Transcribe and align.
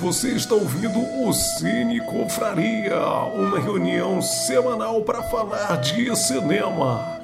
Você 0.00 0.28
está 0.28 0.54
ouvindo 0.54 1.00
o 1.00 1.32
Cine 1.32 2.00
Confraria, 2.00 3.00
uma 3.34 3.58
reunião 3.58 4.22
semanal 4.22 5.02
para 5.02 5.24
falar 5.24 5.74
de 5.80 6.14
cinema. 6.14 7.20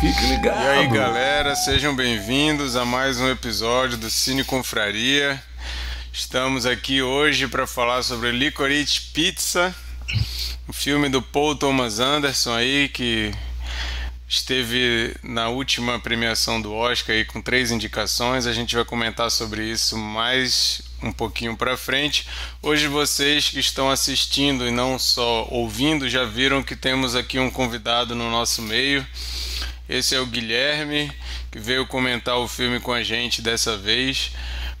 Fique 0.00 0.26
ligado. 0.28 0.62
E 0.62 0.66
aí, 0.66 0.88
galera, 0.88 1.54
sejam 1.54 1.94
bem-vindos 1.94 2.74
a 2.74 2.86
mais 2.86 3.20
um 3.20 3.28
episódio 3.28 3.98
do 3.98 4.08
Cine 4.08 4.42
Confraria. 4.42 5.42
Estamos 6.10 6.64
aqui 6.64 7.02
hoje 7.02 7.46
para 7.46 7.66
falar 7.66 8.02
sobre 8.02 8.32
Licorice 8.32 9.02
Pizza, 9.12 9.74
um 10.66 10.72
filme 10.72 11.10
do 11.10 11.20
Paul 11.20 11.54
Thomas 11.54 12.00
Anderson 12.00 12.54
aí 12.54 12.88
que 12.88 13.30
esteve 14.26 15.14
na 15.22 15.50
última 15.50 16.00
premiação 16.00 16.62
do 16.62 16.72
Oscar 16.72 17.14
aí 17.14 17.26
com 17.26 17.42
três 17.42 17.70
indicações. 17.70 18.46
A 18.46 18.54
gente 18.54 18.74
vai 18.74 18.86
comentar 18.86 19.30
sobre 19.30 19.64
isso 19.64 19.98
mais 19.98 20.88
um 21.02 21.12
pouquinho 21.12 21.56
para 21.56 21.76
frente. 21.76 22.26
Hoje 22.62 22.86
vocês 22.86 23.48
que 23.48 23.60
estão 23.60 23.90
assistindo 23.90 24.66
e 24.66 24.70
não 24.70 24.98
só 24.98 25.46
ouvindo 25.50 26.08
já 26.08 26.24
viram 26.24 26.62
que 26.62 26.76
temos 26.76 27.14
aqui 27.14 27.38
um 27.38 27.50
convidado 27.50 28.14
no 28.14 28.30
nosso 28.30 28.62
meio. 28.62 29.06
Esse 29.88 30.14
é 30.14 30.20
o 30.20 30.26
Guilherme 30.26 31.12
que 31.50 31.58
veio 31.58 31.86
comentar 31.86 32.38
o 32.38 32.46
filme 32.46 32.78
com 32.80 32.92
a 32.92 33.02
gente 33.02 33.42
dessa 33.42 33.76
vez. 33.76 34.32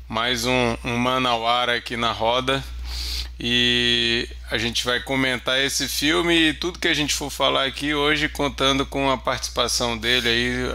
Mais 0.08 0.44
um, 0.44 0.76
um 0.84 0.96
Manauara 0.96 1.76
aqui 1.76 1.96
na 1.96 2.12
roda 2.12 2.62
e 3.42 4.28
a 4.50 4.58
gente 4.58 4.84
vai 4.84 5.00
comentar 5.00 5.58
esse 5.58 5.88
filme 5.88 6.50
e 6.50 6.52
tudo 6.52 6.78
que 6.78 6.88
a 6.88 6.92
gente 6.92 7.14
for 7.14 7.30
falar 7.30 7.64
aqui 7.64 7.94
hoje, 7.94 8.28
contando 8.28 8.84
com 8.84 9.10
a 9.10 9.16
participação 9.16 9.96
dele 9.96 10.28
aí, 10.28 10.74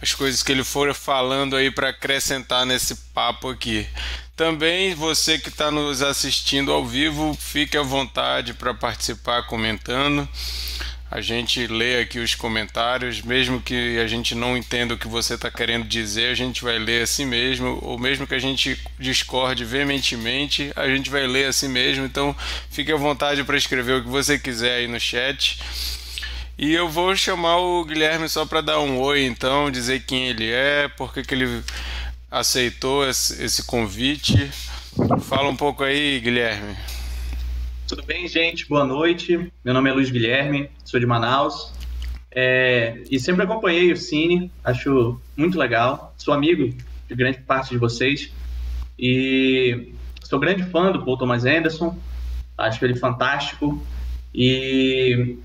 as 0.00 0.14
coisas 0.14 0.42
que 0.42 0.50
ele 0.50 0.64
for 0.64 0.94
falando 0.94 1.54
aí 1.54 1.70
para 1.70 1.90
acrescentar 1.90 2.64
nesse 2.64 2.94
papo 3.12 3.50
aqui. 3.50 3.86
Também 4.34 4.94
você 4.94 5.38
que 5.38 5.50
está 5.50 5.70
nos 5.70 6.00
assistindo 6.00 6.72
ao 6.72 6.86
vivo, 6.86 7.36
fique 7.38 7.76
à 7.76 7.82
vontade 7.82 8.54
para 8.54 8.72
participar 8.72 9.42
comentando. 9.42 10.26
A 11.10 11.20
gente 11.20 11.66
lê 11.66 12.00
aqui 12.00 12.20
os 12.20 12.36
comentários, 12.36 13.20
mesmo 13.20 13.60
que 13.60 13.98
a 13.98 14.06
gente 14.06 14.32
não 14.32 14.56
entenda 14.56 14.94
o 14.94 14.98
que 14.98 15.08
você 15.08 15.34
está 15.34 15.50
querendo 15.50 15.84
dizer, 15.84 16.30
a 16.30 16.34
gente 16.34 16.62
vai 16.62 16.78
ler 16.78 17.02
assim 17.02 17.24
mesmo, 17.24 17.80
ou 17.82 17.98
mesmo 17.98 18.28
que 18.28 18.34
a 18.34 18.38
gente 18.38 18.80
discorde 18.96 19.64
veementemente, 19.64 20.70
a 20.76 20.86
gente 20.86 21.10
vai 21.10 21.26
ler 21.26 21.46
assim 21.46 21.66
mesmo. 21.66 22.04
Então, 22.04 22.36
fique 22.70 22.92
à 22.92 22.96
vontade 22.96 23.42
para 23.42 23.56
escrever 23.56 23.94
o 23.94 24.04
que 24.04 24.08
você 24.08 24.38
quiser 24.38 24.76
aí 24.76 24.86
no 24.86 25.00
chat. 25.00 25.58
E 26.56 26.72
eu 26.72 26.88
vou 26.88 27.16
chamar 27.16 27.56
o 27.56 27.84
Guilherme 27.84 28.28
só 28.28 28.46
para 28.46 28.60
dar 28.60 28.78
um 28.78 29.00
oi, 29.00 29.24
então, 29.24 29.68
dizer 29.68 30.04
quem 30.06 30.28
ele 30.28 30.48
é, 30.48 30.86
por 30.88 31.12
que, 31.12 31.24
ele 31.34 31.64
aceitou 32.30 33.08
esse 33.08 33.64
convite. 33.64 34.48
Fala 35.22 35.48
um 35.48 35.56
pouco 35.56 35.82
aí, 35.82 36.20
Guilherme. 36.20 36.76
Tudo 37.90 38.04
bem, 38.04 38.28
gente? 38.28 38.68
Boa 38.68 38.84
noite. 38.84 39.50
Meu 39.64 39.74
nome 39.74 39.90
é 39.90 39.92
Luiz 39.92 40.08
Guilherme, 40.08 40.70
sou 40.84 41.00
de 41.00 41.06
Manaus. 41.06 41.72
É, 42.30 43.02
e 43.10 43.18
sempre 43.18 43.42
acompanhei 43.42 43.90
o 43.90 43.96
Cine, 43.96 44.48
acho 44.62 45.20
muito 45.36 45.58
legal. 45.58 46.14
Sou 46.16 46.32
amigo 46.32 46.72
de 47.08 47.14
grande 47.16 47.40
parte 47.40 47.70
de 47.70 47.78
vocês. 47.78 48.30
E 48.96 49.92
sou 50.22 50.38
grande 50.38 50.62
fã 50.62 50.92
do 50.92 51.04
Paul 51.04 51.18
Thomas 51.18 51.44
Anderson, 51.44 51.98
acho 52.56 52.84
ele 52.84 52.94
fantástico. 52.94 53.84
E, 54.32 55.36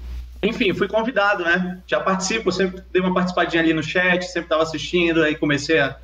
enfim, 0.44 0.72
fui 0.72 0.88
convidado, 0.88 1.44
né? 1.44 1.82
Já 1.88 2.00
participo, 2.00 2.52
sempre 2.52 2.84
dei 2.94 3.02
uma 3.02 3.12
participadinha 3.12 3.64
ali 3.64 3.74
no 3.74 3.82
chat, 3.82 4.24
sempre 4.24 4.44
estava 4.44 4.62
assistindo, 4.62 5.24
aí 5.24 5.34
comecei 5.34 5.80
a, 5.80 5.98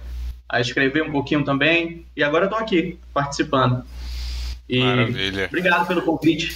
a 0.49 0.59
escrever 0.59 1.03
um 1.03 1.11
pouquinho 1.11 1.43
também. 1.43 2.03
E 2.17 2.23
agora 2.23 2.45
estou 2.45 2.57
aqui, 2.57 2.97
participando. 3.13 3.85
E 4.71 4.79
Maravilha. 4.79 5.47
Obrigado 5.47 5.85
pelo 5.87 6.01
convite. 6.01 6.55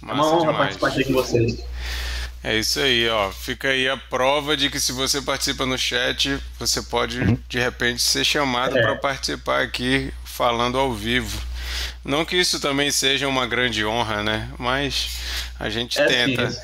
Massa 0.00 0.20
é 0.20 0.22
uma 0.22 0.32
honra 0.32 0.52
demais. 0.52 0.76
participar 0.76 0.88
aqui 0.88 1.04
com 1.04 1.12
vocês. 1.12 1.58
É 2.42 2.58
isso 2.58 2.80
aí, 2.80 3.08
ó. 3.08 3.30
Fica 3.30 3.68
aí 3.68 3.88
a 3.88 3.96
prova 3.96 4.56
de 4.56 4.70
que 4.70 4.80
se 4.80 4.92
você 4.92 5.20
participa 5.20 5.66
no 5.66 5.76
chat, 5.76 6.38
você 6.58 6.80
pode 6.80 7.18
de 7.48 7.58
repente 7.58 8.00
ser 8.00 8.24
chamado 8.24 8.78
É. 8.78 8.82
para 8.82 8.96
participar 8.96 9.62
aqui 9.62 10.12
falando 10.24 10.78
ao 10.78 10.92
vivo. 10.94 11.38
Não 12.04 12.24
que 12.24 12.36
isso 12.36 12.60
também 12.60 12.90
seja 12.90 13.26
uma 13.28 13.46
grande 13.46 13.84
honra, 13.84 14.22
né? 14.22 14.48
Mas 14.58 15.08
a 15.58 15.68
gente 15.68 16.00
É, 16.00 16.06
tenta. 16.06 16.48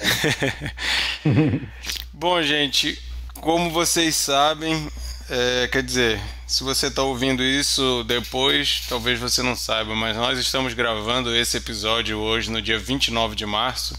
Bom, 2.12 2.40
gente, 2.42 2.98
como 3.40 3.70
vocês 3.70 4.14
sabem, 4.14 4.88
é, 5.28 5.68
quer 5.68 5.82
dizer, 5.82 6.20
se 6.52 6.62
você 6.62 6.88
está 6.88 7.02
ouvindo 7.02 7.42
isso 7.42 8.04
depois, 8.06 8.82
talvez 8.86 9.18
você 9.18 9.42
não 9.42 9.56
saiba, 9.56 9.94
mas 9.94 10.14
nós 10.14 10.38
estamos 10.38 10.74
gravando 10.74 11.34
esse 11.34 11.56
episódio 11.56 12.18
hoje, 12.18 12.50
no 12.50 12.60
dia 12.60 12.78
29 12.78 13.34
de 13.34 13.46
março. 13.46 13.98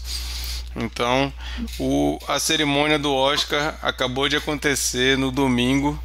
Então, 0.76 1.32
o, 1.80 2.16
a 2.28 2.38
cerimônia 2.38 2.96
do 2.96 3.12
Oscar 3.12 3.76
acabou 3.82 4.28
de 4.28 4.36
acontecer 4.36 5.18
no 5.18 5.32
domingo. 5.32 6.00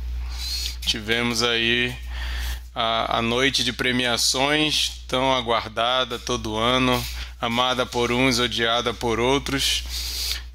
Tivemos 0.82 1.44
aí 1.44 1.96
a, 2.74 3.20
a 3.20 3.22
noite 3.22 3.64
de 3.64 3.72
premiações, 3.72 5.04
tão 5.08 5.32
aguardada 5.32 6.18
todo 6.18 6.58
ano, 6.58 7.06
amada 7.40 7.86
por 7.86 8.12
uns, 8.12 8.40
odiada 8.40 8.92
por 8.92 9.20
outros. 9.20 9.84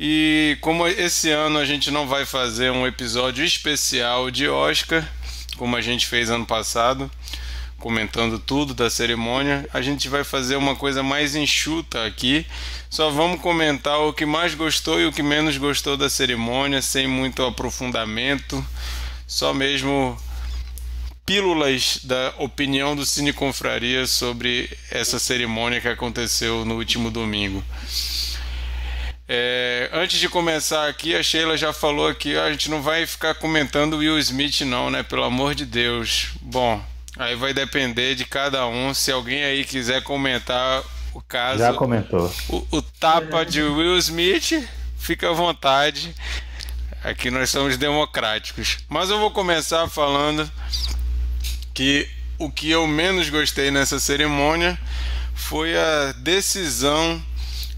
E 0.01 0.59
como 0.61 0.89
esse 0.89 1.31
ano 1.31 1.57
a 1.57 1.65
gente 1.65 1.93
não 1.93 2.09
vai 2.09 2.27
fazer 2.27 2.73
um 2.73 2.85
episódio 2.85 3.45
especial 3.45 4.29
de 4.29 4.49
Oscar, 4.49 5.09
como 5.57 5.77
a 5.77 5.81
gente 5.81 6.07
fez 6.07 6.31
ano 6.31 6.47
passado, 6.47 7.11
comentando 7.79 8.39
tudo 8.39 8.73
da 8.73 8.89
cerimônia, 8.89 9.69
a 9.73 9.83
gente 9.83 10.09
vai 10.09 10.25
fazer 10.25 10.57
uma 10.57 10.75
coisa 10.75 11.03
mais 11.03 11.35
enxuta 11.35 12.05
aqui. 12.07 12.47
Só 12.89 13.11
vamos 13.11 13.41
comentar 13.41 13.99
o 13.99 14.13
que 14.13 14.25
mais 14.25 14.55
gostou 14.55 15.01
e 15.01 15.07
o 15.07 15.13
que 15.13 15.23
menos 15.23 15.59
gostou 15.59 15.97
da 15.97 16.09
cerimônia, 16.09 16.81
sem 16.81 17.07
muito 17.07 17.45
aprofundamento, 17.45 18.65
só 19.27 19.53
mesmo 19.53 20.17
pílulas 21.27 22.01
da 22.05 22.35
opinião 22.39 22.95
do 22.95 23.05
Cine 23.07 23.33
Confraria 23.33 24.07
sobre 24.07 24.71
essa 24.91 25.19
cerimônia 25.19 25.81
que 25.81 25.89
aconteceu 25.89 26.65
no 26.65 26.77
último 26.77 27.11
domingo. 27.11 27.65
É, 29.27 29.89
antes 29.93 30.21
de 30.21 30.29
começar 30.29 30.87
aqui, 30.89 31.15
a 31.15 31.23
Sheila 31.23 31.57
já 31.57 31.73
falou 31.73 32.09
aqui, 32.09 32.37
a 32.37 32.51
gente 32.51 32.71
não 32.71 32.83
vai 32.83 33.07
ficar 33.07 33.35
comentando 33.35 33.97
Will 33.97 34.19
Smith 34.19 34.61
não, 34.63 34.91
né? 34.91 35.03
Pelo 35.03 35.25
amor 35.25 35.55
de 35.55 35.65
Deus. 35.65 36.29
Bom, 36.43 36.83
aí 37.17 37.35
vai 37.35 37.55
depender 37.55 38.15
de 38.15 38.27
cada 38.27 38.67
um. 38.67 38.93
Se 38.93 39.11
alguém 39.11 39.43
aí 39.43 39.65
quiser 39.65 40.03
comentar 40.03 40.83
o 41.15 41.23
caso, 41.23 41.59
Já 41.61 41.73
comentou. 41.73 42.31
o, 42.49 42.67
o 42.71 42.83
tapa 42.83 43.45
de 43.47 43.63
Will 43.63 43.97
Smith, 43.99 44.69
fica 44.99 45.31
à 45.31 45.33
vontade. 45.33 46.15
Aqui 47.03 47.31
nós 47.31 47.49
somos 47.51 47.79
democráticos. 47.79 48.79
Mas 48.89 49.09
eu 49.09 49.19
vou 49.19 49.31
começar 49.31 49.89
falando 49.89 50.51
que 51.73 52.09
o 52.39 52.51
que 52.51 52.71
eu 52.71 52.87
menos 52.87 53.31
gostei 53.31 53.71
nessa 53.71 53.99
cerimônia 53.99 54.79
foi 55.35 55.77
a 55.77 56.13
decisão 56.13 57.23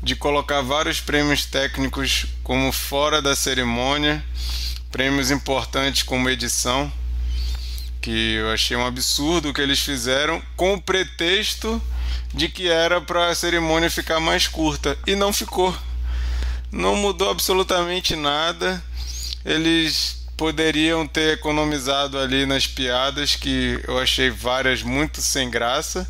de 0.06 0.14
colocar 0.14 0.62
vários 0.62 1.00
prêmios 1.00 1.46
técnicos 1.46 2.26
como 2.44 2.70
fora 2.70 3.20
da 3.20 3.34
cerimônia, 3.34 4.24
prêmios 4.88 5.32
importantes 5.32 6.04
como 6.04 6.30
edição, 6.30 6.92
que 8.00 8.34
eu 8.34 8.52
achei 8.52 8.76
um 8.76 8.86
absurdo 8.86 9.48
o 9.48 9.52
que 9.52 9.60
eles 9.60 9.80
fizeram 9.80 10.40
com 10.54 10.74
o 10.74 10.80
pretexto 10.80 11.82
de 12.32 12.48
que 12.48 12.68
era 12.68 13.00
para 13.00 13.30
a 13.30 13.34
cerimônia 13.34 13.90
ficar 13.90 14.20
mais 14.20 14.46
curta 14.46 14.96
e 15.08 15.16
não 15.16 15.32
ficou. 15.32 15.76
Não 16.70 16.94
mudou 16.94 17.28
absolutamente 17.28 18.14
nada. 18.14 18.80
Eles 19.44 20.24
poderiam 20.36 21.04
ter 21.04 21.32
economizado 21.32 22.16
ali 22.16 22.46
nas 22.46 22.64
piadas 22.64 23.34
que 23.34 23.80
eu 23.88 23.98
achei 23.98 24.30
várias 24.30 24.84
muito 24.84 25.20
sem 25.20 25.50
graça 25.50 26.08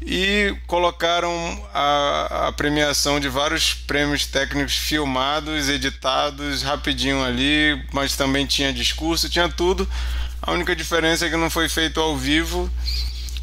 e 0.00 0.54
colocaram 0.66 1.30
a, 1.74 2.48
a 2.48 2.52
premiação 2.52 3.18
de 3.18 3.28
vários 3.28 3.74
prêmios 3.74 4.26
técnicos 4.26 4.76
filmados, 4.76 5.68
editados 5.68 6.62
rapidinho 6.62 7.22
ali, 7.22 7.82
mas 7.92 8.16
também 8.16 8.46
tinha 8.46 8.72
discurso, 8.72 9.28
tinha 9.28 9.48
tudo. 9.48 9.88
A 10.40 10.52
única 10.52 10.74
diferença 10.74 11.26
é 11.26 11.30
que 11.30 11.36
não 11.36 11.50
foi 11.50 11.68
feito 11.68 12.00
ao 12.00 12.16
vivo 12.16 12.70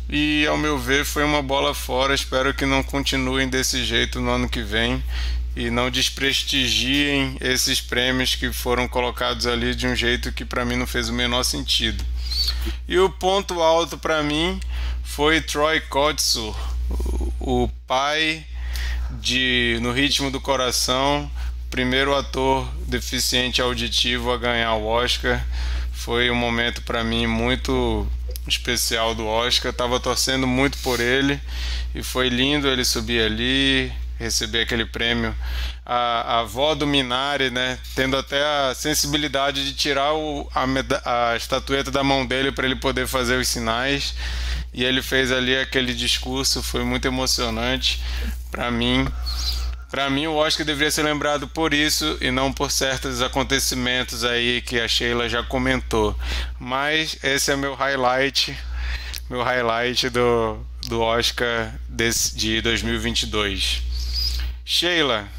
e, 0.09 0.47
ao 0.47 0.57
meu 0.57 0.77
ver, 0.77 1.05
foi 1.05 1.23
uma 1.23 1.41
bola 1.41 1.73
fora. 1.73 2.15
Espero 2.15 2.53
que 2.53 2.65
não 2.65 2.81
continuem 2.81 3.49
desse 3.49 3.83
jeito 3.83 4.21
no 4.21 4.31
ano 4.31 4.49
que 4.49 4.61
vem 4.61 5.03
e 5.55 5.69
não 5.69 5.89
desprestigiem 5.89 7.37
esses 7.39 7.79
prêmios 7.79 8.35
que 8.35 8.51
foram 8.51 8.87
colocados 8.87 9.47
ali 9.47 9.73
de 9.73 9.87
um 9.87 9.95
jeito 9.95 10.31
que 10.31 10.43
para 10.43 10.65
mim 10.65 10.75
não 10.75 10.87
fez 10.87 11.09
o 11.09 11.13
menor 11.13 11.43
sentido. 11.43 12.03
E 12.87 12.97
o 12.99 13.09
ponto 13.09 13.61
alto 13.61 13.97
para 13.97 14.21
mim 14.23 14.59
foi 15.03 15.41
Troy 15.41 15.79
Kotsur, 15.81 16.55
o 17.39 17.69
pai 17.87 18.45
de 19.19 19.77
No 19.81 19.91
Ritmo 19.91 20.29
do 20.29 20.41
Coração, 20.41 21.29
primeiro 21.69 22.15
ator 22.15 22.67
deficiente 22.87 23.61
auditivo 23.61 24.31
a 24.31 24.37
ganhar 24.37 24.73
o 24.75 24.85
Oscar. 24.85 25.45
Foi 25.91 26.29
um 26.29 26.35
momento 26.35 26.81
para 26.81 27.03
mim 27.03 27.27
muito 27.27 28.07
especial 28.47 29.15
do 29.15 29.25
Oscar. 29.25 29.73
Tava 29.73 29.99
torcendo 29.99 30.45
muito 30.47 30.77
por 30.79 30.99
ele 30.99 31.39
e 31.93 32.03
foi 32.03 32.29
lindo 32.29 32.67
ele 32.67 32.85
subir 32.85 33.21
ali, 33.21 33.91
receber 34.19 34.61
aquele 34.61 34.85
prêmio. 34.85 35.35
A, 35.85 36.37
a 36.37 36.39
avó 36.39 36.73
do 36.73 36.87
Minari, 36.87 37.51
né, 37.51 37.77
tendo 37.93 38.17
até 38.17 38.43
a 38.43 38.73
sensibilidade 38.73 39.63
de 39.63 39.73
tirar 39.75 40.13
o, 40.13 40.49
a, 40.53 40.65
a 41.31 41.35
estatueta 41.35 41.91
da 41.91 42.03
mão 42.03 42.25
dele 42.25 42.51
para 42.51 42.65
ele 42.65 42.75
poder 42.75 43.07
fazer 43.07 43.37
os 43.37 43.47
sinais. 43.47 44.15
E 44.73 44.83
ele 44.83 45.01
fez 45.01 45.31
ali 45.31 45.55
aquele 45.55 45.93
discurso, 45.93 46.61
foi 46.61 46.83
muito 46.83 47.07
emocionante 47.07 48.01
para 48.51 48.69
mim. 48.71 49.07
Para 49.89 50.09
mim, 50.09 50.27
o 50.27 50.35
Oscar 50.35 50.65
deveria 50.65 50.91
ser 50.91 51.03
lembrado 51.03 51.47
por 51.47 51.73
isso 51.73 52.17
e 52.19 52.29
não 52.29 52.51
por 52.51 52.69
certos 52.69 53.21
acontecimentos 53.21 54.25
aí 54.25 54.61
que 54.61 54.77
a 54.79 54.87
Sheila 54.87 55.29
já 55.29 55.41
comentou. 55.43 56.13
Mas 56.59 57.17
esse 57.23 57.51
é 57.51 57.55
meu 57.55 57.75
highlight, 57.75 58.57
meu 59.29 59.41
highlight 59.41 60.09
do, 60.09 60.59
do 60.87 60.99
Oscar 60.99 61.73
desse, 61.87 62.35
de 62.35 62.59
2022. 62.61 63.81
Sheila. 64.65 65.29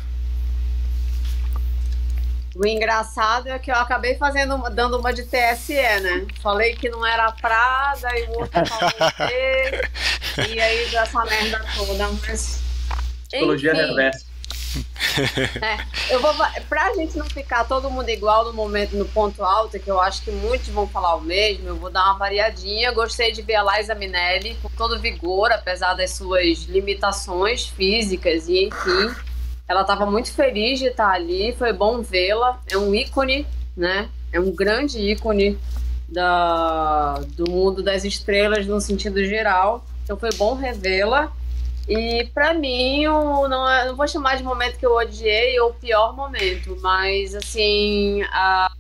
O 2.59 2.67
engraçado 2.67 3.49
é 3.49 3.59
que 3.59 3.71
eu 3.71 3.75
acabei 3.75 4.17
fazendo, 4.17 4.59
dando 4.71 4.99
uma 4.99 5.13
de 5.13 5.25
TSE, 5.25 5.75
né? 5.75 6.27
Falei 6.43 6.75
que 6.75 6.89
não 6.89 7.05
era 7.05 7.31
Prada 7.33 8.09
e 8.19 8.23
o 8.29 8.39
outro 8.39 8.65
falou 8.65 8.93
que, 9.29 10.49
e 10.49 10.61
aí 10.61 10.89
dessa 10.89 11.23
merda 11.27 11.63
toda, 11.77 12.09
mas. 12.27 12.63
Psicologia 13.29 13.75
reversa. 13.75 14.25
É, 15.63 16.15
eu 16.15 16.21
vou 16.21 16.35
pra 16.69 16.95
gente 16.95 17.17
não 17.17 17.25
ficar 17.27 17.65
todo 17.65 17.91
mundo 17.91 18.09
igual 18.11 18.45
no 18.45 18.53
momento 18.53 18.95
no 18.97 19.07
ponto 19.07 19.43
alto, 19.43 19.79
que 19.79 19.91
eu 19.91 19.99
acho 20.01 20.23
que 20.23 20.31
muitos 20.31 20.69
vão 20.69 20.87
falar 20.87 21.15
o 21.17 21.21
mesmo, 21.21 21.69
eu 21.69 21.77
vou 21.77 21.91
dar 21.91 22.05
uma 22.05 22.19
variadinha. 22.19 22.93
Gostei 22.93 23.33
de 23.33 23.43
ver 23.43 23.55
a 23.55 23.77
Liza 23.77 23.95
Minelli 23.95 24.57
com 24.63 24.69
todo 24.71 24.99
vigor, 24.99 25.51
apesar 25.53 25.95
das 25.95 26.13
suas 26.13 26.65
limitações 26.65 27.67
físicas 27.67 28.49
e 28.49 28.67
enfim. 28.67 29.15
Ela 29.69 29.81
estava 29.81 30.07
muito 30.07 30.33
feliz 30.33 30.79
de 30.79 30.87
estar 30.87 31.11
ali, 31.11 31.55
foi 31.59 31.73
bom 31.73 32.01
vê-la. 32.01 32.61
É 32.71 32.79
um 32.79 32.95
ícone, 32.95 33.47
né? 33.77 34.09
É 34.33 34.39
um 34.39 34.55
grande 34.55 34.99
ícone 34.99 35.59
da, 36.09 37.21
do 37.37 37.51
mundo 37.51 37.83
das 37.83 38.05
estrelas 38.05 38.67
no 38.67 38.81
sentido 38.81 39.25
geral. 39.25 39.85
Então 40.05 40.17
foi 40.17 40.31
bom 40.35 40.55
revê-la. 40.55 41.33
E 41.89 42.29
para 42.35 42.55
mim, 42.55 43.05
não, 43.05 43.45
eu 43.45 43.87
não 43.89 43.97
vou 43.97 44.09
chamar 44.09 44.37
de 44.37 44.43
momento 44.43 44.79
que 44.79 44.87
eu 44.87 44.95
odiei 44.95 45.59
ou 45.61 45.73
pior 45.73 46.15
momento, 46.17 46.77
mas 46.81 47.35
assim, 47.35 48.23
a, 48.33 48.71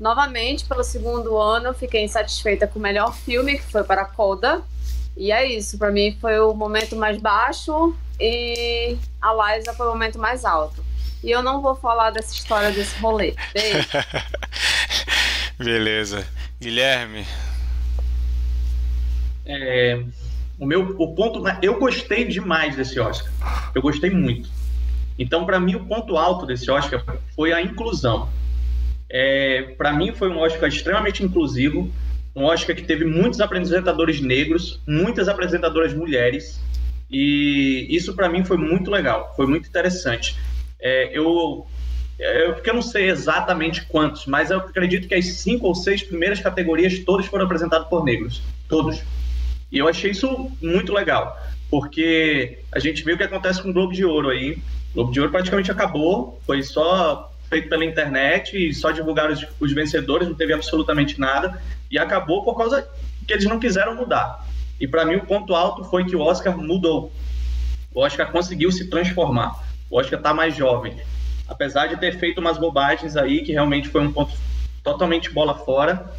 novamente, 0.00 0.64
pelo 0.64 0.82
segundo 0.82 1.36
ano, 1.36 1.68
eu 1.68 1.74
fiquei 1.74 2.02
insatisfeita 2.04 2.66
com 2.66 2.78
o 2.78 2.82
melhor 2.82 3.14
filme, 3.14 3.58
que 3.58 3.70
foi 3.70 3.84
para 3.84 4.06
Coda. 4.06 4.62
E 5.16 5.32
é 5.32 5.44
isso, 5.46 5.78
para 5.78 5.90
mim 5.90 6.16
foi 6.20 6.38
o 6.40 6.54
momento 6.54 6.96
mais 6.96 7.18
baixo 7.18 7.94
e 8.20 8.96
a 9.20 9.56
Liza 9.56 9.72
foi 9.74 9.86
o 9.86 9.90
momento 9.90 10.18
mais 10.18 10.44
alto. 10.44 10.84
E 11.22 11.30
eu 11.30 11.42
não 11.42 11.60
vou 11.60 11.74
falar 11.74 12.10
dessa 12.10 12.32
história 12.32 12.70
desse 12.70 12.98
rolê. 12.98 13.34
Beijo. 13.52 13.88
Beleza. 15.58 16.26
Guilherme. 16.60 17.26
É, 19.44 20.02
o 20.58 20.66
meu 20.66 20.94
o 20.98 21.14
ponto, 21.14 21.42
eu 21.62 21.78
gostei 21.78 22.24
demais 22.24 22.76
desse 22.76 22.98
Oscar. 22.98 23.32
Eu 23.74 23.82
gostei 23.82 24.10
muito. 24.10 24.48
Então, 25.18 25.46
para 25.46 25.58
mim, 25.58 25.74
o 25.76 25.84
ponto 25.84 26.16
alto 26.16 26.46
desse 26.46 26.70
Oscar 26.70 27.02
foi 27.34 27.52
a 27.52 27.62
inclusão. 27.62 28.28
É, 29.08 29.74
para 29.78 29.92
mim, 29.92 30.12
foi 30.12 30.28
um 30.28 30.38
Oscar 30.38 30.68
extremamente 30.68 31.22
inclusivo, 31.22 31.90
um 32.34 32.44
Oscar 32.44 32.76
que 32.76 32.82
teve 32.82 33.04
muitos 33.04 33.40
apresentadores 33.40 34.20
negros, 34.20 34.80
muitas 34.86 35.28
apresentadoras 35.28 35.94
mulheres, 35.94 36.60
e 37.10 37.86
isso 37.90 38.14
para 38.14 38.28
mim 38.28 38.44
foi 38.44 38.56
muito 38.56 38.90
legal, 38.90 39.32
foi 39.36 39.46
muito 39.46 39.68
interessante. 39.68 40.36
É, 40.80 41.10
eu, 41.16 41.66
eu, 42.18 42.54
porque 42.54 42.70
eu 42.70 42.74
não 42.74 42.82
sei 42.82 43.08
exatamente 43.08 43.86
quantos, 43.86 44.26
mas 44.26 44.50
eu 44.50 44.58
acredito 44.58 45.08
que 45.08 45.14
as 45.14 45.26
cinco 45.26 45.66
ou 45.66 45.74
seis 45.74 46.02
primeiras 46.02 46.40
categorias 46.40 46.98
todas 47.00 47.26
foram 47.26 47.44
apresentadas 47.44 47.88
por 47.88 48.04
negros, 48.04 48.42
todos. 48.68 49.02
E 49.70 49.78
eu 49.78 49.88
achei 49.88 50.10
isso 50.10 50.50
muito 50.60 50.92
legal, 50.92 51.36
porque 51.70 52.58
a 52.72 52.78
gente 52.78 53.04
viu 53.04 53.14
o 53.14 53.18
que 53.18 53.24
acontece 53.24 53.62
com 53.62 53.70
o 53.70 53.72
Globo 53.72 53.92
de 53.92 54.04
Ouro 54.04 54.30
aí. 54.30 54.58
O 54.92 54.94
Globo 54.94 55.12
de 55.12 55.20
Ouro 55.20 55.32
praticamente 55.32 55.70
acabou, 55.70 56.40
foi 56.46 56.62
só 56.62 57.32
feito 57.48 57.68
pela 57.68 57.84
internet 57.84 58.56
e 58.56 58.74
só 58.74 58.90
divulgaram 58.90 59.32
os, 59.32 59.46
os 59.60 59.72
vencedores, 59.72 60.26
não 60.26 60.34
teve 60.34 60.52
absolutamente 60.52 61.20
nada. 61.20 61.60
E 61.90 61.98
acabou 61.98 62.44
por 62.44 62.56
causa 62.56 62.88
que 63.26 63.32
eles 63.32 63.44
não 63.44 63.60
quiseram 63.60 63.94
mudar. 63.94 64.44
E 64.80 64.86
para 64.86 65.04
mim 65.04 65.16
o 65.16 65.26
ponto 65.26 65.54
alto 65.54 65.84
foi 65.84 66.04
que 66.04 66.14
o 66.14 66.20
Oscar 66.20 66.56
mudou. 66.56 67.12
O 67.94 68.00
Oscar 68.00 68.30
conseguiu 68.30 68.70
se 68.70 68.90
transformar. 68.90 69.64
O 69.90 69.98
Oscar 69.98 70.18
está 70.18 70.34
mais 70.34 70.54
jovem. 70.54 70.96
Apesar 71.48 71.86
de 71.86 71.96
ter 71.96 72.18
feito 72.18 72.40
umas 72.40 72.58
bobagens 72.58 73.16
aí, 73.16 73.42
que 73.42 73.52
realmente 73.52 73.88
foi 73.88 74.02
um 74.02 74.12
ponto 74.12 74.34
totalmente 74.82 75.30
bola 75.30 75.54
fora. 75.54 76.12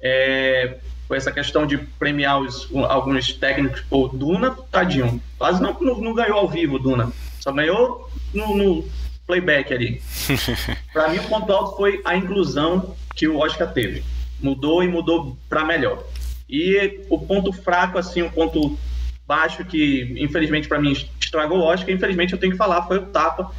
É, 0.00 0.78
foi 1.06 1.16
essa 1.16 1.32
questão 1.32 1.66
de 1.66 1.78
premiar 1.78 2.40
os, 2.40 2.68
alguns 2.88 3.32
técnicos. 3.32 3.80
Pô, 3.82 4.08
Duna, 4.08 4.56
tadinho, 4.70 5.20
quase 5.36 5.60
não, 5.60 5.76
não, 5.80 6.00
não 6.00 6.14
ganhou 6.14 6.38
ao 6.38 6.48
vivo, 6.48 6.78
Duna. 6.78 7.12
Só 7.40 7.52
ganhou 7.52 8.08
no, 8.32 8.56
no 8.56 8.88
playback 9.26 9.72
ali. 9.72 10.02
para 10.92 11.08
mim, 11.08 11.18
o 11.18 11.24
ponto 11.24 11.52
alto 11.52 11.76
foi 11.76 12.00
a 12.04 12.16
inclusão 12.16 12.94
que 13.14 13.26
o 13.26 13.38
Oscar 13.38 13.72
teve. 13.72 14.04
Mudou 14.40 14.82
e 14.82 14.88
mudou 14.88 15.36
para 15.48 15.64
melhor. 15.64 16.04
E 16.48 17.04
o 17.10 17.18
ponto 17.18 17.52
fraco, 17.52 17.98
assim, 17.98 18.22
o 18.22 18.30
ponto 18.30 18.78
baixo 19.26 19.64
que, 19.64 20.14
infelizmente, 20.18 20.66
para 20.66 20.80
mim 20.80 20.92
estragou 21.20 21.58
o 21.58 21.62
Oscar, 21.62 21.90
infelizmente 21.90 22.32
eu 22.32 22.38
tenho 22.38 22.52
que 22.52 22.58
falar, 22.58 22.86
foi 22.86 22.98
o 22.98 23.06
tapa. 23.06 23.52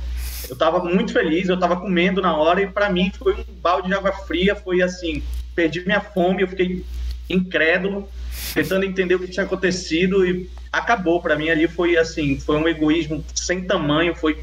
Eu 0.47 0.53
estava 0.53 0.83
muito 0.83 1.13
feliz, 1.13 1.47
eu 1.47 1.56
estava 1.56 1.80
comendo 1.80 2.21
na 2.21 2.36
hora 2.36 2.62
e 2.62 2.68
para 2.68 2.89
mim 2.89 3.12
foi 3.15 3.33
um 3.33 3.44
balde 3.62 3.88
de 3.88 3.94
água 3.94 4.12
fria, 4.12 4.56
foi 4.56 4.81
assim, 4.81 5.21
perdi 5.53 5.86
minha 5.86 6.01
fome, 6.01 6.41
eu 6.41 6.47
fiquei 6.47 6.83
incrédulo, 7.30 8.09
tentando 8.56 8.86
entender 8.86 9.15
o 9.15 9.19
que 9.19 9.27
tinha 9.27 9.45
acontecido 9.45 10.25
e 10.25 10.50
acabou 10.71 11.21
para 11.21 11.36
mim 11.36 11.50
ali 11.50 11.68
foi 11.68 11.97
assim, 11.97 12.39
foi 12.39 12.57
um 12.57 12.68
egoísmo 12.68 13.24
sem 13.36 13.63
tamanho, 13.63 14.15
foi 14.15 14.41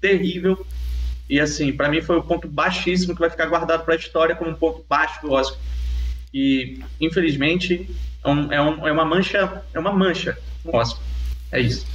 terrível. 0.00 0.64
E 1.28 1.40
assim, 1.40 1.72
para 1.72 1.88
mim 1.88 2.02
foi 2.02 2.16
o 2.16 2.22
ponto 2.22 2.46
baixíssimo 2.46 3.14
que 3.14 3.20
vai 3.20 3.30
ficar 3.30 3.46
guardado 3.46 3.84
para 3.84 3.94
a 3.94 3.96
história 3.96 4.36
como 4.36 4.50
um 4.50 4.54
ponto 4.54 4.84
baixo 4.88 5.20
do 5.22 5.32
Oscar. 5.32 5.58
E 6.32 6.80
infelizmente 7.00 7.88
é, 8.24 8.28
um, 8.28 8.52
é, 8.52 8.62
um, 8.62 8.88
é 8.88 8.92
uma 8.92 9.04
mancha, 9.04 9.62
é 9.74 9.78
uma 9.78 9.92
mancha 9.92 10.36
no 10.64 10.74
Oscar. 10.74 11.02
É 11.50 11.60
isso. 11.60 11.86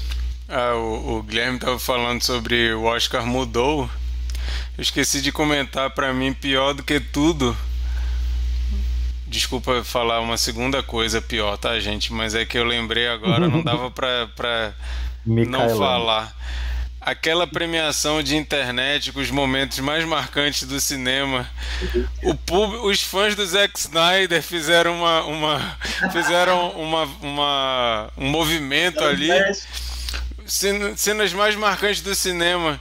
Ah, 0.48 0.76
o, 0.76 1.18
o 1.18 1.24
Guilherme 1.24 1.56
estava 1.58 1.80
falando 1.80 2.22
sobre 2.24 2.74
o 2.74 2.84
Oscar 2.84 3.26
mudou. 3.26 3.90
Eu 4.78 4.82
esqueci 4.82 5.22
de 5.22 5.32
comentar 5.32 5.90
para 5.90 6.14
mim 6.14 6.34
pior 6.34 6.74
do 6.74 6.84
que 6.84 7.00
tudo 7.00 7.58
Desculpa 9.28 9.84
falar 9.84 10.22
uma 10.22 10.38
segunda 10.38 10.82
coisa 10.82 11.22
pior, 11.22 11.58
tá, 11.58 11.78
gente? 11.82 12.14
Mas 12.14 12.34
é 12.34 12.46
que 12.46 12.58
eu 12.58 12.64
lembrei 12.64 13.10
agora, 13.10 13.50
não 13.50 13.62
dava 13.62 13.92
pra, 13.92 14.28
pra 14.34 14.74
não 15.26 15.78
falar. 15.78 16.34
Aquela 17.08 17.48
premiação 17.48 18.22
de 18.22 18.36
internet 18.36 19.14
com 19.14 19.22
os 19.22 19.32
momentos 19.32 19.80
mais 19.80 20.04
marcantes 20.04 20.64
do 20.64 20.78
cinema. 20.78 21.50
Pub, 22.46 22.84
os 22.84 23.02
fãs 23.02 23.34
do 23.34 23.48
Zack 23.48 23.80
Snyder 23.80 24.44
fizeram 24.44 24.98
uma, 24.98 25.24
uma 25.24 25.78
fizeram 26.12 26.72
uma, 26.72 27.04
uma, 27.22 28.12
um 28.18 28.28
movimento 28.30 29.02
ali. 29.06 29.30
Cenas 30.46 31.32
mais 31.32 31.56
marcantes 31.56 32.02
do 32.02 32.14
cinema. 32.14 32.78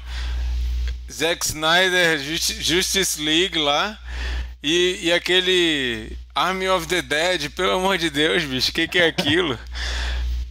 Zack 1.09 1.47
Snyder, 1.47 2.18
Justice 2.18 3.23
League 3.23 3.56
lá. 3.56 3.97
E, 4.61 4.99
e 5.02 5.12
aquele 5.12 6.18
Army 6.35 6.68
of 6.68 6.88
the 6.88 7.00
Dead, 7.00 7.49
pelo 7.50 7.75
amor 7.75 7.97
de 7.97 8.11
Deus, 8.11 8.42
bicho, 8.42 8.71
o 8.71 8.75
que, 8.75 8.88
que 8.88 8.99
é 8.99 9.06
aquilo? 9.06 9.56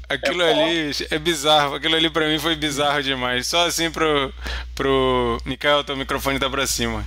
Aquilo 0.07 0.41
é 0.43 0.51
ali 0.51 0.91
é 1.09 1.17
bizarro, 1.17 1.75
aquilo 1.75 1.95
ali 1.95 2.09
pra 2.09 2.27
mim 2.27 2.38
foi 2.38 2.55
bizarro 2.55 3.01
demais. 3.01 3.47
Só 3.47 3.65
assim 3.65 3.89
pro, 3.89 4.33
pro 4.75 5.38
Mikael, 5.45 5.83
teu 5.83 5.97
microfone 5.97 6.39
tá 6.39 6.50
pra 6.50 6.67
cima. 6.67 7.03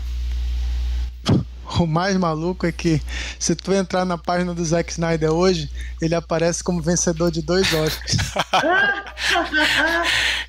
O 1.78 1.86
mais 1.86 2.16
maluco 2.16 2.66
é 2.66 2.72
que 2.72 3.00
se 3.38 3.54
tu 3.54 3.72
entrar 3.72 4.04
na 4.04 4.16
página 4.16 4.54
do 4.54 4.64
Zack 4.64 4.90
Snyder 4.90 5.30
hoje, 5.30 5.70
ele 6.00 6.14
aparece 6.14 6.64
como 6.64 6.80
vencedor 6.80 7.30
de 7.30 7.42
dois 7.42 7.72
Oscars. 7.72 8.16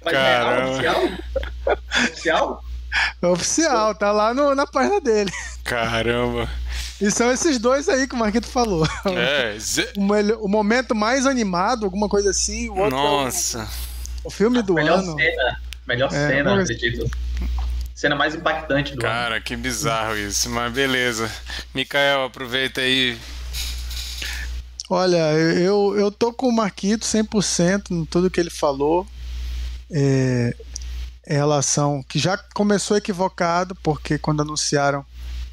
Caramba. 0.09 0.71
Oficial? 0.71 1.09
Oficial? 2.03 2.63
É 3.21 3.27
oficial, 3.27 3.95
tá 3.95 4.11
lá 4.11 4.33
no, 4.33 4.55
na 4.55 4.65
página 4.65 4.99
dele. 5.01 5.31
Caramba. 5.63 6.49
E 7.01 7.09
são 7.09 7.31
esses 7.31 7.57
dois 7.57 7.87
aí 7.87 8.07
que 8.07 8.13
o 8.13 8.17
Marquito 8.17 8.47
falou. 8.47 8.85
É, 9.05 9.57
o, 9.95 10.45
o, 10.45 10.47
momento 10.49 10.93
mais 10.93 11.25
animado, 11.25 11.85
alguma 11.85 12.09
coisa 12.09 12.31
assim. 12.31 12.69
O 12.69 12.77
outro 12.77 12.97
Nossa. 12.97 13.59
É 13.59 13.63
o, 14.23 14.27
o, 14.27 14.29
filme 14.29 14.61
do 14.61 14.73
melhor 14.73 14.99
ano. 14.99 15.15
Cena, 15.15 15.61
melhor 15.87 16.07
é, 16.07 16.27
cena, 16.27 16.61
acredito. 16.61 17.09
cena 17.95 18.15
mais 18.15 18.35
impactante 18.35 18.95
do 18.95 19.01
Cara, 19.01 19.35
ano. 19.35 19.43
que 19.43 19.55
bizarro 19.55 20.17
isso, 20.17 20.49
mas 20.49 20.73
beleza. 20.73 21.31
Mikael, 21.73 22.25
aproveita 22.25 22.81
aí. 22.81 23.17
Olha, 24.89 25.31
eu, 25.33 25.95
eu 25.97 26.11
tô 26.11 26.33
com 26.33 26.47
o 26.47 26.55
Marquito 26.55 27.05
100% 27.05 27.91
em 27.91 28.05
tudo 28.05 28.29
que 28.29 28.39
ele 28.39 28.49
falou. 28.49 29.07
É, 29.89 30.53
em 31.29 31.33
relação 31.33 32.03
que 32.03 32.17
já 32.19 32.35
começou 32.53 32.97
equivocado, 32.97 33.75
porque 33.75 34.17
quando 34.17 34.41
anunciaram 34.41 35.05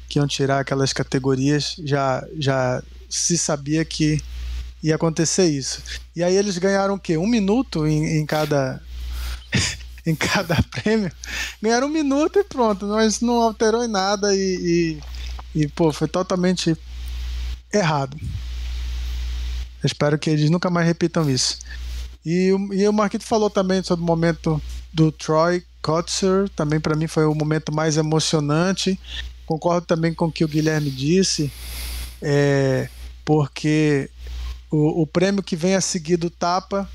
que 0.07 0.19
iam 0.19 0.27
tirar 0.27 0.59
aquelas 0.59 0.93
categorias, 0.93 1.75
já, 1.83 2.25
já 2.37 2.81
se 3.09 3.37
sabia 3.37 3.83
que 3.83 4.21
ia 4.81 4.95
acontecer 4.95 5.45
isso. 5.45 5.81
E 6.15 6.23
aí 6.23 6.35
eles 6.35 6.57
ganharam 6.57 6.95
o 6.95 6.99
quê? 6.99 7.17
Um 7.17 7.27
minuto 7.27 7.85
em, 7.85 8.19
em 8.19 8.25
cada 8.25 8.81
em 10.05 10.15
cada 10.15 10.55
prêmio. 10.63 11.11
Ganharam 11.61 11.87
um 11.87 11.91
minuto 11.91 12.39
e 12.39 12.43
pronto, 12.43 12.85
mas 12.87 13.19
não 13.19 13.41
alterou 13.41 13.83
em 13.83 13.89
nada 13.89 14.33
e, 14.33 14.99
e, 15.53 15.61
e 15.63 15.67
pô, 15.67 15.91
foi 15.91 16.07
totalmente 16.07 16.75
errado. 17.73 18.17
Eu 19.83 19.87
espero 19.87 20.17
que 20.17 20.29
eles 20.29 20.49
nunca 20.49 20.69
mais 20.69 20.87
repitam 20.87 21.29
isso. 21.29 21.59
E, 22.25 22.49
e 22.71 22.87
o 22.87 22.93
Marquito 22.93 23.25
falou 23.25 23.49
também 23.49 23.83
sobre 23.83 24.03
o 24.03 24.07
momento 24.07 24.61
do 24.93 25.11
Troy 25.11 25.63
Kotzer, 25.81 26.49
também 26.49 26.79
para 26.79 26.95
mim 26.95 27.07
foi 27.07 27.25
o 27.25 27.35
momento 27.35 27.73
mais 27.73 27.97
emocionante. 27.97 28.99
Concordo 29.47 29.87
também 29.87 30.13
com 30.13 30.25
o 30.25 30.31
que 30.31 30.43
o 30.43 30.47
Guilherme 30.47 30.91
disse, 30.91 31.49
é, 32.21 32.89
porque 33.23 34.09
o, 34.69 35.03
o 35.03 35.07
prêmio 35.07 35.41
que 35.41 35.55
vem 35.55 35.73
a 35.73 35.81
seguir 35.81 36.17
do 36.17 36.29
Tapa 36.29 36.87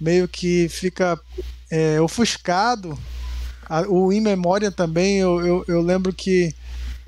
meio 0.00 0.26
que 0.26 0.68
fica 0.68 1.18
é, 1.70 2.00
ofuscado. 2.00 2.98
A, 3.68 3.82
o 3.82 4.12
In 4.12 4.20
Memória 4.20 4.72
também, 4.72 5.18
eu, 5.18 5.46
eu, 5.46 5.64
eu 5.68 5.80
lembro 5.80 6.12
que 6.12 6.52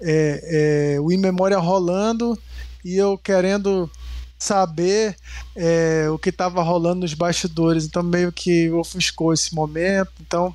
é, 0.01 0.95
é, 0.95 1.01
o 1.01 1.11
In 1.11 1.19
Memória 1.19 1.59
rolando 1.59 2.39
e 2.85 2.97
eu 2.97 3.19
querendo 3.19 3.91
saber 4.39 5.17
é, 5.57 6.09
o 6.11 6.19
que 6.19 6.29
estava 6.29 6.63
rolando 6.63 7.01
nos 7.01 7.15
bastidores. 7.15 7.85
Então, 7.87 8.05
meio 8.05 8.31
que 8.31 8.71
ofuscou 8.71 9.33
esse 9.33 9.53
momento. 9.53 10.13
Então, 10.21 10.55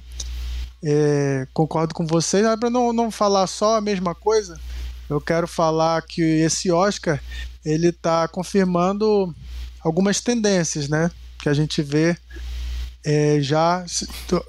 é, 0.84 1.48
concordo 1.54 1.94
com 1.94 2.06
vocês. 2.06 2.46
Para 2.60 2.70
não, 2.70 2.94
não 2.94 3.12
falar 3.12 3.48
só 3.48 3.78
a 3.78 3.82
mesma 3.82 4.14
coisa, 4.14 4.60
eu 5.10 5.20
quero 5.22 5.48
falar 5.48 6.02
que 6.02 6.22
esse 6.22 6.72
Oscar 6.72 7.22
ele 7.64 7.90
está 7.90 8.28
confirmando 8.28 9.34
algumas 9.82 10.22
tendências, 10.22 10.88
né? 10.88 11.12
Que 11.40 11.50
a 11.50 11.54
gente 11.54 11.82
vê 11.82 12.18
é, 13.06 13.40
já 13.42 13.86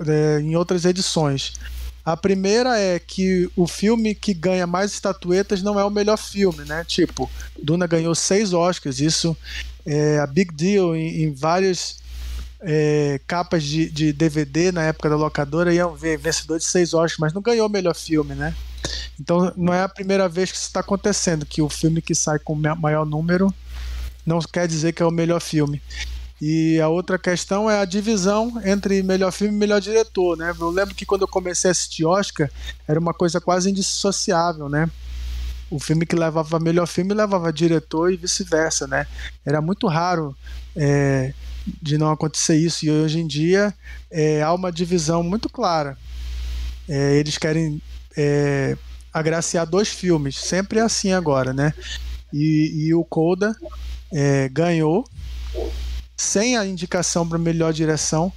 é, 0.06 0.40
em 0.40 0.56
outras 0.56 0.84
edições. 0.84 1.54
A 2.04 2.16
primeira 2.16 2.78
é 2.78 2.98
que 2.98 3.50
o 3.54 3.66
filme 3.66 4.14
que 4.14 4.32
ganha 4.32 4.66
mais 4.66 4.92
estatuetas 4.92 5.62
não 5.62 5.78
é 5.78 5.84
o 5.84 5.90
melhor 5.90 6.16
filme, 6.16 6.64
né? 6.64 6.82
Tipo, 6.84 7.30
Duna 7.62 7.86
ganhou 7.86 8.14
seis 8.14 8.52
Oscars, 8.52 8.98
isso 8.98 9.36
é 9.84 10.18
a 10.18 10.26
big 10.26 10.54
deal 10.54 10.96
em, 10.96 11.24
em 11.24 11.34
várias 11.34 11.98
é, 12.60 13.20
capas 13.26 13.62
de, 13.62 13.88
de, 13.90 14.12
DVD 14.12 14.72
na 14.72 14.82
época 14.82 15.08
da 15.08 15.16
locadora 15.16 15.72
iam 15.72 15.94
ver 15.94 16.18
vencedor 16.18 16.58
de 16.58 16.64
seis 16.64 16.92
Oscars, 16.92 17.18
mas 17.18 17.32
não 17.32 17.42
ganhou 17.42 17.66
o 17.66 17.70
melhor 17.70 17.94
filme, 17.94 18.34
né? 18.34 18.54
Então 19.20 19.52
não 19.56 19.72
é 19.72 19.82
a 19.82 19.88
primeira 19.88 20.28
vez 20.28 20.50
que 20.50 20.56
isso 20.56 20.66
está 20.66 20.80
acontecendo, 20.80 21.46
que 21.46 21.62
o 21.62 21.68
filme 21.68 22.02
que 22.02 22.14
sai 22.14 22.38
com 22.38 22.54
maior 22.54 23.04
número 23.04 23.52
não 24.26 24.40
quer 24.40 24.66
dizer 24.66 24.92
que 24.92 25.02
é 25.02 25.06
o 25.06 25.10
melhor 25.10 25.40
filme. 25.40 25.80
E 26.40 26.80
a 26.80 26.88
outra 26.88 27.18
questão 27.18 27.68
é 27.68 27.80
a 27.80 27.84
divisão 27.84 28.60
entre 28.64 29.02
melhor 29.02 29.32
filme 29.32 29.54
e 29.54 29.58
melhor 29.58 29.80
diretor, 29.80 30.36
né? 30.36 30.54
Eu 30.58 30.70
lembro 30.70 30.94
que 30.94 31.04
quando 31.04 31.22
eu 31.22 31.28
comecei 31.28 31.68
a 31.68 31.72
assistir 31.72 32.04
Oscar, 32.04 32.48
era 32.86 32.98
uma 32.98 33.12
coisa 33.12 33.40
quase 33.40 33.70
indissociável, 33.70 34.68
né? 34.68 34.88
O 35.68 35.80
filme 35.80 36.06
que 36.06 36.14
levava 36.14 36.60
melhor 36.60 36.86
filme 36.86 37.12
levava 37.12 37.52
diretor 37.52 38.12
e 38.12 38.16
vice-versa, 38.16 38.86
né? 38.86 39.06
Era 39.44 39.60
muito 39.60 39.88
raro 39.88 40.36
é, 40.76 41.34
de 41.80 41.98
não 41.98 42.10
acontecer 42.10 42.56
isso. 42.56 42.84
E 42.84 42.90
hoje 42.90 43.18
em 43.18 43.26
dia 43.26 43.74
é, 44.10 44.42
há 44.42 44.52
uma 44.52 44.72
divisão 44.72 45.22
muito 45.22 45.48
clara. 45.48 45.96
É, 46.88 47.16
eles 47.16 47.36
querem 47.36 47.82
é, 48.16 48.76
agraciar 49.12 49.66
dois 49.66 49.88
filmes, 49.88 50.36
sempre 50.36 50.78
é 50.78 50.82
assim 50.82 51.12
agora, 51.12 51.52
né? 51.52 51.72
E, 52.32 52.86
e 52.86 52.94
o 52.94 53.04
Coda 53.04 53.54
é, 54.12 54.48
ganhou 54.48 55.04
sem 56.16 56.56
a 56.56 56.66
indicação 56.66 57.26
para 57.28 57.38
melhor 57.38 57.72
direção, 57.72 58.32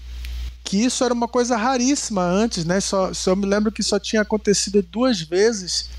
que 0.64 0.78
isso 0.78 1.04
era 1.04 1.14
uma 1.14 1.28
coisa 1.28 1.58
raríssima 1.58 2.24
antes, 2.24 2.64
né? 2.64 2.80
Só, 2.80 3.14
só 3.14 3.36
me 3.36 3.46
lembro 3.46 3.72
que 3.72 3.82
só 3.82 4.00
tinha 4.00 4.22
acontecido 4.22 4.82
duas 4.82 5.22
vezes 5.22 5.90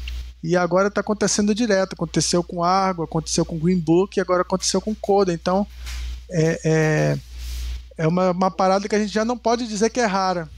e 0.42 0.56
agora 0.56 0.88
está 0.88 1.00
acontecendo 1.00 1.54
direto. 1.54 1.94
Aconteceu 1.94 2.42
com 2.42 2.62
Argo, 2.62 3.02
aconteceu 3.02 3.44
com 3.44 3.58
Green 3.58 3.78
Book 3.78 4.16
e 4.16 4.20
agora 4.20 4.42
aconteceu 4.42 4.80
com 4.80 4.94
Coda. 4.94 5.32
Então 5.32 5.66
é, 6.32 6.60
é, 6.64 7.18
é 7.98 8.08
uma, 8.08 8.30
uma, 8.30 8.50
parada 8.50 8.88
que 8.88 8.94
a 8.94 8.98
gente 8.98 9.12
já 9.12 9.24
não 9.24 9.36
pode 9.36 9.66
dizer 9.68 9.90
que 9.90 10.00
é 10.00 10.06
rara. 10.06 10.48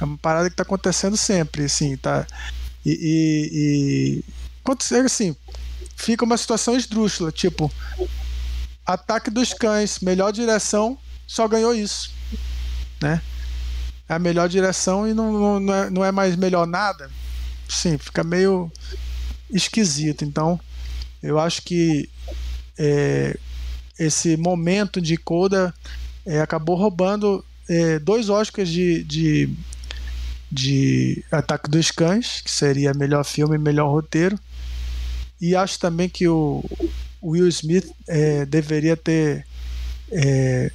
É 0.00 0.04
uma 0.04 0.16
parada 0.16 0.48
que 0.48 0.54
está 0.54 0.62
acontecendo 0.62 1.16
sempre, 1.16 1.64
assim, 1.64 1.96
tá? 1.96 2.26
E, 2.84 2.90
e, 2.90 3.50
e 3.52 4.24
acontecer 4.62 5.04
assim, 5.04 5.34
fica 5.96 6.24
uma 6.24 6.36
situação 6.36 6.76
esdrúxula, 6.76 7.32
tipo, 7.32 7.72
Ataque 8.84 9.30
dos 9.30 9.52
Cães, 9.52 9.98
melhor 10.00 10.32
direção, 10.32 10.96
só 11.26 11.48
ganhou 11.48 11.74
isso, 11.74 12.12
né? 13.02 13.20
É 14.08 14.14
a 14.14 14.18
melhor 14.18 14.48
direção 14.48 15.08
e 15.08 15.12
não, 15.12 15.58
não, 15.58 15.74
é, 15.74 15.90
não 15.90 16.04
é 16.04 16.12
mais 16.12 16.36
melhor 16.36 16.66
nada. 16.66 17.10
Sim, 17.68 17.98
fica 17.98 18.22
meio 18.22 18.70
esquisito. 19.50 20.24
Então, 20.24 20.60
eu 21.20 21.40
acho 21.40 21.62
que 21.62 22.08
é, 22.78 23.36
esse 23.98 24.36
momento 24.36 25.00
de 25.00 25.16
Coda 25.16 25.74
é, 26.24 26.40
acabou 26.40 26.76
roubando 26.76 27.44
é, 27.68 27.98
dois 27.98 28.28
Oscars 28.28 28.68
de, 28.68 29.02
de, 29.04 29.50
de 30.50 31.24
Ataque 31.30 31.70
dos 31.70 31.90
Cães, 31.90 32.40
que 32.40 32.50
seria 32.50 32.92
melhor 32.94 33.24
filme 33.24 33.56
e 33.56 33.58
melhor 33.58 33.90
roteiro. 33.90 34.38
E 35.40 35.54
acho 35.54 35.78
também 35.78 36.08
que 36.08 36.26
o, 36.26 36.64
Will 37.26 37.48
Smith 37.48 37.90
é, 38.06 38.46
deveria 38.46 38.96
ter, 38.96 39.44
é, 40.10 40.70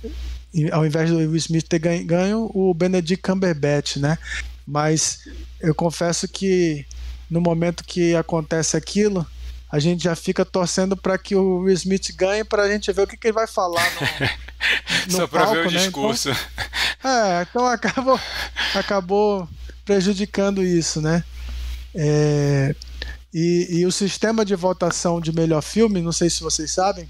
ao 0.71 0.85
invés 0.85 1.09
do 1.09 1.17
Will 1.17 1.35
Smith 1.37 1.67
ter 1.67 1.79
ganho, 1.79 2.05
ganho, 2.05 2.51
o 2.53 2.73
Benedict 2.73 3.21
Cumberbatch, 3.21 3.97
né? 3.97 4.17
Mas 4.67 5.27
eu 5.59 5.73
confesso 5.73 6.27
que 6.27 6.85
no 7.29 7.39
momento 7.39 7.83
que 7.85 8.15
acontece 8.15 8.75
aquilo, 8.75 9.25
a 9.71 9.79
gente 9.79 10.03
já 10.03 10.15
fica 10.15 10.43
torcendo 10.43 10.97
para 10.97 11.17
que 11.17 11.33
o 11.33 11.59
Will 11.59 11.73
Smith 11.73 12.13
ganhe 12.15 12.43
para 12.43 12.63
a 12.63 12.69
gente 12.69 12.91
ver 12.91 13.03
o 13.03 13.07
que, 13.07 13.15
que 13.15 13.27
ele 13.27 13.33
vai 13.33 13.47
falar 13.47 13.85
no, 13.93 15.07
no 15.13 15.17
Só 15.17 15.27
para 15.27 15.45
ver 15.45 15.67
o 15.67 15.71
né? 15.71 15.77
discurso. 15.77 16.29
Então, 16.29 17.11
é, 17.11 17.41
então 17.41 17.65
acabou, 17.65 18.19
acabou 18.75 19.49
prejudicando 19.85 20.61
isso, 20.61 21.01
né? 21.01 21.23
É, 21.95 22.75
e, 23.33 23.79
e, 23.79 23.85
o 23.85 23.91
sistema 23.91 24.43
de 24.43 24.55
votação 24.55 25.21
de 25.21 25.31
melhor 25.31 25.61
filme, 25.61 26.01
não 26.01 26.11
sei 26.11 26.29
se 26.29 26.43
vocês 26.43 26.71
sabem, 26.71 27.09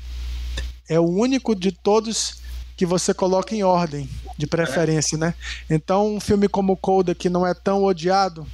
é 0.88 1.00
o 1.00 1.08
único 1.08 1.56
de 1.56 1.72
todos 1.72 2.42
que 2.78 2.86
você 2.86 3.14
coloca 3.14 3.56
em 3.56 3.64
ordem 3.64 4.08
de 4.38 4.46
preferência, 4.46 5.18
né? 5.18 5.34
Então, 5.70 6.16
um 6.16 6.20
filme 6.20 6.48
como 6.48 6.78
Coda, 6.78 7.16
que 7.16 7.30
não 7.30 7.46
é 7.46 7.54
tão 7.54 7.84
odiado, 7.84 8.46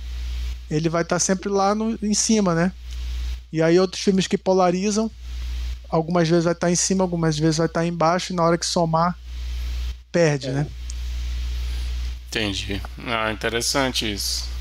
ele 0.70 0.90
vai 0.90 1.02
estar 1.02 1.20
sempre 1.20 1.50
lá 1.50 1.76
no, 1.76 1.98
em 2.02 2.14
cima, 2.14 2.56
né? 2.56 2.72
E 3.52 3.62
aí 3.62 3.80
outros 3.80 4.02
filmes 4.02 4.28
que 4.28 4.38
polarizam, 4.38 5.10
algumas 5.90 6.28
vezes 6.28 6.46
vai 6.46 6.54
estar 6.54 6.72
em 6.72 6.76
cima, 6.76 7.04
algumas 7.04 7.38
vezes 7.38 7.58
vai 7.58 7.68
estar 7.68 7.86
embaixo, 7.86 8.34
e 8.34 8.36
na 8.36 8.44
hora 8.44 8.58
que 8.58 8.66
somar, 8.66 9.18
perde, 10.12 10.48
é. 10.48 10.52
né? 10.52 10.68
Entendi. 12.30 12.82
Ah, 13.06 13.32
interessante 13.32 14.12
isso. 14.12 14.58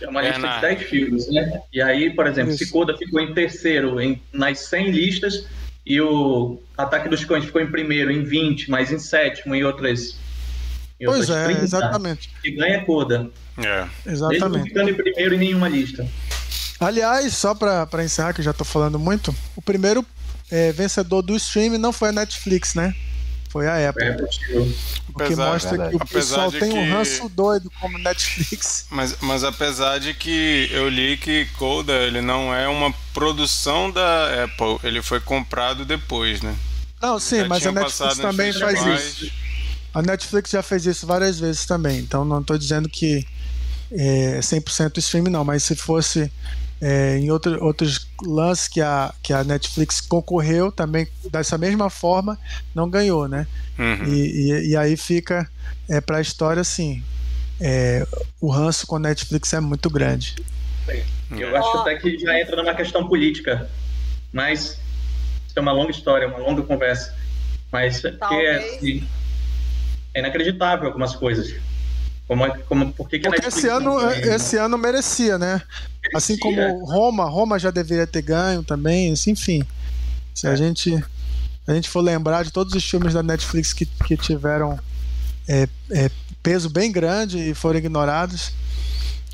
É 0.00 0.08
uma 0.08 0.22
lista 0.22 0.46
de 0.48 0.60
10 0.60 0.82
filmes, 0.84 1.32
né? 1.32 1.60
E 1.72 1.82
aí, 1.82 2.10
por 2.10 2.26
exemplo, 2.26 2.52
Isso. 2.52 2.64
Cicoda 2.64 2.96
ficou 2.96 3.20
em 3.20 3.34
terceiro 3.34 4.00
em, 4.00 4.20
nas 4.32 4.60
100 4.60 4.90
listas 4.90 5.46
e 5.84 6.00
o 6.00 6.60
Ataque 6.76 7.08
dos 7.08 7.24
Cães 7.24 7.44
ficou 7.44 7.60
em 7.60 7.70
primeiro 7.70 8.12
em 8.12 8.22
20, 8.22 8.70
mas 8.70 8.92
em 8.92 8.98
sétimo 8.98 9.54
em 9.54 9.64
outras. 9.64 10.16
Em 11.00 11.06
pois 11.06 11.28
é, 11.30 11.44
30, 11.46 11.64
exatamente. 11.64 12.30
E 12.44 12.50
ganha 12.50 12.84
Coda. 12.84 13.30
É. 13.56 13.88
Exatamente. 14.06 14.50
Mesmo 14.50 14.64
ficando 14.66 14.90
em 14.90 14.94
primeiro 14.94 15.34
em 15.34 15.38
nenhuma 15.38 15.68
lista. 15.68 16.06
Aliás, 16.80 17.36
só 17.36 17.54
para 17.54 18.04
encerrar, 18.04 18.32
que 18.32 18.40
eu 18.40 18.44
já 18.44 18.52
estou 18.52 18.64
falando 18.64 18.98
muito, 18.98 19.34
o 19.56 19.62
primeiro 19.62 20.06
é, 20.50 20.72
vencedor 20.72 21.22
do 21.22 21.34
stream 21.36 21.76
não 21.78 21.92
foi 21.92 22.10
a 22.10 22.12
Netflix, 22.12 22.74
né? 22.74 22.94
Foi 23.50 23.66
a 23.66 23.88
Apple. 23.88 24.04
É, 24.04 24.16
o 25.08 25.18
que 25.18 25.34
mostra 25.34 25.88
que 25.88 25.96
o 25.96 26.06
pessoal 26.06 26.52
tem 26.52 26.70
que... 26.70 26.78
um 26.78 26.90
ranço 26.90 27.28
doido 27.30 27.70
como 27.80 27.98
Netflix. 27.98 28.86
Mas, 28.90 29.16
mas 29.20 29.42
apesar 29.42 29.98
de 29.98 30.12
que 30.12 30.68
eu 30.70 30.88
li 30.88 31.16
que 31.16 31.46
Coda 31.56 31.94
ele 31.94 32.20
não 32.20 32.54
é 32.54 32.68
uma 32.68 32.92
produção 33.14 33.90
da 33.90 34.44
Apple, 34.44 34.78
ele 34.84 35.02
foi 35.02 35.18
comprado 35.18 35.84
depois, 35.84 36.42
né? 36.42 36.54
Não, 37.00 37.18
sim, 37.18 37.38
já 37.38 37.48
mas 37.48 37.66
a 37.66 37.72
Netflix 37.72 38.18
também 38.18 38.52
faz 38.52 38.86
isso. 38.86 39.32
A 39.94 40.02
Netflix 40.02 40.50
já 40.50 40.62
fez 40.62 40.84
isso 40.84 41.06
várias 41.06 41.40
vezes 41.40 41.64
também, 41.64 41.98
então 42.00 42.24
não 42.24 42.40
estou 42.40 42.58
dizendo 42.58 42.88
que 42.88 43.26
é, 43.90 44.40
100% 44.40 44.98
streaming 44.98 45.30
não, 45.30 45.44
mas 45.44 45.62
se 45.62 45.74
fosse 45.74 46.30
é, 46.80 47.18
em 47.18 47.30
outro, 47.30 47.62
outros 47.62 48.08
lances 48.22 48.68
que 48.68 48.80
a, 48.80 49.12
que 49.22 49.32
a 49.32 49.42
Netflix 49.42 50.00
concorreu 50.00 50.70
também 50.70 51.08
dessa 51.30 51.58
mesma 51.58 51.90
forma, 51.90 52.38
não 52.74 52.88
ganhou, 52.88 53.26
né? 53.26 53.46
Uhum. 53.78 54.04
E, 54.04 54.52
e, 54.52 54.68
e, 54.70 54.76
aí 54.76 54.96
fica 54.96 55.48
é, 55.88 56.00
para 56.00 56.18
a 56.18 56.20
história 56.20 56.60
assim: 56.60 57.02
é, 57.60 58.06
o 58.40 58.50
ranço 58.50 58.86
com 58.86 58.96
a 58.96 59.00
Netflix 59.00 59.52
é 59.52 59.60
muito 59.60 59.90
grande. 59.90 60.36
Eu 61.30 61.54
acho 61.56 61.78
até 61.78 61.96
que 61.96 62.18
já 62.18 62.40
entra 62.40 62.56
numa 62.56 62.74
questão 62.74 63.06
política, 63.06 63.68
mas 64.32 64.78
isso 65.46 65.56
é 65.56 65.60
uma 65.60 65.72
longa 65.72 65.90
história, 65.90 66.28
uma 66.28 66.38
longa 66.38 66.62
conversa. 66.62 67.14
Mas 67.70 68.00
que 68.00 68.34
é, 68.34 68.56
assim, 68.56 69.06
é 70.14 70.20
inacreditável 70.20 70.86
algumas 70.86 71.14
coisas. 71.14 71.54
Como, 72.28 72.44
é, 72.44 72.58
como, 72.68 72.92
por 72.92 73.08
que, 73.08 73.18
que 73.18 73.28
Porque 73.28 73.48
esse 73.48 73.66
ano, 73.68 73.98
tem, 73.98 74.34
esse 74.34 74.58
ano 74.58 74.76
merecia, 74.76 75.38
né? 75.38 75.52
Merecia. 75.52 75.68
Assim 76.14 76.38
como 76.38 76.84
Roma, 76.84 77.24
Roma 77.24 77.58
já 77.58 77.70
deveria 77.70 78.06
ter 78.06 78.20
ganho 78.20 78.62
também, 78.62 79.12
assim, 79.12 79.30
enfim. 79.30 79.64
Se 80.34 80.46
a 80.46 80.54
gente 80.54 81.02
a 81.66 81.74
gente 81.74 81.88
for 81.88 82.00
lembrar 82.00 82.44
de 82.44 82.50
todos 82.50 82.74
os 82.74 82.88
filmes 82.88 83.14
da 83.14 83.22
Netflix 83.22 83.72
que, 83.72 83.84
que 83.84 84.16
tiveram 84.16 84.78
é, 85.46 85.68
é, 85.90 86.10
peso 86.42 86.70
bem 86.70 86.92
grande 86.92 87.38
e 87.38 87.54
foram 87.54 87.78
ignorados. 87.78 88.52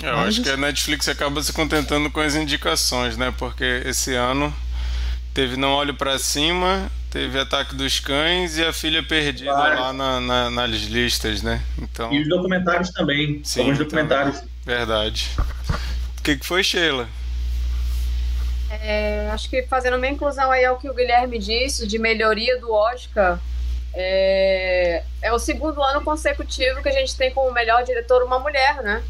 É, 0.03 0.09
eu 0.09 0.17
Mas... 0.17 0.29
acho 0.29 0.43
que 0.43 0.51
a 0.51 0.57
Netflix 0.57 1.09
acaba 1.09 1.43
se 1.43 1.53
contentando 1.53 2.11
com 2.11 2.21
as 2.21 2.35
indicações, 2.35 3.17
né? 3.17 3.33
Porque 3.37 3.83
esse 3.85 4.15
ano 4.15 4.55
teve 5.35 5.57
Não 5.57 5.73
Olho 5.73 5.95
para 5.95 6.17
Cima, 6.19 6.88
Teve 7.11 7.38
Ataque 7.38 7.75
dos 7.75 8.00
Cães 8.00 8.57
e 8.57 8.64
A 8.64 8.73
Filha 8.73 9.03
Perdida 9.03 9.53
lá 9.53 9.93
na, 9.93 10.21
na, 10.21 10.50
nas 10.50 10.71
listas, 10.71 11.43
né? 11.43 11.61
Então... 11.76 12.12
E 12.12 12.23
os 12.23 12.29
documentários 12.29 12.91
também. 12.91 13.41
Sim, 13.45 13.62
os 13.62 13.67
então, 13.67 13.85
documentários. 13.85 14.38
Então, 14.38 14.49
verdade. 14.64 15.31
O 16.19 16.23
que, 16.23 16.37
que 16.37 16.47
foi, 16.47 16.62
Sheila? 16.62 17.09
É, 18.71 19.29
acho 19.33 19.49
que 19.50 19.62
fazendo 19.64 19.97
uma 19.97 20.09
inclusão 20.09 20.50
aí 20.50 20.64
ao 20.64 20.79
que 20.79 20.88
o 20.88 20.95
Guilherme 20.95 21.38
disse, 21.38 21.87
de 21.87 21.99
melhoria 21.99 22.59
do 22.59 22.73
Oscar, 22.73 23.38
é, 23.93 25.05
é 25.23 25.33
o 25.33 25.38
segundo 25.38 25.83
ano 25.83 26.03
consecutivo 26.03 26.83
que 26.83 26.88
a 26.88 26.93
gente 26.93 27.17
tem 27.17 27.31
como 27.31 27.53
melhor 27.53 27.85
diretor 27.85 28.23
uma 28.23 28.38
mulher, 28.38 28.83
né? 28.83 29.03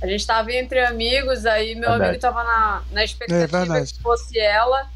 A 0.00 0.06
gente 0.06 0.20
estava 0.20 0.52
entre 0.52 0.80
amigos, 0.84 1.46
aí 1.46 1.74
meu 1.74 1.90
verdade. 1.90 2.02
amigo 2.02 2.16
estava 2.16 2.44
na, 2.44 2.82
na 2.90 3.04
expectativa 3.04 3.78
é, 3.78 3.84
que 3.84 4.00
fosse 4.00 4.38
ela. 4.38 4.88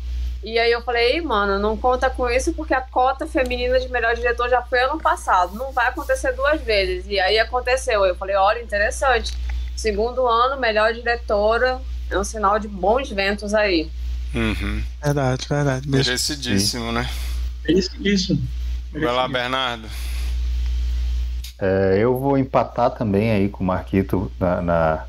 E 0.47 0.61
aí 0.61 0.71
eu 0.71 0.81
falei, 0.81 1.21
mano, 1.21 1.59
não 1.59 1.77
conta 1.77 2.09
com 2.09 2.31
isso 2.31 2.53
porque 2.53 2.73
a 2.73 2.81
cota 2.81 3.27
feminina 3.27 3.81
de 3.81 3.89
melhor 3.89 4.15
diretor 4.15 4.49
já 4.49 4.63
foi 4.63 4.79
ano 4.79 4.97
passado. 4.97 5.57
Não 5.57 5.73
vai 5.73 5.89
acontecer 5.89 6.31
duas 6.35 6.61
vezes. 6.61 7.05
E 7.09 7.19
aí 7.19 7.37
aconteceu. 7.37 8.05
Eu 8.05 8.15
falei, 8.15 8.37
olha, 8.37 8.63
interessante. 8.63 9.37
Segundo 9.75 10.25
ano, 10.25 10.61
melhor 10.61 10.93
diretora. 10.93 11.81
É 12.09 12.17
um 12.17 12.23
sinal 12.23 12.61
de 12.61 12.69
bons 12.69 13.11
ventos 13.11 13.55
aí. 13.55 13.91
Uhum. 14.33 14.85
Verdade, 15.03 15.49
verdade. 15.49 15.89
Merecidíssimo, 15.89 16.93
né? 16.93 17.11
Merecidíssimo. 17.67 18.41
Vai 18.93 19.13
lá, 19.13 19.27
Bernardo. 19.27 19.89
É, 21.59 21.97
eu 21.99 22.17
vou 22.17 22.39
empatar 22.39 22.93
também 22.93 23.33
aí 23.33 23.49
com 23.49 23.65
o 23.65 23.67
Marquito 23.67 24.31
na, 24.39 24.63
na, 24.63 25.07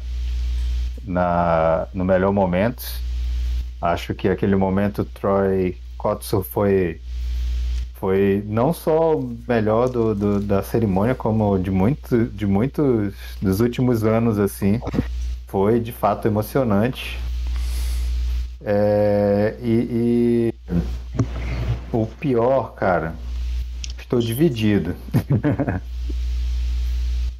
na 1.05 1.87
no 1.93 2.03
melhor 2.03 2.33
momento. 2.33 2.83
Acho 3.81 4.13
que 4.13 4.27
aquele 4.27 4.55
momento 4.55 5.05
Troy 5.05 5.77
Kotsu 5.97 6.43
foi 6.43 6.99
foi 7.99 8.43
não 8.45 8.71
só 8.73 9.17
o 9.17 9.37
melhor 9.47 9.89
do, 9.89 10.13
do, 10.13 10.39
da 10.39 10.61
cerimônia, 10.61 11.15
como 11.15 11.57
de, 11.57 11.71
muito, 11.71 12.25
de 12.25 12.45
muitos 12.45 13.15
dos 13.41 13.59
últimos 13.59 14.03
anos, 14.03 14.37
assim. 14.37 14.79
Foi 15.47 15.79
de 15.79 15.91
fato 15.91 16.27
emocionante. 16.27 17.17
É, 18.63 19.55
e, 19.61 20.53
e, 20.61 20.75
o 21.91 22.05
pior, 22.05 22.75
cara, 22.75 23.15
estou 23.97 24.19
dividido. 24.19 24.95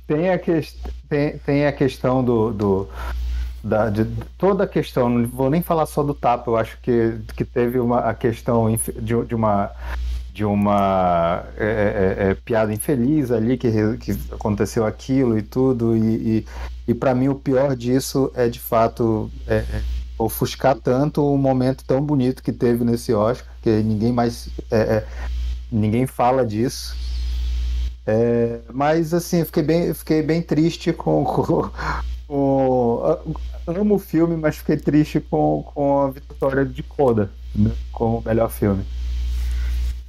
tem, 0.07 0.31
a 0.31 0.39
que, 0.39 0.59
tem, 1.07 1.37
tem 1.37 1.65
a 1.67 1.71
questão 1.71 2.23
do, 2.23 2.51
do 2.51 2.89
da, 3.63 3.89
de 3.89 4.05
toda 4.37 4.63
a 4.63 4.67
questão, 4.67 5.09
não 5.09 5.27
vou 5.27 5.49
nem 5.49 5.61
falar 5.61 5.85
só 5.85 6.03
do 6.03 6.13
tapa, 6.13 6.49
eu 6.49 6.57
acho 6.57 6.77
que, 6.81 7.17
que 7.35 7.43
teve 7.43 7.79
uma, 7.79 7.99
a 7.99 8.13
questão 8.13 8.69
de, 8.71 9.25
de 9.25 9.35
uma 9.35 9.71
de 10.37 10.45
uma 10.45 11.43
é, 11.57 11.65
é, 11.65 12.25
é, 12.27 12.29
é, 12.29 12.33
piada 12.35 12.71
infeliz 12.71 13.31
ali 13.31 13.57
que, 13.57 13.71
que 13.97 14.11
aconteceu 14.31 14.85
aquilo 14.85 15.35
e 15.35 15.41
tudo 15.41 15.97
e, 15.97 15.99
e, 15.99 16.45
e 16.89 16.93
para 16.93 17.15
mim 17.15 17.27
o 17.27 17.33
pior 17.33 17.75
disso 17.75 18.31
é 18.35 18.47
de 18.47 18.59
fato 18.59 19.31
é, 19.47 19.55
é, 19.55 19.81
ofuscar 20.15 20.75
tanto 20.75 21.25
o 21.25 21.35
momento 21.39 21.83
tão 21.83 21.99
bonito 21.99 22.43
que 22.43 22.51
teve 22.53 22.83
nesse 22.83 23.11
Oscar 23.15 23.51
que 23.63 23.81
ninguém 23.81 24.13
mais 24.13 24.47
ninguém 25.71 26.05
fala 26.05 26.45
disso. 26.45 26.95
Mas 28.71 29.15
assim 29.15 29.39
eu 29.39 29.45
fiquei 29.47 29.63
bem 29.63 29.93
fiquei 29.93 30.21
bem 30.21 30.41
triste 30.41 30.93
com, 30.93 31.25
com, 31.25 31.71
com 32.27 33.23
amo 33.67 33.95
o 33.95 33.99
filme, 33.99 34.35
mas 34.35 34.57
fiquei 34.57 34.77
triste 34.77 35.19
com, 35.19 35.63
com 35.73 36.01
a 36.01 36.11
vitória 36.11 36.65
de 36.65 36.83
Coda 36.83 37.29
né, 37.55 37.71
como 37.91 38.21
melhor 38.25 38.49
filme. 38.49 38.85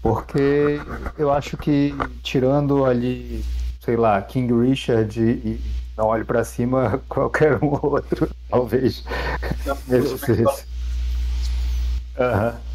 Porque 0.00 0.81
eu 1.18 1.33
acho 1.33 1.57
que, 1.57 1.92
tirando 2.22 2.85
ali, 2.85 3.44
sei 3.81 3.96
lá, 3.96 4.20
King 4.22 4.52
Richard 4.68 5.20
e, 5.20 5.24
e 5.24 5.61
Não 5.96 6.07
Olhe 6.07 6.24
para 6.24 6.44
Cima, 6.44 7.02
qualquer 7.09 7.62
um 7.62 7.78
outro 7.83 8.28
talvez. 8.48 9.04
Uhum. 12.16 12.52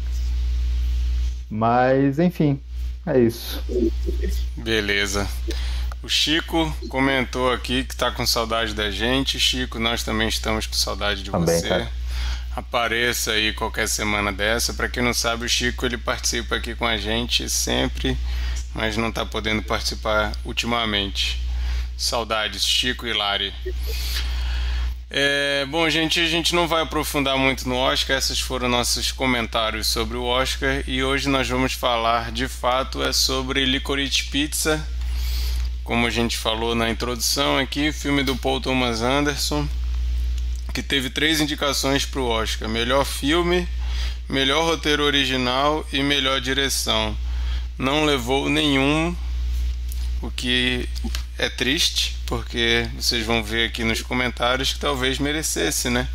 Mas, 1.50 2.18
enfim, 2.18 2.60
é 3.06 3.18
isso. 3.18 3.62
Beleza. 4.56 5.26
O 6.04 6.08
Chico 6.08 6.70
comentou 6.90 7.50
aqui 7.50 7.82
que 7.82 7.94
está 7.94 8.10
com 8.10 8.26
saudade 8.26 8.74
da 8.74 8.90
gente. 8.90 9.40
Chico, 9.40 9.78
nós 9.78 10.02
também 10.02 10.28
estamos 10.28 10.66
com 10.66 10.74
saudade 10.74 11.22
de 11.22 11.30
também, 11.30 11.58
você. 11.58 11.66
Cara. 11.66 11.90
Apareça 12.54 13.32
aí 13.32 13.54
qualquer 13.54 13.88
semana 13.88 14.30
dessa. 14.30 14.74
Para 14.74 14.86
quem 14.86 15.02
não 15.02 15.14
sabe, 15.14 15.46
o 15.46 15.48
Chico 15.48 15.86
ele 15.86 15.96
participa 15.96 16.56
aqui 16.56 16.74
com 16.74 16.86
a 16.86 16.98
gente 16.98 17.48
sempre, 17.48 18.18
mas 18.74 18.98
não 18.98 19.08
está 19.08 19.24
podendo 19.24 19.62
participar 19.62 20.32
ultimamente. 20.44 21.40
Saudades, 21.96 22.66
Chico 22.66 23.06
e 23.06 23.14
Lari. 23.14 23.54
É, 25.10 25.64
bom, 25.70 25.88
gente, 25.88 26.20
a 26.20 26.26
gente 26.26 26.54
não 26.54 26.68
vai 26.68 26.82
aprofundar 26.82 27.38
muito 27.38 27.66
no 27.66 27.76
Oscar, 27.76 28.18
esses 28.18 28.40
foram 28.40 28.68
nossos 28.68 29.10
comentários 29.10 29.86
sobre 29.86 30.18
o 30.18 30.24
Oscar 30.24 30.82
e 30.86 31.02
hoje 31.02 31.30
nós 31.30 31.48
vamos 31.48 31.72
falar 31.72 32.30
de 32.30 32.48
fato 32.48 33.02
é 33.02 33.12
sobre 33.12 33.64
Licorice 33.64 34.24
Pizza, 34.24 34.84
como 35.84 36.06
a 36.06 36.10
gente 36.10 36.38
falou 36.38 36.74
na 36.74 36.88
introdução 36.88 37.58
aqui, 37.58 37.92
filme 37.92 38.22
do 38.22 38.34
Paul 38.34 38.58
Thomas 38.58 39.02
Anderson, 39.02 39.68
que 40.72 40.82
teve 40.82 41.10
três 41.10 41.40
indicações 41.40 42.06
para 42.06 42.20
o 42.20 42.26
Oscar: 42.26 42.68
melhor 42.68 43.04
filme, 43.04 43.68
melhor 44.28 44.64
roteiro 44.64 45.04
original 45.04 45.86
e 45.92 46.02
melhor 46.02 46.40
direção. 46.40 47.14
Não 47.76 48.04
levou 48.04 48.48
nenhum, 48.48 49.14
o 50.22 50.30
que 50.30 50.88
é 51.38 51.50
triste, 51.50 52.16
porque 52.24 52.88
vocês 52.96 53.26
vão 53.26 53.44
ver 53.44 53.68
aqui 53.68 53.84
nos 53.84 54.00
comentários 54.00 54.72
que 54.72 54.78
talvez 54.78 55.18
merecesse, 55.18 55.90
né? 55.90 56.08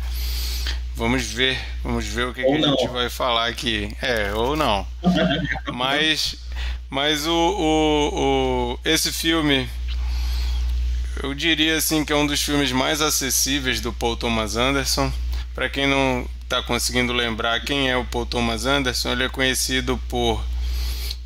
Vamos 0.96 1.22
ver, 1.22 1.58
vamos 1.82 2.06
ver 2.06 2.26
o 2.26 2.34
que, 2.34 2.42
que 2.42 2.52
a 2.52 2.60
gente 2.60 2.88
vai 2.88 3.08
falar 3.08 3.48
aqui. 3.48 3.96
É, 4.02 4.34
ou 4.34 4.56
não. 4.56 4.86
Mas 5.72 6.36
mas 6.90 7.24
o, 7.24 7.32
o, 7.32 8.10
o, 8.74 8.80
esse 8.84 9.12
filme, 9.12 9.70
eu 11.22 11.32
diria 11.32 11.76
assim 11.76 12.04
que 12.04 12.12
é 12.12 12.16
um 12.16 12.26
dos 12.26 12.42
filmes 12.42 12.72
mais 12.72 13.00
acessíveis 13.00 13.80
do 13.80 13.92
Paul 13.92 14.16
Thomas 14.16 14.56
Anderson. 14.56 15.12
Para 15.54 15.68
quem 15.68 15.86
não 15.86 16.28
está 16.42 16.60
conseguindo 16.60 17.12
lembrar 17.12 17.60
quem 17.60 17.88
é 17.88 17.96
o 17.96 18.04
Paul 18.04 18.26
Thomas 18.26 18.66
Anderson, 18.66 19.12
ele 19.12 19.22
é 19.22 19.28
conhecido 19.28 19.96
por 20.08 20.44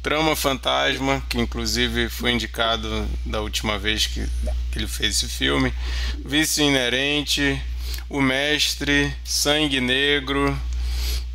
Trama 0.03 0.37
Fantasma, 0.37 1.23
que 1.31 1.41
inclusive 1.41 2.11
foi 2.11 2.33
indicado 2.33 3.09
da 3.25 3.41
última 3.41 3.79
vez 3.79 4.07
que, 4.07 4.23
que 4.71 4.79
ele 4.79 4.87
fez 4.87 5.17
esse 5.17 5.29
filme, 5.29 5.73
Vício 6.23 6.63
Inerente, 6.63 7.59
O 8.11 8.21
Mestre, 8.21 9.15
Sangue 9.25 9.81
Negro, 9.81 10.55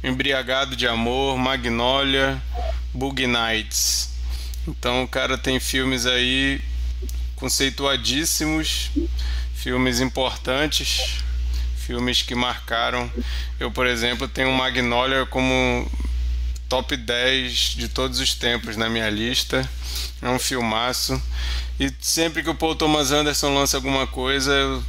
Embriagado 0.03 0.75
de 0.75 0.87
Amor, 0.87 1.35
Magnolia, 1.35 2.39
Bug 2.93 3.25
Nights. 3.25 4.18
Então 4.69 5.03
o 5.03 5.07
cara 5.07 5.35
tem 5.35 5.59
filmes 5.59 6.05
aí 6.05 6.61
conceituadíssimos, 7.35 8.91
filmes 9.55 9.99
importantes, 9.99 11.15
filmes 11.75 12.21
que 12.21 12.35
marcaram. 12.35 13.11
Eu, 13.59 13.71
por 13.71 13.87
exemplo, 13.87 14.27
tenho 14.27 14.53
Magnolia 14.53 15.25
como 15.25 15.89
top 16.67 16.95
10 16.95 17.51
de 17.75 17.89
todos 17.89 18.19
os 18.19 18.35
tempos 18.35 18.77
na 18.77 18.87
minha 18.87 19.09
lista. 19.09 19.67
É 20.21 20.29
um 20.29 20.37
filmaço. 20.37 21.19
E 21.79 21.91
sempre 21.99 22.43
que 22.43 22.49
o 22.49 22.55
Paul 22.55 22.75
Thomas 22.75 23.11
Anderson 23.11 23.55
lança 23.55 23.75
alguma 23.77 24.05
coisa, 24.05 24.51
eu, 24.51 24.83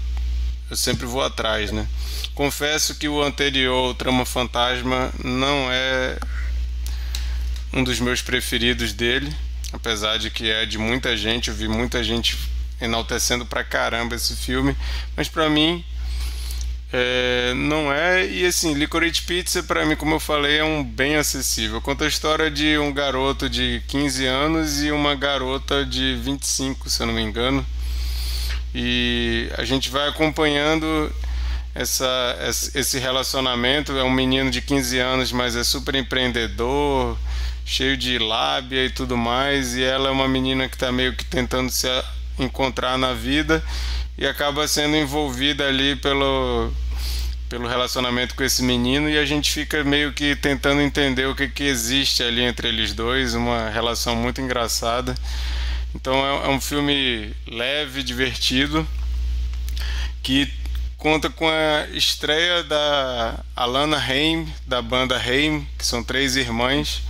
eu 0.70 0.76
sempre 0.76 1.06
vou 1.06 1.22
atrás, 1.22 1.72
né? 1.72 1.86
Confesso 2.34 2.96
que 2.96 3.08
o 3.08 3.22
anterior, 3.22 3.90
o 3.90 3.94
Trama 3.94 4.26
Fantasma, 4.26 5.10
não 5.24 5.70
é 5.70 6.18
um 7.72 7.82
dos 7.82 7.98
meus 7.98 8.20
preferidos 8.20 8.92
dele, 8.92 9.34
apesar 9.72 10.18
de 10.18 10.30
que 10.30 10.50
é 10.50 10.66
de 10.66 10.78
muita 10.78 11.16
gente, 11.16 11.48
eu 11.48 11.54
vi 11.54 11.68
muita 11.68 12.02
gente 12.02 12.38
enaltecendo 12.80 13.44
pra 13.44 13.62
caramba 13.62 14.14
esse 14.14 14.34
filme, 14.36 14.76
mas 15.16 15.28
para 15.28 15.48
mim 15.50 15.84
é, 16.92 17.52
não 17.54 17.92
é, 17.92 18.26
e 18.26 18.44
assim, 18.44 18.74
Licorice 18.74 19.22
Pizza, 19.22 19.62
para 19.62 19.86
mim, 19.86 19.94
como 19.94 20.16
eu 20.16 20.20
falei, 20.20 20.58
é 20.58 20.64
um 20.64 20.82
bem 20.82 21.14
acessível. 21.16 21.80
Conta 21.80 22.04
a 22.04 22.08
história 22.08 22.50
de 22.50 22.76
um 22.78 22.92
garoto 22.92 23.48
de 23.48 23.80
15 23.86 24.26
anos 24.26 24.82
e 24.82 24.90
uma 24.90 25.14
garota 25.14 25.84
de 25.84 26.16
25, 26.16 26.90
se 26.90 27.00
eu 27.00 27.06
não 27.06 27.14
me 27.14 27.22
engano. 27.22 27.64
E 28.74 29.48
a 29.56 29.64
gente 29.64 29.88
vai 29.88 30.08
acompanhando 30.08 31.12
essa, 31.74 32.36
esse 32.74 32.98
relacionamento. 32.98 33.96
É 33.96 34.02
um 34.02 34.10
menino 34.10 34.50
de 34.50 34.60
15 34.60 34.98
anos, 34.98 35.30
mas 35.30 35.54
é 35.54 35.62
super 35.62 35.94
empreendedor, 35.94 37.16
cheio 37.70 37.96
de 37.96 38.18
lábia 38.18 38.84
e 38.84 38.90
tudo 38.90 39.16
mais. 39.16 39.76
E 39.76 39.82
ela 39.82 40.08
é 40.08 40.12
uma 40.12 40.26
menina 40.26 40.68
que 40.68 40.74
está 40.74 40.90
meio 40.90 41.14
que 41.14 41.24
tentando 41.24 41.70
se 41.70 41.86
encontrar 42.36 42.98
na 42.98 43.12
vida 43.14 43.62
e 44.18 44.26
acaba 44.26 44.66
sendo 44.66 44.96
envolvida 44.96 45.68
ali 45.68 45.94
pelo, 45.96 46.72
pelo 47.48 47.68
relacionamento 47.68 48.34
com 48.34 48.42
esse 48.42 48.62
menino 48.62 49.08
e 49.08 49.16
a 49.16 49.24
gente 49.24 49.52
fica 49.52 49.84
meio 49.84 50.12
que 50.12 50.34
tentando 50.34 50.80
entender 50.80 51.26
o 51.26 51.34
que, 51.34 51.46
que 51.48 51.62
existe 51.62 52.24
ali 52.24 52.42
entre 52.42 52.68
eles 52.68 52.92
dois, 52.92 53.34
uma 53.34 53.70
relação 53.70 54.16
muito 54.16 54.40
engraçada. 54.40 55.14
Então 55.94 56.14
é, 56.26 56.46
é 56.46 56.48
um 56.48 56.60
filme 56.60 57.32
leve, 57.46 58.02
divertido, 58.02 58.86
que 60.24 60.52
conta 60.98 61.30
com 61.30 61.48
a 61.48 61.86
estreia 61.92 62.64
da 62.64 63.38
Alana 63.54 63.96
Haim, 63.96 64.52
da 64.66 64.82
banda 64.82 65.16
Haim, 65.16 65.64
que 65.78 65.86
são 65.86 66.02
três 66.02 66.34
irmãs 66.34 67.00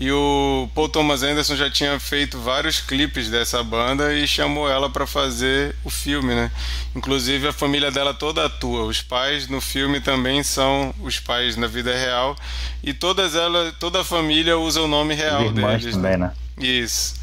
e 0.00 0.10
o 0.10 0.66
Paul 0.74 0.88
Thomas 0.88 1.22
Anderson 1.22 1.54
já 1.54 1.68
tinha 1.70 2.00
feito 2.00 2.38
vários 2.38 2.80
clipes 2.80 3.28
dessa 3.28 3.62
banda 3.62 4.14
e 4.14 4.26
chamou 4.26 4.66
ela 4.66 4.88
para 4.88 5.06
fazer 5.06 5.76
o 5.84 5.90
filme, 5.90 6.34
né? 6.34 6.50
Inclusive 6.96 7.48
a 7.48 7.52
família 7.52 7.90
dela 7.90 8.14
toda 8.14 8.46
atua. 8.46 8.84
Os 8.84 9.02
pais 9.02 9.46
no 9.46 9.60
filme 9.60 10.00
também 10.00 10.42
são 10.42 10.94
os 11.00 11.20
pais 11.20 11.54
na 11.54 11.66
vida 11.66 11.94
real 11.94 12.34
e 12.82 12.94
todas 12.94 13.34
elas, 13.34 13.74
toda 13.78 14.00
a 14.00 14.04
família 14.04 14.56
usa 14.56 14.80
o 14.80 14.88
nome 14.88 15.12
real 15.12 15.42
As 15.42 15.46
irmãs 15.48 15.80
deles. 15.82 15.96
Também, 15.96 16.16
né? 16.16 16.32
Isso. 16.56 17.14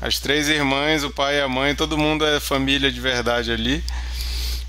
As 0.00 0.18
três 0.18 0.48
irmãs, 0.48 1.04
o 1.04 1.10
pai 1.10 1.36
e 1.36 1.42
a 1.42 1.48
mãe, 1.48 1.74
todo 1.74 1.98
mundo 1.98 2.24
é 2.24 2.40
família 2.40 2.90
de 2.90 3.00
verdade 3.02 3.52
ali. 3.52 3.84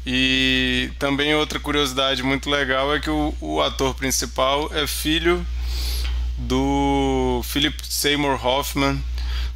E 0.06 0.92
também 1.00 1.34
outra 1.34 1.58
curiosidade 1.58 2.22
muito 2.22 2.50
legal 2.50 2.94
é 2.94 3.00
que 3.00 3.10
o, 3.10 3.34
o 3.40 3.62
ator 3.62 3.96
principal 3.96 4.70
é 4.74 4.86
filho 4.86 5.46
do 6.38 7.42
Philip 7.44 7.76
Seymour 7.84 8.46
Hoffman, 8.46 9.02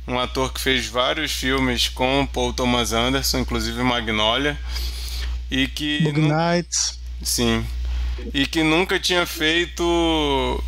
um 0.08 0.20
ator 0.20 0.52
que 0.52 0.60
fez 0.60 0.88
vários 0.88 1.32
filmes 1.32 1.88
com 1.88 2.28
Paul 2.32 2.54
Thomas 2.54 2.94
Anderson, 2.94 3.40
inclusive 3.40 3.82
Magnolia, 3.84 4.60
e 5.52 5.68
que 5.68 6.02
Bug 6.04 6.22
Nights. 6.22 7.00
Sim. 7.22 7.66
E 8.34 8.46
que 8.46 8.64
nunca 8.64 9.00
tinha 9.00 9.26
feito 9.26 10.64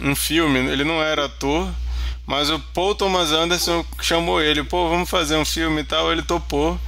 um 0.00 0.14
filme, 0.14 0.58
ele 0.58 0.84
não 0.84 1.02
era 1.02 1.26
ator, 1.26 1.72
mas 2.26 2.50
o 2.50 2.58
Paul 2.58 2.94
Thomas 2.94 3.30
Anderson 3.32 3.84
chamou 4.00 4.40
ele, 4.42 4.64
pô, 4.64 4.88
vamos 4.88 5.08
fazer 5.08 5.36
um 5.36 5.44
filme 5.44 5.82
e 5.82 5.84
tal, 5.84 6.10
ele 6.10 6.22
topou. 6.22 6.78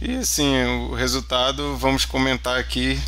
E 0.00 0.16
assim, 0.16 0.62
o 0.64 0.94
resultado 0.94 1.76
vamos 1.76 2.04
comentar 2.04 2.58
aqui, 2.58 3.00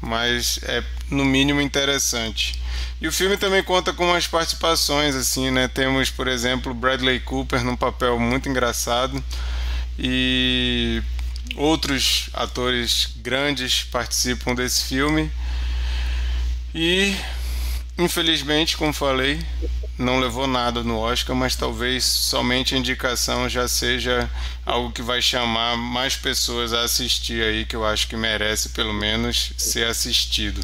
mas 0.00 0.60
é 0.62 0.82
no 1.10 1.24
mínimo 1.24 1.60
interessante. 1.60 2.60
E 3.00 3.06
o 3.06 3.12
filme 3.12 3.36
também 3.36 3.62
conta 3.62 3.92
com 3.92 4.06
umas 4.06 4.26
participações, 4.26 5.14
assim, 5.14 5.50
né? 5.50 5.68
Temos, 5.68 6.10
por 6.10 6.26
exemplo, 6.26 6.74
Bradley 6.74 7.20
Cooper 7.20 7.62
num 7.62 7.76
papel 7.76 8.18
muito 8.18 8.48
engraçado 8.48 9.22
e 9.98 11.02
outros 11.56 12.28
atores 12.32 13.10
grandes 13.16 13.84
participam 13.84 14.54
desse 14.54 14.84
filme. 14.84 15.30
E, 16.74 17.16
infelizmente, 17.96 18.76
como 18.76 18.92
falei, 18.92 19.40
não 19.98 20.20
levou 20.20 20.46
nada 20.46 20.82
no 20.84 20.96
Oscar, 20.96 21.34
mas 21.34 21.56
talvez 21.56 22.04
somente 22.04 22.74
a 22.74 22.78
indicação 22.78 23.48
já 23.48 23.66
seja 23.66 24.30
algo 24.64 24.92
que 24.92 25.02
vai 25.02 25.20
chamar 25.20 25.76
mais 25.76 26.16
pessoas 26.16 26.72
a 26.72 26.84
assistir 26.84 27.42
aí, 27.42 27.64
que 27.64 27.74
eu 27.74 27.84
acho 27.84 28.06
que 28.06 28.16
merece 28.16 28.68
pelo 28.68 28.94
menos 28.94 29.52
ser 29.58 29.86
assistido. 29.86 30.60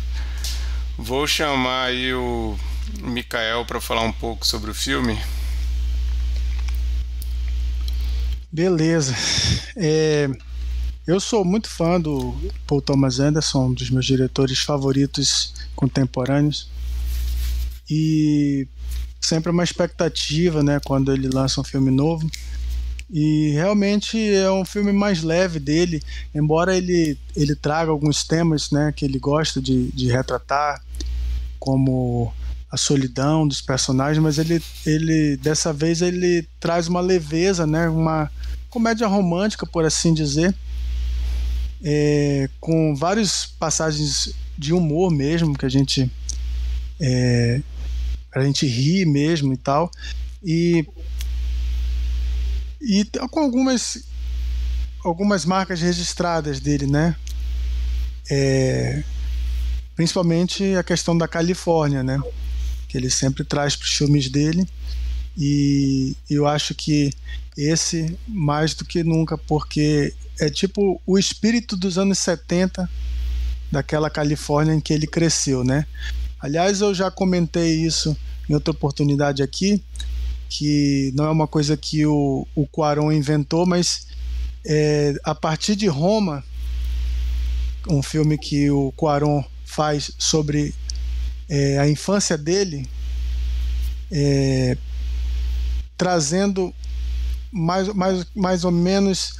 Vou 0.97 1.27
chamar 1.27 1.87
aí 1.87 2.15
o 2.15 2.57
Mikael 3.01 3.65
para 3.65 3.81
falar 3.81 4.03
um 4.03 4.13
pouco 4.13 4.47
sobre 4.47 4.71
o 4.71 4.75
filme. 4.75 5.19
Beleza. 8.53 9.13
É, 9.77 10.31
eu 11.05 11.19
sou 11.19 11.45
muito 11.45 11.69
fã 11.69 12.01
do 12.01 12.37
Paul 12.65 12.81
Thomas 12.81 13.19
Anderson, 13.19 13.67
um 13.67 13.75
dos 13.75 13.91
meus 13.91 14.07
diretores 14.07 14.61
favoritos 14.61 15.53
contemporâneos. 15.75 16.71
E 17.91 18.69
sempre 19.25 19.51
uma 19.51 19.65
expectativa, 19.65 20.63
né, 20.63 20.81
quando 20.85 21.13
ele 21.13 21.29
lança 21.29 21.61
um 21.61 21.65
filme 21.65 21.91
novo. 21.91 22.31
E 23.11 23.51
realmente 23.53 24.19
é 24.19 24.51
um 24.51 24.65
filme 24.65 24.93
mais 24.93 25.23
leve 25.23 25.61
dele, 25.61 26.03
embora 26.35 26.77
ele, 26.77 27.19
ele 27.37 27.55
traga 27.55 27.91
alguns 27.91 28.25
temas 28.25 28.71
né, 28.71 28.93
que 28.95 29.05
ele 29.05 29.19
gosta 29.19 29.61
de, 29.61 29.91
de 29.93 30.11
retratar, 30.11 30.83
como 31.59 32.33
a 32.71 32.77
solidão 32.77 33.47
dos 33.47 33.61
personagens, 33.61 34.23
mas 34.23 34.39
ele, 34.39 34.61
ele 34.85 35.37
dessa 35.37 35.73
vez 35.73 36.03
ele 36.03 36.47
traz 36.59 36.89
uma 36.89 37.01
leveza, 37.01 37.67
né, 37.67 37.89
uma 37.89 38.31
comédia 38.69 39.07
romântica, 39.07 39.65
por 39.65 39.85
assim 39.85 40.13
dizer, 40.13 40.53
é, 41.83 42.49
com 42.59 42.95
várias 42.97 43.47
passagens 43.47 44.35
de 44.59 44.73
humor 44.73 45.13
mesmo, 45.13 45.57
que 45.57 45.67
a 45.67 45.69
gente 45.69 46.11
é, 46.99 47.61
a 48.35 48.43
gente 48.43 48.67
ri 48.67 49.05
mesmo 49.05 49.53
e 49.53 49.57
tal. 49.57 49.91
E 50.43 50.87
e 52.81 53.05
com 53.31 53.41
algumas 53.41 54.05
algumas 55.05 55.45
marcas 55.45 55.81
registradas 55.81 56.61
dele, 56.61 56.87
né? 56.87 57.17
É, 58.31 59.03
principalmente 59.95 60.75
a 60.75 60.83
questão 60.83 61.17
da 61.17 61.29
Califórnia, 61.29 62.03
né? 62.03 62.21
Que 62.89 62.97
ele 62.99 63.11
sempre 63.11 63.45
traz 63.45 63.77
para 63.77 63.85
os 63.85 63.93
filmes 63.93 64.29
dele 64.29 64.67
e 65.37 66.17
eu 66.31 66.47
acho 66.47 66.75
que 66.75 67.13
esse 67.57 68.17
mais 68.27 68.75
do 68.75 68.85
que 68.85 69.03
nunca 69.03 69.37
porque 69.37 70.15
é 70.39 70.49
tipo 70.49 71.01
o 71.07 71.19
espírito 71.19 71.77
dos 71.77 71.99
anos 71.99 72.19
70 72.19 72.89
daquela 73.71 74.09
Califórnia 74.09 74.75
em 74.75 74.81
que 74.81 74.93
ele 74.93 75.07
cresceu, 75.07 75.65
né? 75.65 75.87
Aliás, 76.45 76.83
eu 76.83 76.93
já 76.93 77.11
comentei 77.11 77.87
isso 77.87 78.15
em 78.51 78.53
outra 78.53 78.71
oportunidade 78.71 79.43
aqui, 79.43 79.83
que 80.47 81.11
não 81.17 81.25
é 81.25 81.31
uma 81.31 81.49
coisa 81.49 81.75
que 81.75 82.05
o, 82.05 82.47
o 82.55 83.11
inventou, 83.11 83.65
mas 83.65 84.09
é, 84.63 85.15
a 85.25 85.35
partir 85.35 85.75
de 85.75 85.87
Roma, 85.87 86.45
um 87.89 88.03
filme 88.03 88.37
que 88.37 88.71
o 88.71 88.93
Quaron 88.93 89.43
faz 89.65 90.11
sobre 90.19 90.75
é, 91.49 91.79
a 91.79 91.89
infância 91.89 92.37
dele, 92.37 92.87
é, 94.13 94.77
trazendo 95.97 96.75
mais, 97.51 97.89
mais, 97.89 98.27
mais 98.35 98.65
ou 98.67 98.71
menos 98.71 99.33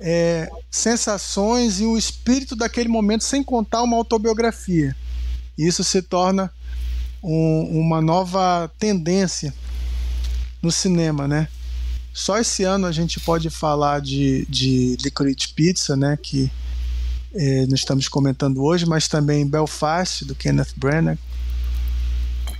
é, 0.00 0.48
sensações 0.70 1.80
e 1.80 1.84
o 1.84 1.98
espírito 1.98 2.56
daquele 2.56 2.88
momento, 2.88 3.24
sem 3.24 3.44
contar 3.44 3.82
uma 3.82 3.98
autobiografia. 3.98 4.96
Isso 5.56 5.82
se 5.82 6.02
torna 6.02 6.50
um, 7.22 7.80
uma 7.80 8.00
nova 8.00 8.70
tendência 8.78 9.52
no 10.62 10.70
cinema, 10.70 11.26
né? 11.26 11.48
Só 12.12 12.38
esse 12.38 12.64
ano 12.64 12.86
a 12.86 12.92
gente 12.92 13.20
pode 13.20 13.50
falar 13.50 14.00
de, 14.00 14.46
de 14.46 14.96
Licorice 15.02 15.48
Pizza, 15.48 15.96
né? 15.96 16.18
Que 16.20 16.50
é, 17.34 17.66
nós 17.66 17.80
estamos 17.80 18.08
comentando 18.08 18.62
hoje, 18.62 18.86
mas 18.86 19.06
também 19.06 19.46
Belfast, 19.46 20.24
do 20.24 20.34
Kenneth 20.34 20.72
Branagh, 20.76 21.18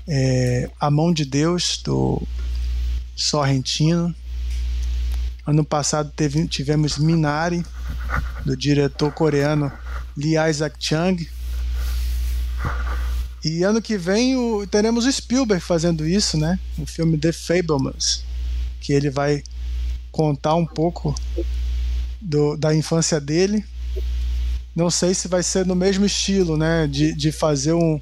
é, 0.07 0.71
A 0.79 0.91
Mão 0.91 1.13
de 1.13 1.25
Deus, 1.25 1.81
do 1.83 2.23
Sorrentino. 3.15 4.15
Ano 5.47 5.65
passado 5.65 6.13
teve, 6.15 6.47
tivemos 6.49 6.99
Minari, 6.99 7.65
do 8.45 8.57
diretor 8.57 9.11
coreano 9.13 9.73
Lee 10.17 10.37
Isaac 10.51 10.77
Chung. 10.79 11.17
E 13.49 13.63
ano 13.63 13.81
que 13.81 13.97
vem 13.97 14.37
o, 14.37 14.67
teremos 14.67 15.05
Spielberg 15.05 15.63
fazendo 15.63 16.05
isso, 16.05 16.37
né? 16.37 16.59
O 16.77 16.85
filme 16.85 17.17
The 17.17 17.31
Fablemans, 17.31 18.25
que 18.81 18.93
ele 18.93 19.09
vai 19.09 19.41
contar 20.11 20.57
um 20.57 20.67
pouco 20.67 21.15
do, 22.21 22.57
da 22.57 22.75
infância 22.75 23.21
dele. 23.21 23.65
não 24.75 24.91
sei 24.91 25.15
se 25.15 25.29
vai 25.29 25.45
ser 25.45 25.65
no 25.65 25.77
mesmo 25.77 26.05
estilo, 26.05 26.57
né? 26.57 26.89
De, 26.89 27.15
de 27.15 27.31
fazer 27.31 27.73
um, 27.73 28.01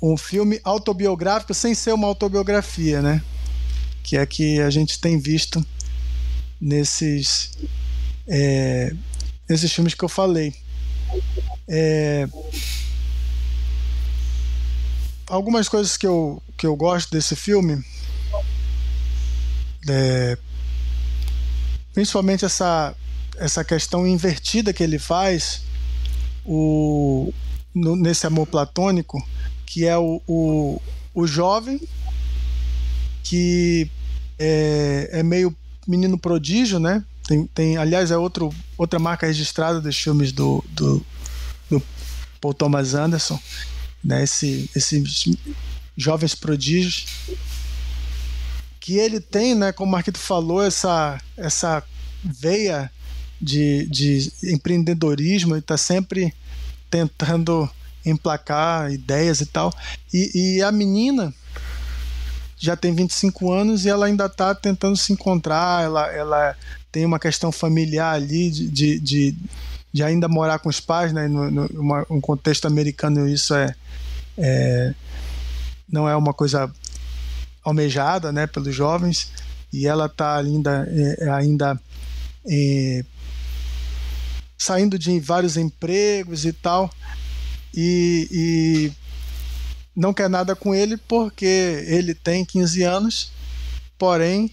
um 0.00 0.16
filme 0.16 0.60
autobiográfico 0.62 1.52
sem 1.52 1.74
ser 1.74 1.92
uma 1.92 2.06
autobiografia, 2.06 3.02
né? 3.02 3.20
Que 4.04 4.16
é 4.16 4.24
que 4.24 4.60
a 4.60 4.70
gente 4.70 5.00
tem 5.00 5.18
visto 5.18 5.66
nesses, 6.60 7.58
é, 8.28 8.94
nesses 9.48 9.72
filmes 9.72 9.94
que 9.94 10.04
eu 10.04 10.08
falei. 10.08 10.54
É, 11.66 12.28
algumas 15.28 15.68
coisas 15.68 15.96
que 15.96 16.06
eu, 16.06 16.42
que 16.56 16.66
eu 16.66 16.76
gosto 16.76 17.10
desse 17.10 17.34
filme, 17.34 17.84
é, 19.88 20.38
principalmente 21.92 22.44
essa, 22.44 22.94
essa 23.36 23.64
questão 23.64 24.06
invertida 24.06 24.72
que 24.72 24.82
ele 24.82 24.98
faz 24.98 25.62
o, 26.44 27.32
no, 27.74 27.96
nesse 27.96 28.26
amor 28.26 28.46
platônico, 28.46 29.22
que 29.66 29.86
é 29.86 29.96
o, 29.96 30.20
o, 30.26 30.80
o 31.14 31.26
jovem 31.26 31.80
que 33.22 33.90
é, 34.38 35.08
é, 35.12 35.22
meio 35.22 35.54
menino 35.86 36.18
prodígio, 36.18 36.78
né? 36.78 37.02
Tem, 37.26 37.46
tem, 37.46 37.76
aliás, 37.78 38.10
é 38.10 38.18
outro, 38.18 38.52
outra 38.76 38.98
marca 38.98 39.26
registrada 39.26 39.80
dos 39.80 39.96
filmes 39.96 40.30
do, 40.30 40.62
do, 40.68 41.04
do 41.70 41.82
Paul 42.40 42.52
Thomas 42.52 42.94
Anderson, 42.94 43.40
né? 44.04 44.22
Esse, 44.24 44.70
esses 44.74 45.36
jovens 45.96 46.34
prodígios 46.34 47.06
que 48.80 48.98
ele 48.98 49.18
tem, 49.18 49.54
né? 49.54 49.72
Como 49.72 49.88
o 49.88 49.92
Marquito 49.92 50.18
falou, 50.18 50.62
essa, 50.62 51.18
essa 51.36 51.82
veia 52.22 52.90
de, 53.40 53.86
de 53.86 54.32
empreendedorismo 54.44 55.56
e 55.56 55.58
está 55.58 55.76
sempre 55.76 56.34
tentando 56.90 57.68
emplacar 58.04 58.92
ideias 58.92 59.40
e 59.40 59.46
tal. 59.46 59.72
E, 60.12 60.56
e, 60.58 60.62
a 60.62 60.70
menina 60.70 61.32
já 62.58 62.76
tem 62.76 62.94
25 62.94 63.52
anos 63.52 63.84
e 63.84 63.88
ela 63.88 64.06
ainda 64.06 64.26
está 64.26 64.54
tentando 64.54 64.96
se 64.96 65.12
encontrar, 65.12 65.84
ela, 65.84 66.12
ela 66.12 66.56
tem 66.92 67.04
uma 67.04 67.18
questão 67.18 67.50
familiar 67.50 68.14
ali 68.14 68.50
de, 68.50 68.68
de, 68.68 69.00
de, 69.00 69.36
de 69.92 70.02
ainda 70.02 70.28
morar 70.28 70.58
com 70.58 70.68
os 70.68 70.80
pais, 70.80 71.12
né? 71.12 71.26
No, 71.26 71.50
no 71.50 71.66
uma, 71.74 72.06
um 72.10 72.20
contexto 72.20 72.66
americano 72.66 73.28
isso 73.28 73.54
é, 73.54 73.74
é, 74.36 74.94
não 75.88 76.08
é 76.08 76.16
uma 76.16 76.32
coisa 76.32 76.70
almejada 77.64 78.32
né, 78.32 78.46
pelos 78.46 78.74
jovens 78.74 79.30
e 79.72 79.86
ela 79.86 80.06
está 80.06 80.36
ainda, 80.36 80.88
é, 80.90 81.30
ainda 81.30 81.80
é, 82.46 83.04
saindo 84.56 84.98
de 84.98 85.18
vários 85.18 85.56
empregos 85.56 86.44
e 86.44 86.52
tal, 86.52 86.90
e, 87.74 88.28
e, 88.30 88.92
não 89.96 90.14
quer 90.14 90.28
nada 90.28 90.54
com 90.54 90.74
ele 90.74 90.96
porque 90.96 91.84
ele 91.86 92.14
tem 92.14 92.44
15 92.44 92.82
anos, 92.82 93.32
porém 93.98 94.50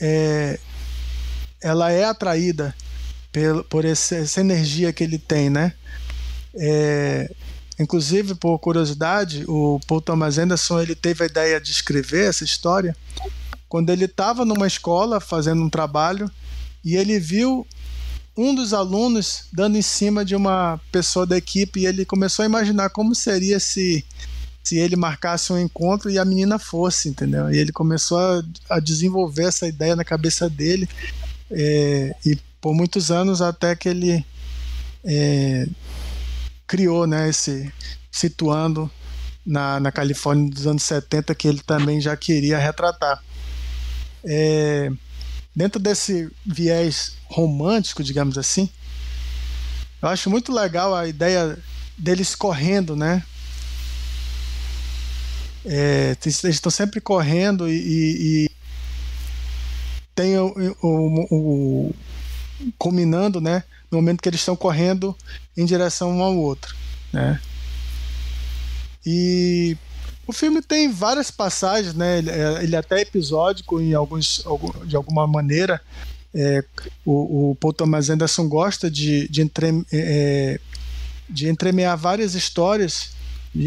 é, 0.00 0.58
ela 1.62 1.90
é 1.90 2.04
atraída 2.04 2.74
por, 3.32 3.64
por 3.64 3.84
esse, 3.84 4.16
essa 4.16 4.40
energia 4.40 4.92
que 4.92 5.04
ele 5.04 5.18
tem, 5.18 5.48
né? 5.48 5.72
Inclusive, 7.78 8.34
por 8.34 8.58
curiosidade, 8.58 9.44
o 9.48 9.80
Paul 9.86 10.00
Thomas 10.00 10.38
Anderson 10.38 10.80
ele 10.80 10.94
teve 10.94 11.24
a 11.24 11.26
ideia 11.26 11.60
de 11.60 11.70
escrever 11.70 12.28
essa 12.28 12.44
história 12.44 12.94
quando 13.68 13.90
ele 13.90 14.04
estava 14.04 14.44
numa 14.44 14.66
escola 14.66 15.20
fazendo 15.20 15.62
um 15.62 15.70
trabalho 15.70 16.30
e 16.84 16.96
ele 16.96 17.18
viu 17.18 17.66
um 18.36 18.54
dos 18.54 18.74
alunos 18.74 19.44
dando 19.52 19.78
em 19.78 19.82
cima 19.82 20.24
de 20.24 20.34
uma 20.34 20.78
pessoa 20.90 21.26
da 21.26 21.36
equipe 21.36 21.80
e 21.80 21.86
ele 21.86 22.04
começou 22.04 22.42
a 22.42 22.46
imaginar 22.46 22.90
como 22.90 23.14
seria 23.14 23.58
se 23.58 24.04
se 24.62 24.76
ele 24.78 24.94
marcasse 24.94 25.52
um 25.52 25.58
encontro 25.58 26.08
e 26.08 26.18
a 26.18 26.24
menina 26.24 26.56
fosse, 26.56 27.08
entendeu? 27.08 27.50
E 27.52 27.58
ele 27.58 27.72
começou 27.72 28.18
a, 28.18 28.42
a 28.70 28.78
desenvolver 28.78 29.44
essa 29.44 29.66
ideia 29.66 29.96
na 29.96 30.04
cabeça 30.04 30.48
dele 30.48 30.88
é, 31.50 32.14
e 32.24 32.38
por 32.60 32.72
muitos 32.72 33.10
anos 33.10 33.42
até 33.42 33.74
que 33.74 33.88
ele 33.88 34.24
é, 35.04 35.66
criou, 36.72 37.06
né, 37.06 37.28
esse 37.28 37.70
situando 38.10 38.90
na, 39.44 39.78
na 39.78 39.92
Califórnia 39.92 40.50
dos 40.50 40.66
anos 40.66 40.82
70 40.84 41.34
que 41.34 41.46
ele 41.46 41.60
também 41.60 42.00
já 42.00 42.16
queria 42.16 42.56
retratar. 42.56 43.22
É, 44.24 44.90
dentro 45.54 45.78
desse 45.78 46.30
viés 46.46 47.12
romântico, 47.26 48.02
digamos 48.02 48.38
assim, 48.38 48.70
eu 50.00 50.08
acho 50.08 50.30
muito 50.30 50.50
legal 50.50 50.94
a 50.94 51.06
ideia 51.06 51.58
deles 51.98 52.34
correndo, 52.34 52.96
né? 52.96 53.22
É, 55.66 56.16
eles 56.24 56.42
estão 56.42 56.72
sempre 56.72 57.02
correndo 57.02 57.68
e, 57.68 57.74
e, 57.74 58.44
e 58.46 58.50
tem 60.14 60.38
o, 60.38 60.54
o, 60.80 61.26
o, 61.30 61.94
culminando, 62.78 63.40
né? 63.40 63.64
No 63.90 63.98
momento 63.98 64.22
que 64.22 64.28
eles 64.28 64.40
estão 64.40 64.56
correndo 64.56 65.16
em 65.56 65.64
direção 65.64 66.10
um 66.10 66.22
ao 66.22 66.36
outro, 66.36 66.74
né? 67.12 67.40
E 69.04 69.76
o 70.26 70.32
filme 70.32 70.62
tem 70.62 70.90
várias 70.90 71.30
passagens, 71.30 71.94
né? 71.94 72.18
Ele 72.18 72.30
é, 72.30 72.62
ele 72.62 72.76
é 72.76 72.78
até 72.78 73.00
episódico 73.00 73.80
em 73.80 73.92
alguns, 73.94 74.44
de 74.86 74.96
alguma 74.96 75.26
maneira. 75.26 75.80
É, 76.34 76.64
o, 77.04 77.50
o 77.50 77.54
Paul 77.56 77.72
Thomas 77.72 78.08
Anderson 78.08 78.48
gosta 78.48 78.90
de, 78.90 79.28
de, 79.28 79.42
entre, 79.42 79.84
é, 79.92 80.60
de 81.28 81.48
entremear 81.48 81.96
várias 81.98 82.34
histórias. 82.34 83.10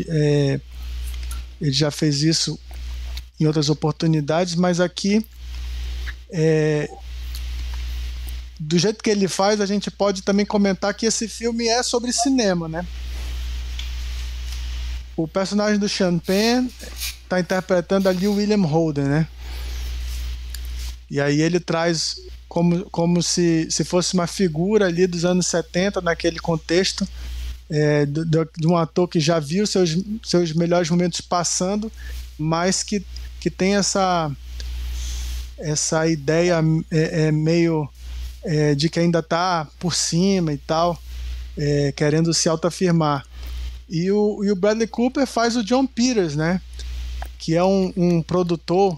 É, 0.07 0.59
ele 1.61 1.71
já 1.71 1.91
fez 1.91 2.23
isso 2.23 2.59
em 3.39 3.45
outras 3.45 3.69
oportunidades, 3.69 4.55
mas 4.55 4.79
aqui, 4.79 5.25
é, 6.31 6.89
do 8.59 8.77
jeito 8.79 9.03
que 9.03 9.09
ele 9.09 9.27
faz, 9.27 9.59
a 9.59 9.65
gente 9.65 9.91
pode 9.91 10.21
também 10.21 10.45
comentar 10.45 10.93
que 10.93 11.05
esse 11.05 11.27
filme 11.27 11.67
é 11.67 11.83
sobre 11.83 12.13
cinema, 12.13 12.67
né? 12.67 12.85
o 15.15 15.27
personagem 15.27 15.79
do 15.79 15.87
Sean 15.87 16.19
Penn 16.19 16.67
tá 17.29 17.39
interpretando 17.39 18.09
ali 18.09 18.27
o 18.27 18.35
William 18.35 18.61
Holden, 18.61 19.05
né? 19.05 19.27
E 21.09 21.21
aí 21.21 21.41
ele 21.41 21.59
traz 21.59 22.17
como, 22.49 22.89
como 22.89 23.23
se, 23.23 23.67
se 23.69 23.83
fosse 23.83 24.13
uma 24.13 24.27
figura 24.27 24.87
ali 24.87 25.07
dos 25.07 25.23
anos 25.23 25.47
70, 25.47 26.01
naquele 26.01 26.39
contexto, 26.39 27.07
é, 27.69 28.05
de, 28.05 28.25
de, 28.25 28.67
um 28.67 28.75
ator 28.75 29.07
que 29.07 29.19
já 29.19 29.39
viu 29.39 29.65
seus, 29.65 29.97
seus 30.23 30.53
melhores 30.53 30.89
momentos 30.89 31.21
passando, 31.21 31.91
mas 32.37 32.83
que, 32.83 33.03
que 33.39 33.49
tem 33.49 33.75
essa, 33.75 34.31
essa 35.57 36.07
ideia 36.07 36.61
é, 36.91 37.27
é 37.27 37.31
meio 37.31 37.89
é, 38.45 38.75
de 38.75 38.89
que 38.89 38.99
ainda 38.99 39.19
está 39.19 39.67
por 39.79 39.93
cima 39.93 40.53
e 40.53 40.57
tal, 40.57 41.01
é, 41.57 41.91
querendo 41.91 42.33
se 42.33 42.47
autoafirmar. 42.47 43.25
E 43.89 44.11
o, 44.11 44.43
e 44.43 44.51
o 44.51 44.55
Bradley 44.55 44.87
Cooper 44.87 45.25
faz 45.27 45.55
o 45.55 45.63
John 45.63 45.85
Peters, 45.85 46.35
né? 46.35 46.61
Que 47.39 47.55
é 47.55 47.63
um, 47.63 47.91
um 47.97 48.21
produtor 48.21 48.97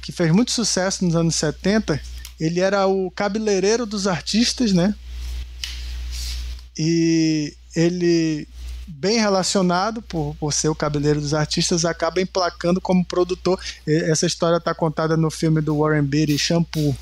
que 0.00 0.12
fez 0.12 0.30
muito 0.30 0.50
sucesso 0.50 1.04
nos 1.04 1.16
anos 1.16 1.34
70. 1.34 2.00
Ele 2.38 2.60
era 2.60 2.86
o 2.86 3.10
cabeleireiro 3.10 3.86
dos 3.86 4.06
artistas, 4.06 4.72
né? 4.72 4.94
E 6.76 7.54
ele, 7.76 8.48
bem 8.86 9.18
relacionado 9.18 10.02
por, 10.02 10.34
por 10.38 10.52
ser 10.52 10.68
o 10.68 10.74
cabeleireiro 10.74 11.20
dos 11.20 11.34
artistas, 11.34 11.84
acaba 11.84 12.20
emplacando 12.20 12.80
como 12.80 13.04
produtor. 13.04 13.58
Essa 13.86 14.26
história 14.26 14.56
está 14.56 14.74
contada 14.74 15.16
no 15.16 15.30
filme 15.30 15.60
do 15.60 15.78
Warren 15.78 16.02
Beatty, 16.02 16.38
Shampoo, 16.38 16.96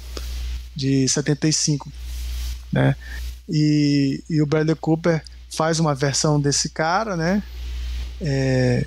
de 0.74 1.08
75, 1.08 1.92
né? 2.72 2.96
E, 3.48 4.22
e 4.28 4.40
o 4.40 4.46
Bradley 4.46 4.76
Cooper 4.76 5.22
faz 5.50 5.78
uma 5.78 5.94
versão 5.94 6.40
desse 6.40 6.70
cara, 6.70 7.16
né? 7.16 7.42
É, 8.20 8.86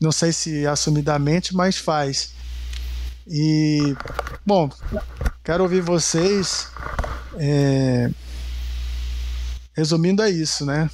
não 0.00 0.12
sei 0.12 0.32
se 0.32 0.66
assumidamente, 0.66 1.54
mas 1.54 1.76
faz. 1.76 2.32
E, 3.26 3.94
bom, 4.44 4.70
quero 5.44 5.62
ouvir 5.62 5.80
vocês. 5.80 6.68
É, 7.38 8.10
resumindo, 9.76 10.22
é 10.22 10.30
isso, 10.30 10.64
né? 10.64 10.90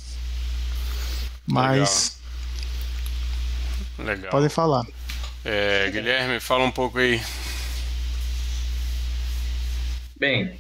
Mas. 1.46 2.18
Legal. 3.98 4.14
Legal. 4.14 4.30
Podem 4.30 4.48
falar. 4.48 4.84
É, 5.44 5.90
Guilherme, 5.90 6.40
fala 6.40 6.64
um 6.64 6.70
pouco 6.70 6.98
aí. 6.98 7.20
Bem, 10.24 10.58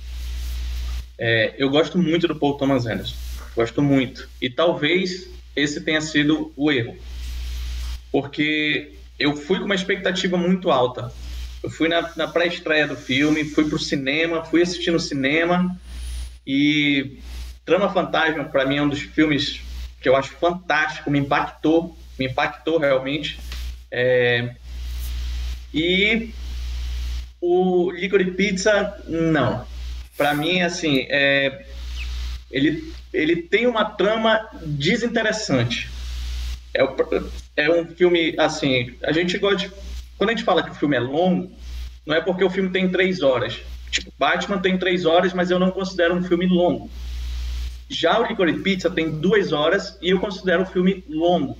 é, 1.16 1.54
eu 1.56 1.70
gosto 1.70 1.96
muito 1.96 2.28
do 2.28 2.36
Paul 2.36 2.58
Thomas 2.58 2.84
Anderson. 2.84 3.16
Gosto 3.56 3.80
muito. 3.80 4.28
E 4.38 4.50
talvez 4.50 5.26
esse 5.56 5.80
tenha 5.80 6.02
sido 6.02 6.52
o 6.54 6.70
erro. 6.70 6.94
Porque 8.12 8.92
eu 9.18 9.34
fui 9.34 9.58
com 9.58 9.64
uma 9.64 9.74
expectativa 9.74 10.36
muito 10.36 10.70
alta. 10.70 11.10
Eu 11.62 11.70
fui 11.70 11.88
na, 11.88 12.12
na 12.14 12.28
pré-estreia 12.28 12.86
do 12.86 12.94
filme, 12.94 13.42
fui 13.42 13.66
pro 13.66 13.78
cinema, 13.78 14.44
fui 14.44 14.60
assistir 14.60 14.90
no 14.90 15.00
cinema 15.00 15.74
e 16.46 17.20
Trama 17.64 17.88
Fantasma, 17.88 18.44
para 18.44 18.66
mim, 18.66 18.76
é 18.76 18.82
um 18.82 18.88
dos 18.90 19.00
filmes 19.00 19.62
que 19.98 20.10
eu 20.10 20.14
acho 20.14 20.32
fantástico, 20.32 21.10
me 21.10 21.20
impactou, 21.20 21.96
me 22.18 22.26
impactou 22.26 22.76
realmente. 22.76 23.40
É... 23.90 24.56
E 25.72 26.34
o 27.44 27.90
Licorice 27.90 28.30
Pizza, 28.30 28.96
não. 29.06 29.66
Para 30.16 30.34
mim, 30.34 30.62
assim, 30.62 31.06
é... 31.10 31.66
ele, 32.50 32.92
ele 33.12 33.36
tem 33.36 33.66
uma 33.66 33.84
trama 33.84 34.48
desinteressante. 34.64 35.90
É, 36.72 36.82
é 37.56 37.70
um 37.70 37.86
filme, 37.86 38.34
assim, 38.38 38.94
a 39.02 39.12
gente 39.12 39.36
gosta 39.38 39.68
de... 39.68 39.74
Quando 40.16 40.30
a 40.30 40.32
gente 40.32 40.44
fala 40.44 40.62
que 40.62 40.70
o 40.70 40.74
filme 40.74 40.96
é 40.96 41.00
longo, 41.00 41.52
não 42.06 42.16
é 42.16 42.20
porque 42.20 42.44
o 42.44 42.50
filme 42.50 42.70
tem 42.70 42.88
três 42.88 43.20
horas. 43.22 43.60
Tipo, 43.90 44.10
Batman 44.18 44.58
tem 44.58 44.78
três 44.78 45.04
horas, 45.04 45.34
mas 45.34 45.50
eu 45.50 45.58
não 45.58 45.70
considero 45.70 46.14
um 46.14 46.24
filme 46.24 46.46
longo. 46.46 46.90
Já 47.88 48.18
o 48.18 48.26
Licorice 48.26 48.60
Pizza 48.60 48.90
tem 48.90 49.10
duas 49.10 49.52
horas 49.52 49.98
e 50.00 50.10
eu 50.10 50.18
considero 50.18 50.62
um 50.62 50.66
filme 50.66 51.04
longo, 51.08 51.58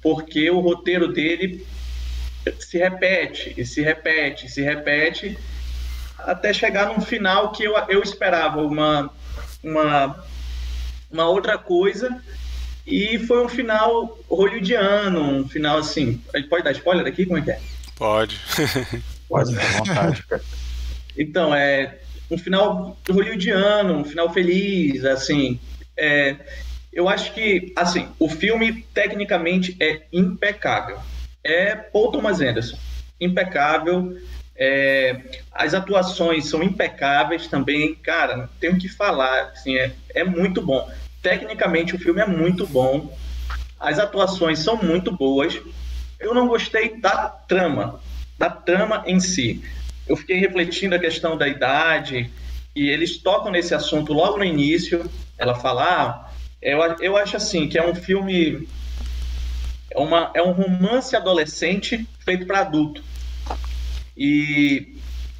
porque 0.00 0.48
o 0.50 0.60
roteiro 0.60 1.12
dele 1.12 1.66
se 2.58 2.78
repete, 2.78 3.54
e 3.56 3.64
se 3.64 3.82
repete, 3.82 4.46
e 4.46 4.48
se 4.48 4.62
repete, 4.62 5.38
até 6.18 6.52
chegar 6.52 6.88
num 6.88 7.00
final 7.00 7.52
que 7.52 7.64
eu, 7.64 7.74
eu 7.88 8.02
esperava 8.02 8.62
uma, 8.62 9.10
uma, 9.62 10.24
uma 11.10 11.28
outra 11.28 11.58
coisa, 11.58 12.22
e 12.86 13.18
foi 13.18 13.44
um 13.44 13.48
final 13.48 14.18
hollywoodiano, 14.30 15.20
um 15.20 15.48
final 15.48 15.78
assim. 15.78 16.22
A 16.32 16.38
gente 16.38 16.48
pode 16.48 16.62
dar 16.62 16.72
spoiler 16.72 17.06
aqui? 17.06 17.26
Como 17.26 17.38
é 17.38 17.42
que 17.42 17.50
é? 17.50 17.60
Pode. 17.96 18.40
Pode, 19.28 19.58
à 19.58 19.62
vontade, 19.78 20.22
cara. 20.26 20.42
Então, 21.18 21.54
é 21.54 21.96
um 22.30 22.36
final 22.36 22.94
hollywoodiano, 23.08 23.94
um 23.94 24.04
final 24.04 24.30
feliz, 24.34 25.02
assim. 25.02 25.58
É, 25.96 26.36
eu 26.92 27.08
acho 27.08 27.32
que, 27.32 27.72
assim, 27.74 28.06
o 28.18 28.28
filme 28.28 28.82
tecnicamente 28.92 29.74
é 29.80 30.02
impecável. 30.12 30.98
É 31.46 31.74
Paul 31.76 32.10
Thomas 32.10 32.40
Anderson, 32.40 32.76
impecável. 33.20 34.16
É, 34.58 35.20
as 35.52 35.74
atuações 35.74 36.48
são 36.48 36.62
impecáveis 36.62 37.46
também, 37.46 37.94
cara, 37.94 38.36
não 38.36 38.48
tenho 38.58 38.78
que 38.78 38.88
falar, 38.88 39.50
assim, 39.52 39.76
é, 39.76 39.92
é 40.14 40.24
muito 40.24 40.62
bom. 40.62 40.88
Tecnicamente 41.22 41.94
o 41.94 41.98
filme 41.98 42.20
é 42.20 42.26
muito 42.26 42.66
bom, 42.66 43.14
as 43.78 43.98
atuações 43.98 44.58
são 44.58 44.76
muito 44.76 45.12
boas. 45.12 45.60
Eu 46.18 46.32
não 46.32 46.48
gostei 46.48 46.98
da 46.98 47.28
trama, 47.28 48.00
da 48.38 48.48
trama 48.48 49.04
em 49.06 49.20
si 49.20 49.62
eu 50.06 50.16
fiquei 50.16 50.38
refletindo 50.38 50.94
a 50.94 50.98
questão 50.98 51.36
da 51.36 51.48
idade, 51.48 52.30
e 52.74 52.88
eles 52.88 53.18
tocam 53.18 53.50
nesse 53.50 53.74
assunto 53.74 54.12
logo 54.12 54.38
no 54.38 54.44
início. 54.44 55.10
Ela 55.36 55.54
fala, 55.54 55.84
ah, 55.84 56.30
eu, 56.62 56.78
eu 57.00 57.16
acho 57.16 57.36
assim, 57.36 57.68
que 57.68 57.78
é 57.78 57.86
um 57.86 57.94
filme. 57.94 58.68
É, 59.96 60.00
uma, 60.00 60.30
é 60.34 60.42
um 60.42 60.52
romance 60.52 61.16
adolescente 61.16 62.06
feito 62.20 62.46
para 62.46 62.60
adulto. 62.60 63.02
E, 64.14 64.94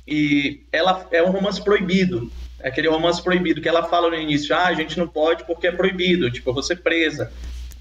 e 0.08 0.62
ela 0.72 1.06
é 1.12 1.22
um 1.22 1.30
romance 1.30 1.62
proibido. 1.62 2.32
É 2.60 2.68
aquele 2.68 2.88
romance 2.88 3.22
proibido 3.22 3.60
que 3.60 3.68
ela 3.68 3.84
fala 3.84 4.08
no 4.08 4.16
início: 4.16 4.56
ah, 4.56 4.66
a 4.66 4.74
gente 4.74 4.98
não 4.98 5.06
pode 5.06 5.44
porque 5.44 5.66
é 5.66 5.72
proibido, 5.72 6.30
tipo, 6.30 6.48
eu 6.48 6.54
vou 6.54 6.62
ser 6.62 6.76
presa. 6.76 7.30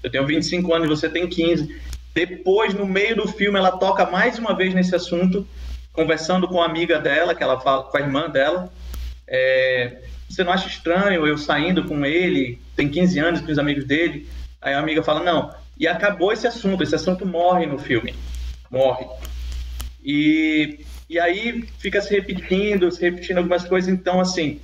Eu 0.02 0.10
tenho 0.10 0.26
25 0.26 0.74
anos 0.74 0.86
e 0.86 0.90
você 0.90 1.08
tem 1.08 1.26
15. 1.26 1.74
Depois, 2.14 2.74
no 2.74 2.84
meio 2.84 3.16
do 3.16 3.26
filme, 3.26 3.58
ela 3.58 3.72
toca 3.72 4.04
mais 4.04 4.38
uma 4.38 4.54
vez 4.54 4.74
nesse 4.74 4.94
assunto 4.94 5.46
conversando 5.94 6.46
com 6.46 6.60
a 6.60 6.66
amiga 6.66 6.98
dela, 6.98 7.34
que 7.34 7.42
ela 7.42 7.58
fala 7.58 7.84
com 7.84 7.96
a 7.96 8.00
irmã 8.00 8.28
dela. 8.28 8.70
É, 9.26 10.02
você 10.28 10.44
não 10.44 10.52
acha 10.52 10.68
estranho 10.68 11.26
eu 11.26 11.38
saindo 11.38 11.84
com 11.84 12.04
ele, 12.04 12.60
tem 12.76 12.88
15 12.88 13.18
anos 13.18 13.40
com 13.40 13.50
os 13.50 13.58
amigos 13.58 13.84
dele? 13.84 14.28
Aí 14.60 14.74
a 14.74 14.78
amiga 14.78 15.02
fala, 15.02 15.24
não. 15.24 15.65
E 15.76 15.86
acabou 15.86 16.32
esse 16.32 16.46
assunto, 16.46 16.82
esse 16.82 16.94
assunto 16.94 17.26
morre 17.26 17.66
no 17.66 17.78
filme. 17.78 18.14
Morre. 18.70 19.06
E, 20.02 20.80
e 21.08 21.18
aí 21.18 21.68
fica 21.78 22.00
se 22.00 22.14
repetindo, 22.14 22.90
se 22.90 23.00
repetindo 23.00 23.38
algumas 23.38 23.64
coisas. 23.64 23.92
Então, 23.92 24.20
assim, 24.20 24.60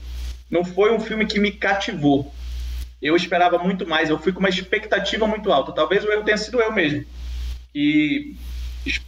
não 0.50 0.64
foi 0.64 0.92
um 0.92 1.00
filme 1.00 1.26
que 1.26 1.38
me 1.38 1.52
cativou. 1.52 2.32
Eu 3.00 3.16
esperava 3.16 3.58
muito 3.58 3.86
mais, 3.86 4.08
eu 4.08 4.18
fui 4.18 4.32
com 4.32 4.38
uma 4.38 4.48
expectativa 4.48 5.26
muito 5.26 5.52
alta. 5.52 5.72
Talvez 5.72 6.04
o 6.04 6.10
erro 6.10 6.24
tenha 6.24 6.36
sido 6.36 6.60
eu 6.60 6.72
mesmo. 6.72 7.04
E 7.74 8.36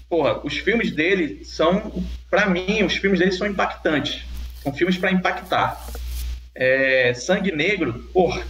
porra, 0.08 0.40
os 0.44 0.56
filmes 0.58 0.92
dele 0.92 1.44
são, 1.44 2.04
para 2.30 2.46
mim, 2.46 2.82
os 2.84 2.96
filmes 2.96 3.18
dele 3.18 3.32
são 3.32 3.46
impactantes. 3.46 4.24
São 4.62 4.72
filmes 4.72 4.96
para 4.96 5.12
impactar. 5.12 5.84
É, 6.54 7.12
Sangue 7.14 7.52
Negro, 7.52 7.92
porra, 8.12 8.44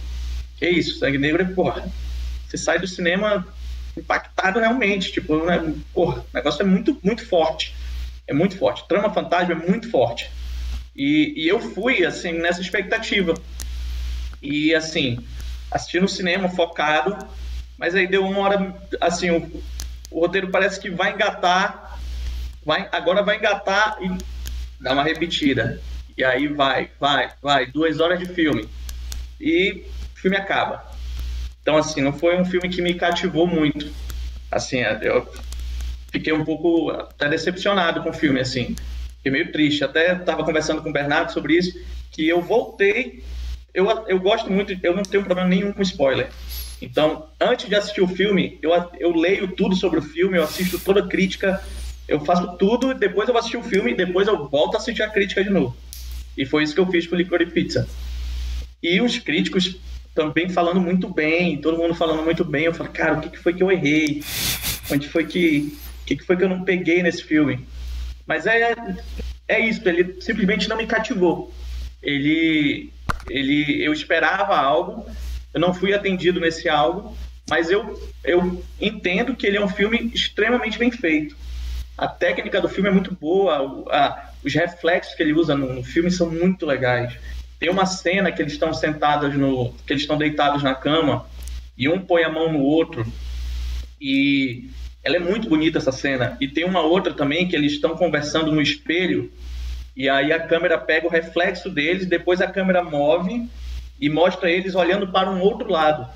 que 0.57 0.69
isso, 0.69 0.99
Sangue 0.99 1.17
Negro 1.17 1.41
é, 1.41 1.45
porra, 1.45 1.91
você 2.55 2.57
sai 2.57 2.79
do 2.79 2.87
cinema 2.87 3.45
impactado 3.97 4.59
realmente, 4.59 5.11
tipo, 5.11 5.45
né, 5.45 5.73
porra, 5.93 6.19
o 6.19 6.25
negócio 6.33 6.61
é 6.61 6.65
muito, 6.65 6.97
muito 7.03 7.25
forte. 7.25 7.75
É 8.27 8.33
muito 8.33 8.57
forte. 8.57 8.87
Trama 8.87 9.13
Fantasma 9.13 9.53
é 9.53 9.69
muito 9.69 9.89
forte. 9.89 10.29
E, 10.95 11.33
e 11.35 11.47
eu 11.47 11.59
fui, 11.59 12.05
assim, 12.05 12.33
nessa 12.33 12.61
expectativa. 12.61 13.33
E, 14.41 14.73
assim, 14.73 15.19
assisti 15.71 15.99
no 15.99 16.07
cinema 16.07 16.49
focado, 16.49 17.17
mas 17.77 17.93
aí 17.95 18.07
deu 18.07 18.25
uma 18.25 18.39
hora, 18.39 18.75
assim, 18.99 19.29
o, 19.29 19.63
o 20.11 20.21
roteiro 20.21 20.49
parece 20.49 20.79
que 20.79 20.89
vai 20.89 21.13
engatar, 21.13 21.99
vai, 22.65 22.89
agora 22.91 23.21
vai 23.21 23.37
engatar 23.37 23.97
e 24.01 24.17
dá 24.81 24.93
uma 24.93 25.03
repetida. 25.03 25.81
E 26.17 26.23
aí 26.23 26.47
vai, 26.47 26.89
vai, 26.99 27.31
vai, 27.41 27.65
duas 27.65 27.99
horas 27.99 28.19
de 28.19 28.25
filme. 28.25 28.67
E 29.39 29.85
o 30.15 30.19
filme 30.19 30.37
acaba. 30.37 30.94
Então, 31.65 31.77
assim, 31.77 31.99
não 31.99 32.13
foi 32.13 32.39
um 32.39 32.45
filme 32.45 32.69
que 32.69 32.79
me 32.79 32.93
cativou 32.93 33.47
muito. 33.47 33.91
Assim, 34.51 34.81
eu 35.01 35.27
fiquei 36.11 36.31
um 36.31 36.45
pouco 36.45 36.91
até 36.91 37.27
decepcionado 37.27 38.03
com 38.03 38.11
o 38.11 38.13
filme, 38.13 38.39
assim. 38.39 38.75
Fiquei 39.17 39.31
meio 39.31 39.51
triste. 39.51 39.83
Até 39.83 40.13
estava 40.13 40.43
conversando 40.43 40.83
com 40.83 40.91
o 40.91 40.93
Bernardo 40.93 41.33
sobre 41.33 41.57
isso, 41.57 41.75
que 42.11 42.29
eu 42.29 42.39
voltei. 42.39 43.23
Eu, 43.73 43.87
eu 44.07 44.19
gosto 44.19 44.51
muito, 44.51 44.77
eu 44.83 44.95
não 44.95 45.01
tenho 45.01 45.23
problema 45.23 45.49
nenhum 45.49 45.73
com 45.73 45.81
spoiler. 45.81 46.29
Então, 46.79 47.25
antes 47.41 47.67
de 47.67 47.73
assistir 47.73 48.01
o 48.01 48.07
filme, 48.07 48.59
eu, 48.61 48.71
eu 48.99 49.15
leio 49.15 49.47
tudo 49.47 49.75
sobre 49.75 49.97
o 49.97 50.03
filme, 50.03 50.37
eu 50.37 50.43
assisto 50.43 50.77
toda 50.77 50.99
a 50.99 51.07
crítica, 51.07 51.59
eu 52.07 52.19
faço 52.19 52.57
tudo, 52.57 52.93
depois 52.93 53.27
eu 53.27 53.33
vou 53.33 53.39
assistir 53.39 53.57
o 53.57 53.63
filme 53.63 53.93
e 53.93 53.95
depois 53.95 54.27
eu 54.27 54.47
volto 54.47 54.75
a 54.75 54.77
assistir 54.77 55.01
a 55.01 55.09
crítica 55.09 55.43
de 55.43 55.49
novo. 55.49 55.75
E 56.37 56.45
foi 56.45 56.61
isso 56.61 56.75
que 56.75 56.79
eu 56.79 56.85
fiz 56.91 57.07
com 57.07 57.15
o 57.15 57.17
Licorice 57.17 57.51
Pizza. 57.51 57.89
E 58.83 59.01
os 59.01 59.17
críticos 59.17 59.79
também 60.15 60.49
falando 60.49 60.81
muito 60.81 61.07
bem, 61.07 61.57
todo 61.57 61.77
mundo 61.77 61.93
falando 61.93 62.23
muito 62.23 62.43
bem. 62.43 62.65
Eu 62.65 62.73
falei, 62.73 62.91
cara, 62.91 63.13
o 63.19 63.21
que, 63.21 63.37
foi 63.37 63.53
que 63.53 63.61
eu 63.61 63.71
errei? 63.71 64.23
Onde 64.91 65.07
foi 65.07 65.25
que, 65.25 65.77
o 66.01 66.05
que, 66.05 66.23
foi 66.23 66.37
que 66.37 66.43
eu 66.43 66.49
não 66.49 66.63
peguei 66.63 67.03
nesse 67.03 67.23
filme? 67.23 67.67
Mas 68.25 68.47
é, 68.47 68.73
é 69.47 69.59
isso, 69.59 69.87
ele 69.87 70.19
simplesmente 70.21 70.67
não 70.67 70.77
me 70.77 70.87
cativou. 70.87 71.53
Ele, 72.01 72.91
ele, 73.29 73.83
eu 73.83 73.93
esperava 73.93 74.57
algo 74.57 75.05
eu 75.55 75.61
não 75.61 75.73
fui 75.73 75.93
atendido 75.93 76.41
nesse 76.41 76.67
álbum, 76.67 77.15
mas 77.49 77.71
eu, 77.71 77.97
eu 78.25 78.61
entendo 78.79 79.33
que 79.33 79.47
ele 79.47 79.55
é 79.55 79.63
um 79.63 79.69
filme 79.69 80.11
extremamente 80.13 80.77
bem 80.77 80.91
feito. 80.91 81.33
A 81.97 82.09
técnica 82.09 82.59
do 82.59 82.67
filme 82.67 82.89
é 82.89 82.91
muito 82.91 83.15
boa, 83.15 83.85
a, 83.89 84.31
os 84.43 84.53
reflexos 84.53 85.15
que 85.15 85.23
ele 85.23 85.31
usa 85.31 85.55
no, 85.55 85.71
no, 85.71 85.81
filme 85.81 86.11
são 86.11 86.29
muito 86.29 86.65
legais. 86.65 87.17
Tem 87.59 87.69
uma 87.69 87.85
cena 87.85 88.31
que 88.31 88.41
eles 88.41 88.53
estão 88.53 88.73
sentados 88.73 89.35
no, 89.35 89.73
que 89.85 89.93
eles 89.93 90.03
estão 90.03 90.17
deitados 90.17 90.61
na 90.61 90.75
cama 90.75 91.25
e 91.77 91.87
um 91.87 91.99
põe 91.99 92.23
a 92.23 92.29
mão 92.29 92.51
no 92.51 92.59
outro 92.59 93.05
e 93.99 94.69
ela 95.03 95.17
é 95.17 95.19
muito 95.19 95.47
bonita 95.47 95.77
essa 95.77 95.91
cena. 95.91 96.37
E 96.41 96.47
tem 96.47 96.63
uma 96.65 96.81
outra 96.81 97.13
também 97.13 97.47
que 97.47 97.55
eles 97.55 97.73
estão 97.73 97.95
conversando 97.95 98.51
no 98.51 98.61
espelho 98.61 99.31
e 99.95 100.09
aí 100.09 100.33
a 100.33 100.39
câmera 100.39 100.77
pega 100.77 101.07
o 101.07 101.09
reflexo 101.09 101.69
deles, 101.69 102.05
depois 102.05 102.41
a 102.41 102.47
câmera 102.47 102.83
move 102.83 103.47
e 103.99 104.09
mostra 104.09 104.51
eles 104.51 104.75
olhando 104.75 105.07
para 105.07 105.31
um 105.31 105.39
outro 105.39 105.71
lado. 105.71 106.07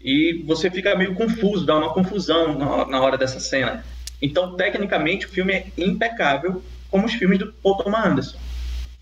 E 0.00 0.42
você 0.44 0.70
fica 0.70 0.96
meio 0.96 1.14
confuso, 1.14 1.64
dá 1.64 1.76
uma 1.76 1.92
confusão 1.92 2.86
na, 2.86 3.00
hora 3.00 3.16
dessa 3.16 3.38
cena. 3.38 3.84
Então, 4.20 4.56
tecnicamente, 4.56 5.26
o 5.26 5.28
filme 5.28 5.52
é 5.52 5.66
impecável, 5.76 6.62
como 6.90 7.06
os 7.06 7.12
filmes 7.14 7.38
do 7.38 7.52
Paul 7.52 7.76
Thomas 7.76 8.06
Anderson. 8.06 8.38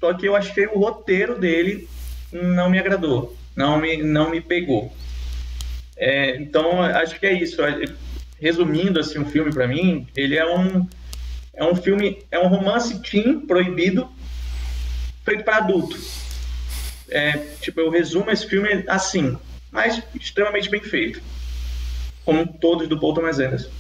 Só 0.05 0.13
que 0.13 0.29
eu 0.29 0.37
achei 0.37 0.67
o 0.67 0.79
roteiro 0.79 1.39
dele 1.39 1.89
não 2.31 2.69
me 2.69 2.79
agradou, 2.79 3.35
não 3.57 3.79
me, 3.79 4.03
não 4.03 4.29
me 4.29 4.39
pegou. 4.39 4.95
É, 5.97 6.37
então, 6.37 6.83
acho 6.83 7.19
que 7.19 7.25
é 7.25 7.33
isso. 7.33 7.63
Resumindo 8.39 9.01
assim 9.01 9.19
o 9.19 9.25
filme 9.25 9.51
para 9.51 9.67
mim, 9.67 10.07
ele 10.15 10.37
é 10.37 10.45
um 10.45 10.87
é 11.55 11.65
um 11.65 11.75
filme, 11.75 12.23
é 12.31 12.39
um 12.39 12.49
romance 12.49 13.01
teen 13.01 13.41
proibido 13.47 14.07
feito 15.25 15.43
para 15.43 15.57
adulto 15.57 15.97
é, 17.09 17.39
tipo, 17.63 17.81
eu 17.81 17.89
resumo 17.89 18.31
esse 18.31 18.47
filme 18.47 18.85
assim, 18.87 19.39
mas 19.71 20.03
extremamente 20.21 20.69
bem 20.69 20.83
feito. 20.83 21.23
Como 22.27 22.47
todos 22.47 22.89
do 22.89 23.01
Paul 23.01 23.15
Thomas 23.15 23.39
Anderson. 23.39 23.71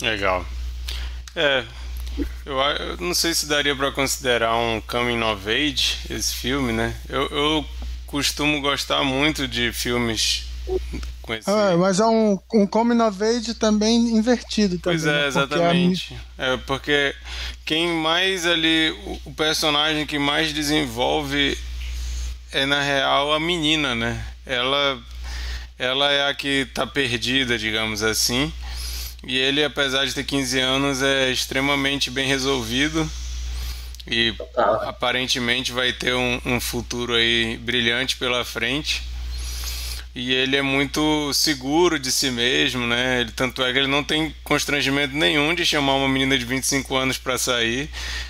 Legal. 0.00 0.46
É, 1.36 1.62
eu, 2.44 2.58
eu 2.58 2.96
não 2.98 3.14
sei 3.14 3.34
se 3.34 3.46
daria 3.46 3.74
para 3.76 3.90
considerar 3.92 4.56
um 4.56 4.80
coming 4.80 5.22
of 5.22 5.48
age 5.50 5.96
esse 6.10 6.34
filme, 6.34 6.72
né? 6.72 6.94
Eu, 7.08 7.26
eu 7.28 7.66
costumo 8.06 8.60
gostar 8.60 9.04
muito 9.04 9.46
de 9.46 9.72
filmes 9.72 10.44
com 11.22 11.34
esse. 11.34 11.48
Ah, 11.50 11.76
mas 11.78 12.00
é 12.00 12.06
um, 12.06 12.38
um 12.54 12.66
coming 12.66 13.00
of 13.02 13.22
age 13.22 13.54
também 13.54 13.96
invertido 14.16 14.78
também. 14.78 14.98
Pois 14.98 15.06
é, 15.06 15.12
né? 15.12 15.18
Porque 15.18 15.24
a 15.24 15.26
exatamente. 15.28 16.16
É 16.38 16.56
porque 16.58 17.14
quem 17.64 17.88
mais 17.88 18.46
ali, 18.46 18.90
o- 19.06 19.20
o 19.26 19.34
personagem 19.34 20.06
que 20.06 20.18
mais 20.18 20.52
desenvolve 20.52 21.56
é 22.50 22.64
na 22.64 22.80
real 22.80 23.32
a 23.32 23.38
menina, 23.40 23.94
né? 23.94 24.24
Ela, 24.46 24.98
ela 25.78 26.10
é 26.10 26.30
a 26.30 26.34
que 26.34 26.66
tá 26.72 26.86
perdida, 26.86 27.58
digamos 27.58 28.02
assim. 28.02 28.50
E 29.26 29.36
ele, 29.36 29.64
apesar 29.64 30.06
de 30.06 30.14
ter 30.14 30.24
15 30.24 30.58
anos, 30.60 31.02
é 31.02 31.30
extremamente 31.30 32.10
bem 32.10 32.26
resolvido. 32.26 33.08
E 34.10 34.32
Tá. 34.54 34.88
aparentemente 34.88 35.70
vai 35.72 35.92
ter 35.92 36.14
um, 36.14 36.40
um 36.46 36.60
futuro 36.60 37.14
aí 37.14 37.58
brilhante 37.58 38.16
pela 38.16 38.44
frente. 38.44 39.02
E 40.14 40.32
ele 40.32 40.56
é 40.56 40.62
muito 40.62 41.32
seguro 41.34 41.98
de 41.98 42.10
si 42.10 42.30
mesmo, 42.30 42.86
né? 42.86 43.20
Ele, 43.20 43.30
tanto 43.32 43.62
é 43.62 43.72
que 43.72 43.78
ele 43.78 43.86
não 43.86 44.02
tem 44.02 44.34
constrangimento 44.42 45.14
nenhum 45.14 45.54
de 45.54 45.64
chamar 45.66 45.94
uma 45.94 46.08
menina 46.08 46.36
de 46.38 46.44
25 46.44 46.96
anos 46.96 47.18
para 47.18 47.38
sair. 47.38 47.88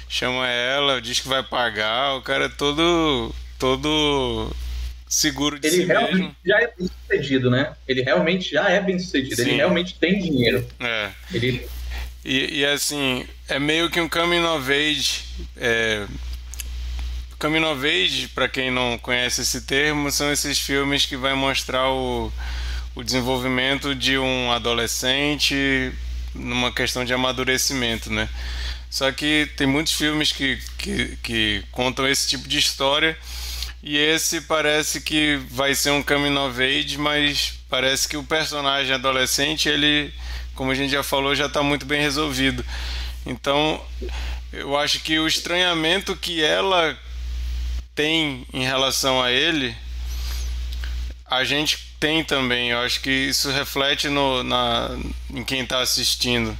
Chama 0.08 0.46
ela, 0.48 1.00
diz 1.00 1.20
que 1.20 1.28
vai 1.28 1.42
pagar. 1.42 2.16
O 2.16 2.22
cara 2.22 2.46
é 2.46 2.48
todo, 2.48 3.32
todo 3.58 4.50
seguro 5.08 5.58
de 5.58 5.66
Ele 5.66 5.76
si 5.76 5.84
realmente 5.84 6.14
mesmo. 6.16 6.36
já 6.44 6.58
é 6.60 6.72
bem 6.76 6.90
sucedido, 7.00 7.50
né? 7.50 7.72
Ele 7.86 8.02
realmente 8.02 8.50
já 8.50 8.68
é 8.68 8.80
bem 8.80 8.98
sucedido. 8.98 9.36
Sim. 9.36 9.42
Ele 9.42 9.56
realmente 9.56 9.94
tem 9.94 10.18
dinheiro. 10.20 10.66
É. 10.78 11.10
Ele 11.32 11.66
E, 12.24 12.60
e, 12.60 12.64
assim, 12.66 13.26
é 13.48 13.58
meio 13.58 13.88
que 13.90 14.00
um 14.00 14.08
coming 14.08 14.44
of 14.44 14.70
age. 14.72 15.24
É... 15.56 16.06
Coming 17.38 17.64
of 17.64 17.86
age, 17.86 18.28
para 18.28 18.48
quem 18.48 18.70
não 18.70 18.98
conhece 18.98 19.42
esse 19.42 19.60
termo, 19.62 20.10
são 20.10 20.30
esses 20.32 20.58
filmes 20.58 21.06
que 21.06 21.16
vai 21.16 21.34
mostrar 21.34 21.88
o, 21.88 22.32
o 22.96 23.02
desenvolvimento 23.04 23.94
de 23.94 24.18
um 24.18 24.50
adolescente 24.50 25.92
numa 26.34 26.72
questão 26.72 27.04
de 27.04 27.14
amadurecimento, 27.14 28.10
né? 28.12 28.28
Só 28.90 29.12
que 29.12 29.48
tem 29.56 29.66
muitos 29.66 29.92
filmes 29.92 30.32
que, 30.32 30.58
que, 30.78 31.16
que 31.22 31.62
contam 31.70 32.08
esse 32.08 32.28
tipo 32.28 32.48
de 32.48 32.58
história 32.58 33.16
e 33.82 33.96
esse 33.96 34.40
parece 34.42 35.00
que 35.00 35.36
vai 35.50 35.74
ser 35.74 35.90
um 35.90 36.02
coming 36.02 36.36
of 36.36 36.60
age, 36.62 36.98
mas 36.98 37.54
parece 37.68 38.08
que 38.08 38.16
o 38.16 38.24
personagem 38.24 38.92
adolescente, 38.92 39.68
ele, 39.68 40.12
como 40.54 40.70
a 40.70 40.74
gente 40.74 40.90
já 40.90 41.02
falou, 41.02 41.34
já 41.34 41.46
está 41.46 41.62
muito 41.62 41.86
bem 41.86 42.00
resolvido. 42.00 42.64
Então, 43.24 43.80
eu 44.52 44.76
acho 44.76 45.00
que 45.00 45.18
o 45.18 45.26
estranhamento 45.26 46.16
que 46.16 46.42
ela 46.42 46.98
tem 47.94 48.46
em 48.52 48.64
relação 48.64 49.22
a 49.22 49.30
ele, 49.30 49.76
a 51.24 51.44
gente 51.44 51.78
tem 52.00 52.24
também. 52.24 52.70
Eu 52.70 52.78
acho 52.80 53.00
que 53.00 53.10
isso 53.10 53.50
reflete 53.50 54.08
no, 54.08 54.42
na, 54.42 54.90
em 55.30 55.44
quem 55.44 55.62
está 55.62 55.80
assistindo. 55.80 56.56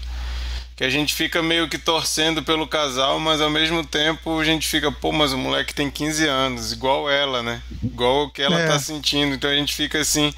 Que 0.78 0.84
a 0.84 0.88
gente 0.90 1.12
fica 1.12 1.42
meio 1.42 1.68
que 1.68 1.76
torcendo 1.76 2.40
pelo 2.42 2.64
casal, 2.66 3.18
mas 3.18 3.40
ao 3.40 3.50
mesmo 3.50 3.84
tempo 3.84 4.38
a 4.38 4.44
gente 4.44 4.66
fica, 4.68 4.92
pô, 4.92 5.10
mas 5.10 5.32
o 5.32 5.36
moleque 5.36 5.74
tem 5.74 5.90
15 5.90 6.24
anos, 6.28 6.72
igual 6.72 7.10
ela, 7.10 7.42
né? 7.42 7.60
Igual 7.82 8.26
o 8.26 8.30
que 8.30 8.40
ela 8.40 8.60
É. 8.60 8.68
tá 8.68 8.78
sentindo. 8.78 9.34
Então 9.34 9.50
a 9.50 9.54
gente 9.54 9.74
fica 9.74 9.98
assim, 9.98 10.32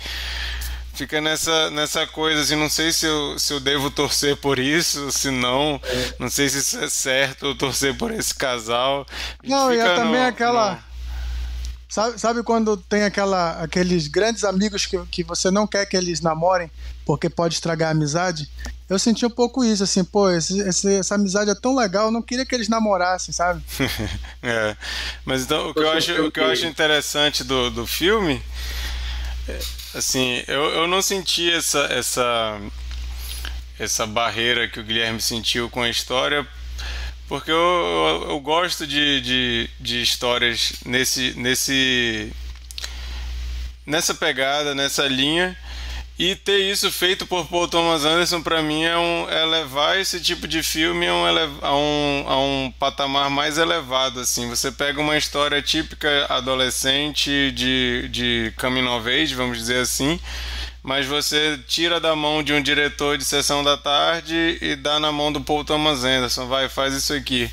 fica 0.94 1.20
nessa, 1.20 1.70
nessa 1.70 2.06
coisa 2.06 2.40
assim, 2.40 2.56
não 2.56 2.70
sei 2.70 2.90
se 2.90 3.04
eu, 3.04 3.38
se 3.38 3.52
eu 3.52 3.60
devo 3.60 3.90
torcer 3.90 4.34
por 4.34 4.58
isso, 4.58 5.12
se 5.12 5.30
não, 5.30 5.78
não 6.18 6.30
sei 6.30 6.48
se 6.48 6.58
isso 6.60 6.78
é 6.78 6.88
certo 6.88 7.44
eu 7.44 7.54
torcer 7.54 7.94
por 7.98 8.10
esse 8.10 8.34
casal. 8.34 9.06
Não, 9.44 9.70
e 9.74 9.78
é 9.78 9.94
também 9.94 10.22
no- 10.22 10.26
aquela. 10.26 10.72
no- 10.76 10.90
Sabe, 11.86 12.20
sabe 12.20 12.42
quando 12.44 12.76
tem 12.76 13.02
aquela, 13.02 13.60
aqueles 13.62 14.06
grandes 14.06 14.44
amigos 14.44 14.86
que, 14.86 14.96
que 15.06 15.24
você 15.24 15.50
não 15.50 15.66
quer 15.66 15.84
que 15.86 15.96
eles 15.96 16.20
namorem 16.20 16.70
porque 17.04 17.28
pode 17.28 17.54
estragar 17.54 17.88
a 17.88 17.90
amizade? 17.90 18.48
Eu 18.90 18.98
senti 18.98 19.24
um 19.24 19.30
pouco 19.30 19.64
isso, 19.64 19.84
assim, 19.84 20.04
pô, 20.04 20.28
esse- 20.30 20.58
esse- 20.60 20.94
essa 20.96 21.14
amizade 21.14 21.48
é 21.50 21.54
tão 21.54 21.76
legal, 21.76 22.06
eu 22.06 22.10
não 22.10 22.20
queria 22.20 22.44
que 22.44 22.52
eles 22.54 22.68
namorassem, 22.68 23.32
sabe? 23.32 23.62
É. 24.42 24.76
Mas 25.24 25.42
então 25.42 25.70
o 25.70 25.74
que 25.74 25.82
eu 25.82 25.90
Você 25.92 25.96
acho, 26.12 26.22
o 26.26 26.32
que 26.32 26.40
eu 26.40 26.46
acho 26.46 26.66
interessante 26.66 27.44
do, 27.44 27.70
do 27.70 27.86
filme, 27.86 28.42
é, 29.48 29.58
assim, 29.94 30.42
eu, 30.48 30.64
eu 30.70 30.88
não 30.88 31.00
senti 31.02 31.50
essa, 31.52 31.80
essa, 31.90 32.60
essa 33.78 34.06
barreira 34.06 34.68
que 34.68 34.80
o 34.80 34.84
Guilherme 34.84 35.20
sentiu 35.20 35.70
com 35.70 35.82
a 35.82 35.88
história, 35.88 36.46
porque 37.28 37.50
eu, 37.50 37.56
eu, 38.24 38.30
eu 38.30 38.40
gosto 38.40 38.86
de, 38.86 39.20
de, 39.20 39.70
de 39.78 40.02
histórias 40.02 40.72
nesse, 40.84 41.32
nesse, 41.34 42.32
nessa 43.86 44.14
pegada, 44.14 44.74
nessa 44.74 45.06
linha. 45.06 45.56
E 46.20 46.36
ter 46.36 46.58
isso 46.70 46.92
feito 46.92 47.26
por 47.26 47.46
Paul 47.46 47.66
Thomas 47.66 48.04
Anderson, 48.04 48.42
para 48.42 48.62
mim, 48.62 48.84
é, 48.84 48.94
um, 48.94 49.26
é 49.30 49.42
levar 49.46 49.98
esse 49.98 50.20
tipo 50.20 50.46
de 50.46 50.62
filme 50.62 51.08
a 51.08 51.14
um, 51.14 51.24
a, 51.62 51.74
um, 51.74 52.24
a 52.28 52.38
um 52.38 52.74
patamar 52.78 53.30
mais 53.30 53.56
elevado. 53.56 54.20
assim. 54.20 54.46
Você 54.50 54.70
pega 54.70 55.00
uma 55.00 55.16
história 55.16 55.62
típica 55.62 56.26
adolescente 56.28 57.50
de, 57.52 58.06
de 58.10 58.52
coming 58.60 58.86
of 58.88 59.08
age, 59.08 59.34
vamos 59.34 59.56
dizer 59.56 59.78
assim, 59.78 60.20
mas 60.82 61.06
você 61.06 61.58
tira 61.66 61.98
da 61.98 62.14
mão 62.14 62.42
de 62.42 62.52
um 62.52 62.60
diretor 62.60 63.16
de 63.16 63.24
sessão 63.24 63.64
da 63.64 63.78
tarde 63.78 64.58
e 64.60 64.76
dá 64.76 65.00
na 65.00 65.10
mão 65.10 65.32
do 65.32 65.40
Paul 65.40 65.64
Thomas 65.64 66.04
Anderson. 66.04 66.46
Vai, 66.46 66.68
faz 66.68 66.92
isso 66.92 67.14
aqui. 67.14 67.50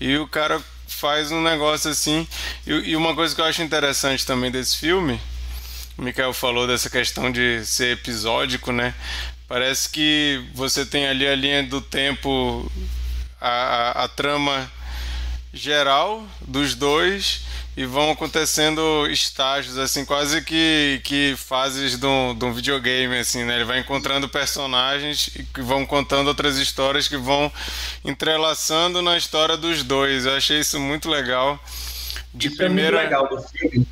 E 0.00 0.16
o 0.16 0.26
cara 0.26 0.58
faz 0.88 1.30
um 1.30 1.42
negócio 1.42 1.90
assim. 1.90 2.26
E, 2.66 2.72
e 2.92 2.96
uma 2.96 3.14
coisa 3.14 3.34
que 3.34 3.42
eu 3.42 3.44
acho 3.44 3.60
interessante 3.60 4.24
também 4.24 4.50
desse 4.50 4.78
filme 4.78 5.20
o 6.00 6.02
Mikael 6.02 6.32
falou 6.32 6.66
dessa 6.66 6.88
questão 6.88 7.30
de 7.30 7.62
ser 7.62 7.92
episódico, 7.92 8.72
né? 8.72 8.94
Parece 9.46 9.90
que 9.90 10.42
você 10.54 10.86
tem 10.86 11.06
ali 11.06 11.28
a 11.28 11.36
linha 11.36 11.62
do 11.62 11.82
tempo, 11.82 12.72
a, 13.38 13.50
a, 13.50 14.04
a 14.04 14.08
trama 14.08 14.72
geral 15.52 16.26
dos 16.40 16.74
dois 16.74 17.42
e 17.76 17.84
vão 17.84 18.10
acontecendo 18.10 19.06
estágios, 19.10 19.76
assim, 19.76 20.06
quase 20.06 20.40
que, 20.40 21.02
que 21.04 21.34
fases 21.36 21.98
de 21.98 22.06
um, 22.06 22.34
de 22.34 22.46
um 22.46 22.52
videogame, 22.54 23.18
assim, 23.18 23.44
né? 23.44 23.56
Ele 23.56 23.64
vai 23.64 23.78
encontrando 23.78 24.26
personagens 24.26 25.28
e 25.36 25.42
que 25.42 25.60
vão 25.60 25.84
contando 25.84 26.28
outras 26.28 26.56
histórias 26.56 27.08
que 27.08 27.18
vão 27.18 27.52
entrelaçando 28.02 29.02
na 29.02 29.18
história 29.18 29.54
dos 29.54 29.82
dois. 29.82 30.24
Eu 30.24 30.34
achei 30.34 30.60
isso 30.60 30.80
muito 30.80 31.10
legal. 31.10 31.62
De 32.32 32.48
isso 32.48 32.56
primeira. 32.56 33.02
é 33.02 33.02
muito 33.02 33.12
legal 33.12 33.28
do 33.28 33.48
filme, 33.48 33.86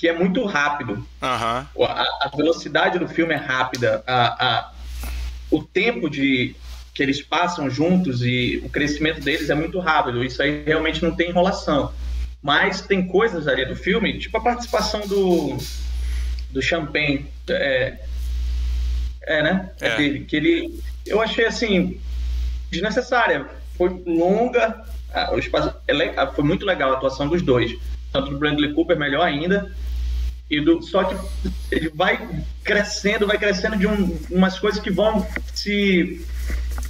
que 0.00 0.08
é 0.08 0.14
muito 0.14 0.42
rápido. 0.46 1.06
Aham. 1.22 1.68
A, 1.78 2.02
a 2.22 2.30
velocidade 2.34 2.98
do 2.98 3.06
filme 3.06 3.34
é 3.34 3.36
rápida, 3.36 4.02
a, 4.06 4.46
a- 4.46 4.72
o 5.50 5.62
tempo 5.62 6.08
de 6.08 6.56
que 6.94 7.02
eles 7.02 7.20
passam 7.20 7.68
juntos 7.68 8.22
e 8.22 8.62
o 8.64 8.70
crescimento 8.70 9.20
deles 9.20 9.50
é 9.50 9.54
muito 9.54 9.78
rápido. 9.78 10.24
Isso 10.24 10.42
aí 10.42 10.64
realmente 10.64 11.02
não 11.02 11.14
tem 11.14 11.28
enrolação. 11.28 11.92
Mas 12.42 12.80
tem 12.80 13.06
coisas 13.06 13.46
ali 13.46 13.66
do 13.66 13.76
filme, 13.76 14.18
tipo 14.18 14.38
a 14.38 14.40
participação 14.40 15.02
do, 15.06 15.58
do 16.50 16.62
Champagne. 16.62 17.26
É, 17.50 17.98
é 19.22 19.42
né? 19.42 19.70
É 19.82 19.88
É. 19.88 19.96
dele. 19.98 20.20
Que 20.24 20.36
ele, 20.36 20.80
eu 21.06 21.20
achei 21.20 21.44
assim, 21.44 22.00
desnecessária. 22.70 23.46
Foi 23.76 24.02
longa, 24.06 24.82
o 25.32 25.38
espaço, 25.38 25.74
é 25.86 26.26
foi 26.34 26.44
muito 26.44 26.64
legal 26.64 26.90
a 26.92 26.96
atuação 26.96 27.28
dos 27.28 27.42
dois. 27.42 27.76
Tanto 28.10 28.30
do 28.30 28.38
Bradley 28.38 28.72
Cooper, 28.72 28.98
melhor 28.98 29.26
ainda. 29.26 29.70
E 30.50 30.60
do, 30.60 30.82
só 30.82 31.04
que 31.04 31.16
ele 31.70 31.88
vai 31.90 32.28
crescendo, 32.64 33.26
vai 33.26 33.38
crescendo 33.38 33.76
de 33.76 33.86
um, 33.86 34.18
umas 34.30 34.58
coisas 34.58 34.80
que 34.80 34.90
vão 34.90 35.26
se, 35.54 36.26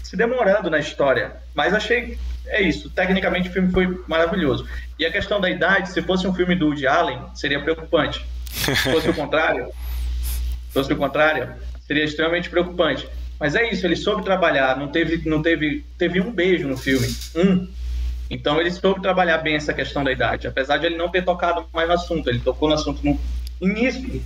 se 0.03 0.17
demorando 0.17 0.71
na 0.71 0.79
história. 0.79 1.37
Mas 1.55 1.75
achei, 1.75 2.19
é 2.47 2.63
isso. 2.63 2.89
Tecnicamente 2.89 3.51
o 3.51 3.53
filme 3.53 3.71
foi 3.71 4.03
maravilhoso. 4.09 4.67
E 4.99 5.05
a 5.05 5.13
questão 5.13 5.41
da 5.41 5.51
idade, 5.51 5.91
se 5.91 6.01
fosse 6.01 6.27
um 6.27 6.35
filme 6.35 6.55
do 6.55 6.69
Woody 6.69 6.87
Allen, 6.87 7.21
seria 7.35 7.61
preocupante. 7.61 8.25
Se 8.47 8.75
fosse 8.77 9.11
o 9.11 9.15
contrário, 9.15 9.67
se 9.67 10.73
fosse 10.73 10.93
o 10.93 10.97
contrário, 10.97 11.55
seria 11.87 12.05
extremamente 12.05 12.49
preocupante. 12.49 13.09
Mas 13.39 13.55
é 13.55 13.71
isso, 13.71 13.87
ele 13.87 13.97
soube 13.97 14.23
trabalhar, 14.23 14.77
não 14.77 14.89
teve, 14.89 15.29
não 15.29 15.41
teve, 15.43 15.85
teve 15.97 16.21
um 16.21 16.31
beijo 16.31 16.69
no 16.69 16.77
filme, 16.77 17.09
um. 17.35 17.67
Então 18.29 18.61
ele 18.61 18.71
soube 18.71 19.01
trabalhar 19.03 19.39
bem 19.39 19.57
essa 19.57 19.73
questão 19.73 20.05
da 20.05 20.13
idade, 20.13 20.47
apesar 20.47 20.77
de 20.77 20.87
ele 20.87 20.97
não 20.97 21.09
ter 21.09 21.25
tocado 21.25 21.67
mais 21.73 21.89
no 21.89 21.95
assunto, 21.95 22.29
ele 22.29 22.39
tocou 22.39 22.69
no 22.69 22.75
assunto 22.75 23.05
no 23.05 23.19
início, 23.61 24.23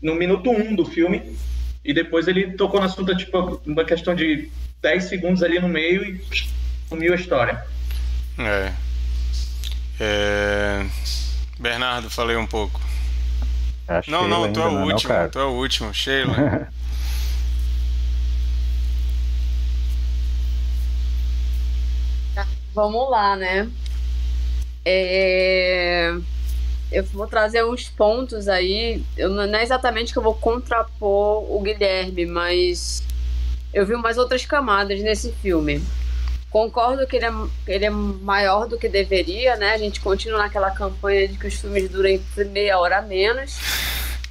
no, 0.00 0.14
minuto 0.14 0.50
um 0.50 0.74
do 0.74 0.84
filme, 0.84 1.36
e 1.84 1.92
depois 1.92 2.26
ele 2.28 2.52
tocou 2.52 2.80
no 2.80 2.86
assunto 2.86 3.16
tipo 3.16 3.60
uma 3.66 3.84
questão 3.84 4.14
de 4.14 4.50
10 4.80 5.04
segundos 5.04 5.42
ali 5.42 5.58
no 5.60 5.68
meio 5.68 6.04
e 6.04 6.20
sumiu 6.88 7.12
a 7.12 7.16
história. 7.16 7.64
É. 8.38 8.72
É, 10.00 10.84
Bernardo, 11.58 12.10
falei 12.10 12.36
um 12.36 12.46
pouco. 12.46 12.80
A 13.86 14.02
Não, 14.08 14.22
Sheila 14.22 14.28
não, 14.28 14.52
tu 14.52 14.60
é 14.60 14.66
o 14.66 14.70
não, 14.72 14.84
último, 14.84 15.08
cara. 15.08 15.28
tu 15.28 15.38
é 15.38 15.44
o 15.44 15.50
último, 15.50 15.92
Sheila. 15.94 16.68
Vamos 22.74 23.08
lá, 23.08 23.36
né? 23.36 23.70
É, 24.84 26.12
eu 26.94 27.04
vou 27.04 27.26
trazer 27.26 27.64
uns 27.64 27.88
pontos 27.88 28.48
aí. 28.48 29.02
Eu, 29.16 29.28
não 29.30 29.58
é 29.58 29.62
exatamente 29.62 30.12
que 30.12 30.18
eu 30.18 30.22
vou 30.22 30.34
contrapor 30.34 31.44
o 31.50 31.60
Guilherme, 31.60 32.24
mas 32.24 33.02
eu 33.72 33.84
vi 33.84 33.94
umas 33.94 34.16
outras 34.16 34.46
camadas 34.46 35.00
nesse 35.00 35.32
filme. 35.32 35.82
Concordo 36.48 37.04
que 37.06 37.16
ele 37.16 37.26
é, 37.26 37.32
ele 37.66 37.84
é 37.84 37.90
maior 37.90 38.68
do 38.68 38.78
que 38.78 38.88
deveria, 38.88 39.56
né? 39.56 39.72
A 39.72 39.78
gente 39.78 40.00
continua 40.00 40.38
naquela 40.38 40.70
campanha 40.70 41.26
de 41.26 41.36
que 41.36 41.48
os 41.48 41.54
filmes 41.54 41.88
duram 41.88 42.20
meia 42.52 42.78
hora 42.78 42.98
a 42.98 43.02
menos. 43.02 43.58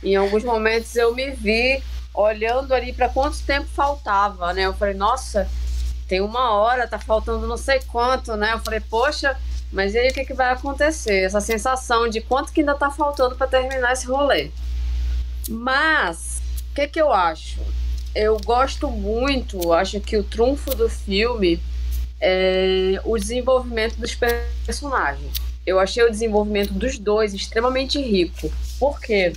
Em 0.01 0.15
alguns 0.15 0.43
momentos 0.43 0.95
eu 0.95 1.13
me 1.13 1.31
vi 1.31 1.83
olhando 2.13 2.73
ali 2.73 2.93
para 2.93 3.09
quanto 3.09 3.43
tempo 3.43 3.67
faltava, 3.67 4.53
né? 4.53 4.65
Eu 4.65 4.73
falei, 4.73 4.93
nossa, 4.93 5.49
tem 6.07 6.21
uma 6.21 6.53
hora, 6.53 6.87
tá 6.87 6.97
faltando 6.97 7.45
não 7.45 7.57
sei 7.57 7.81
quanto, 7.91 8.37
né? 8.37 8.53
Eu 8.53 8.59
falei, 8.59 8.79
poxa, 8.79 9.37
mas 9.73 9.95
e 9.95 9.97
aí 9.97 10.09
o 10.09 10.13
que, 10.13 10.23
que 10.23 10.33
vai 10.33 10.51
acontecer? 10.51 11.23
Essa 11.23 11.41
sensação 11.41 12.07
de 12.07 12.21
quanto 12.21 12.53
que 12.53 12.61
ainda 12.61 12.75
tá 12.75 12.91
faltando 12.91 13.35
para 13.35 13.47
terminar 13.47 13.91
esse 13.91 14.05
rolê. 14.05 14.51
Mas, 15.49 16.41
o 16.71 16.75
que, 16.75 16.87
que 16.87 17.01
eu 17.01 17.11
acho? 17.11 17.59
Eu 18.13 18.37
gosto 18.45 18.87
muito, 18.87 19.73
acho 19.73 19.99
que 19.99 20.15
o 20.15 20.23
trunfo 20.23 20.75
do 20.75 20.87
filme 20.87 21.59
é 22.21 23.01
o 23.03 23.17
desenvolvimento 23.17 23.95
dos 23.95 24.15
personagens. 24.15 25.33
Eu 25.65 25.79
achei 25.79 26.03
o 26.03 26.11
desenvolvimento 26.11 26.71
dos 26.71 26.99
dois 26.99 27.33
extremamente 27.33 27.99
rico. 27.99 28.53
Por 28.79 29.01
quê? 29.01 29.33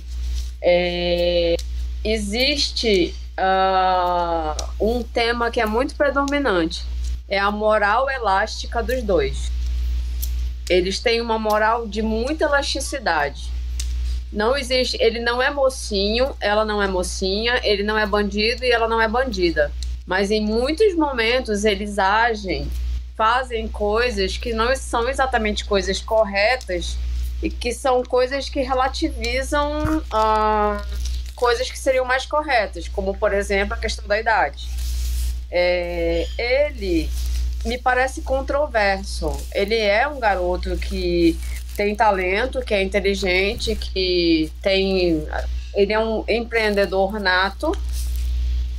É, 0.61 1.55
existe 2.03 3.15
uh, 3.39 4.55
um 4.79 5.01
tema 5.01 5.49
que 5.49 5.59
é 5.59 5.65
muito 5.65 5.95
predominante. 5.95 6.85
É 7.27 7.39
a 7.39 7.49
moral 7.49 8.07
elástica 8.07 8.83
dos 8.83 9.01
dois. 9.01 9.56
Eles 10.69 10.99
têm 10.99 11.21
uma 11.21 11.39
moral 11.39 11.87
de 11.87 12.01
muita 12.01 12.45
elasticidade. 12.45 13.51
Não 14.31 14.57
existe, 14.57 14.97
ele 14.99 15.19
não 15.19 15.41
é 15.41 15.49
mocinho, 15.49 16.35
ela 16.41 16.65
não 16.65 16.81
é 16.81 16.87
mocinha, 16.87 17.61
ele 17.63 17.83
não 17.83 17.97
é 17.97 18.05
bandido 18.05 18.65
e 18.65 18.71
ela 18.71 18.87
não 18.87 19.01
é 19.01 19.07
bandida. 19.07 19.71
Mas 20.05 20.31
em 20.31 20.41
muitos 20.41 20.95
momentos 20.95 21.63
eles 21.63 21.97
agem, 21.97 22.69
fazem 23.15 23.67
coisas 23.67 24.37
que 24.37 24.53
não 24.53 24.75
são 24.75 25.07
exatamente 25.07 25.65
coisas 25.65 26.01
corretas 26.01 26.97
e 27.41 27.49
que 27.49 27.71
são 27.71 28.03
coisas 28.03 28.49
que 28.49 28.61
relativizam 28.61 29.99
uh, 29.99 30.81
coisas 31.35 31.69
que 31.69 31.77
seriam 31.77 32.03
mais 32.03 32.25
corretas, 32.25 32.87
como 32.87 33.15
por 33.15 33.33
exemplo 33.33 33.73
a 33.73 33.77
questão 33.77 34.05
da 34.07 34.19
idade. 34.19 34.67
É, 35.49 36.27
ele 36.37 37.09
me 37.65 37.77
parece 37.77 38.21
controverso. 38.21 39.35
Ele 39.53 39.75
é 39.75 40.07
um 40.07 40.19
garoto 40.19 40.75
que 40.77 41.37
tem 41.75 41.95
talento, 41.95 42.61
que 42.61 42.73
é 42.73 42.81
inteligente, 42.81 43.75
que 43.75 44.51
tem. 44.61 45.27
Ele 45.75 45.93
é 45.93 45.99
um 45.99 46.23
empreendedor 46.27 47.19
nato, 47.19 47.71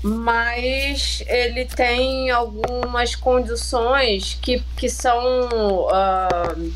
mas 0.03 1.22
ele 1.26 1.64
tem 1.64 2.31
algumas 2.31 3.14
condições 3.14 4.39
que, 4.43 4.62
que 4.76 4.89
são. 4.89 5.49
Uh, 5.87 6.72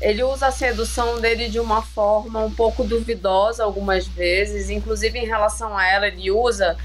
ele 0.00 0.22
usa 0.22 0.46
a 0.46 0.52
sedução 0.52 1.20
dele 1.20 1.48
de 1.48 1.58
uma 1.58 1.82
forma 1.82 2.38
um 2.40 2.50
pouco 2.50 2.84
duvidosa 2.84 3.64
algumas 3.64 4.06
vezes, 4.06 4.70
inclusive 4.70 5.18
em 5.18 5.26
relação 5.26 5.76
a 5.76 5.84
ela, 5.86 6.06
ele 6.06 6.30
usa 6.30 6.76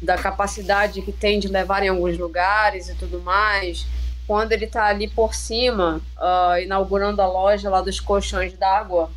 da 0.00 0.16
capacidade 0.16 1.02
que 1.02 1.12
tem 1.12 1.38
de 1.38 1.48
levar 1.48 1.82
em 1.82 1.88
alguns 1.88 2.18
lugares 2.18 2.88
e 2.88 2.94
tudo 2.94 3.20
mais. 3.20 3.86
Quando 4.32 4.52
ele 4.52 4.64
está 4.64 4.86
ali 4.86 5.08
por 5.08 5.34
cima, 5.34 6.00
uh, 6.16 6.58
inaugurando 6.58 7.20
a 7.20 7.26
loja 7.26 7.68
lá 7.68 7.82
dos 7.82 8.00
colchões 8.00 8.54
d'água, 8.54 9.10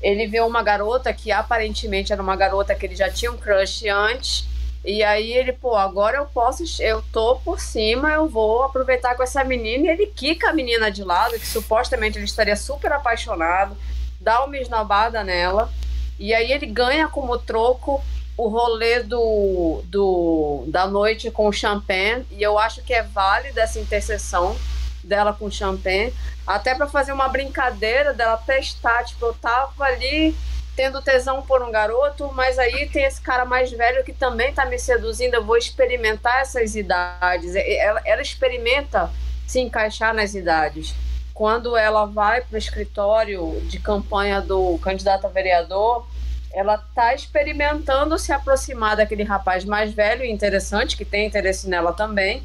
ele 0.00 0.26
vê 0.26 0.40
uma 0.40 0.62
garota 0.62 1.12
que 1.12 1.30
aparentemente 1.30 2.14
era 2.14 2.22
uma 2.22 2.34
garota 2.34 2.74
que 2.74 2.86
ele 2.86 2.96
já 2.96 3.10
tinha 3.10 3.30
um 3.30 3.36
crush 3.36 3.86
antes 3.90 4.46
e 4.82 5.04
aí 5.04 5.34
ele, 5.34 5.52
pô, 5.52 5.76
agora 5.76 6.16
eu 6.16 6.24
posso, 6.24 6.64
eu 6.80 7.04
tô 7.12 7.36
por 7.36 7.60
cima, 7.60 8.10
eu 8.12 8.26
vou 8.26 8.62
aproveitar 8.62 9.14
com 9.16 9.22
essa 9.22 9.44
menina. 9.44 9.84
E 9.84 9.90
ele 9.90 10.06
quica 10.06 10.48
a 10.48 10.54
menina 10.54 10.90
de 10.90 11.04
lado, 11.04 11.38
que 11.38 11.46
supostamente 11.46 12.16
ele 12.16 12.24
estaria 12.24 12.56
super 12.56 12.90
apaixonado, 12.94 13.76
dá 14.18 14.42
uma 14.46 14.56
esnobada 14.56 15.22
nela. 15.22 15.70
E 16.18 16.32
aí 16.32 16.50
ele 16.50 16.64
ganha 16.64 17.06
como 17.06 17.36
troco 17.36 18.02
o 18.38 18.46
rolê 18.46 19.02
do, 19.02 19.82
do, 19.86 20.64
da 20.68 20.86
noite 20.86 21.28
com 21.28 21.48
o 21.48 21.52
champanhe. 21.52 22.24
E 22.30 22.40
eu 22.40 22.56
acho 22.56 22.82
que 22.82 22.94
é 22.94 23.02
válida 23.02 23.60
essa 23.60 23.80
interseção 23.80 24.56
dela 25.02 25.32
com 25.32 25.46
o 25.46 25.50
champanhe. 25.50 26.14
Até 26.46 26.72
para 26.72 26.86
fazer 26.86 27.10
uma 27.10 27.28
brincadeira 27.28 28.14
dela 28.14 28.36
testar. 28.36 29.02
Tipo, 29.02 29.26
eu 29.26 29.34
tava 29.34 29.84
ali 29.84 30.36
tendo 30.76 31.02
tesão 31.02 31.42
por 31.42 31.60
um 31.64 31.72
garoto, 31.72 32.30
mas 32.32 32.56
aí 32.56 32.88
tem 32.88 33.02
esse 33.02 33.20
cara 33.20 33.44
mais 33.44 33.72
velho 33.72 34.04
que 34.04 34.12
também 34.12 34.54
tá 34.54 34.64
me 34.64 34.78
seduzindo, 34.78 35.34
eu 35.34 35.44
vou 35.44 35.56
experimentar 35.56 36.40
essas 36.40 36.76
idades. 36.76 37.56
Ela, 37.56 38.00
ela 38.04 38.22
experimenta 38.22 39.10
se 39.44 39.58
encaixar 39.58 40.14
nas 40.14 40.36
idades. 40.36 40.94
Quando 41.34 41.76
ela 41.76 42.04
vai 42.06 42.42
para 42.42 42.54
o 42.54 42.58
escritório 42.58 43.60
de 43.62 43.80
campanha 43.80 44.40
do 44.40 44.78
candidato 44.78 45.26
a 45.26 45.28
vereador, 45.28 46.06
ela 46.52 46.78
tá 46.94 47.14
experimentando 47.14 48.18
se 48.18 48.32
aproximar 48.32 48.96
daquele 48.96 49.22
rapaz 49.22 49.64
mais 49.64 49.92
velho 49.92 50.24
e 50.24 50.30
interessante, 50.30 50.96
que 50.96 51.04
tem 51.04 51.26
interesse 51.26 51.68
nela 51.68 51.92
também, 51.92 52.42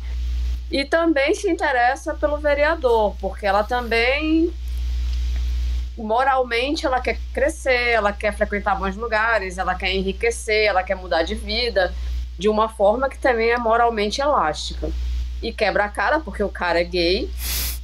e 0.72 0.86
também 0.86 1.34
se 1.36 1.50
interessa 1.50 2.14
pelo 2.14 2.38
vereador, 2.38 3.16
porque 3.20 3.46
ela 3.46 3.64
também 3.64 4.54
moralmente 5.98 6.86
ela 6.86 7.00
quer 7.00 7.20
crescer, 7.34 7.90
ela 7.90 8.12
quer 8.12 8.36
frequentar 8.36 8.76
bons 8.76 8.96
lugares, 8.96 9.58
ela 9.58 9.76
quer 9.76 9.94
enriquecer, 9.94 10.66
ela 10.66 10.84
quer 10.84 10.96
mudar 10.96 11.24
de 11.24 11.36
vida 11.36 11.94
de 12.38 12.50
uma 12.50 12.68
forma 12.68 13.10
que 13.10 13.18
também 13.18 13.52
é 13.52 13.58
moralmente 13.58 14.20
elástica. 14.20 14.90
E 15.44 15.54
quebra 15.54 15.86
a 15.86 15.90
cara 15.90 16.20
porque 16.20 16.42
o 16.42 16.50
cara 16.50 16.82
é 16.82 16.84
gay. 16.84 17.30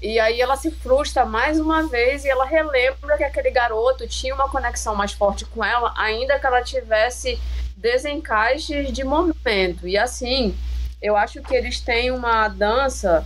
E 0.02 0.20
aí 0.20 0.42
ela 0.42 0.56
se 0.56 0.72
frustra 0.72 1.26
mais 1.26 1.60
uma 1.60 1.88
vez 1.88 2.26
e 2.26 2.30
ela 2.30 2.46
relembra 2.46 3.18
que 3.18 3.24
aquele 3.24 3.52
garoto 3.52 4.08
tinha 4.08 4.34
uma 4.34 4.50
conexão 4.50 4.96
mais 4.96 5.12
forte 5.12 5.46
com 5.46 5.64
ela, 5.64 5.94
ainda 5.98 6.40
que 6.40 6.48
ela 6.48 6.64
tivesse 6.64 7.38
desencaixes 7.76 8.92
de 8.92 9.04
momento. 9.04 9.88
E 9.88 9.98
assim, 9.98 10.58
eu 11.02 11.16
acho 11.16 11.42
que 11.42 11.54
eles 11.54 11.80
têm 11.82 12.12
uma 12.12 12.48
dança 12.48 13.26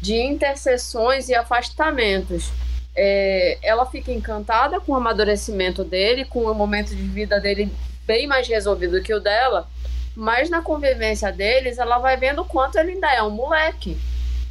de 0.00 0.16
interseções 0.16 1.28
e 1.28 1.34
afastamentos 1.34 2.50
é, 2.94 3.58
ela 3.62 3.86
fica 3.86 4.12
encantada 4.12 4.80
com 4.80 4.92
o 4.92 4.96
amadurecimento 4.96 5.82
dele, 5.82 6.24
com 6.24 6.40
o 6.44 6.54
momento 6.54 6.94
de 6.94 7.02
vida 7.02 7.40
dele 7.40 7.70
bem 8.06 8.26
mais 8.26 8.46
resolvido 8.46 9.02
que 9.02 9.14
o 9.14 9.20
dela, 9.20 9.68
mas 10.16 10.50
na 10.50 10.62
convivência 10.62 11.32
deles, 11.32 11.78
ela 11.78 11.98
vai 11.98 12.16
vendo 12.16 12.42
o 12.42 12.44
quanto 12.44 12.78
ele 12.78 12.92
ainda 12.92 13.12
é 13.12 13.22
um 13.22 13.30
moleque. 13.30 13.98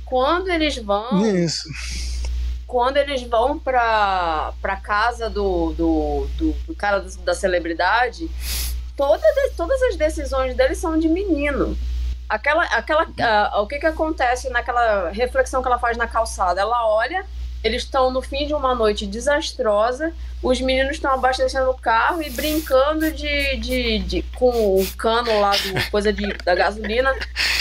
Quando 0.06 0.50
eles 0.50 0.78
vão. 0.78 1.26
Isso. 1.36 1.70
Quando 2.68 2.98
eles 2.98 3.22
vão 3.24 3.60
pra, 3.60 4.54
pra 4.62 4.78
casa 4.78 5.30
do, 5.30 5.74
do, 5.74 6.28
do, 6.38 6.52
do 6.68 6.76
cara 6.76 7.06
da 7.24 7.34
celebridade, 7.34 8.30
toda, 8.96 9.22
todas 9.58 9.82
as 9.84 9.98
decisões 9.98 10.56
dele 10.56 10.74
são 10.74 10.98
de 10.98 11.10
menino 11.10 11.78
aquela, 12.32 12.64
aquela, 12.64 13.04
uh, 13.04 13.62
o 13.62 13.68
que 13.68 13.78
que 13.78 13.86
acontece 13.86 14.50
naquela 14.50 15.10
reflexão 15.10 15.62
que 15.62 15.68
ela 15.68 15.78
faz 15.78 15.98
na 15.98 16.08
calçada? 16.08 16.62
Ela 16.62 16.88
olha 16.88 17.26
eles 17.64 17.84
estão 17.84 18.12
no 18.12 18.22
fim 18.22 18.48
de 18.48 18.54
uma 18.54 18.74
noite 18.74 19.06
desastrosa. 19.06 20.14
Os 20.42 20.60
meninos 20.60 20.94
estão 20.94 21.14
abastecendo 21.14 21.70
o 21.70 21.78
carro 21.78 22.22
e 22.24 22.30
brincando 22.32 23.12
de, 23.12 23.58
de, 23.58 24.00
de, 24.00 24.22
com 24.36 24.50
o 24.50 24.88
cano 24.98 25.40
lá 25.40 25.52
do 25.52 25.90
coisa 25.92 26.12
de, 26.12 26.28
da 26.44 26.56
gasolina, 26.56 27.14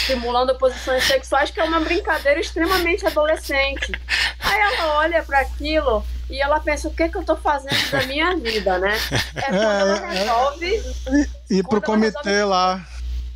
simulando 0.07 0.55
posições 0.55 1.03
sexuais, 1.03 1.51
que 1.51 1.59
é 1.59 1.63
uma 1.63 1.79
brincadeira 1.79 2.39
extremamente 2.39 3.05
adolescente. 3.05 3.91
Aí 4.39 4.59
ela 4.59 4.97
olha 4.97 5.21
para 5.21 5.39
aquilo 5.41 6.03
e 6.29 6.41
ela 6.41 6.59
pensa: 6.59 6.87
o 6.87 6.93
que, 6.93 7.07
que 7.07 7.17
eu 7.17 7.23
tô 7.23 7.35
fazendo 7.35 7.91
da 7.91 8.03
minha 8.07 8.35
vida, 8.37 8.79
né? 8.79 8.97
É 9.35 9.41
quando 9.41 9.61
ela 9.61 9.97
é, 10.01 10.15
é. 10.15 10.19
resolve. 10.19 10.83
Ir 11.49 11.63
pro 11.67 11.81
comitê 11.81 12.17
resolve... 12.23 12.43
lá. 12.43 12.87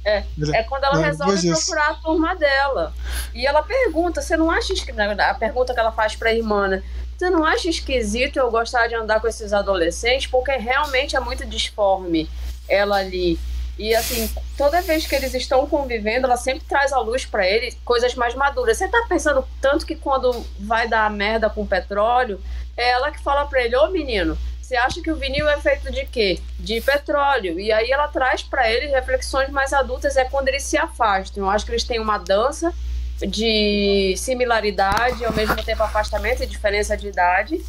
É, 0.06 0.24
é 0.54 0.64
quando 0.64 0.84
ela 0.84 0.98
resolve 0.98 1.50
procurar 1.50 1.90
a 1.90 1.94
turma 1.96 2.36
dela. 2.36 2.94
E 3.34 3.46
ela 3.46 3.64
pergunta: 3.64 4.22
você 4.22 4.38
não 4.38 4.52
acha 4.52 4.72
esquisito? 4.72 5.00
A 5.20 5.34
pergunta 5.34 5.74
que 5.74 5.80
ela 5.80 5.92
faz 5.92 6.16
pra 6.16 6.32
irmã, 6.32 6.68
né? 6.68 6.84
Você 7.18 7.30
não 7.30 7.44
acha 7.44 7.70
esquisito 7.70 8.38
eu 8.38 8.52
gostar 8.52 8.88
de 8.88 8.94
andar 8.96 9.20
com 9.20 9.28
esses 9.28 9.52
adolescentes? 9.52 10.28
Porque 10.28 10.52
realmente 10.52 11.16
é 11.16 11.20
muito 11.20 11.46
disforme 11.46 12.30
ela 12.68 12.98
ali. 12.98 13.40
E 13.78 13.94
assim, 13.96 14.30
toda 14.58 14.82
vez 14.82 15.06
que 15.06 15.16
eles 15.16 15.34
estão 15.34 15.68
convivendo, 15.68 16.28
ela 16.28 16.38
sempre 16.38 16.66
traz 16.68 16.94
à 16.94 17.00
luz 17.00 17.26
para 17.26 17.46
ele 17.46 17.76
coisas 17.84 18.16
mais 18.16 18.34
maduras. 18.36 18.78
Você 18.78 18.88
tá 18.88 19.06
pensando 19.10 19.46
tanto 19.60 19.86
que 19.86 19.96
quando 19.96 20.46
vai 20.60 20.88
dar 20.88 21.10
merda 21.10 21.50
com 21.50 21.66
petróleo, 21.66 22.40
é 22.78 22.92
ela 22.92 23.12
que 23.12 23.22
fala 23.22 23.46
para 23.46 23.64
ele: 23.64 23.76
Ô 23.76 23.90
menino, 23.90 24.38
você 24.66 24.76
acha 24.76 25.00
que 25.00 25.12
o 25.12 25.16
vinil 25.16 25.48
é 25.48 25.60
feito 25.62 25.92
de 25.92 26.06
quê? 26.08 26.40
De 26.60 26.82
petróleo. 26.82 27.60
E 27.60 27.72
aí 27.72 27.92
ela 27.92 28.08
traz 28.08 28.42
para 28.42 28.68
ele 28.68 28.88
reflexões 28.88 29.50
mais 29.52 29.72
adultas, 29.72 30.18
é 30.18 30.26
quando 30.26 30.48
eles 30.48 30.64
se 30.64 30.76
afastam. 30.76 31.44
Eu 31.44 31.50
acho 31.52 31.66
que 31.66 31.72
eles 31.72 31.84
têm 31.84 32.00
uma 32.00 32.18
dança 32.18 32.74
de 33.28 34.16
similaridade, 34.18 35.24
ao 35.24 35.34
mesmo 35.34 35.56
tempo 35.64 35.84
afastamento 35.84 36.42
e 36.42 36.48
diferença 36.48 36.98
de 36.98 37.08
idade. 37.08 37.64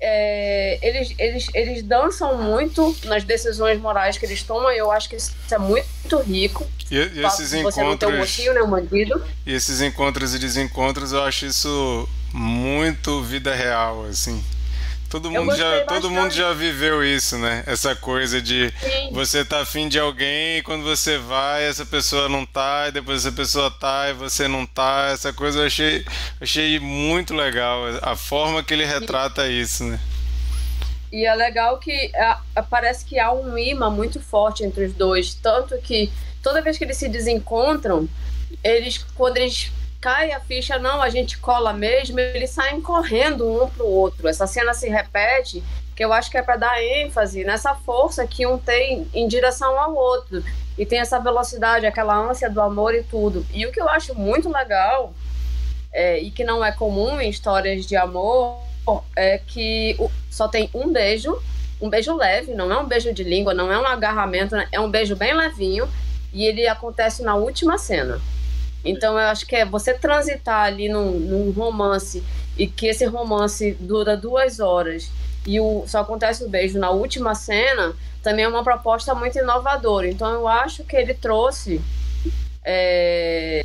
é, 0.00 0.78
eles, 0.82 1.14
eles, 1.18 1.46
eles 1.54 1.82
dançam 1.82 2.36
muito 2.36 2.94
nas 3.04 3.24
decisões 3.24 3.80
morais 3.80 4.18
que 4.18 4.26
eles 4.26 4.42
tomam, 4.42 4.70
e 4.70 4.76
eu 4.76 4.92
acho 4.92 5.08
que 5.08 5.16
isso 5.16 5.34
é 5.50 5.58
muito 5.58 6.18
rico. 6.18 6.66
E, 6.90 6.96
e 6.96 7.24
esses 7.24 7.54
encontros. 7.54 7.74
Você 7.74 7.82
não 7.82 7.96
tem 7.96 8.08
um 8.08 8.18
motivo, 8.18 8.52
né, 8.52 8.62
um 8.62 8.70
bandido. 8.70 9.24
E 9.46 9.54
esses 9.54 9.80
encontros 9.80 10.34
e 10.34 10.38
desencontros, 10.38 11.12
eu 11.12 11.22
acho 11.22 11.46
isso 11.46 12.08
muito 12.34 13.22
vida 13.22 13.54
real, 13.54 14.04
assim. 14.04 14.44
Todo 15.10 15.30
mundo, 15.30 15.56
já, 15.56 15.84
todo 15.86 16.10
mundo 16.10 16.30
já 16.30 16.52
viveu 16.52 17.02
isso, 17.02 17.38
né? 17.38 17.64
Essa 17.66 17.96
coisa 17.96 18.42
de 18.42 18.70
Sim. 18.78 19.10
você 19.10 19.42
tá 19.42 19.62
afim 19.62 19.88
de 19.88 19.98
alguém 19.98 20.58
e 20.58 20.62
quando 20.62 20.84
você 20.84 21.16
vai, 21.16 21.64
essa 21.64 21.86
pessoa 21.86 22.28
não 22.28 22.44
tá, 22.44 22.88
e 22.88 22.92
depois 22.92 23.24
essa 23.24 23.34
pessoa 23.34 23.70
tá 23.70 24.10
e 24.10 24.12
você 24.12 24.46
não 24.46 24.66
tá. 24.66 25.08
Essa 25.10 25.32
coisa 25.32 25.60
eu 25.60 25.66
achei, 25.66 26.04
achei 26.38 26.78
muito 26.78 27.34
legal, 27.34 27.84
a 28.02 28.14
forma 28.16 28.62
que 28.62 28.74
ele 28.74 28.84
retrata 28.84 29.46
Sim. 29.46 29.60
isso, 29.60 29.84
né? 29.84 29.98
E 31.10 31.24
é 31.24 31.34
legal 31.34 31.78
que 31.78 32.12
a, 32.14 32.62
parece 32.62 33.02
que 33.04 33.18
há 33.18 33.32
um 33.32 33.56
imã 33.56 33.88
muito 33.88 34.20
forte 34.20 34.62
entre 34.62 34.84
os 34.84 34.92
dois, 34.92 35.32
tanto 35.32 35.78
que 35.78 36.12
toda 36.42 36.60
vez 36.60 36.76
que 36.76 36.84
eles 36.84 36.98
se 36.98 37.08
desencontram, 37.08 38.06
eles 38.62 38.98
quando 39.14 39.38
eles 39.38 39.72
cai 40.00 40.32
a 40.32 40.40
ficha, 40.40 40.78
não, 40.78 41.02
a 41.02 41.08
gente 41.08 41.38
cola 41.38 41.72
mesmo, 41.72 42.18
eles 42.20 42.50
saem 42.50 42.80
correndo 42.80 43.46
um 43.46 43.68
pro 43.68 43.86
outro. 43.86 44.28
Essa 44.28 44.46
cena 44.46 44.72
se 44.72 44.88
repete, 44.88 45.62
que 45.96 46.04
eu 46.04 46.12
acho 46.12 46.30
que 46.30 46.38
é 46.38 46.42
para 46.42 46.56
dar 46.56 46.82
ênfase 46.82 47.44
nessa 47.44 47.74
força 47.74 48.26
que 48.26 48.46
um 48.46 48.56
tem 48.56 49.08
em 49.12 49.26
direção 49.26 49.78
ao 49.78 49.94
outro. 49.94 50.42
E 50.76 50.86
tem 50.86 51.00
essa 51.00 51.18
velocidade, 51.18 51.86
aquela 51.86 52.16
ânsia 52.16 52.48
do 52.48 52.60
amor 52.60 52.94
e 52.94 53.02
tudo. 53.02 53.44
E 53.52 53.66
o 53.66 53.72
que 53.72 53.80
eu 53.80 53.88
acho 53.88 54.14
muito 54.14 54.48
legal, 54.48 55.12
é, 55.92 56.20
e 56.20 56.30
que 56.30 56.44
não 56.44 56.64
é 56.64 56.70
comum 56.70 57.20
em 57.20 57.28
histórias 57.28 57.84
de 57.84 57.96
amor, 57.96 58.60
é 59.16 59.38
que 59.38 59.98
só 60.30 60.46
tem 60.46 60.70
um 60.72 60.92
beijo, 60.92 61.36
um 61.80 61.90
beijo 61.90 62.14
leve, 62.14 62.54
não 62.54 62.72
é 62.72 62.78
um 62.78 62.86
beijo 62.86 63.12
de 63.12 63.24
língua, 63.24 63.52
não 63.52 63.72
é 63.72 63.78
um 63.78 63.86
agarramento, 63.86 64.54
é 64.70 64.78
um 64.78 64.90
beijo 64.90 65.16
bem 65.16 65.34
levinho, 65.34 65.88
e 66.32 66.44
ele 66.44 66.68
acontece 66.68 67.22
na 67.22 67.34
última 67.34 67.76
cena. 67.76 68.20
Então 68.84 69.14
eu 69.14 69.26
acho 69.26 69.46
que 69.46 69.56
é 69.56 69.64
você 69.64 69.94
transitar 69.94 70.64
ali 70.64 70.88
num, 70.88 71.12
num 71.18 71.50
romance 71.50 72.22
e 72.56 72.66
que 72.66 72.86
esse 72.86 73.04
romance 73.04 73.76
dura 73.80 74.16
duas 74.16 74.60
horas 74.60 75.10
e 75.46 75.60
o, 75.60 75.84
só 75.86 76.00
acontece 76.00 76.44
o 76.44 76.48
beijo 76.48 76.78
na 76.78 76.90
última 76.90 77.34
cena, 77.34 77.94
também 78.22 78.44
é 78.44 78.48
uma 78.48 78.62
proposta 78.62 79.14
muito 79.14 79.38
inovadora. 79.38 80.06
Então 80.06 80.30
eu 80.30 80.46
acho 80.46 80.84
que 80.84 80.94
ele 80.94 81.14
trouxe 81.14 81.80
é, 82.64 83.64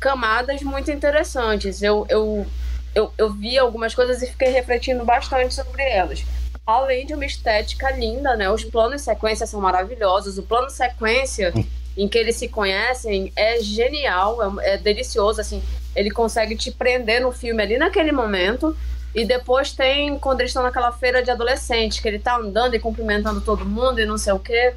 camadas 0.00 0.62
muito 0.62 0.90
interessantes. 0.90 1.82
Eu, 1.82 2.06
eu, 2.08 2.46
eu, 2.94 3.12
eu 3.18 3.32
vi 3.32 3.58
algumas 3.58 3.94
coisas 3.94 4.22
e 4.22 4.26
fiquei 4.26 4.48
refletindo 4.48 5.04
bastante 5.04 5.52
sobre 5.52 5.82
elas. 5.82 6.24
Além 6.66 7.04
de 7.04 7.12
uma 7.12 7.26
estética 7.26 7.90
linda, 7.90 8.34
né? 8.36 8.48
Os 8.50 8.64
planos 8.64 9.02
sequência 9.02 9.46
são 9.46 9.60
maravilhosos. 9.60 10.38
O 10.38 10.42
plano 10.42 10.70
sequência 10.70 11.52
em 11.96 12.08
que 12.08 12.18
eles 12.18 12.36
se 12.36 12.48
conhecem 12.48 13.32
é 13.36 13.60
genial, 13.60 14.60
é, 14.60 14.74
é, 14.74 14.78
delicioso, 14.78 15.40
assim. 15.40 15.62
Ele 15.94 16.10
consegue 16.10 16.56
te 16.56 16.70
prender 16.70 17.20
no 17.20 17.30
filme 17.30 17.62
ali 17.62 17.78
naquele 17.78 18.12
momento. 18.12 18.76
E 19.14 19.24
depois 19.24 19.72
tem 19.72 20.18
quando 20.18 20.40
eles 20.40 20.50
estão 20.50 20.64
naquela 20.64 20.90
feira 20.90 21.22
de 21.22 21.30
adolescente, 21.30 22.02
que 22.02 22.08
ele 22.08 22.18
tá 22.18 22.36
andando 22.36 22.74
e 22.74 22.80
cumprimentando 22.80 23.40
todo 23.40 23.64
mundo 23.64 24.00
e 24.00 24.06
não 24.06 24.18
sei 24.18 24.32
o 24.32 24.40
quê. 24.40 24.74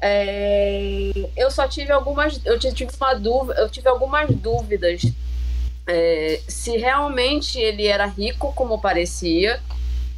É, 0.00 1.10
eu 1.36 1.50
só 1.50 1.68
tive 1.68 1.92
algumas. 1.92 2.40
Eu 2.46 2.58
tive 2.58 2.88
uma 2.98 3.14
dúvida, 3.14 3.60
eu 3.60 3.68
tive 3.68 3.88
algumas 3.88 4.30
dúvidas 4.30 5.02
é, 5.88 6.40
se 6.46 6.76
realmente 6.76 7.58
ele 7.58 7.86
era 7.86 8.04
rico 8.04 8.52
como 8.52 8.78
parecia, 8.78 9.58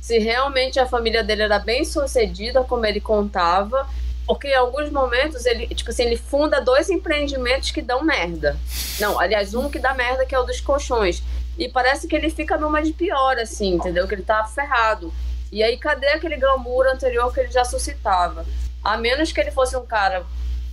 se 0.01 0.19
realmente 0.19 0.81
a 0.81 0.87
família 0.87 1.23
dele 1.23 1.43
era 1.43 1.61
bem 1.61 1.85
sucedida 1.85 2.65
como 2.65 2.85
ele 2.85 3.01
contava 3.01 3.89
porque 4.31 4.47
em 4.47 4.55
alguns 4.55 4.93
momentos 4.93 5.45
ele, 5.45 5.67
tipo 5.75 5.91
assim, 5.91 6.05
ele 6.05 6.17
funda 6.17 6.61
dois 6.61 6.89
empreendimentos 6.89 7.73
que 7.73 7.83
dão 7.83 8.05
merda. 8.05 8.57
Não, 9.01 9.19
aliás, 9.19 9.57
um 9.57 9.69
que 9.69 9.81
dá 9.81 9.93
merda, 9.93 10.25
que 10.25 10.33
é 10.33 10.39
o 10.39 10.45
dos 10.45 10.61
colchões. 10.61 11.21
E 11.59 11.69
parece 11.69 12.07
que 12.07 12.15
ele 12.15 12.31
fica 12.31 12.57
numa 12.57 12.81
de 12.81 12.93
pior, 12.93 13.37
assim, 13.39 13.75
entendeu? 13.75 14.07
Que 14.07 14.15
ele 14.15 14.23
tá 14.23 14.45
ferrado. 14.45 15.13
E 15.51 15.65
aí, 15.65 15.77
cadê 15.77 16.07
aquele 16.11 16.37
glamour 16.37 16.87
anterior 16.87 17.35
que 17.35 17.41
ele 17.41 17.51
já 17.51 17.65
suscitava? 17.65 18.47
A 18.85 18.97
menos 18.97 19.33
que 19.33 19.41
ele 19.41 19.51
fosse 19.51 19.77
um 19.77 19.85
cara, 19.85 20.25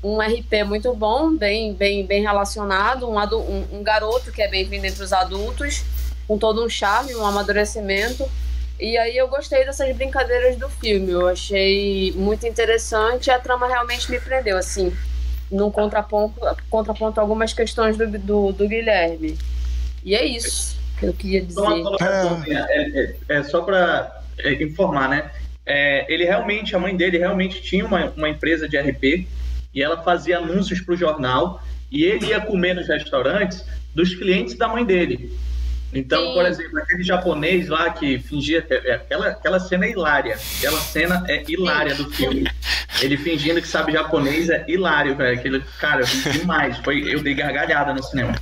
um 0.03 0.22
RP 0.22 0.64
muito 0.64 0.93
bom, 0.93 1.36
bem, 1.36 1.74
bem, 1.74 2.05
bem 2.05 2.22
relacionado, 2.22 3.10
um, 3.10 3.18
um, 3.18 3.80
um 3.80 3.84
garoto 3.84 4.32
que 4.32 4.43
é 4.43 4.47
bem-vindo 4.47 4.86
entre 4.86 5.01
os 5.01 5.12
adultos, 5.12 5.84
com 6.28 6.38
todo 6.38 6.64
um 6.64 6.70
charme, 6.70 7.16
um 7.16 7.26
amadurecimento 7.26 8.30
e 8.80 8.98
aí 8.98 9.18
eu 9.18 9.28
gostei 9.28 9.66
dessas 9.66 9.96
brincadeiras 9.96 10.56
do 10.58 10.70
filme, 10.70 11.12
eu 11.12 11.28
achei 11.28 12.12
muito 12.16 12.46
interessante 12.46 13.28
e 13.28 13.32
a 13.32 13.40
trama 13.40 13.68
realmente 13.68 14.10
me 14.12 14.20
prendeu, 14.20 14.58
assim, 14.58 14.96
num 15.50 15.72
contraponto, 15.72 16.40
contraponto 16.70 17.20
algumas 17.20 17.54
questões 17.54 17.98
do, 17.98 18.08
do, 18.20 18.52
do 18.52 18.68
Guilherme. 18.68 19.38
E 20.04 20.16
é 20.16 20.24
isso 20.24 20.78
que 21.00 21.06
eu 21.06 21.14
queria 21.14 21.42
dizer. 21.42 21.62
É, 22.48 22.54
é, 22.54 23.16
é, 23.30 23.38
é 23.40 23.44
só 23.44 23.62
para 23.62 24.22
é, 24.38 24.54
informar, 24.64 25.10
né? 25.10 25.32
É, 25.66 26.06
ele 26.12 26.24
realmente, 26.24 26.76
a 26.76 26.80
mãe 26.80 26.96
dele 26.96 27.18
realmente 27.18 27.62
tinha 27.62 27.86
uma, 27.86 28.06
uma 28.12 28.30
empresa 28.30 28.70
de 28.70 28.78
RP 28.78 29.28
e 29.74 29.84
ela 29.84 30.02
fazia 30.02 30.38
anúncios 30.38 30.82
para 30.82 30.94
o 30.94 30.98
jornal 30.98 31.62
e 31.92 32.04
ele 32.04 32.28
ia 32.28 32.40
comer 32.40 32.74
nos 32.74 32.88
restaurantes 32.88 33.66
dos 33.94 34.16
clientes 34.16 34.56
da 34.56 34.68
mãe 34.68 34.86
dele. 34.86 35.38
Então, 35.94 36.28
Sim. 36.28 36.34
por 36.34 36.46
exemplo, 36.46 36.80
aquele 36.80 37.04
japonês 37.04 37.70
lá 37.70 37.90
que 37.92 38.20
fingia. 38.20 38.66
É, 38.70 38.94
aquela, 38.96 39.28
aquela 39.28 39.60
cena 39.60 39.86
é 39.86 39.92
hilária. 39.92 40.38
Aquela 40.58 40.80
cena 40.80 41.24
é 41.28 41.44
hilária 41.48 41.96
do 41.96 42.10
filme. 42.12 42.46
Ele 43.02 43.16
fingindo 43.18 43.62
que 43.62 43.68
sabe 43.68 43.94
japonês 43.94 44.50
é 44.50 44.66
hilário, 44.68 45.16
velho. 45.16 45.40
Aquele, 45.40 45.64
cara, 45.80 46.04
demais. 46.32 46.78
Foi, 46.80 47.02
eu 47.14 47.22
dei 47.22 47.34
gargalhada 47.34 47.94
no 47.94 48.04
cinema. 48.04 48.36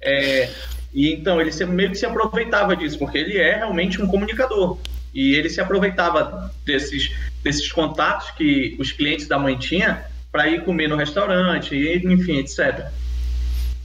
É, 0.00 0.50
e 0.92 1.12
então, 1.12 1.40
ele 1.40 1.50
meio 1.66 1.90
que 1.90 1.96
se 1.96 2.06
aproveitava 2.06 2.74
disso, 2.74 2.98
porque 2.98 3.18
ele 3.18 3.38
é 3.38 3.56
realmente 3.56 4.00
um 4.00 4.06
comunicador. 4.06 4.78
E 5.14 5.34
ele 5.34 5.50
se 5.50 5.60
aproveitava 5.60 6.50
desses, 6.64 7.12
desses 7.42 7.70
contatos 7.70 8.30
que 8.30 8.76
os 8.78 8.92
clientes 8.92 9.28
da 9.28 9.38
mãe 9.38 9.58
tinham 9.58 9.98
para 10.30 10.48
ir 10.48 10.64
comer 10.64 10.88
no 10.88 10.96
restaurante, 10.96 11.74
e, 11.74 11.98
enfim, 11.98 12.38
etc. 12.38 12.86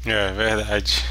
É 0.06 0.32
verdade. 0.32 1.04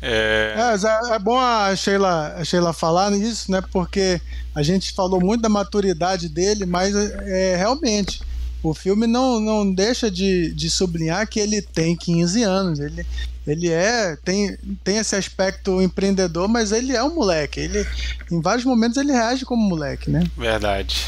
É... 0.00 0.54
É, 0.56 1.14
é 1.14 1.18
bom 1.18 1.38
a 1.38 1.74
Sheila, 1.74 2.34
a 2.36 2.44
Sheila 2.44 2.72
falar 2.72 3.10
nisso, 3.10 3.50
né? 3.50 3.62
Porque 3.72 4.20
a 4.54 4.62
gente 4.62 4.92
falou 4.92 5.20
muito 5.20 5.42
da 5.42 5.48
maturidade 5.48 6.28
dele, 6.28 6.66
mas 6.66 6.94
é, 6.94 7.56
realmente 7.56 8.20
o 8.62 8.74
filme 8.74 9.06
não, 9.06 9.38
não 9.40 9.70
deixa 9.70 10.10
de, 10.10 10.52
de 10.52 10.68
sublinhar 10.68 11.28
que 11.28 11.38
ele 11.38 11.62
tem 11.62 11.96
15 11.96 12.42
anos. 12.42 12.80
Ele, 12.80 13.06
ele 13.46 13.70
é 13.70 14.16
tem, 14.16 14.56
tem 14.82 14.98
esse 14.98 15.14
aspecto 15.14 15.80
empreendedor, 15.80 16.48
mas 16.48 16.72
ele 16.72 16.94
é 16.94 17.02
um 17.02 17.14
moleque. 17.14 17.60
Ele, 17.60 17.86
em 18.30 18.40
vários 18.40 18.64
momentos 18.64 18.96
ele 18.96 19.12
reage 19.12 19.44
como 19.44 19.62
moleque, 19.62 20.10
né? 20.10 20.24
Verdade. 20.36 21.06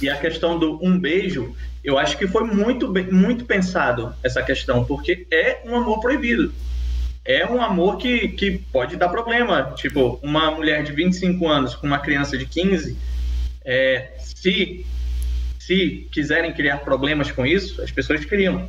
E 0.00 0.08
a 0.08 0.16
questão 0.16 0.58
do 0.58 0.78
um 0.82 0.98
beijo, 0.98 1.54
eu 1.84 1.98
acho 1.98 2.16
que 2.16 2.26
foi 2.26 2.44
muito, 2.44 2.92
muito 3.12 3.44
pensado 3.44 4.14
essa 4.22 4.42
questão, 4.42 4.84
porque 4.84 5.26
é 5.30 5.60
um 5.64 5.76
amor 5.76 6.00
proibido 6.00 6.52
é 7.24 7.46
um 7.46 7.60
amor 7.60 7.98
que, 7.98 8.28
que 8.28 8.58
pode 8.72 8.96
dar 8.96 9.08
problema. 9.08 9.72
Tipo, 9.76 10.18
uma 10.22 10.50
mulher 10.50 10.82
de 10.82 10.92
25 10.92 11.46
anos 11.48 11.74
com 11.74 11.86
uma 11.86 11.98
criança 11.98 12.36
de 12.36 12.46
15, 12.46 12.96
é, 13.64 14.12
se, 14.18 14.86
se 15.58 16.08
quiserem 16.10 16.52
criar 16.52 16.78
problemas 16.78 17.30
com 17.30 17.46
isso, 17.46 17.82
as 17.82 17.90
pessoas 17.90 18.24
criam. 18.24 18.68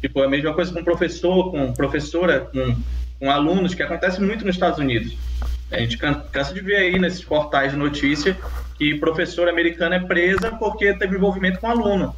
Tipo, 0.00 0.22
a 0.22 0.28
mesma 0.28 0.54
coisa 0.54 0.72
com 0.72 0.84
professor, 0.84 1.50
com 1.50 1.72
professora, 1.72 2.40
com, 2.40 2.76
com 3.18 3.30
alunos, 3.30 3.74
que 3.74 3.82
acontece 3.82 4.20
muito 4.20 4.44
nos 4.44 4.54
Estados 4.54 4.78
Unidos. 4.78 5.16
A 5.70 5.78
gente 5.80 5.98
cansa 5.98 6.54
de 6.54 6.60
ver 6.60 6.76
aí 6.76 6.98
nesses 6.98 7.22
portais 7.22 7.72
de 7.72 7.76
notícia 7.76 8.36
que 8.78 8.94
professora 8.94 9.50
americana 9.50 9.96
é 9.96 10.00
presa 10.00 10.52
porque 10.52 10.94
teve 10.94 11.16
envolvimento 11.16 11.58
com 11.58 11.68
aluno. 11.68 12.14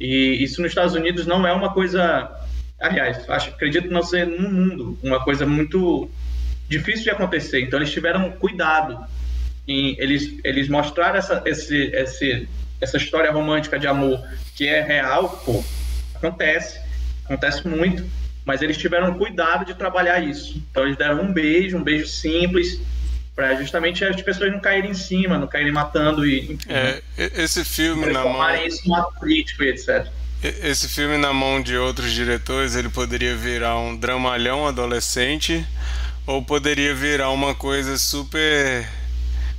E 0.00 0.42
isso 0.42 0.62
nos 0.62 0.70
Estados 0.70 0.94
Unidos 0.94 1.26
não 1.26 1.46
é 1.46 1.52
uma 1.52 1.72
coisa 1.72 2.30
aliás, 2.80 3.28
acho, 3.28 3.50
acredito 3.50 3.90
não 3.90 4.02
ser 4.02 4.26
no 4.26 4.48
mundo 4.50 4.98
uma 5.02 5.22
coisa 5.22 5.46
muito 5.46 6.10
difícil 6.68 7.04
de 7.04 7.10
acontecer. 7.10 7.62
Então 7.62 7.78
eles 7.78 7.92
tiveram 7.92 8.30
cuidado 8.32 8.98
em 9.66 9.96
eles 9.98 10.38
eles 10.44 10.68
mostraram 10.68 11.18
essa 11.18 11.42
esse, 11.44 11.90
esse 11.92 12.48
essa 12.80 12.96
história 12.96 13.30
romântica 13.32 13.78
de 13.78 13.86
amor 13.86 14.22
que 14.54 14.66
é 14.66 14.80
real, 14.80 15.42
pô, 15.44 15.64
acontece, 16.14 16.80
acontece 17.24 17.66
muito, 17.66 18.04
mas 18.44 18.62
eles 18.62 18.76
tiveram 18.76 19.14
cuidado 19.14 19.64
de 19.64 19.74
trabalhar 19.74 20.22
isso. 20.22 20.62
Então 20.70 20.84
eles 20.84 20.96
deram 20.96 21.22
um 21.22 21.32
beijo, 21.32 21.76
um 21.76 21.82
beijo 21.82 22.06
simples, 22.06 22.80
para 23.34 23.54
justamente 23.56 24.04
as 24.04 24.20
pessoas 24.22 24.52
não 24.52 24.60
caírem 24.60 24.90
em 24.90 24.94
cima, 24.94 25.38
não 25.38 25.46
caírem 25.46 25.72
matando 25.72 26.26
e 26.26 26.52
enfim, 26.52 26.68
é, 26.68 27.02
esse 27.16 27.64
filme 27.64 28.06
na 28.06 28.24
mão 28.24 28.56
isso 28.66 28.90
um 28.90 28.94
ato 28.94 29.18
político 29.18 29.62
e 29.62 29.68
etc. 29.68 30.06
Esse 30.42 30.88
filme 30.88 31.16
na 31.16 31.32
mão 31.32 31.62
de 31.62 31.76
outros 31.76 32.12
diretores, 32.12 32.74
ele 32.74 32.88
poderia 32.88 33.34
virar 33.34 33.78
um 33.78 33.96
dramalhão 33.96 34.66
adolescente 34.66 35.66
ou 36.26 36.42
poderia 36.42 36.94
virar 36.94 37.30
uma 37.30 37.54
coisa 37.54 37.96
super 37.96 38.86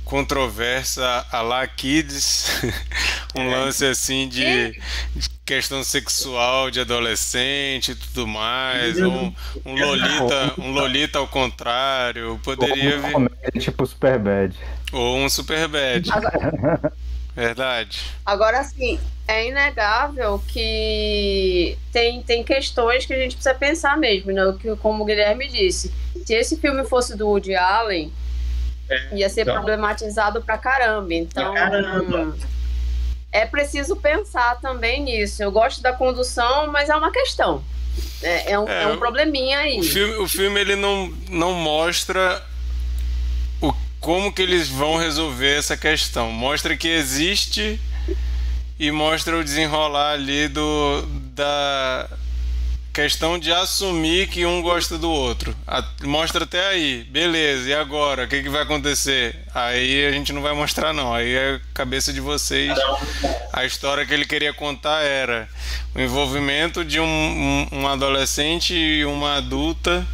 controversa 0.08 1.26
a 1.30 1.42
lá 1.42 1.66
Kids, 1.66 2.62
um 3.36 3.42
é. 3.42 3.56
lance 3.56 3.84
assim 3.84 4.26
de, 4.26 4.72
de, 5.14 5.28
questão 5.44 5.84
sexual 5.84 6.70
de 6.70 6.80
adolescente 6.80 7.92
e 7.92 7.94
tudo 7.94 8.26
mais, 8.26 8.98
um, 8.98 9.32
um 9.66 9.74
Lolita, 9.74 10.54
um 10.60 10.70
Lolita 10.72 11.18
ao 11.18 11.28
contrário, 11.28 12.40
poderia 12.42 12.98
vir 12.98 13.60
tipo 13.60 13.86
Super 13.86 14.18
Bad. 14.18 14.56
Ou 14.92 15.18
um 15.18 15.28
Super 15.28 15.68
Bad. 15.68 16.08
Verdade. 17.38 18.00
Agora 18.26 18.64
sim, 18.64 18.98
é 19.28 19.46
inegável 19.46 20.42
que 20.48 21.78
tem, 21.92 22.20
tem 22.22 22.42
questões 22.42 23.06
que 23.06 23.14
a 23.14 23.16
gente 23.16 23.36
precisa 23.36 23.54
pensar 23.54 23.96
mesmo, 23.96 24.32
né? 24.32 24.42
Que, 24.60 24.74
como 24.74 25.04
o 25.04 25.06
Guilherme 25.06 25.46
disse. 25.46 25.94
Se 26.26 26.34
esse 26.34 26.56
filme 26.56 26.84
fosse 26.84 27.16
do 27.16 27.28
Woody 27.28 27.54
Allen, 27.54 28.12
é, 28.90 29.14
ia 29.14 29.28
ser 29.28 29.42
então. 29.42 29.54
problematizado 29.54 30.42
pra 30.42 30.58
caramba. 30.58 31.14
Então. 31.14 31.52
Pra 31.52 31.70
caramba. 31.70 32.36
É 33.30 33.46
preciso 33.46 33.94
pensar 33.94 34.60
também 34.60 35.04
nisso. 35.04 35.40
Eu 35.40 35.52
gosto 35.52 35.80
da 35.80 35.92
condução, 35.92 36.72
mas 36.72 36.88
é 36.88 36.96
uma 36.96 37.12
questão. 37.12 37.62
É, 38.20 38.52
é, 38.52 38.58
um, 38.58 38.68
é, 38.68 38.82
é 38.82 38.86
um 38.88 38.98
probleminha 38.98 39.60
aí. 39.60 39.78
O 39.78 39.84
filme, 39.84 40.14
o 40.16 40.26
filme 40.26 40.60
ele 40.60 40.74
não, 40.74 41.12
não 41.28 41.52
mostra 41.52 42.42
como 44.00 44.32
que 44.32 44.42
eles 44.42 44.68
vão 44.68 44.96
resolver 44.96 45.56
essa 45.56 45.76
questão. 45.76 46.30
Mostra 46.32 46.76
que 46.76 46.88
existe 46.88 47.80
e 48.78 48.90
mostra 48.90 49.36
o 49.36 49.44
desenrolar 49.44 50.12
ali 50.12 50.48
do 50.48 51.02
da 51.34 52.08
questão 52.98 53.38
de 53.38 53.52
assumir 53.52 54.26
que 54.26 54.44
um 54.44 54.60
gosta 54.60 54.98
do 54.98 55.08
outro. 55.08 55.54
A, 55.64 55.84
mostra 56.02 56.42
até 56.42 56.66
aí, 56.66 57.04
beleza. 57.04 57.68
E 57.68 57.74
agora, 57.74 58.24
o 58.24 58.28
que, 58.28 58.42
que 58.42 58.48
vai 58.48 58.62
acontecer? 58.62 59.36
Aí 59.54 60.04
a 60.04 60.10
gente 60.10 60.32
não 60.32 60.42
vai 60.42 60.52
mostrar 60.52 60.92
não. 60.92 61.14
Aí 61.14 61.32
é 61.32 61.60
cabeça 61.72 62.12
de 62.12 62.20
vocês. 62.20 62.76
A 63.52 63.64
história 63.64 64.04
que 64.04 64.12
ele 64.12 64.24
queria 64.24 64.52
contar 64.52 65.02
era 65.02 65.48
o 65.94 66.00
envolvimento 66.00 66.84
de 66.84 66.98
um, 66.98 67.04
um, 67.04 67.68
um 67.70 67.88
adolescente 67.88 68.74
e 68.74 69.04
uma 69.04 69.36
adulta 69.36 70.04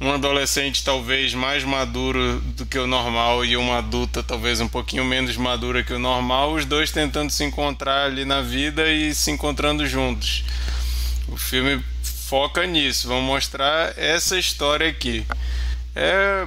um 0.00 0.10
adolescente 0.10 0.82
talvez 0.82 1.34
mais 1.34 1.62
maduro 1.62 2.40
do 2.56 2.64
que 2.64 2.78
o 2.78 2.86
normal 2.86 3.44
e 3.44 3.54
uma 3.56 3.78
adulta 3.78 4.22
talvez 4.22 4.58
um 4.58 4.68
pouquinho 4.68 5.04
menos 5.04 5.36
madura 5.36 5.82
que 5.82 5.92
o 5.92 5.98
normal, 5.98 6.54
os 6.54 6.64
dois 6.64 6.90
tentando 6.90 7.30
se 7.30 7.44
encontrar 7.44 8.06
ali 8.06 8.24
na 8.24 8.40
vida 8.40 8.90
e 8.90 9.14
se 9.14 9.30
encontrando 9.30 9.86
juntos. 9.86 10.44
O 11.28 11.36
filme 11.36 11.84
foca 12.02 12.66
nisso, 12.66 13.08
vamos 13.08 13.24
mostrar 13.24 13.92
essa 13.98 14.38
história 14.38 14.88
aqui. 14.88 15.26
É 15.94 16.46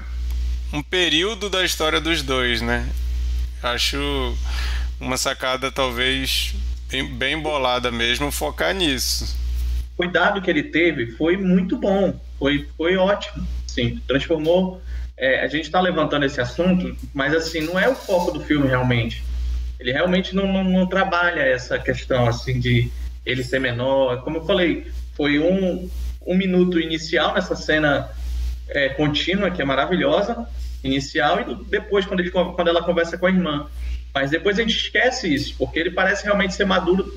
um 0.72 0.82
período 0.82 1.47
da 1.47 1.64
história 1.64 2.01
dos 2.01 2.24
dois, 2.24 2.60
né? 2.60 2.89
Acho 3.62 4.36
uma 4.99 5.16
sacada 5.16 5.72
talvez 5.72 6.56
bem, 6.89 7.06
bem 7.06 7.39
bolada 7.39 7.91
mesmo 7.91 8.32
focar 8.32 8.74
nisso. 8.74 9.36
O 9.93 9.97
cuidado 9.97 10.41
que 10.41 10.49
ele 10.49 10.64
teve 10.64 11.12
foi 11.12 11.38
muito 11.38 11.78
bom 11.78 12.20
foi, 12.44 12.68
foi 12.76 12.98
ótimo. 12.98 13.48
Sim, 13.66 14.02
transformou. 14.06 14.82
É, 15.16 15.39
a 15.39 15.48
gente 15.48 15.64
está 15.64 15.80
levantando 15.80 16.26
esse 16.26 16.41
assunto, 16.41 16.94
mas 17.14 17.34
assim 17.34 17.62
não 17.62 17.80
é 17.80 17.88
o 17.88 17.96
foco 17.96 18.32
do 18.32 18.41
filme 18.41 18.68
realmente. 18.68 19.24
Ele 19.80 19.94
realmente 19.94 20.36
não, 20.36 20.46
não, 20.52 20.62
não, 20.62 20.86
trabalha 20.86 21.39
essa 21.39 21.80
questão 21.80 22.28
assim 22.28 22.60
de 22.60 22.91
ele 23.26 23.46
ser 23.46 23.60
menor. 23.60 24.24
Como 24.24 24.39
eu 24.39 24.46
falei, 24.46 24.91
foi 25.14 25.39
um, 25.39 25.89
um 26.28 26.36
minuto 26.36 26.82
inicial 26.82 27.34
nessa 27.34 27.56
cena 27.56 28.10
é, 28.68 28.89
contínua 28.89 29.50
que 29.50 29.62
é 29.62 29.66
maravilhosa, 29.66 30.46
inicial 30.84 31.39
e 31.39 31.56
depois 31.70 32.06
quando, 32.06 32.20
ele, 32.20 32.30
quando 32.30 32.68
ela 32.68 32.84
conversa 32.84 33.18
com 33.18 33.26
a 33.26 33.32
irmã. 33.32 33.68
Mas 34.14 34.32
depois 34.32 34.60
a 34.60 34.64
gente 34.64 34.76
esquece 34.76 35.34
isso, 35.34 35.56
porque 35.58 35.80
ele 35.80 35.91
parece 35.91 36.26
realmente 36.26 36.56
ser 36.56 36.66
maduro 36.66 37.10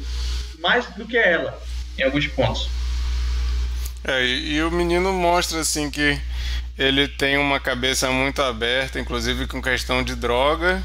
mais 0.61 0.87
do 0.95 1.05
que 1.05 1.17
ela 1.17 1.61
em 1.99 2.05
alguns 2.05 2.29
pontos. 2.29 2.71
É, 4.09 4.25
e, 4.25 4.63
o 4.63 4.71
menino 4.71 5.13
mostra 5.13 5.59
assim 5.59 5.91
que 5.91 6.17
ele 6.79 7.09
tem 7.09 7.37
uma 7.39 7.59
cabeça 7.59 8.09
muito 8.09 8.41
aberta, 8.41 9.01
inclusive 9.01 9.49
com 9.49 9.61
questão 9.61 10.01
de 10.01 10.15
droga, 10.15 10.81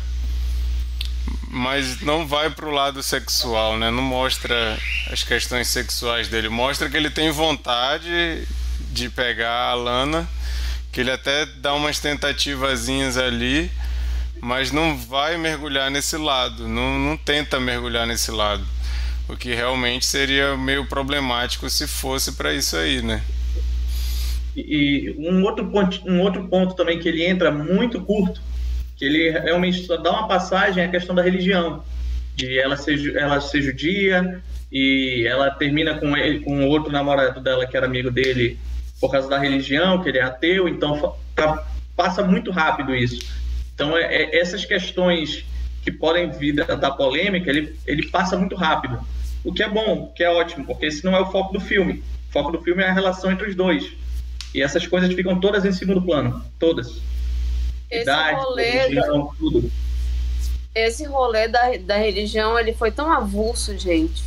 mas 1.48 2.02
não 2.02 2.26
vai 2.26 2.50
pro 2.50 2.72
lado 2.72 3.04
sexual, 3.04 3.78
né? 3.78 3.92
Não 3.92 4.02
mostra 4.02 4.76
as 5.12 5.22
questões 5.22 5.68
sexuais 5.68 6.30
dele, 6.30 6.50
mostra 6.50 6.90
que 6.90 6.98
ele 6.98 7.12
tem 7.12 7.30
vontade 7.30 8.48
de 8.92 9.08
pegar 9.08 9.70
a 9.70 9.76
Lana, 9.76 10.28
que 10.92 11.02
ele 11.02 11.12
até 11.12 11.46
dá 11.46 11.76
umas 11.76 12.00
tentativazinhas 12.00 13.20
ali, 13.20 13.72
mas 14.42 14.72
não 14.72 14.98
vai 14.98 15.38
mergulhar 15.38 15.92
nesse 15.92 16.18
lado, 16.18 16.68
não, 16.68 16.98
não 16.98 17.16
tenta 17.16 17.60
mergulhar 17.60 18.08
nesse 18.08 18.32
lado. 18.32 18.66
O 19.32 19.38
que 19.38 19.56
realmente 19.56 20.06
seria 20.06 20.58
meio 20.58 20.86
problemático 20.86 21.70
se 21.70 21.88
fosse 21.88 22.34
para 22.34 22.54
isso 22.54 22.76
aí, 22.76 23.02
né? 23.02 23.24
E 24.58 25.16
um 25.18 25.42
outro, 25.44 25.66
ponto, 25.68 26.02
um 26.06 26.20
outro 26.20 26.50
ponto 26.50 26.76
também 26.76 27.00
que 27.00 27.08
ele 27.08 27.24
entra 27.24 27.50
muito 27.50 28.02
curto, 28.02 28.42
que 28.98 29.06
ele 29.06 29.30
realmente 29.32 29.86
só 29.86 29.96
dá 29.96 30.12
uma 30.12 30.28
passagem 30.28 30.84
é 30.84 30.86
a 30.86 30.92
questão 30.92 31.16
da 31.16 31.22
religião, 31.22 31.82
de 32.36 32.60
ela 32.60 32.76
ser, 32.76 33.16
ela 33.16 33.40
ser 33.40 33.62
judia 33.62 34.42
e 34.70 35.26
ela 35.26 35.50
termina 35.50 35.98
com 35.98 36.18
ele, 36.18 36.42
com 36.42 36.68
outro 36.68 36.92
namorado 36.92 37.40
dela 37.40 37.66
que 37.66 37.78
era 37.78 37.86
amigo 37.86 38.12
dele 38.12 38.60
por 39.00 39.10
causa 39.10 39.30
da 39.30 39.40
religião, 39.40 40.04
que 40.04 40.10
ele 40.10 40.18
é 40.18 40.24
ateu, 40.24 40.68
então 40.68 41.16
tá, 41.34 41.66
passa 41.96 42.22
muito 42.22 42.52
rápido 42.52 42.94
isso. 42.94 43.26
Então 43.74 43.98
é, 43.98 44.24
é, 44.24 44.40
essas 44.42 44.66
questões 44.66 45.46
que 45.84 45.92
podem 45.92 46.30
vir 46.30 46.54
da, 46.54 46.76
da 46.76 46.92
polêmica, 46.92 47.50
ele, 47.50 47.74
ele 47.88 48.10
passa 48.10 48.38
muito 48.38 48.58
rápido. 48.58 49.00
O 49.44 49.54
que 49.54 49.64
é 49.64 49.70
bom, 49.70 50.04
o 50.04 50.14
que 50.14 50.24
é 50.24 50.30
ótimo, 50.30 50.66
porque 50.66 50.86
esse 50.86 51.04
não 51.04 51.16
é 51.16 51.20
o 51.20 51.32
foco 51.32 51.54
do 51.54 51.60
filme. 51.60 52.04
O 52.30 52.32
foco 52.32 52.52
do 52.52 52.62
filme 52.62 52.84
é 52.84 52.88
a 52.88 52.94
relação 52.94 53.32
entre 53.32 53.50
os 53.50 53.56
dois. 53.56 53.92
E 54.54 54.62
essas 54.62 54.86
coisas 54.86 55.14
ficam 55.14 55.40
todas 55.40 55.66
em 55.66 55.72
segundo 55.72 56.02
plano. 56.02 56.44
Todas. 56.60 57.02
Esse 57.90 58.04
Idade, 58.04 58.40
rolê 58.40 58.70
religião, 58.70 59.34
tudo. 59.38 59.72
Esse 60.74 61.06
rolê 61.06 61.48
da, 61.48 61.78
da 61.78 61.98
religião, 61.98 62.58
ele 62.58 62.74
foi 62.74 62.92
tão 62.92 63.12
avulso, 63.12 63.78
gente. 63.78 64.24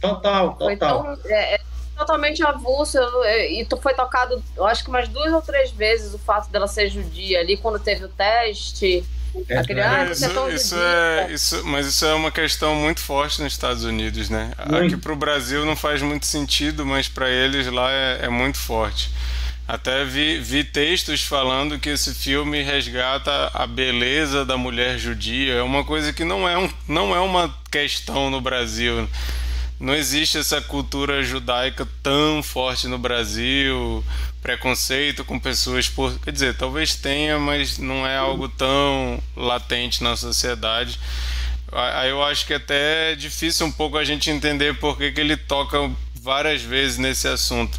Total, 0.00 0.54
total. 0.56 1.02
Tão, 1.02 1.18
é, 1.26 1.54
é 1.54 1.60
totalmente 1.96 2.42
avulso. 2.42 2.98
E 3.26 3.66
foi 3.80 3.94
tocado, 3.94 4.42
eu 4.56 4.64
acho 4.66 4.82
que 4.82 4.90
umas 4.90 5.08
duas 5.08 5.32
ou 5.32 5.42
três 5.42 5.70
vezes 5.70 6.14
o 6.14 6.18
fato 6.18 6.50
dela 6.50 6.66
ser 6.66 6.88
judia 6.88 7.40
ali, 7.40 7.56
quando 7.56 7.78
teve 7.78 8.04
o 8.04 8.08
teste. 8.08 9.04
É, 9.48 9.58
a 9.58 9.64
criança 9.64 10.26
isso, 10.26 10.38
é 10.38 10.54
isso 10.54 10.76
é 10.76 11.32
isso, 11.32 11.64
mas 11.66 11.86
isso 11.86 12.04
é 12.04 12.14
uma 12.14 12.30
questão 12.30 12.74
muito 12.74 13.00
forte 13.00 13.42
nos 13.42 13.52
Estados 13.52 13.84
Unidos, 13.84 14.30
né? 14.30 14.52
Muito. 14.70 14.86
Aqui 14.86 14.96
para 14.96 15.12
o 15.12 15.16
Brasil 15.16 15.64
não 15.64 15.76
faz 15.76 16.00
muito 16.02 16.26
sentido, 16.26 16.86
mas 16.86 17.08
para 17.08 17.28
eles 17.28 17.66
lá 17.66 17.90
é, 17.90 18.20
é, 18.22 18.28
muito 18.28 18.58
forte. 18.58 19.10
Até 19.66 20.04
vi, 20.04 20.38
vi 20.38 20.62
textos 20.62 21.22
falando 21.22 21.78
que 21.78 21.88
esse 21.88 22.14
filme 22.14 22.62
resgata 22.62 23.50
a 23.54 23.66
beleza 23.66 24.44
da 24.44 24.58
mulher 24.58 24.98
judia. 24.98 25.54
É 25.54 25.62
uma 25.62 25.84
coisa 25.84 26.12
que 26.12 26.22
não 26.22 26.48
é, 26.48 26.58
um, 26.58 26.70
não 26.86 27.14
é 27.14 27.20
uma 27.20 27.54
questão 27.70 28.30
no 28.30 28.40
Brasil 28.40 29.08
não 29.78 29.94
existe 29.94 30.38
essa 30.38 30.60
cultura 30.60 31.22
judaica 31.22 31.86
tão 32.02 32.42
forte 32.42 32.86
no 32.86 32.98
Brasil, 32.98 34.04
preconceito 34.40 35.24
com 35.24 35.38
pessoas 35.38 35.88
por. 35.88 36.18
Quer 36.20 36.32
dizer, 36.32 36.56
talvez 36.56 36.94
tenha, 36.94 37.38
mas 37.38 37.78
não 37.78 38.06
é 38.06 38.16
algo 38.16 38.48
tão 38.48 39.22
latente 39.36 40.02
na 40.02 40.16
sociedade. 40.16 40.98
Aí 41.72 42.10
eu 42.10 42.22
acho 42.22 42.46
que 42.46 42.54
até 42.54 43.12
é 43.12 43.16
difícil 43.16 43.66
um 43.66 43.72
pouco 43.72 43.98
a 43.98 44.04
gente 44.04 44.30
entender 44.30 44.78
por 44.78 44.96
que, 44.96 45.10
que 45.10 45.20
ele 45.20 45.36
toca 45.36 45.90
várias 46.14 46.62
vezes 46.62 46.98
nesse 46.98 47.26
assunto. 47.26 47.76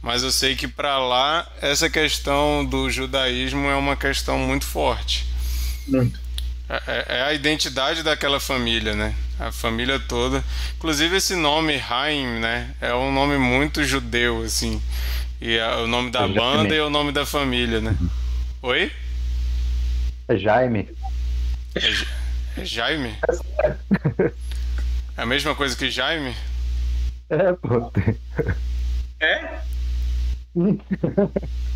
Mas 0.00 0.22
eu 0.22 0.30
sei 0.30 0.56
que 0.56 0.66
para 0.66 0.98
lá 0.98 1.46
essa 1.60 1.90
questão 1.90 2.64
do 2.64 2.90
judaísmo 2.90 3.68
é 3.68 3.76
uma 3.76 3.96
questão 3.96 4.38
muito 4.38 4.64
forte. 4.64 5.26
Muito. 5.86 6.18
É, 6.68 6.82
é, 6.86 7.04
é 7.18 7.22
a 7.22 7.32
identidade 7.34 8.02
daquela 8.02 8.40
família, 8.40 8.94
né? 8.94 9.14
A 9.38 9.50
família 9.50 9.98
toda. 9.98 10.44
Inclusive 10.76 11.16
esse 11.16 11.34
nome 11.34 11.82
Haim, 11.90 12.40
né? 12.40 12.74
É 12.80 12.94
um 12.94 13.12
nome 13.12 13.36
muito 13.36 13.84
judeu, 13.84 14.42
assim. 14.42 14.80
E 15.40 15.56
é 15.56 15.76
o 15.76 15.86
nome 15.86 16.10
da 16.10 16.26
banda 16.28 16.74
e 16.74 16.80
o 16.80 16.88
nome 16.88 17.12
da 17.12 17.26
família, 17.26 17.80
né? 17.80 17.96
Oi? 18.62 18.90
É 20.28 20.36
Jaime. 20.36 20.88
É, 21.74 22.60
é 22.60 22.64
Jaime? 22.64 23.14
É 25.16 25.22
a 25.22 25.26
mesma 25.26 25.54
coisa 25.54 25.76
que 25.76 25.90
Jaime? 25.90 26.34
É, 27.28 27.52
pô. 27.52 27.92
É? 29.20 29.60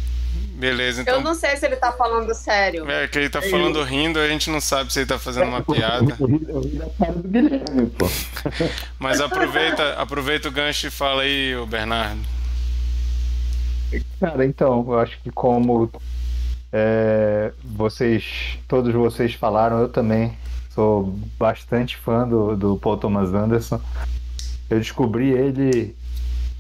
Beleza, 0.59 1.03
então. 1.03 1.15
Eu 1.15 1.21
não 1.21 1.37
sei 1.37 1.57
se 1.57 1.65
ele 1.65 1.77
tá 1.77 1.93
falando 1.93 2.35
sério. 2.35 2.91
É, 2.91 3.07
que 3.07 3.17
ele 3.17 3.31
tá 3.31 3.41
falando 3.41 3.81
rindo, 3.85 4.19
a 4.19 4.27
gente 4.27 4.51
não 4.51 4.61
sabe 4.61 4.93
se 4.93 4.99
ele 4.99 5.07
tá 5.07 5.17
fazendo 5.17 5.47
uma 5.47 5.63
piada. 5.63 6.19
Mas 8.99 9.21
aproveita, 9.21 9.93
aproveita 9.93 10.49
o 10.49 10.51
gancho 10.51 10.89
e 10.89 10.91
fala 10.91 11.23
aí, 11.23 11.55
o 11.55 11.65
Bernardo. 11.65 12.21
Cara, 14.19 14.45
então, 14.45 14.85
eu 14.89 14.99
acho 14.99 15.17
que 15.23 15.31
como 15.31 15.89
É, 16.73 17.53
vocês, 17.65 18.59
todos 18.67 18.93
vocês 18.93 19.35
falaram, 19.35 19.79
eu 19.79 19.89
também 19.89 20.37
sou 20.71 21.05
bastante 21.39 21.97
fã 21.97 22.27
do, 22.27 22.57
do 22.57 22.77
Paul 22.79 22.97
Thomas 22.97 23.33
Anderson. 23.33 23.81
Eu 24.69 24.79
descobri 24.81 25.31
ele 25.31 25.97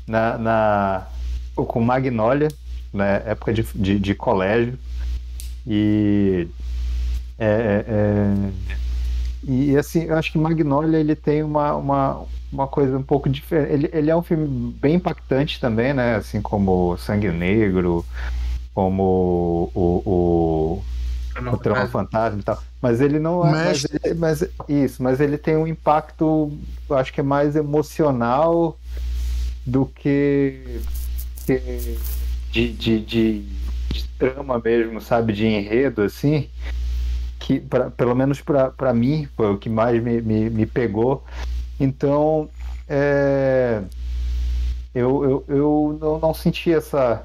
na, 0.06 0.38
na 0.38 1.06
com 1.56 1.80
Magnolia, 1.80 2.48
na 2.92 3.04
época 3.04 3.52
de, 3.52 3.62
de, 3.74 3.98
de 3.98 4.14
colégio. 4.14 4.78
E 5.66 6.48
é, 7.38 7.46
é, 7.46 7.84
é, 7.88 8.50
e 9.44 9.76
assim, 9.76 10.04
eu 10.04 10.16
acho 10.16 10.32
que 10.32 10.38
Magnolia 10.38 10.98
ele 10.98 11.14
tem 11.14 11.42
uma, 11.42 11.74
uma, 11.74 12.24
uma 12.52 12.66
coisa 12.66 12.98
um 12.98 13.02
pouco 13.02 13.28
diferente. 13.28 13.72
Ele, 13.72 13.90
ele 13.92 14.10
é 14.10 14.16
um 14.16 14.22
filme 14.22 14.74
bem 14.80 14.96
impactante 14.96 15.60
também, 15.60 15.94
né? 15.94 16.16
Assim 16.16 16.42
como 16.42 16.96
Sangue 16.96 17.28
Negro, 17.28 18.04
como 18.74 19.70
o, 19.74 20.02
o, 20.04 20.82
o 21.52 21.56
Trama 21.58 21.86
Fantasma 21.86 22.40
e 22.40 22.42
tal. 22.42 22.58
Mas 22.82 23.00
ele 23.00 23.20
não 23.20 23.46
é. 23.46 23.50
Mas, 23.50 23.84
ele, 23.84 24.14
mas, 24.14 24.44
isso, 24.68 25.02
mas 25.02 25.20
ele 25.20 25.38
tem 25.38 25.56
um 25.56 25.66
impacto, 25.66 26.52
eu 26.88 26.96
acho 26.96 27.12
que 27.12 27.20
é 27.20 27.24
mais 27.24 27.54
emocional 27.54 28.76
do 29.64 29.86
que, 29.86 30.80
que 31.46 31.98
de, 32.50 32.72
de, 32.72 33.00
de, 33.00 33.40
de 33.90 34.08
trama 34.18 34.60
mesmo, 34.62 35.00
sabe? 35.00 35.32
De 35.32 35.46
enredo, 35.46 36.02
assim 36.02 36.48
que 37.38 37.60
pra, 37.60 37.90
pelo 37.90 38.14
menos 38.14 38.42
para 38.42 38.92
mim 38.92 39.28
foi 39.36 39.52
o 39.52 39.58
que 39.58 39.70
mais 39.70 40.02
me, 40.02 40.20
me, 40.20 40.50
me 40.50 40.66
pegou 40.66 41.24
então 41.78 42.48
é, 42.88 43.80
eu, 44.94 45.24
eu, 45.24 45.44
eu 45.48 45.98
não, 46.00 46.18
não 46.18 46.34
senti 46.34 46.72
essa 46.72 47.24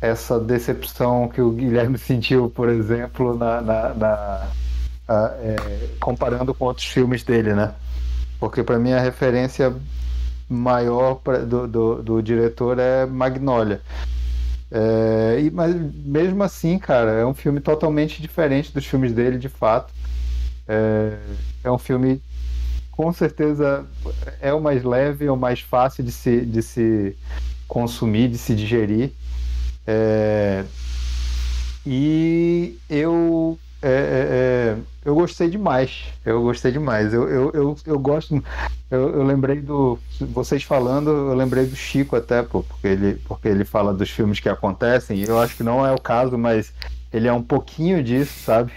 essa 0.00 0.38
decepção 0.38 1.28
que 1.28 1.40
o 1.40 1.50
Guilherme 1.50 1.98
sentiu 2.00 2.48
por 2.48 2.68
exemplo 2.68 3.36
na, 3.36 3.60
na, 3.60 3.94
na 3.94 4.48
a, 5.08 5.34
é, 5.42 5.56
comparando 6.00 6.54
com 6.54 6.66
outros 6.66 6.86
filmes 6.86 7.22
dele 7.22 7.54
né 7.54 7.74
porque 8.38 8.62
para 8.62 8.78
mim 8.78 8.92
a 8.92 9.00
referência 9.00 9.74
maior 10.48 11.16
pra, 11.16 11.38
do, 11.38 11.68
do, 11.68 12.02
do 12.02 12.22
diretor 12.22 12.78
é 12.78 13.04
Magnolia 13.04 13.80
é, 14.70 15.40
e, 15.40 15.50
mas 15.50 15.74
mesmo 15.74 16.42
assim, 16.42 16.78
cara, 16.78 17.12
é 17.12 17.24
um 17.24 17.34
filme 17.34 17.60
totalmente 17.60 18.20
diferente 18.20 18.72
dos 18.72 18.86
filmes 18.86 19.12
dele, 19.12 19.38
de 19.38 19.48
fato. 19.48 19.92
É, 20.66 21.18
é 21.64 21.70
um 21.70 21.78
filme, 21.78 22.20
com 22.90 23.12
certeza, 23.12 23.86
é 24.40 24.52
o 24.52 24.60
mais 24.60 24.84
leve, 24.84 25.26
é 25.26 25.32
o 25.32 25.36
mais 25.36 25.60
fácil 25.60 26.04
de 26.04 26.12
se, 26.12 26.44
de 26.44 26.62
se 26.62 27.16
consumir, 27.66 28.28
de 28.28 28.38
se 28.38 28.54
digerir. 28.54 29.12
É, 29.86 30.64
e 31.86 32.78
eu 32.90 33.58
é, 33.80 33.88
é, 33.88 33.90
é, 33.90 34.76
eu 35.04 35.14
gostei 35.14 35.48
demais. 35.48 36.06
Eu 36.24 36.42
gostei 36.42 36.72
demais. 36.72 37.14
Eu, 37.14 37.28
eu, 37.28 37.50
eu, 37.52 37.76
eu 37.86 37.98
gosto. 37.98 38.42
Eu, 38.90 39.14
eu, 39.14 39.22
lembrei 39.22 39.60
do. 39.60 39.98
Vocês 40.20 40.64
falando, 40.64 41.10
eu 41.10 41.34
lembrei 41.34 41.66
do 41.66 41.76
Chico 41.76 42.16
até, 42.16 42.42
pô, 42.42 42.62
porque 42.62 42.88
ele, 42.88 43.14
porque 43.26 43.48
ele 43.48 43.64
fala 43.64 43.94
dos 43.94 44.10
filmes 44.10 44.40
que 44.40 44.48
acontecem. 44.48 45.22
Eu 45.22 45.38
acho 45.38 45.56
que 45.56 45.62
não 45.62 45.86
é 45.86 45.92
o 45.92 46.00
caso, 46.00 46.36
mas 46.36 46.72
ele 47.12 47.28
é 47.28 47.32
um 47.32 47.42
pouquinho 47.42 48.02
disso, 48.02 48.32
sabe? 48.44 48.72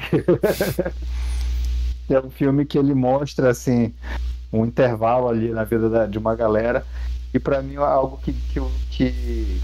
é 2.08 2.20
um 2.20 2.30
filme 2.30 2.66
que 2.66 2.78
ele 2.78 2.94
mostra, 2.94 3.50
assim, 3.50 3.94
um 4.54 4.66
intervalo 4.66 5.30
ali 5.30 5.50
na 5.50 5.64
vida 5.64 5.90
da, 5.90 6.06
de 6.06 6.20
uma 6.20 6.36
galera. 6.36 6.86
E 7.34 7.40
para 7.40 7.62
mim 7.62 7.76
é 7.76 7.78
algo 7.78 8.18
que, 8.18 8.34
que, 8.34 8.62
que 8.92 9.62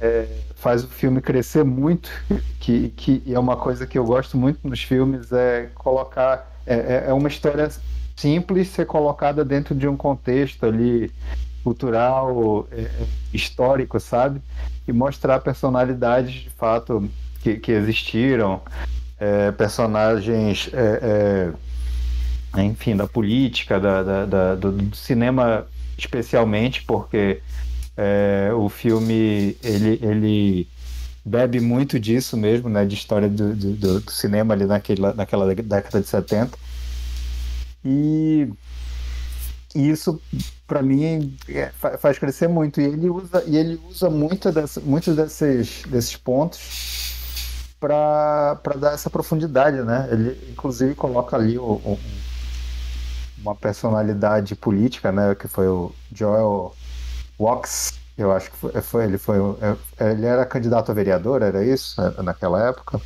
é, 0.00 0.26
faz 0.56 0.84
o 0.84 0.88
filme 0.88 1.20
crescer 1.20 1.64
muito, 1.64 2.10
que, 2.60 2.90
que 2.90 3.22
é 3.32 3.38
uma 3.38 3.56
coisa 3.56 3.86
que 3.86 3.98
eu 3.98 4.04
gosto 4.04 4.36
muito 4.36 4.66
nos 4.66 4.82
filmes, 4.82 5.32
é 5.32 5.70
colocar. 5.74 6.52
É, 6.66 6.74
é, 6.74 7.04
é 7.08 7.12
uma 7.12 7.28
história 7.28 7.70
simples 8.16 8.68
ser 8.68 8.86
colocada 8.86 9.44
dentro 9.44 9.74
de 9.74 9.86
um 9.86 9.96
contexto 9.96 10.64
ali 10.64 11.12
cultural, 11.62 12.68
é, 12.70 12.80
é, 12.82 12.90
histórico, 13.32 13.98
sabe? 13.98 14.40
E 14.86 14.92
mostrar 14.92 15.40
personalidades 15.40 16.42
de 16.42 16.50
fato 16.50 17.08
que, 17.42 17.56
que 17.56 17.72
existiram, 17.72 18.60
é, 19.18 19.50
personagens, 19.52 20.70
é, 20.72 21.52
é, 22.56 22.62
enfim, 22.62 22.94
da 22.94 23.06
política, 23.06 23.80
da, 23.80 24.02
da, 24.02 24.26
da 24.26 24.54
do, 24.54 24.72
do, 24.72 24.96
cinema 24.96 25.66
especialmente, 25.96 26.82
porque 26.84 27.40
é, 27.96 28.50
o 28.54 28.68
filme 28.68 29.56
ele, 29.62 29.98
ele 30.02 30.68
bebe 31.24 31.60
muito 31.60 31.98
disso 31.98 32.36
mesmo, 32.36 32.68
né, 32.68 32.84
de 32.84 32.94
história 32.94 33.28
do, 33.28 33.54
do, 33.54 34.00
do 34.00 34.10
cinema 34.10 34.54
ali 34.54 34.66
naquela, 34.66 35.14
naquela 35.14 35.54
década 35.54 36.00
de 36.00 36.08
70. 36.08 36.58
E 37.84 38.48
isso 39.74 40.20
para 40.66 40.82
mim 40.82 41.36
é, 41.48 41.70
faz 41.98 42.18
crescer 42.18 42.48
muito 42.48 42.80
e 42.80 42.84
ele 42.84 43.10
usa 43.10 43.42
e 43.44 43.56
ele 43.56 43.80
usa 43.90 44.08
muito 44.08 44.52
dessa, 44.52 44.80
muitos 44.80 45.16
desses 45.16 45.82
desses 45.88 46.16
pontos 46.16 47.74
para 47.80 48.54
dar 48.78 48.94
essa 48.94 49.10
profundidade 49.10 49.82
né 49.82 50.08
ele 50.12 50.38
inclusive 50.52 50.94
coloca 50.94 51.36
ali 51.36 51.58
o, 51.58 51.72
o, 51.72 51.98
uma 53.42 53.54
personalidade 53.54 54.54
política 54.54 55.10
né 55.10 55.34
que 55.34 55.48
foi 55.48 55.66
o 55.66 55.92
Joel 56.14 56.74
Wax, 57.38 57.98
eu 58.16 58.32
acho 58.32 58.50
que 58.50 58.56
foi, 58.56 58.72
foi 58.80 59.04
ele 59.04 59.18
foi 59.18 59.38
é, 59.98 60.10
ele 60.10 60.26
era 60.26 60.46
candidato 60.46 60.90
a 60.90 60.94
vereador, 60.94 61.42
era 61.42 61.64
isso 61.64 62.00
é, 62.00 62.22
naquela 62.22 62.68
época. 62.68 63.00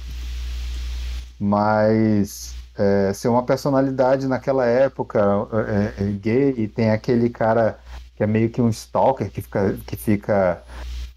Mas 1.41 2.55
é, 2.77 3.13
ser 3.13 3.29
uma 3.29 3.43
personalidade 3.43 4.27
naquela 4.27 4.67
época 4.67 5.21
é, 5.99 6.05
é, 6.05 6.11
gay 6.13 6.55
e 6.57 6.69
tem 6.69 6.91
aquele 6.91 7.31
cara 7.31 7.79
que 8.17 8.23
é 8.23 8.27
meio 8.27 8.51
que 8.51 8.61
um 8.61 8.69
stalker 8.69 9.31
que 9.31 9.41
fica 9.41 9.77
que 9.87 9.97
fica 9.97 10.63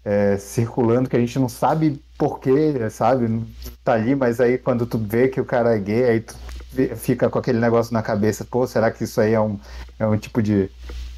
é, 0.04 0.36
circulando 0.38 1.08
que 1.08 1.16
a 1.16 1.20
gente 1.20 1.38
não 1.38 1.48
sabe 1.48 2.02
porquê, 2.18 2.88
sabe? 2.90 3.44
Tá 3.84 3.94
ali, 3.94 4.14
mas 4.14 4.40
aí 4.40 4.58
quando 4.58 4.86
tu 4.86 4.98
vê 4.98 5.28
que 5.28 5.40
o 5.40 5.44
cara 5.44 5.74
é 5.74 5.78
gay, 5.78 6.04
aí 6.04 6.20
tu 6.20 6.36
fica 6.96 7.28
com 7.28 7.38
aquele 7.38 7.58
negócio 7.60 7.92
na 7.92 8.02
cabeça, 8.02 8.44
pô, 8.44 8.66
será 8.66 8.90
que 8.90 9.04
isso 9.04 9.20
aí 9.20 9.34
é 9.34 9.40
um, 9.40 9.58
é 9.98 10.06
um 10.06 10.16
tipo 10.16 10.42
de, 10.42 10.70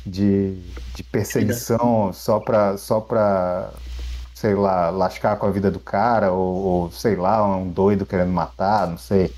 de, 0.04 0.58
de 0.94 1.02
perseguição 1.02 2.12
só 2.12 2.38
pra, 2.38 2.76
só 2.76 3.00
pra, 3.00 3.70
sei 4.34 4.54
lá, 4.54 4.90
lascar 4.90 5.36
com 5.36 5.46
a 5.46 5.50
vida 5.50 5.70
do 5.70 5.80
cara, 5.80 6.32
ou, 6.32 6.56
ou 6.56 6.90
sei 6.90 7.16
lá, 7.16 7.44
um 7.46 7.68
doido 7.68 8.04
querendo 8.04 8.32
matar, 8.32 8.88
não 8.88 8.98
sei. 8.98 9.32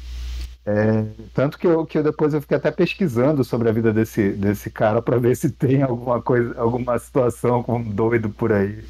É, 0.68 1.04
tanto 1.32 1.56
que 1.58 1.66
eu, 1.66 1.86
que 1.86 1.96
eu 1.96 2.02
depois 2.02 2.34
eu 2.34 2.40
fiquei 2.40 2.56
até 2.56 2.72
pesquisando 2.72 3.44
sobre 3.44 3.68
a 3.68 3.72
vida 3.72 3.92
desse, 3.92 4.30
desse 4.30 4.68
cara 4.68 5.00
para 5.00 5.16
ver 5.16 5.36
se 5.36 5.48
tem 5.48 5.82
alguma 5.82 6.20
coisa, 6.20 6.58
alguma 6.58 6.98
situação 6.98 7.62
com 7.62 7.78
um 7.78 7.88
doido 7.88 8.30
por 8.30 8.52
aí. 8.52 8.84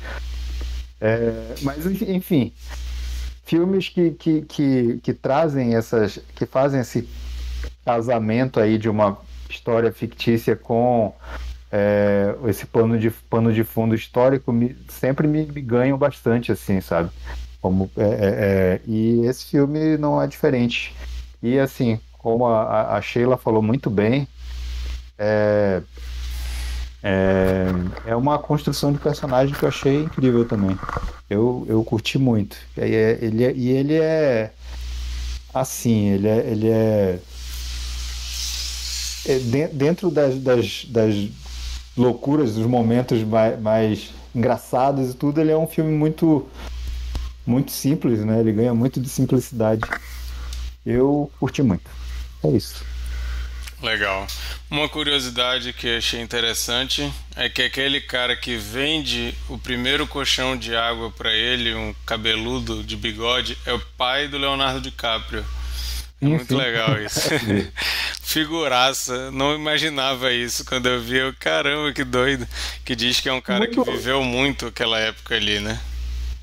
É, 0.98 1.54
mas 1.60 1.84
enfim, 1.84 2.50
filmes 3.44 3.90
que, 3.90 4.12
que, 4.12 4.40
que, 4.42 5.00
que 5.02 5.12
trazem 5.12 5.74
essas, 5.74 6.18
que 6.34 6.46
fazem 6.46 6.80
esse 6.80 7.06
casamento 7.84 8.58
aí 8.58 8.78
de 8.78 8.88
uma 8.88 9.18
história 9.50 9.92
fictícia 9.92 10.56
com 10.56 11.14
é, 11.70 12.34
esse 12.46 12.66
pano 12.66 12.98
de, 12.98 13.10
pano 13.10 13.52
de 13.52 13.64
fundo 13.64 13.94
histórico 13.94 14.52
me, 14.52 14.76
sempre 14.88 15.26
me, 15.26 15.46
me 15.46 15.60
ganham 15.60 15.98
bastante, 15.98 16.52
assim, 16.52 16.80
sabe? 16.80 17.10
Como, 17.60 17.90
é, 17.96 18.02
é, 18.02 18.08
é, 18.08 18.80
e 18.86 19.26
esse 19.26 19.46
filme 19.46 19.96
não 19.96 20.22
é 20.22 20.26
diferente. 20.26 20.94
E 21.42 21.58
assim, 21.58 22.00
como 22.18 22.46
a, 22.46 22.96
a 22.96 23.02
Sheila 23.02 23.36
falou 23.36 23.62
muito 23.62 23.90
bem, 23.90 24.28
é, 25.18 25.82
é, 27.02 27.66
é, 28.06 28.16
uma 28.16 28.38
construção 28.38 28.92
de 28.92 28.98
personagem 28.98 29.54
que 29.54 29.62
eu 29.62 29.68
achei 29.68 30.02
incrível 30.02 30.44
também. 30.44 30.76
Eu, 31.28 31.64
eu 31.68 31.82
curti 31.84 32.18
muito. 32.18 32.56
E 32.76 32.80
ele, 32.80 33.44
é, 33.44 33.52
e 33.52 33.68
ele 33.70 33.94
é 33.94 34.52
assim, 35.52 36.10
ele 36.10 36.28
é, 36.28 36.38
ele 36.50 36.68
é, 36.68 37.18
é 39.26 39.68
dentro 39.68 40.10
das, 40.10 40.38
das, 40.38 40.84
das 40.88 41.30
loucuras, 41.96 42.54
dos 42.54 42.66
momentos 42.66 43.22
mais, 43.22 43.60
mais 43.60 44.10
engraçados 44.34 45.10
e 45.10 45.14
tudo, 45.14 45.40
ele 45.40 45.50
é 45.50 45.56
um 45.56 45.66
filme 45.66 45.92
muito 45.92 46.46
muito 47.46 47.70
simples, 47.70 48.24
né? 48.24 48.40
Ele 48.40 48.52
ganha 48.52 48.74
muito 48.74 49.00
de 49.00 49.08
simplicidade. 49.08 49.82
Eu 50.84 51.30
curti 51.38 51.62
muito. 51.62 51.88
É 52.42 52.48
isso. 52.48 52.84
Legal. 53.82 54.26
Uma 54.70 54.88
curiosidade 54.88 55.72
que 55.72 55.96
achei 55.96 56.20
interessante 56.20 57.12
é 57.36 57.48
que 57.48 57.62
aquele 57.62 58.00
cara 58.00 58.34
que 58.34 58.56
vende 58.56 59.34
o 59.48 59.58
primeiro 59.58 60.06
colchão 60.06 60.56
de 60.56 60.74
água 60.74 61.10
para 61.10 61.32
ele, 61.32 61.74
um 61.74 61.94
cabeludo 62.04 62.82
de 62.82 62.96
bigode, 62.96 63.56
é 63.66 63.72
o 63.72 63.78
pai 63.96 64.26
do 64.28 64.38
Leonardo 64.38 64.80
DiCaprio. 64.80 65.44
É 66.20 66.26
muito 66.26 66.56
legal 66.56 66.98
isso. 67.00 67.28
Figuraça, 68.22 69.30
não 69.30 69.54
imaginava 69.54 70.32
isso 70.32 70.64
quando 70.64 70.86
eu 70.86 71.00
vi. 71.00 71.16
Eu, 71.18 71.34
caramba, 71.38 71.92
que 71.92 72.04
doido. 72.04 72.46
Que 72.84 72.96
diz 72.96 73.20
que 73.20 73.28
é 73.28 73.32
um 73.32 73.40
cara 73.40 73.60
muito... 73.66 73.84
que 73.84 73.90
viveu 73.90 74.22
muito 74.22 74.66
aquela 74.66 74.98
época 74.98 75.34
ali, 75.34 75.60
né? 75.60 75.78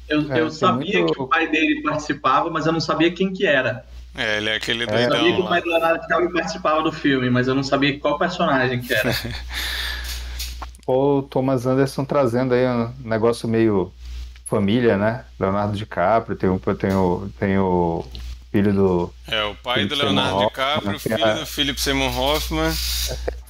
Eu, 0.07 0.31
É, 0.31 0.39
eu 0.41 0.51
sabia 0.51 0.99
muito- 0.99 1.13
que 1.13 1.21
o 1.21 1.27
pai 1.27 1.47
dele 1.47 1.81
participava, 1.81 2.49
mas 2.49 2.65
eu 2.65 2.71
não 2.71 2.79
sabia 2.79 3.11
quem 3.11 3.33
que 3.33 3.45
era. 3.45 3.83
É, 4.15 4.37
ele 4.37 4.49
é 4.49 4.55
aquele 4.55 4.83
Eu 4.83 4.89
sabia 4.89 5.07
que 5.09 5.17
doidão 5.17 5.39
o 5.39 5.49
pai 5.49 5.61
do 5.61 5.69
Leonardo 5.69 6.01
DiCaprio 6.01 6.31
participava 6.31 6.83
do 6.83 6.91
filme, 6.91 7.29
mas 7.31 7.47
eu 7.47 7.55
não 7.55 7.63
sabia 7.63 7.97
qual 7.99 8.17
personagem 8.19 8.79
que 8.81 8.93
era. 8.93 9.11
O 10.85 11.21
Thomas 11.21 11.65
Anderson 11.65 12.03
trazendo 12.03 12.53
aí 12.53 12.67
um 12.67 12.93
negócio 13.05 13.47
meio 13.47 13.93
família, 14.45 14.97
né? 14.97 15.23
Leonardo 15.39 15.77
DiCaprio, 15.77 16.35
tem 16.35 16.49
o, 16.49 16.59
tem 16.59 16.93
o, 16.93 17.29
tem 17.39 17.57
o 17.57 18.05
filho 18.53 18.71
do. 18.73 19.13
É, 19.27 19.43
o 19.43 19.55
pai 19.55 19.83
do 19.85 19.89
Philip 19.89 20.05
Leonardo 20.05 20.29
Seymour 20.31 20.49
DiCaprio, 20.49 20.99
filho 20.99 21.25
é. 21.25 21.33
do 21.39 21.45
Philip 21.45 21.81
Seymour 21.81 22.19
Hoffman. 22.19 22.71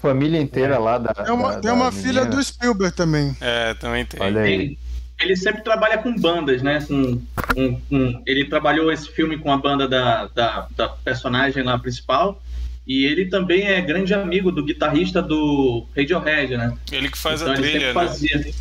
Família 0.01 0.41
inteira 0.41 0.79
lá 0.79 0.97
da. 0.97 1.13
Tem 1.13 1.33
uma, 1.33 1.51
da- 1.53 1.59
tem 1.59 1.71
uma 1.71 1.85
da 1.85 1.91
filha 1.91 2.21
menina. 2.23 2.35
do 2.35 2.43
Spielberg 2.43 2.95
também. 2.95 3.35
É, 3.41 3.73
também 3.75 4.05
tem. 4.05 4.21
Olha 4.21 4.41
aí. 4.41 4.53
Ele, 4.53 4.79
ele 5.19 5.35
sempre 5.35 5.61
trabalha 5.61 5.97
com 5.97 6.15
bandas, 6.15 6.61
né? 6.61 6.83
Com, 6.87 7.21
com- 7.53 7.81
com- 7.89 8.23
ele 8.25 8.45
trabalhou 8.45 8.91
esse 8.91 9.09
filme 9.11 9.37
com 9.37 9.51
a 9.51 9.57
banda 9.57 9.87
da, 9.87 10.27
da, 10.27 10.67
da 10.75 10.89
personagem 10.89 11.63
lá 11.63 11.77
principal. 11.77 12.41
E 12.85 13.05
ele 13.05 13.27
também 13.27 13.63
é 13.67 13.79
grande 13.81 14.13
amigo 14.13 14.51
do 14.51 14.63
guitarrista 14.63 15.21
do 15.21 15.85
Radiohead, 15.95 16.57
né? 16.57 16.73
Ele 16.91 17.09
que 17.09 17.17
faz 17.17 17.41
então 17.41 17.53
a 17.53 17.55
ele 17.57 17.63
trilha, 17.63 17.79
sempre 17.79 18.01
né? 18.01 18.07
fazia. 18.07 18.53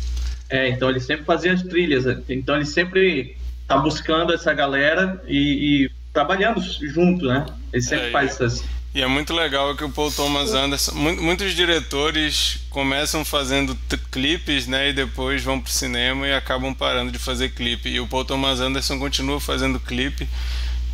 É, 0.49 0.69
então 0.69 0.89
ele 0.89 0.99
sempre 1.01 1.25
fazia 1.25 1.51
as 1.53 1.63
trilhas. 1.63 2.05
Então 2.29 2.55
ele 2.55 2.65
sempre 2.65 3.35
tá 3.67 3.77
buscando 3.77 4.33
essa 4.33 4.53
galera 4.53 5.21
e, 5.27 5.85
e 5.87 5.91
trabalhando 6.13 6.61
junto, 6.61 7.25
né? 7.25 7.45
Ele 7.71 7.81
sempre 7.81 8.07
É, 8.09 8.11
faz 8.11 8.31
essas. 8.31 8.63
E 8.95 9.01
é 9.01 9.07
muito 9.07 9.33
legal 9.33 9.75
que 9.75 9.83
o 9.83 9.89
Paul 9.89 10.11
Thomas 10.11 10.53
Anderson. 10.53 10.91
mu- 10.93 11.19
Muitos 11.21 11.55
diretores 11.55 12.59
começam 12.69 13.25
fazendo 13.25 13.75
clipes, 14.11 14.67
né? 14.67 14.89
E 14.89 14.93
depois 14.93 15.43
vão 15.43 15.59
pro 15.59 15.71
cinema 15.71 16.27
e 16.27 16.33
acabam 16.33 16.75
parando 16.75 17.11
de 17.11 17.17
fazer 17.17 17.49
clipe. 17.49 17.89
E 17.89 17.99
o 17.99 18.05
Paul 18.07 18.23
Thomas 18.23 18.59
Anderson 18.59 18.99
continua 18.99 19.39
fazendo 19.41 19.79
clipe. 19.79 20.29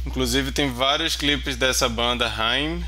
Inclusive 0.05 0.53
tem 0.53 0.71
vários 0.71 1.17
clipes 1.17 1.57
dessa 1.57 1.89
banda 1.89 2.25
Haim. 2.37 2.81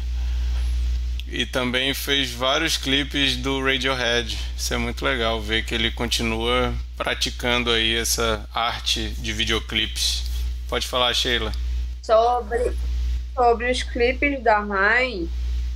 E 1.28 1.46
também 1.46 1.94
fez 1.94 2.32
vários 2.32 2.78
clipes 2.78 3.36
do 3.38 3.62
Radiohead. 3.64 4.38
Isso 4.58 4.74
é 4.74 4.78
muito 4.78 5.04
legal 5.04 5.42
ver 5.42 5.64
que 5.66 5.74
ele 5.76 5.92
continua 5.92 6.74
praticando 6.96 7.70
aí 7.70 7.96
essa 7.96 8.48
arte 8.54 9.10
de 9.18 9.32
videoclipes. 9.34 10.24
Pode 10.70 10.88
falar, 10.88 11.14
Sheila. 11.14 11.52
Sobre, 12.12 12.74
sobre 13.34 13.72
os 13.72 13.84
clipes 13.84 14.44
da 14.44 14.60
Rain, 14.60 15.30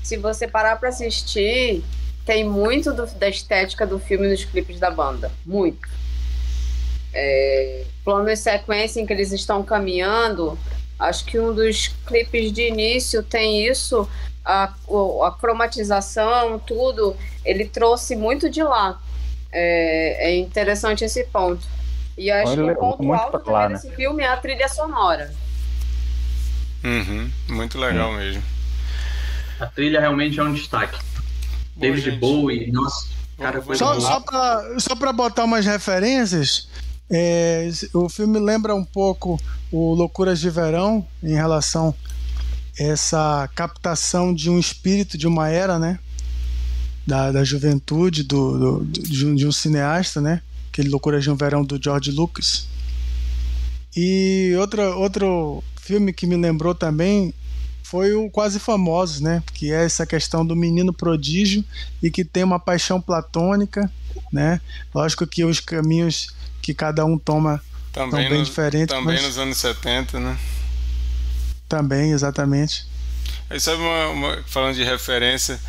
se 0.03 0.17
você 0.17 0.47
parar 0.47 0.75
pra 0.77 0.89
assistir, 0.89 1.81
tem 2.25 2.43
muito 2.43 2.91
do- 2.91 3.05
da 3.05 3.29
estética 3.29 3.87
do 3.87 3.97
filme 3.99 4.27
nos 4.27 4.43
clipes 4.43 4.77
da 4.79 4.91
banda. 4.91 5.31
Muito. 5.45 5.87
É, 7.13 7.85
plano 8.03 8.29
e 8.29 8.35
sequência 8.35 8.99
em 8.99 9.05
que 9.05 9.13
eles 9.13 9.31
estão 9.31 9.63
caminhando, 9.63 10.59
acho 10.99 11.23
que 11.23 11.39
um 11.39 11.53
dos 11.53 11.87
clipes 12.05 12.51
de 12.51 12.67
início 12.67 13.23
tem 13.23 13.65
isso, 13.65 14.05
a, 14.43 14.65
a 15.23 15.31
cromatização, 15.39 16.59
tudo, 16.59 17.15
ele 17.45 17.65
trouxe 17.65 18.13
muito 18.15 18.49
de 18.49 18.61
lá. 18.61 18.99
É, 19.53 20.31
é 20.31 20.35
interessante 20.37 21.05
esse 21.05 21.23
ponto. 21.23 21.65
E 22.17 22.29
acho 22.29 22.51
Olha, 22.51 22.73
que 22.75 22.79
o 22.81 22.97
ponto 22.97 23.13
alto 23.13 23.49
lá, 23.49 23.63
também 23.63 23.69
né? 23.69 23.81
desse 23.81 23.95
filme 23.95 24.23
é 24.23 24.27
a 24.27 24.35
trilha 24.37 24.67
sonora. 24.67 25.33
Uhum, 26.85 27.29
muito 27.49 27.79
legal 27.79 28.13
mesmo. 28.13 28.43
A 29.59 29.65
trilha 29.65 29.99
realmente 29.99 30.39
é 30.39 30.43
um 30.43 30.53
destaque. 30.53 30.97
Bom, 31.75 31.81
David 31.81 32.11
gente, 32.11 32.19
Bowie, 32.19 32.71
nossa, 32.71 33.07
cara, 33.37 33.61
foi 33.61 33.75
Só, 33.75 33.99
só 33.99 34.19
para 34.19 34.79
só 34.79 34.95
pra 34.95 35.11
botar 35.11 35.43
umas 35.45 35.65
referências, 35.65 36.67
é, 37.09 37.69
o 37.93 38.07
filme 38.07 38.39
lembra 38.39 38.75
um 38.75 38.83
pouco 38.85 39.41
o 39.71 39.93
Loucuras 39.93 40.39
de 40.39 40.49
Verão 40.49 41.05
em 41.23 41.33
relação 41.33 41.93
a 42.79 42.83
essa 42.83 43.49
captação 43.55 44.33
de 44.33 44.49
um 44.49 44.59
espírito 44.59 45.17
de 45.17 45.25
uma 45.27 45.49
era, 45.49 45.79
né? 45.79 45.97
Da, 47.07 47.31
da 47.31 47.43
juventude 47.43 48.23
do, 48.23 48.79
do- 48.81 48.85
de, 48.85 49.25
um, 49.25 49.33
de 49.35 49.47
um 49.47 49.51
cineasta, 49.51 50.19
né? 50.21 50.41
Aquele 50.71 50.89
Loucuras 50.89 51.23
de 51.23 51.31
um 51.31 51.35
Verão 51.35 51.63
do 51.63 51.81
George 51.81 52.11
Lucas. 52.11 52.67
E 53.95 54.53
outra, 54.59 54.93
outro 54.95 55.63
filme 55.85 56.11
que 56.11 56.25
me 56.25 56.35
lembrou 56.35 56.73
também 56.73 57.31
foi 57.83 58.13
o 58.15 58.27
Quase 58.31 58.59
Famosos, 58.59 59.21
né? 59.21 59.43
Que 59.53 59.71
é 59.71 59.85
essa 59.85 60.05
questão 60.05 60.43
do 60.43 60.55
menino 60.55 60.91
prodígio 60.91 61.63
e 62.01 62.09
que 62.09 62.25
tem 62.25 62.43
uma 62.43 62.59
paixão 62.59 62.99
platônica, 62.99 63.89
né? 64.33 64.59
Lógico 64.93 65.27
que 65.27 65.45
os 65.45 65.59
caminhos 65.59 66.33
que 66.61 66.73
cada 66.73 67.05
um 67.05 67.17
toma 67.19 67.61
Também, 67.93 68.21
são 68.23 68.29
bem 68.31 68.43
diferentes, 68.43 68.87
também 68.95 69.15
mas 69.15 69.23
nos 69.23 69.37
anos 69.37 69.57
70, 69.57 70.19
né? 70.19 70.35
também, 71.69 72.11
exatamente. 72.11 72.85
Aí 73.49 73.59
sabe 73.59 73.81
uma, 73.81 74.07
uma- 74.09 74.43
falando 74.47 74.75
de 74.75 74.83
referência, 74.83 75.59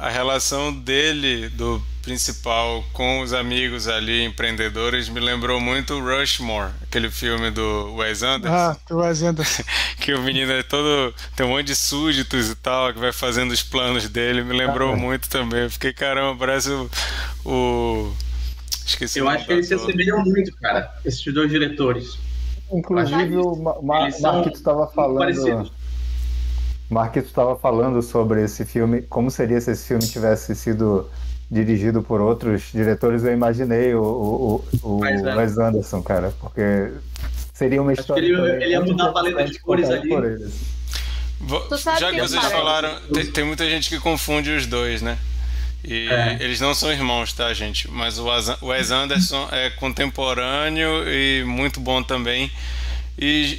a 0.00 0.08
relação 0.10 0.72
dele, 0.72 1.48
do 1.50 1.82
principal, 2.02 2.84
com 2.92 3.20
os 3.20 3.32
amigos 3.32 3.88
ali, 3.88 4.22
empreendedores, 4.24 5.08
me 5.08 5.18
lembrou 5.18 5.60
muito 5.60 5.94
o 5.94 6.00
Rushmore, 6.00 6.70
aquele 6.82 7.10
filme 7.10 7.50
do 7.50 7.94
Wes 7.96 8.22
Anderson, 8.22 8.54
Ah, 8.56 8.76
o 8.90 8.96
Wes 8.98 9.22
Anderson. 9.22 9.62
que 10.00 10.14
o 10.14 10.22
menino 10.22 10.52
é 10.52 10.62
todo. 10.62 11.12
tem 11.34 11.44
um 11.44 11.48
monte 11.50 11.66
de 11.66 11.74
súditos 11.74 12.48
e 12.50 12.54
tal, 12.54 12.92
que 12.92 13.00
vai 13.00 13.12
fazendo 13.12 13.50
os 13.50 13.62
planos 13.62 14.08
dele, 14.08 14.44
me 14.44 14.56
lembrou 14.56 14.92
Ah, 14.92 14.96
muito 14.96 15.28
também. 15.28 15.62
Eu 15.64 15.70
fiquei, 15.70 15.92
caramba, 15.92 16.36
parece 16.38 16.70
o. 16.70 16.88
o- 17.44 18.12
Esqueci 18.86 19.18
Eu 19.18 19.28
acho 19.28 19.42
que 19.44 19.48
do 19.48 19.54
eles 19.54 19.66
se 19.66 19.74
assemelham 19.74 20.22
muito, 20.24 20.54
cara, 20.58 20.94
esses 21.04 21.34
dois 21.34 21.50
diretores. 21.50 22.16
Inclusive, 22.72 23.36
o 23.36 23.56
Ma- 23.56 23.82
Ma- 23.82 24.02
Eles 24.02 24.16
são 24.20 24.32
Marquito 24.32 24.56
estava 24.56 24.86
falando. 24.88 25.18
parecidos. 25.18 25.72
Marquito 26.88 27.26
estava 27.26 27.56
falando 27.56 28.00
sobre 28.02 28.42
esse 28.44 28.64
filme, 28.64 29.02
como 29.02 29.30
seria 29.30 29.60
se 29.60 29.70
esse 29.72 29.86
filme 29.88 30.06
tivesse 30.06 30.54
sido 30.54 31.08
dirigido 31.50 32.02
por 32.02 32.20
outros 32.20 32.70
diretores. 32.72 33.24
Eu 33.24 33.32
imaginei 33.32 33.94
o, 33.94 34.02
o, 34.02 34.64
o, 34.82 34.88
o 34.88 34.98
Wes 35.00 35.20
Anderson. 35.20 35.38
Wes 35.38 35.58
Anderson, 35.58 36.02
cara, 36.02 36.32
porque 36.40 36.92
seria 37.52 37.82
uma 37.82 37.92
Acho 37.92 38.00
história. 38.02 38.22
que 38.22 38.28
ele- 38.32 38.64
ele 38.64 38.70
ia 38.72 38.78
muito 38.80 38.92
mudar 38.92 39.08
a 39.08 39.12
paleta 39.12 39.44
de 39.44 39.58
cores 39.60 39.88
ali. 39.90 40.08
Já 41.98 42.10
que 42.12 42.20
vocês 42.20 42.44
falaram, 42.46 42.98
tem, 43.12 43.26
tem 43.26 43.44
muita 43.44 43.68
gente 43.68 43.88
que 43.90 43.98
confunde 44.00 44.50
os 44.50 44.66
dois, 44.66 45.02
né? 45.02 45.18
E 45.84 46.08
É. 46.08 46.38
eles 46.40 46.60
não 46.60 46.74
são 46.74 46.90
irmãos, 46.90 47.32
tá, 47.32 47.52
gente? 47.52 47.88
Mas 47.90 48.18
o 48.18 48.26
Wes- 48.26 48.60
o 48.62 48.66
Wes 48.68 48.90
Anderson 48.90 49.48
é 49.52 49.70
contemporâneo 49.70 51.06
e 51.08 51.44
muito 51.44 51.78
bom 51.78 52.02
também. 52.02 52.50
E 53.18 53.58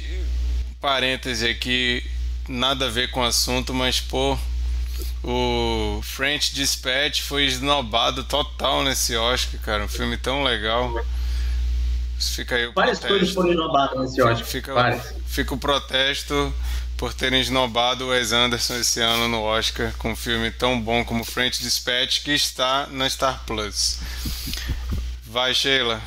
parêntese 0.80 1.48
aqui, 1.48 2.02
nada 2.48 2.86
a 2.86 2.90
ver 2.90 3.10
com 3.10 3.20
o 3.20 3.24
assunto, 3.24 3.72
mas 3.74 4.00
pô, 4.00 4.38
o 5.22 6.00
French 6.02 6.54
Dispatch 6.54 7.22
foi 7.22 7.44
esnobado 7.44 8.24
total 8.24 8.82
nesse 8.82 9.16
Oscar, 9.16 9.60
cara. 9.60 9.84
Um 9.84 9.88
filme 9.88 10.16
tão 10.16 10.42
legal. 10.42 10.92
Fica 12.18 12.56
aí 12.56 12.66
o 12.66 12.72
Várias 12.72 12.98
protesto. 12.98 13.18
coisas 13.18 13.34
foram 13.34 13.52
inovadas 13.52 13.98
nesse 14.00 14.22
Oscar. 14.22 14.46
Fica, 14.46 14.74
Várias. 14.74 15.14
fica 15.26 15.54
o 15.54 15.58
protesto 15.58 16.52
por 16.96 17.14
terem 17.14 17.40
esnobado 17.40 18.06
o 18.06 18.08
Wes 18.08 18.32
Anderson 18.32 18.74
esse 18.76 19.00
ano 19.00 19.28
no 19.28 19.42
Oscar 19.42 19.92
com 19.98 20.10
um 20.12 20.16
filme 20.16 20.50
tão 20.50 20.80
bom 20.80 21.04
como 21.04 21.24
French 21.24 21.60
Dispatch 21.62 22.22
que 22.24 22.32
está 22.32 22.88
na 22.90 23.08
Star 23.08 23.44
Plus. 23.46 24.00
Vai, 25.24 25.54
Sheila. 25.54 26.02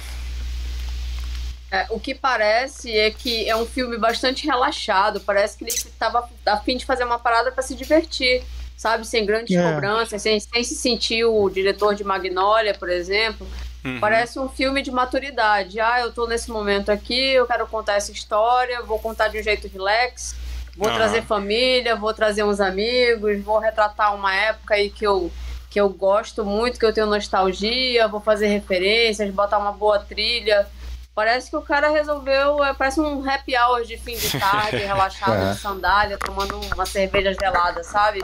É, 1.72 1.86
o 1.90 2.00
que 2.00 2.14
parece 2.14 2.96
é 2.96 3.10
que 3.10 3.50
é 3.50 3.56
um 3.56 3.66
filme 3.66 3.98
bastante 3.98 4.46
relaxado. 4.46 5.22
Parece 5.22 5.58
que 5.58 5.64
ele 5.64 5.72
estava 5.72 6.30
a 6.46 6.58
fim 6.58 6.76
de 6.76 6.86
fazer 6.86 7.06
uma 7.06 7.18
parada 7.18 7.50
para 7.50 7.64
se 7.64 7.74
divertir, 7.74 8.44
sabe? 8.76 9.08
Sem 9.08 9.26
grandes 9.26 9.56
É. 9.58 9.64
cobranças, 9.64 10.22
sem, 10.22 10.38
sem 10.38 10.64
se 10.66 10.76
sentir 10.76 11.24
o 11.24 11.50
diretor 11.50 11.96
de 11.96 12.04
Magnolia, 12.04 12.74
por 12.74 12.90
exemplo. 12.90 13.48
Uhum. 13.86 14.00
Parece 14.02 14.38
um 14.38 14.50
filme 14.50 14.82
de 14.82 14.92
maturidade. 14.92 15.80
Ah, 15.80 16.02
eu 16.02 16.12
tô 16.12 16.28
nesse 16.28 16.52
momento 16.52 16.92
aqui, 16.92 17.32
eu 17.32 17.48
quero 17.48 17.66
contar 17.68 17.94
essa 17.94 18.12
história, 18.12 18.82
vou 18.82 19.00
contar 19.00 19.30
de 19.30 19.40
um 19.40 19.44
jeito 19.44 19.70
relax, 19.70 20.36
vou 20.76 20.90
Aham. 20.90 20.98
trazer 20.98 21.24
família, 21.24 21.96
vou 21.96 22.14
trazer 22.14 22.44
uns 22.44 22.60
amigos, 22.60 23.42
vou 23.42 23.60
retratar 23.60 24.14
uma 24.14 24.36
época 24.36 24.76
aí 24.76 24.90
que 24.90 25.08
eu, 25.08 25.32
que 25.70 25.80
eu 25.80 25.88
gosto 25.88 26.44
muito, 26.44 26.78
que 26.78 26.86
eu 26.86 26.94
tenho 26.94 27.08
nostalgia, 27.08 28.10
vou 28.10 28.20
fazer 28.20 28.48
referências, 28.48 29.34
botar 29.34 29.58
uma 29.58 29.72
boa 29.72 30.00
trilha. 30.00 30.68
Parece 31.14 31.49
que 31.49 31.57
o 31.57 31.62
cara 31.62 31.89
resolveu, 31.89 32.64
é, 32.64 32.74
parece 32.74 33.01
um 33.01 33.30
happy 33.30 33.53
hour 33.57 33.84
de 33.84 33.97
fim 33.97 34.16
de 34.18 34.39
tarde, 34.39 34.78
relaxado 34.84 35.34
É. 35.34 35.51
de 35.53 35.59
sandália, 35.59 36.18
tomando 36.18 36.57
uma 36.74 36.86
cerveja 36.86 37.34
gelada, 37.34 37.84
sabe? 37.84 38.24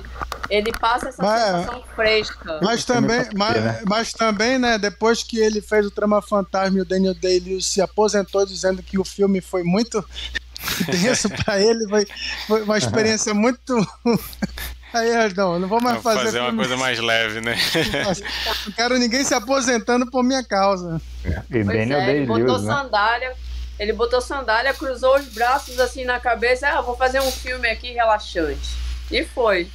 Ele 0.49 0.71
passa 0.71 1.09
essa 1.09 1.21
Mas- 1.21 1.41
sensação 1.41 1.83
fresca. 1.93 2.59
Mas 2.63 2.85
também, 2.85 3.25
pra 3.25 3.33
mas, 3.37 3.63
né? 3.63 3.81
mas 3.85 4.13
também, 4.13 4.57
né, 4.57 4.77
depois 4.77 5.21
que 5.21 5.37
ele 5.37 5.59
fez 5.61 5.85
o 5.85 5.91
Trama 5.91 6.21
Fantasma 6.21 6.77
e 6.77 6.81
o 6.81 6.85
Daniel 6.85 7.13
Day-Lewis 7.13 7.65
se 7.65 7.81
aposentou 7.81 8.45
dizendo 8.45 8.81
que 8.81 8.97
o 8.97 9.03
filme 9.03 9.41
foi 9.41 9.63
muito 9.63 10.03
denso 10.89 11.29
pra 11.29 11.59
ele, 11.59 11.87
foi, 11.87 12.05
foi 12.47 12.63
uma 12.63 12.77
experiência 12.77 13.33
muito... 13.33 13.75
Aí, 14.93 15.11
não, 15.35 15.59
não 15.59 15.67
vou 15.67 15.81
mais 15.81 16.01
Vou 16.01 16.13
fazer, 16.13 16.25
fazer 16.25 16.39
uma 16.39 16.55
coisa 16.55 16.77
mais 16.77 16.97
leve, 16.97 17.41
né? 17.41 17.57
Não 18.65 18.71
quero 18.71 18.97
ninguém 18.97 19.23
se 19.23 19.33
aposentando 19.33 20.09
por 20.09 20.23
minha 20.23 20.43
causa. 20.43 21.01
E 21.25 21.63
Pois 21.63 21.65
Daniel 21.67 21.99
é, 21.99 22.15
ele 22.15 22.25
botou 22.25 22.57
né? 22.57 22.73
sandália, 22.73 23.33
Ele 23.77 23.93
botou 23.93 24.21
sandália, 24.21 24.73
cruzou 24.73 25.17
os 25.17 25.25
braços 25.25 25.77
assim 25.79 26.05
na 26.05 26.19
cabeça. 26.21 26.69
Ah, 26.69 26.81
vou 26.81 26.95
fazer 26.95 27.19
um 27.19 27.31
filme 27.31 27.67
aqui 27.69 27.91
relaxante. 27.91 28.69
E 29.11 29.25
foi. 29.25 29.69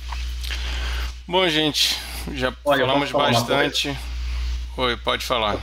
Bom, 1.28 1.46
gente, 1.48 1.98
já 2.34 2.52
Olha, 2.64 2.86
falamos 2.86 3.12
bastante. 3.12 3.96
Oi, 4.76 4.96
pode 4.96 5.24
falar. 5.24 5.60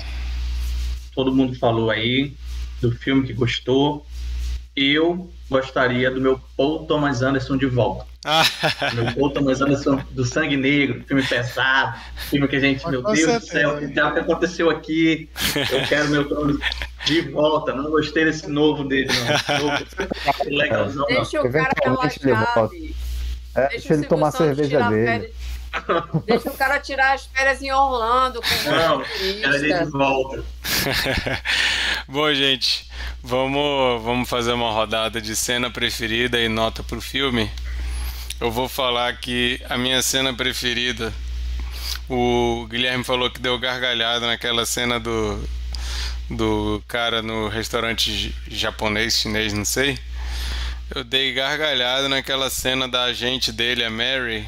Todo 1.13 1.33
mundo 1.33 1.57
falou 1.57 1.89
aí 1.89 2.33
do 2.79 2.91
filme 2.91 3.25
que 3.25 3.33
gostou. 3.33 4.05
Eu 4.81 5.29
gostaria 5.49 6.09
do 6.09 6.21
meu 6.21 6.39
Paul 6.55 6.85
Thomas 6.85 7.21
Anderson 7.21 7.57
de 7.57 7.65
volta. 7.65 8.05
Ah, 8.23 8.43
Meu 8.93 9.13
Paul 9.13 9.29
Thomas 9.31 9.59
Anderson 9.59 10.01
do 10.11 10.23
Sangue 10.25 10.55
Negro, 10.55 11.03
filme 11.05 11.21
pesado, 11.21 11.99
filme 12.29 12.47
que 12.47 12.55
a 12.55 12.59
gente, 12.61 12.87
meu 12.87 13.03
Com 13.03 13.11
Deus 13.11 13.41
do 13.41 13.45
céu, 13.45 13.77
que 13.77 13.93
já 13.93 14.11
que 14.11 14.19
aconteceu 14.19 14.69
aqui, 14.69 15.29
eu 15.69 15.85
quero 15.85 16.07
meu 16.07 16.29
Thomas 16.29 16.55
de 17.05 17.21
volta. 17.23 17.73
Não 17.73 17.91
gostei 17.91 18.23
desse 18.23 18.49
novo 18.49 18.85
dele, 18.85 19.09
não. 19.09 19.59
Novo, 19.59 19.85
legalzão, 20.47 21.05
não. 21.09 21.15
Deixa 21.15 21.41
o 21.41 21.51
cara 21.51 21.73
relaxar. 21.83 22.69
É, 23.55 23.67
Deixa 23.67 23.69
deixa 23.69 23.93
o 23.93 23.97
ele 23.97 24.05
tomar 24.05 24.31
cerveja 24.31 24.89
dele. 24.89 25.33
Deixa 26.25 26.49
o 26.49 26.57
cara 26.57 26.79
tirar 26.79 27.13
as 27.13 27.25
férias 27.25 27.61
em 27.61 27.71
Orlando 27.71 28.41
com 28.41 28.69
Não, 28.69 29.03
quero 29.03 29.55
ele 29.55 29.73
de 29.73 29.91
volta. 29.91 30.43
Bom, 32.07 32.33
gente, 32.33 32.89
vamos, 33.23 34.03
vamos 34.03 34.29
fazer 34.29 34.53
uma 34.53 34.71
rodada 34.71 35.21
de 35.21 35.35
cena 35.35 35.69
preferida 35.69 36.39
e 36.39 36.47
nota 36.47 36.83
pro 36.83 37.01
filme. 37.01 37.49
Eu 38.39 38.51
vou 38.51 38.69
falar 38.69 39.17
que 39.17 39.61
a 39.69 39.77
minha 39.77 40.01
cena 40.01 40.33
preferida, 40.33 41.13
o 42.09 42.65
Guilherme 42.69 43.03
falou 43.03 43.29
que 43.29 43.39
deu 43.39 43.59
gargalhada 43.59 44.25
naquela 44.25 44.65
cena 44.65 44.99
do, 44.99 45.43
do 46.29 46.81
cara 46.87 47.21
no 47.21 47.47
restaurante 47.47 48.33
japonês, 48.47 49.15
chinês, 49.15 49.53
não 49.53 49.65
sei. 49.65 49.99
Eu 50.93 51.03
dei 51.03 51.33
gargalhada 51.33 52.09
naquela 52.09 52.49
cena 52.49 52.87
da 52.87 53.03
agente 53.03 53.51
dele, 53.51 53.83
a 53.83 53.89
Mary, 53.89 54.45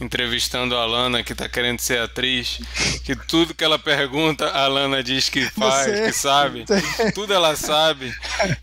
entrevistando 0.00 0.76
a 0.76 0.84
Lana, 0.84 1.22
que 1.22 1.34
tá 1.34 1.48
querendo 1.48 1.80
ser 1.80 2.00
atriz. 2.00 2.60
Que 3.04 3.16
tudo 3.16 3.54
que 3.54 3.64
ela 3.64 3.78
pergunta, 3.78 4.48
a 4.48 4.66
Lana 4.68 5.02
diz 5.02 5.28
que 5.28 5.44
faz, 5.50 5.84
sei. 5.84 6.06
que 6.06 6.12
sabe. 6.12 6.64
Tudo 7.14 7.32
ela 7.32 7.56
sabe. 7.56 8.14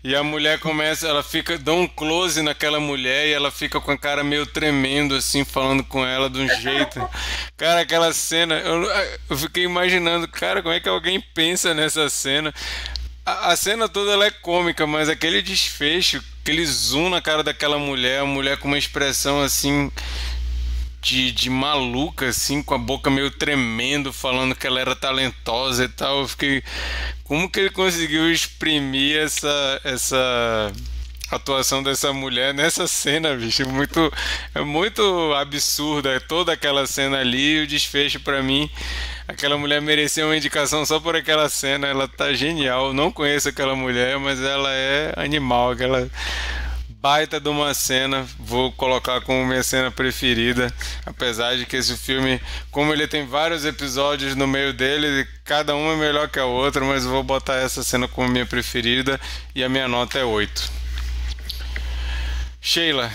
E 0.02 0.14
a 0.14 0.22
mulher 0.22 0.58
começa, 0.58 1.06
ela 1.06 1.22
fica, 1.22 1.58
dá 1.58 1.72
um 1.72 1.86
close 1.86 2.40
naquela 2.42 2.80
mulher 2.80 3.26
e 3.26 3.32
ela 3.32 3.50
fica 3.50 3.80
com 3.80 3.90
a 3.90 3.98
cara 3.98 4.24
meio 4.24 4.46
tremendo, 4.46 5.14
assim, 5.14 5.44
falando 5.44 5.84
com 5.84 6.04
ela 6.04 6.30
de 6.30 6.40
um 6.40 6.48
jeito. 6.48 7.06
Cara, 7.56 7.80
aquela 7.80 8.12
cena, 8.12 8.54
eu, 8.56 8.82
eu 9.28 9.36
fiquei 9.36 9.64
imaginando, 9.64 10.26
cara, 10.28 10.62
como 10.62 10.74
é 10.74 10.80
que 10.80 10.88
alguém 10.88 11.20
pensa 11.34 11.74
nessa 11.74 12.08
cena? 12.08 12.54
A, 13.24 13.52
a 13.52 13.56
cena 13.56 13.88
toda 13.88 14.12
ela 14.12 14.26
é 14.26 14.30
cômica, 14.30 14.86
mas 14.86 15.08
aquele 15.08 15.42
desfecho, 15.42 16.22
aquele 16.40 16.64
zoom 16.64 17.10
na 17.10 17.20
cara 17.20 17.42
daquela 17.42 17.78
mulher, 17.78 18.20
a 18.20 18.24
mulher 18.24 18.56
com 18.56 18.68
uma 18.68 18.78
expressão 18.78 19.42
assim 19.42 19.90
de, 21.06 21.30
de 21.30 21.48
maluca, 21.48 22.26
assim, 22.28 22.60
com 22.62 22.74
a 22.74 22.78
boca 22.78 23.08
meio 23.08 23.30
tremendo, 23.30 24.12
falando 24.12 24.56
que 24.56 24.66
ela 24.66 24.80
era 24.80 24.96
talentosa 24.96 25.84
e 25.84 25.88
tal. 25.88 26.22
Eu 26.22 26.28
fiquei. 26.28 26.64
Como 27.22 27.48
que 27.48 27.60
ele 27.60 27.70
conseguiu 27.70 28.30
exprimir 28.30 29.16
essa. 29.16 29.80
essa 29.84 30.72
atuação 31.28 31.82
dessa 31.82 32.12
mulher 32.12 32.54
nessa 32.54 32.86
cena, 32.86 33.34
bicho, 33.34 33.68
muito 33.68 34.12
é 34.54 34.60
muito 34.60 35.02
absurda 35.34 36.20
toda 36.20 36.52
aquela 36.52 36.86
cena 36.86 37.18
ali, 37.18 37.64
o 37.64 37.66
desfecho 37.66 38.20
pra 38.20 38.44
mim, 38.44 38.70
aquela 39.26 39.58
mulher 39.58 39.82
merecia 39.82 40.24
uma 40.24 40.36
indicação 40.36 40.86
só 40.86 41.00
por 41.00 41.16
aquela 41.16 41.48
cena, 41.48 41.88
ela 41.88 42.06
tá 42.06 42.32
genial. 42.32 42.92
Não 42.92 43.10
conheço 43.10 43.48
aquela 43.48 43.74
mulher, 43.74 44.16
mas 44.20 44.40
ela 44.40 44.72
é 44.72 45.14
animal, 45.16 45.72
aquela 45.72 46.08
baita 47.06 47.38
de 47.38 47.48
uma 47.48 47.72
cena, 47.72 48.26
vou 48.36 48.72
colocar 48.72 49.20
como 49.20 49.46
minha 49.46 49.62
cena 49.62 49.92
preferida, 49.92 50.74
apesar 51.06 51.56
de 51.56 51.64
que 51.64 51.76
esse 51.76 51.96
filme, 51.96 52.40
como 52.68 52.92
ele 52.92 53.06
tem 53.06 53.24
vários 53.24 53.64
episódios 53.64 54.34
no 54.34 54.44
meio 54.44 54.72
dele, 54.72 55.24
cada 55.44 55.76
uma 55.76 55.92
é 55.92 55.96
melhor 55.96 56.28
que 56.28 56.40
a 56.40 56.46
outra, 56.46 56.84
mas 56.84 57.04
vou 57.04 57.22
botar 57.22 57.58
essa 57.58 57.84
cena 57.84 58.08
como 58.08 58.28
minha 58.28 58.44
preferida 58.44 59.20
e 59.54 59.62
a 59.62 59.68
minha 59.68 59.86
nota 59.86 60.18
é 60.18 60.24
8. 60.24 60.68
Sheila, 62.60 63.08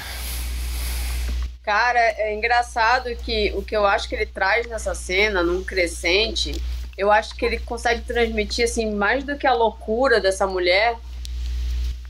Cara, 1.61 1.99
é 1.99 2.33
engraçado 2.33 3.13
que 3.17 3.51
o 3.57 3.61
que 3.61 3.75
eu 3.75 3.85
acho 3.85 4.07
que 4.07 4.15
ele 4.15 4.25
traz 4.25 4.67
nessa 4.67 4.95
cena, 4.95 5.43
num 5.43 5.65
crescente, 5.65 6.53
eu 6.97 7.11
acho 7.11 7.35
que 7.35 7.45
ele 7.45 7.59
consegue 7.59 8.03
transmitir, 8.03 8.63
assim, 8.63 8.95
mais 8.95 9.25
do 9.25 9.37
que 9.37 9.45
a 9.45 9.53
loucura 9.53 10.21
dessa 10.21 10.47
mulher, 10.47 10.95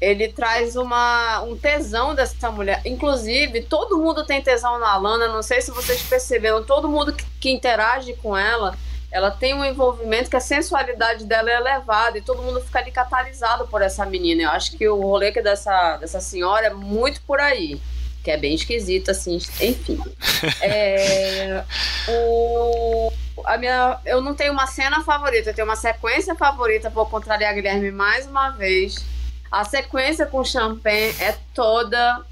ele 0.01 0.29
traz 0.29 0.75
uma, 0.75 1.41
um 1.43 1.55
tesão 1.55 2.15
dessa 2.15 2.49
mulher. 2.49 2.81
Inclusive, 2.83 3.61
todo 3.61 3.99
mundo 3.99 4.25
tem 4.25 4.41
tesão 4.41 4.79
na 4.79 4.97
Lana, 4.97 5.27
não 5.27 5.43
sei 5.43 5.61
se 5.61 5.69
vocês 5.69 6.01
perceberam, 6.01 6.63
todo 6.63 6.89
mundo 6.89 7.13
que, 7.13 7.23
que 7.39 7.51
interage 7.51 8.13
com 8.15 8.35
ela, 8.35 8.75
ela 9.11 9.29
tem 9.29 9.53
um 9.53 9.63
envolvimento 9.63 10.29
que 10.29 10.35
a 10.35 10.41
sensualidade 10.41 11.25
dela 11.25 11.51
é 11.51 11.57
elevada 11.57 12.17
e 12.17 12.21
todo 12.21 12.41
mundo 12.41 12.59
fica 12.61 12.79
ali 12.79 12.91
catalisado 12.91 13.67
por 13.67 13.81
essa 13.81 14.03
menina. 14.05 14.43
Eu 14.43 14.49
acho 14.49 14.75
que 14.75 14.87
o 14.87 14.99
rolê 14.99 15.31
que 15.31 15.41
dessa, 15.41 15.97
dessa 15.97 16.19
senhora 16.19 16.67
é 16.67 16.73
muito 16.73 17.21
por 17.21 17.39
aí 17.39 17.79
que 18.23 18.29
é 18.29 18.37
bem 18.37 18.53
esquisito, 18.53 19.09
assim, 19.11 19.37
enfim. 19.59 19.99
É, 20.61 21.63
o, 22.07 23.11
a 23.45 23.57
minha, 23.57 23.99
eu 24.05 24.21
não 24.21 24.33
tenho 24.33 24.53
uma 24.53 24.65
cena 24.65 25.03
favorita, 25.03 25.49
eu 25.49 25.53
tenho 25.53 25.67
uma 25.67 25.75
sequência 25.75 26.35
favorita, 26.35 26.89
vou 26.89 27.05
contrariar 27.05 27.53
Guilherme 27.53 27.91
mais 27.91 28.25
uma 28.25 28.49
vez. 28.51 29.03
A 29.51 29.65
sequência 29.65 30.25
com 30.25 30.43
Champagne 30.45 31.13
é 31.19 31.37
toda 31.53 32.23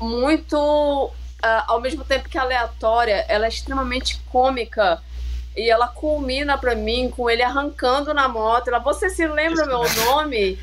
muito, 0.00 0.56
uh, 1.06 1.62
ao 1.68 1.80
mesmo 1.80 2.04
tempo 2.04 2.28
que 2.28 2.36
aleatória, 2.36 3.24
ela 3.28 3.46
é 3.46 3.48
extremamente 3.48 4.20
cômica. 4.30 5.00
E 5.56 5.70
ela 5.70 5.86
culmina 5.86 6.58
pra 6.58 6.74
mim 6.74 7.08
com 7.14 7.30
ele 7.30 7.42
arrancando 7.42 8.12
na 8.12 8.26
moto. 8.26 8.68
Ela, 8.68 8.80
você 8.80 9.08
se 9.08 9.24
lembra 9.24 9.66
meu 9.66 9.84
nome? 10.06 10.58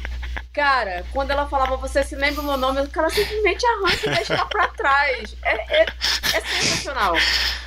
Cara, 0.53 1.05
quando 1.14 1.32
ela 1.32 1.47
falava, 1.47 1.78
você 1.78 2.03
se 2.03 2.14
lembra 2.14 2.41
o 2.41 2.43
meu 2.43 2.57
nome, 2.57 2.82
o 2.82 2.89
cara 2.89 3.09
simplesmente 3.09 3.66
arranca 3.66 4.05
e 4.05 4.16
deixa 4.16 4.45
pra 4.47 4.68
trás. 4.68 5.36
É, 5.43 5.82
é, 5.82 5.86
é 6.34 6.41
sensacional. 6.41 7.14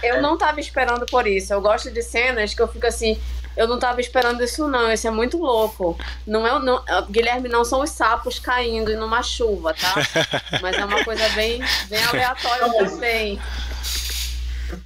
Eu 0.03 0.21
não 0.21 0.37
tava 0.37 0.61
esperando 0.61 1.07
por 1.07 1.27
isso. 1.27 1.51
Eu 1.53 1.63
gosto 1.63 1.91
de 1.91 2.03
cenas 2.03 2.53
que 2.53 2.61
eu 2.61 2.69
fico 2.69 2.87
assim, 2.87 3.19
eu 3.57 3.69
não 3.69 3.79
tava 3.79 4.01
esperando 4.01 4.43
isso, 4.43 4.67
não. 4.69 4.91
Isso 4.93 5.07
é 5.07 5.11
muito 5.11 5.39
louco. 5.39 5.99
Não 6.27 6.47
é, 6.47 6.59
não, 6.59 6.83
Guilherme, 7.11 7.49
não 7.49 7.65
são 7.65 7.81
os 7.83 7.91
sapos 7.91 8.39
caindo 8.39 8.97
numa 8.97 9.23
chuva, 9.23 9.75
tá? 9.75 9.95
Mas 10.61 10.77
é 10.77 10.85
uma 10.85 11.05
coisa 11.05 11.29
bem, 11.31 11.63
bem 11.89 12.03
aleatória 12.05 12.73
também. 12.73 13.39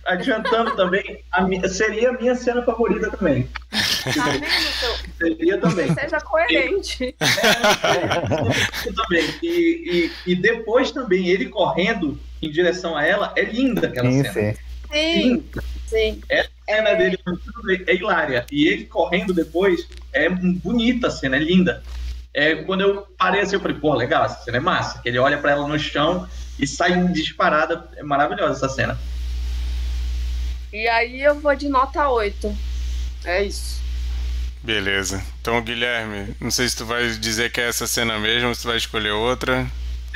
Adiantando 0.05 0.77
também, 0.77 1.25
a 1.33 1.43
minha, 1.43 1.67
seria 1.69 2.11
a 2.11 2.13
minha 2.13 2.35
cena 2.35 2.63
favorita 2.63 3.11
também. 3.11 3.49
Tá 3.71 4.25
vendo, 4.31 4.47
seu? 4.81 4.97
Seria 5.17 5.59
também. 5.59 5.95
Seja 5.95 6.21
coerente. 6.21 7.17
É, 7.21 8.91
também. 8.93 9.35
E, 9.43 10.13
e, 10.27 10.33
e 10.33 10.35
depois 10.35 10.91
também, 10.91 11.29
ele 11.29 11.47
correndo 11.47 12.19
em 12.43 12.51
direção 12.51 12.97
a 12.97 13.07
ela, 13.07 13.33
é 13.37 13.43
linda 13.43 13.87
aquela 13.87 14.11
Sim, 14.11 14.25
cena. 14.25 14.59
Sim. 14.93 15.13
Sim, 15.13 15.47
Linda. 15.53 15.65
sim. 15.87 16.25
A 16.31 16.45
cena 16.73 16.95
dele 16.95 17.19
é 17.87 17.95
hilária. 17.95 18.47
E 18.51 18.67
ele 18.69 18.85
correndo 18.87 19.33
depois, 19.35 19.87
é 20.13 20.29
bonita 20.29 21.09
a 21.09 21.11
cena, 21.11 21.37
é 21.37 21.41
linda. 21.41 21.83
É, 22.35 22.57
quando 22.65 22.83
eu 22.83 23.07
parei 23.19 23.41
assim, 23.41 23.57
eu 23.57 23.61
falei, 23.61 23.79
pô, 23.79 23.95
legal, 23.95 24.25
essa 24.25 24.43
cena 24.45 24.59
é 24.59 24.61
massa. 24.61 25.01
Que 25.01 25.09
ele 25.09 25.19
olha 25.19 25.39
pra 25.39 25.53
ela 25.53 25.67
no 25.67 25.79
chão 25.79 26.29
e 26.59 26.67
sai 26.67 27.03
disparada. 27.13 27.89
É 27.97 28.03
maravilhosa 28.03 28.67
essa 28.67 28.69
cena. 28.75 28.99
E 30.73 30.87
aí 30.89 31.21
eu 31.23 31.41
vou 31.41 31.55
de 31.57 31.69
nota 31.69 32.09
8. 32.09 32.57
É 33.25 33.43
isso. 33.45 33.83
beleza. 34.63 35.25
Então, 35.41 35.61
Guilherme, 35.63 36.35
não 36.41 36.51
sei 36.51 36.69
se 36.69 36.77
tu 36.77 36.85
vai 36.87 37.09
dizer 37.11 37.51
que 37.51 37.61
é 37.61 37.69
essa 37.69 37.87
cena 37.87 38.19
mesmo, 38.19 38.49
ou 38.49 38.55
se 38.55 38.63
tu 38.63 38.69
vai 38.69 38.77
escolher 38.77 39.13
outra. 39.13 39.67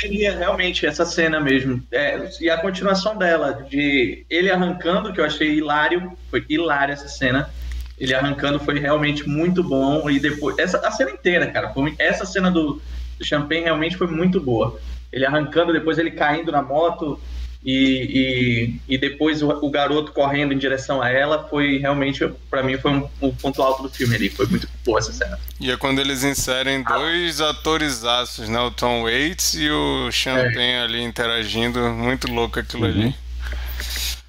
Seria 0.03 0.37
realmente 0.37 0.85
essa 0.85 1.07
cena 1.07 1.39
mesmo. 1.39 1.81
É, 1.93 2.29
e 2.41 2.51
a 2.51 2.59
continuação 2.59 3.17
dela, 3.17 3.65
de 3.71 4.27
ele 4.29 4.51
arrancando, 4.51 5.13
que 5.13 5.21
eu 5.21 5.25
achei 5.25 5.55
hilário, 5.55 6.19
foi 6.29 6.45
hilária 6.49 6.93
essa 6.93 7.07
cena. 7.07 7.49
Ele 7.97 8.13
arrancando 8.13 8.59
foi 8.59 8.81
realmente 8.81 9.29
muito 9.29 9.63
bom. 9.63 10.11
E 10.11 10.19
depois. 10.19 10.59
Essa, 10.59 10.79
a 10.79 10.91
cena 10.91 11.13
inteira, 11.13 11.47
cara. 11.47 11.73
Foi, 11.73 11.95
essa 12.01 12.27
cena 12.27 12.51
do, 12.51 12.83
do 13.17 13.25
Champagne 13.25 13.63
realmente 13.63 13.97
foi 13.97 14.09
muito 14.09 14.41
boa. 14.41 14.77
Ele 15.13 15.25
arrancando, 15.25 15.73
depois 15.73 15.99
ele 15.99 16.11
caindo 16.11 16.51
na 16.51 16.63
moto. 16.63 17.21
E, 17.65 18.75
e, 18.89 18.95
e 18.95 18.99
depois 18.99 19.41
o, 19.41 19.49
o, 19.49 19.71
garoto 19.71 20.11
correndo 20.11 20.53
em 20.53 20.59
direção 20.59 21.01
a 21.01 21.09
ela 21.09 21.47
foi 21.49 21.79
realmente, 21.79 22.29
para 22.51 22.61
mim, 22.61 22.77
foi 22.77 22.91
um, 22.91 23.09
um, 23.21 23.33
ponto 23.33 23.63
alto 23.63 23.85
do 23.85 23.89
filme 23.89 24.17
ali. 24.17 24.29
Foi 24.29 24.47
muito 24.47 24.69
boa 24.85 24.99
essa 24.99 25.13
cena. 25.13 25.39
E 25.61 25.71
é 25.71 25.77
quando 25.77 26.01
eles 26.01 26.25
inserem 26.25 26.83
dois 26.83 27.41
atores 27.41 28.05
aços, 28.05 28.49
né? 28.49 28.59
O 28.59 28.73
Tom 28.73 29.03
Waits 29.03 29.55
e 29.55 29.71
o 29.71 30.11
Champagne 30.11 30.73
é. 30.73 30.83
ali 30.83 31.03
interagindo. 31.03 31.79
Muito 31.91 32.31
louco 32.33 32.59
aquilo 32.59 32.83
uhum. 32.85 32.91
ali. 32.91 33.15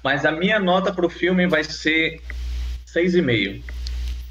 Mas 0.02 0.24
a 0.24 0.30
minha 0.30 0.60
nota 0.60 0.92
pro 0.92 1.08
filme 1.08 1.48
vai 1.48 1.64
ser 1.64 2.20
6,5. 2.86 3.62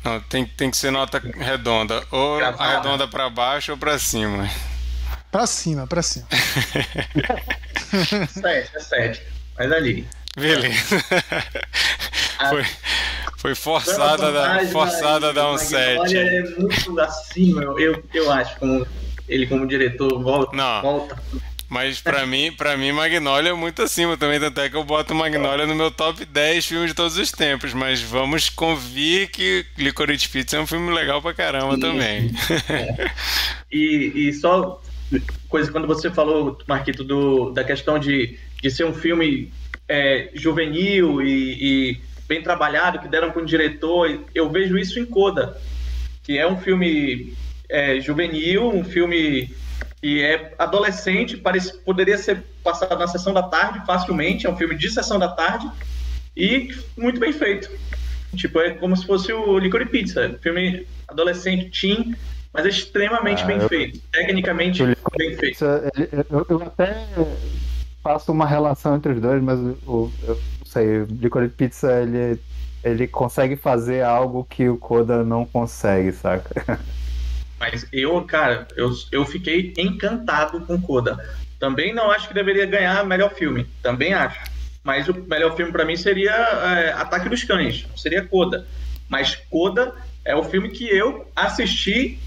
Não, 0.03 0.19
tem, 0.21 0.45
tem 0.45 0.71
que 0.71 0.77
ser 0.77 0.91
nota 0.91 1.21
redonda. 1.37 2.05
Ou 2.09 2.39
arredonda 2.39 3.05
para 3.05 3.29
baixo 3.29 3.73
ou 3.73 3.77
para 3.77 3.99
cima. 3.99 4.49
Pra 5.29 5.45
cima, 5.45 5.87
pra 5.87 6.01
cima. 6.01 6.27
sete, 8.29 8.71
é 8.75 8.79
sete. 8.79 9.21
Mas 9.57 9.71
ali. 9.71 10.07
Beleza. 10.35 11.03
Foi, 12.49 12.65
foi 13.37 13.55
forçada, 13.55 14.31
da, 14.31 14.65
forçada 14.67 15.29
a 15.29 15.31
dar 15.31 15.51
um 15.51 15.57
7. 15.57 15.99
Olha, 15.99 16.19
é 16.19 16.41
muito 16.57 16.99
acima, 16.99 17.61
eu, 17.79 18.03
eu 18.13 18.31
acho, 18.31 18.57
como 18.59 18.85
ele 19.29 19.47
como 19.47 19.67
diretor 19.67 20.21
volta. 20.21 20.55
Não. 20.55 20.81
volta. 20.81 21.21
Mas 21.69 21.99
pra 21.99 22.23
mim, 22.25 22.51
pra 22.51 22.77
mim, 22.77 22.91
Magnolia 22.91 23.49
é 23.49 23.53
muito 23.53 23.81
acima 23.81 24.15
também, 24.15 24.39
tanto 24.39 24.61
é 24.61 24.69
que 24.69 24.75
eu 24.75 24.83
boto 24.83 25.15
Magnolia 25.15 25.65
no 25.65 25.73
meu 25.73 25.89
top 25.89 26.23
10 26.23 26.65
filmes 26.67 26.89
de 26.89 26.93
todos 26.93 27.17
os 27.17 27.31
tempos. 27.31 27.73
Mas 27.73 27.99
vamos 27.99 28.47
convir 28.47 29.31
que 29.31 29.65
Licorice 29.75 30.29
Pizza 30.29 30.57
é 30.57 30.59
um 30.59 30.67
filme 30.67 30.93
legal 30.93 31.19
pra 31.19 31.33
caramba 31.33 31.79
também. 31.79 32.31
É. 32.69 33.11
E, 33.71 34.27
e 34.27 34.33
só 34.33 34.79
coisa 35.49 35.71
quando 35.71 35.87
você 35.87 36.09
falou, 36.09 36.57
Marquito, 36.67 37.03
do, 37.03 37.51
da 37.51 37.63
questão 37.63 37.99
de, 37.99 38.37
de 38.61 38.71
ser 38.71 38.85
um 38.85 38.93
filme 38.93 39.51
é, 39.87 40.29
juvenil 40.33 41.21
e, 41.21 41.91
e, 41.91 42.01
bem 42.27 42.41
trabalhado, 42.41 42.99
que 42.99 43.07
deram 43.07 43.31
para 43.31 43.41
um 43.41 43.45
diretor, 43.45 44.25
eu 44.33 44.49
vejo 44.49 44.77
isso 44.77 44.99
em 44.99 45.05
Coda, 45.05 45.57
que 46.23 46.37
é 46.37 46.47
um 46.47 46.57
filme 46.57 47.33
é, 47.69 47.99
juvenil, 47.99 48.69
um 48.69 48.83
filme 48.83 49.53
que 50.01 50.21
é 50.21 50.53
adolescente, 50.57 51.37
parece, 51.37 51.77
poderia 51.79 52.17
ser 52.17 52.43
passado 52.63 52.97
na 52.97 53.07
sessão 53.07 53.33
da 53.33 53.43
tarde 53.43 53.85
facilmente, 53.85 54.45
é 54.45 54.49
um 54.49 54.57
filme 54.57 54.75
de 54.75 54.89
sessão 54.89 55.17
da 55.17 55.29
tarde 55.29 55.69
e 56.35 56.73
muito 56.97 57.19
bem 57.19 57.31
feito. 57.31 57.69
Tipo, 58.35 58.59
é 58.59 58.71
como 58.71 58.97
se 58.97 59.05
fosse 59.05 59.31
o 59.31 59.59
Licorice 59.59 59.91
Pizza, 59.91 60.39
filme 60.41 60.87
adolescente, 61.07 61.69
teen, 61.69 62.15
mas 62.53 62.65
é 62.65 62.69
extremamente 62.69 63.43
ah, 63.43 63.47
bem 63.47 63.57
eu... 63.59 63.67
feito, 63.67 63.99
tecnicamente 64.11 64.83
bem 64.83 65.37
feito. 65.37 65.65
Eu, 66.29 66.45
eu, 66.47 66.61
até 66.61 67.07
faço 68.03 68.31
uma 68.31 68.45
relação 68.45 68.95
entre 68.95 69.13
os 69.13 69.19
dois, 69.19 69.41
mas 69.41 69.59
eu, 69.59 70.11
eu 70.27 70.39
não 70.59 70.65
sei, 70.65 70.99
o 70.99 71.05
Licorice 71.05 71.53
Pizza 71.55 72.01
ele, 72.01 72.39
ele 72.83 73.07
consegue 73.07 73.55
fazer 73.55 74.03
algo 74.03 74.45
que 74.47 74.69
o 74.69 74.77
Koda 74.77 75.23
não 75.23 75.45
consegue, 75.45 76.11
saca? 76.11 76.79
Mas 77.59 77.87
eu, 77.93 78.21
cara, 78.25 78.67
eu, 78.75 78.91
eu 79.09 79.25
fiquei 79.25 79.73
encantado 79.77 80.59
com 80.65 80.81
Koda. 80.81 81.17
Também 81.57 81.93
não 81.93 82.11
acho 82.11 82.27
que 82.27 82.33
deveria 82.33 82.65
ganhar 82.65 83.05
melhor 83.05 83.33
filme, 83.33 83.65
também 83.81 84.13
acho. 84.13 84.37
Mas 84.83 85.07
o 85.07 85.13
melhor 85.13 85.55
filme 85.55 85.71
para 85.71 85.85
mim 85.85 85.95
seria 85.95 86.31
é, 86.31 86.91
Ataque 86.91 87.29
dos 87.29 87.41
Cães, 87.45 87.87
seria 87.95 88.21
Koda. 88.25 88.67
Mas 89.07 89.35
Koda 89.49 89.95
é 90.25 90.35
o 90.35 90.43
filme 90.43 90.71
que 90.71 90.85
eu 90.85 91.25
assisti 91.33 92.19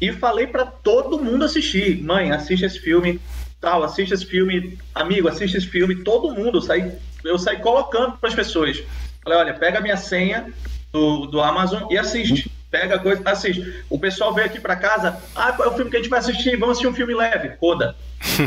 e 0.00 0.12
falei 0.12 0.46
para 0.46 0.64
todo 0.64 1.22
mundo 1.22 1.44
assistir. 1.44 2.02
Mãe, 2.02 2.32
assiste 2.32 2.64
esse 2.64 2.78
filme, 2.78 3.20
tal, 3.60 3.82
assiste 3.82 4.14
esse 4.14 4.24
filme, 4.24 4.78
amigo, 4.94 5.28
assiste 5.28 5.56
esse 5.56 5.66
filme, 5.66 6.02
todo 6.02 6.34
mundo. 6.34 6.58
Eu 6.58 6.62
saí, 6.62 6.92
eu 7.24 7.38
saí 7.38 7.58
colocando 7.58 8.16
para 8.16 8.28
as 8.28 8.34
pessoas. 8.34 8.82
Falei, 9.22 9.38
olha, 9.38 9.54
pega 9.54 9.78
a 9.78 9.82
minha 9.82 9.96
senha 9.96 10.52
do, 10.92 11.26
do 11.26 11.40
Amazon 11.40 11.84
e 11.90 11.98
assiste. 11.98 12.50
Pega 12.70 12.94
a 12.94 12.98
coisa, 13.00 13.20
assiste. 13.28 13.84
O 13.90 13.98
pessoal 13.98 14.32
veio 14.32 14.46
aqui 14.46 14.60
para 14.60 14.76
casa, 14.76 15.20
ah, 15.34 15.52
qual 15.52 15.68
é 15.68 15.72
o 15.72 15.74
filme 15.74 15.90
que 15.90 15.96
a 15.96 16.00
gente 16.00 16.08
vai 16.08 16.20
assistir? 16.20 16.56
Vamos 16.56 16.72
assistir 16.72 16.86
um 16.86 16.94
filme 16.94 17.14
leve, 17.14 17.50
Coda. 17.56 17.96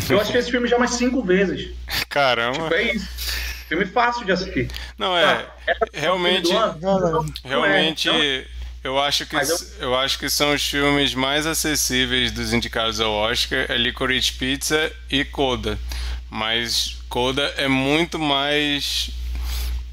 Eu 0.10 0.20
assisti 0.20 0.38
esse 0.38 0.52
filme 0.52 0.68
já 0.68 0.80
mais 0.80 0.92
cinco 0.92 1.22
vezes. 1.22 1.72
Caramba. 2.10 2.64
Tipo, 2.64 2.74
é 2.74 2.94
isso. 2.94 3.08
Filme 3.68 3.86
fácil 3.86 4.26
de 4.26 4.32
assistir. 4.32 4.70
Não, 4.98 5.18
é. 5.18 5.24
Tá, 5.36 5.56
realmente. 5.94 6.52
realmente. 7.44 8.10
É, 8.10 8.46
eu 8.84 9.00
acho 9.00 9.26
que 9.26 9.36
eu... 9.36 9.42
eu... 9.80 9.96
acho 9.96 10.20
que 10.20 10.30
são 10.30 10.54
os 10.54 10.68
filmes 10.68 11.14
mais 11.14 11.46
acessíveis 11.46 12.32
dos 12.32 12.54
indicados 12.54 13.00
ao 13.00 13.12
Oscar, 13.12 13.66
é 13.70 13.78
Licorice 13.78 14.34
Pizza 14.34 14.92
e 15.10 15.24
Coda. 15.24 15.80
Mas 16.30 16.98
Coda 17.08 17.54
é 17.58 17.68
muito 17.68 18.18
mais 18.18 19.10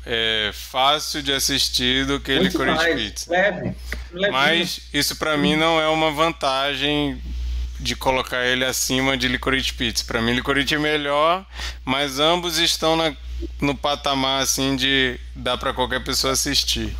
é, 0.06 0.50
fácil 0.52 1.22
de 1.22 1.32
assistir 1.32 2.06
do 2.06 2.18
que 2.18 2.34
muito 2.34 2.52
Licorice 2.52 2.76
mais. 2.76 3.02
Pizza. 3.02 3.30
Leve. 3.30 3.74
Mas 4.30 4.80
isso 4.92 5.16
para 5.16 5.36
mim 5.36 5.54
não 5.54 5.80
é 5.80 5.88
uma 5.88 6.10
vantagem 6.10 7.20
de 7.78 7.94
colocar 7.96 8.44
ele 8.44 8.64
acima 8.64 9.16
de 9.16 9.28
Licorice 9.28 9.72
Pizza. 9.72 10.04
Para 10.04 10.20
mim 10.20 10.32
Licorice 10.32 10.74
é 10.74 10.78
melhor, 10.78 11.46
mas 11.84 12.18
ambos 12.18 12.58
estão 12.58 12.96
na, 12.96 13.14
no 13.60 13.74
patamar 13.74 14.42
assim 14.42 14.76
de 14.76 15.18
dá 15.34 15.56
para 15.56 15.72
qualquer 15.72 16.02
pessoa 16.02 16.32
assistir. 16.32 16.94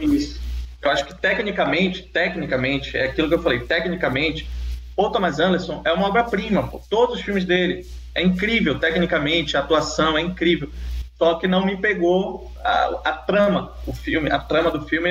Isso. 0.00 0.39
Eu 0.82 0.90
acho 0.90 1.04
que 1.04 1.14
tecnicamente, 1.14 2.02
tecnicamente, 2.04 2.96
é 2.96 3.04
aquilo 3.04 3.28
que 3.28 3.34
eu 3.34 3.42
falei, 3.42 3.60
tecnicamente, 3.60 4.48
Paul 4.96 5.10
Thomas 5.10 5.38
Anderson 5.38 5.82
é 5.84 5.92
uma 5.92 6.08
obra-prima, 6.08 6.70
todos 6.88 7.16
os 7.16 7.22
filmes 7.22 7.44
dele. 7.44 7.86
É 8.14 8.22
incrível, 8.22 8.78
tecnicamente, 8.78 9.56
a 9.56 9.60
atuação 9.60 10.16
é 10.16 10.20
incrível. 10.20 10.70
Só 11.16 11.34
que 11.34 11.46
não 11.46 11.64
me 11.64 11.76
pegou 11.76 12.50
a, 12.64 13.00
a 13.04 13.12
trama, 13.12 13.74
o 13.86 13.92
filme, 13.92 14.30
a 14.30 14.38
trama 14.38 14.70
do 14.70 14.86
filme. 14.86 15.10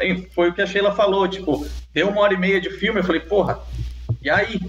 Eu, 0.00 0.26
foi 0.34 0.50
o 0.50 0.52
que 0.52 0.62
a 0.62 0.66
Sheila 0.66 0.94
falou, 0.94 1.26
tipo, 1.26 1.66
deu 1.92 2.08
uma 2.08 2.20
hora 2.20 2.34
e 2.34 2.38
meia 2.38 2.60
de 2.60 2.70
filme, 2.70 3.00
eu 3.00 3.04
falei, 3.04 3.20
porra, 3.20 3.58
e 4.20 4.28
aí? 4.28 4.60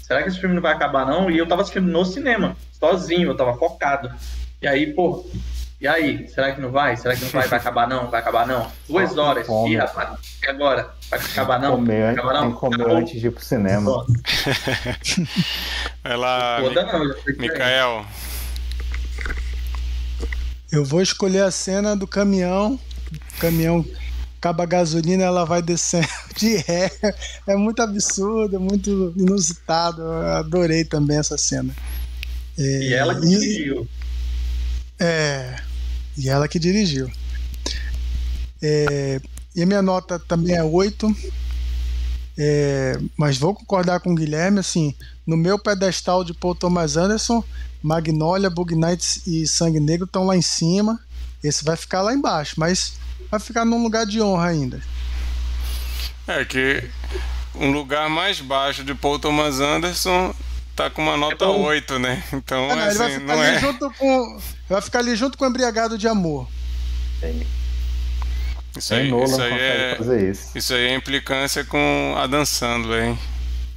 Será 0.00 0.22
que 0.22 0.28
esse 0.28 0.38
filme 0.38 0.54
não 0.54 0.62
vai 0.62 0.74
acabar 0.74 1.06
não? 1.06 1.30
E 1.30 1.38
eu 1.38 1.46
tava 1.46 1.62
assistindo 1.62 1.90
no 1.90 2.04
cinema, 2.04 2.56
sozinho, 2.72 3.30
eu 3.30 3.36
tava 3.36 3.56
focado. 3.56 4.12
E 4.60 4.66
aí, 4.66 4.92
pô, 4.92 5.26
e 5.82 5.88
aí, 5.88 6.28
será 6.28 6.54
que 6.54 6.60
não 6.60 6.70
vai? 6.70 6.96
Será 6.96 7.16
que 7.16 7.24
não 7.24 7.30
vai? 7.30 7.48
Vai 7.48 7.58
acabar 7.58 7.88
não? 7.88 8.08
Vai 8.08 8.20
acabar 8.20 8.46
não? 8.46 8.70
Duas 8.88 9.18
horas. 9.18 9.48
Ih, 9.66 9.74
rapaz, 9.74 10.16
e 10.40 10.48
agora? 10.48 10.94
Vai 11.10 11.18
acabar 11.18 11.60
não? 11.60 11.72
Comer, 11.72 12.02
vai 12.02 12.12
acabar 12.12 12.34
não? 12.34 12.42
Tem 12.42 12.52
que 12.52 12.56
comer 12.60 12.74
Acabou. 12.76 12.96
antes 12.98 13.20
de 13.20 13.26
ir 13.26 13.30
pro 13.32 13.44
cinema. 13.44 14.06
vai 16.04 16.16
lá, 16.16 16.58
Mikael. 17.36 18.06
Eu 20.70 20.84
vou 20.84 21.02
escolher 21.02 21.42
a 21.42 21.50
cena 21.50 21.96
do 21.96 22.06
caminhão. 22.06 22.78
O 23.36 23.40
caminhão 23.40 23.84
acaba 24.38 24.62
a 24.62 24.66
gasolina, 24.66 25.24
ela 25.24 25.44
vai 25.44 25.62
descendo 25.62 26.06
de 26.38 26.58
ré. 26.58 26.92
É 27.44 27.56
muito 27.56 27.82
absurdo, 27.82 28.54
é 28.54 28.58
muito 28.60 29.12
inusitado. 29.16 30.00
Eu 30.00 30.36
adorei 30.36 30.84
também 30.84 31.18
essa 31.18 31.36
cena. 31.36 31.74
É, 32.56 32.62
e 32.62 32.94
ela 32.94 33.16
que 33.16 33.26
dirigiu. 33.26 33.88
É. 35.00 35.56
E 36.16 36.28
ela 36.28 36.48
que 36.48 36.58
dirigiu. 36.58 37.10
É, 38.60 39.20
e 39.54 39.62
a 39.62 39.66
minha 39.66 39.82
nota 39.82 40.18
também 40.18 40.54
é 40.54 40.62
8. 40.62 41.14
É, 42.36 42.98
mas 43.16 43.36
vou 43.36 43.54
concordar 43.54 44.00
com 44.00 44.12
o 44.12 44.14
Guilherme, 44.14 44.58
assim, 44.58 44.94
no 45.26 45.36
meu 45.36 45.58
pedestal 45.58 46.24
de 46.24 46.32
Paul 46.32 46.54
Thomas 46.54 46.96
Anderson, 46.96 47.44
Magnolia, 47.82 48.48
Bug 48.48 48.74
Nights 48.74 49.26
e 49.26 49.46
Sangue 49.46 49.80
Negro 49.80 50.06
estão 50.06 50.24
lá 50.24 50.36
em 50.36 50.42
cima. 50.42 50.98
Esse 51.42 51.64
vai 51.64 51.76
ficar 51.76 52.02
lá 52.02 52.14
embaixo, 52.14 52.54
mas 52.56 52.94
vai 53.30 53.40
ficar 53.40 53.64
num 53.64 53.82
lugar 53.82 54.06
de 54.06 54.20
honra 54.20 54.48
ainda. 54.48 54.80
É 56.26 56.44
que 56.44 56.88
um 57.54 57.70
lugar 57.70 58.08
mais 58.08 58.40
baixo 58.40 58.84
de 58.84 58.94
Paul 58.94 59.18
Thomas 59.18 59.60
Anderson 59.60 60.34
tá 60.74 60.90
com 60.90 61.02
uma 61.02 61.16
nota 61.16 61.44
é 61.44 61.48
8, 61.48 61.98
né? 61.98 62.22
Então, 62.32 62.70
é, 62.70 62.76
não, 62.76 62.84
assim, 62.84 62.96
vai 62.96 63.36
não 63.36 63.42
é. 63.42 63.58
Junto 63.60 63.90
com, 63.92 64.40
vai 64.68 64.82
ficar 64.82 64.98
ali 65.00 65.14
junto 65.16 65.36
com 65.38 65.44
o 65.44 65.48
Embriagado 65.48 65.98
de 65.98 66.08
Amor. 66.08 66.48
Isso 68.76 68.94
aí, 68.94 69.10
isso 69.10 69.42
aí 69.42 69.52
é, 69.52 69.98
isso. 70.30 70.50
isso. 70.58 70.74
aí 70.74 70.86
é 70.86 70.94
implicância 70.94 71.64
com 71.64 72.14
a 72.16 72.26
dançando, 72.26 72.96
hein? 72.96 73.18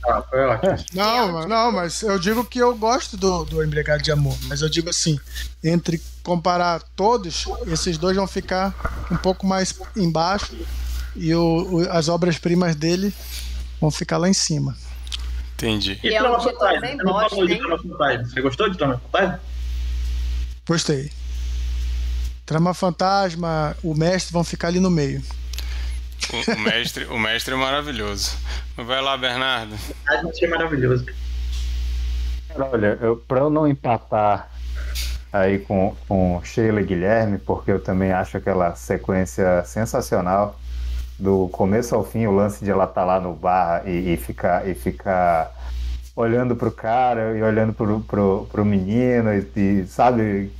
Ah, 0.08 0.24
foi 0.30 0.40
ótimo. 0.46 0.76
Não, 0.94 1.48
não, 1.48 1.72
mas 1.72 2.04
eu 2.04 2.20
digo 2.20 2.46
que 2.46 2.60
eu 2.60 2.76
gosto 2.78 3.18
do, 3.18 3.44
do 3.44 3.64
Embriagado 3.64 4.04
de 4.04 4.12
Amor. 4.12 4.38
Mas 4.44 4.62
eu 4.62 4.70
digo 4.70 4.90
assim, 4.90 5.20
entre 5.64 6.00
comparar 6.24 6.82
todos, 6.96 7.46
esses 7.68 7.98
dois 7.98 8.16
vão 8.16 8.28
ficar 8.28 8.74
um 9.12 9.18
pouco 9.18 9.48
mais 9.48 9.74
embaixo 9.96 10.56
e 11.16 11.34
o, 11.34 11.80
o 11.80 11.92
as 11.92 12.08
obras-primas 12.08 12.76
dele 12.76 13.12
vão 13.82 13.90
ficar 13.90 14.18
lá 14.18 14.30
em 14.30 14.34
cima. 14.34 14.78
Entendi. 15.56 15.99
E, 16.03 16.10
e 16.10 16.14
é 16.14 16.22
um 16.22 16.38
título 16.38 16.82
bem 16.82 16.98
bosta, 16.98 17.36
Você 18.26 18.41
gostou 18.41 18.69
de 18.69 18.77
Trama 18.77 18.99
Fantasma? 18.99 19.40
Gostei. 20.68 21.11
Trama 22.45 22.73
Fantasma, 22.73 23.76
o 23.82 23.95
mestre 23.95 24.34
vão 24.34 24.44
ficar 24.44 24.68
ali 24.68 24.80
no 24.80 24.91
meio. 24.91 25.22
O, 26.32 26.52
o 26.52 26.60
mestre, 26.60 27.06
o 27.06 27.18
mestre 27.18 27.53
é 27.53 27.57
maravilhoso. 27.57 28.38
Vai 28.76 29.02
lá, 29.02 29.18
Bernardo. 29.18 29.76
É 30.10 30.48
maravilhoso. 30.48 31.06
Olha, 32.56 32.98
eu, 33.02 33.18
pra 33.18 33.40
eu 33.40 33.49
não 33.49 33.68
empatar 33.68 34.49
aí 35.32 35.60
com, 35.60 35.95
com 36.07 36.41
Sheila 36.44 36.82
e 36.82 36.86
Guilherme, 36.86 37.38
porque 37.38 37.72
eu 37.72 37.80
também 37.80 38.11
acho 38.11 38.38
aquela 38.38 38.76
sequência 38.76 39.64
sensacional 39.65 40.60
do 41.18 41.48
começo 41.50 41.96
ao 41.96 42.04
fim, 42.04 42.26
o 42.26 42.32
lance 42.32 42.64
de 42.64 42.72
ela 42.72 42.84
estar 42.84 43.02
tá 43.02 43.06
lá 43.06 43.20
no 43.20 43.34
bar 43.34 43.84
e, 43.88 44.14
e, 44.14 44.18
ficar, 44.18 44.68
e 44.68 44.74
ficar 44.74 45.52
olhando 46.16 46.56
pro 46.56 46.72
cara 46.72 47.38
e 47.38 47.42
olhando 47.42 47.74
pro, 47.74 48.00
pro, 48.02 48.48
pro 48.52 48.66
menino 48.66 49.34
e, 49.34 49.48
e 49.56 49.88
sabe 49.88 50.52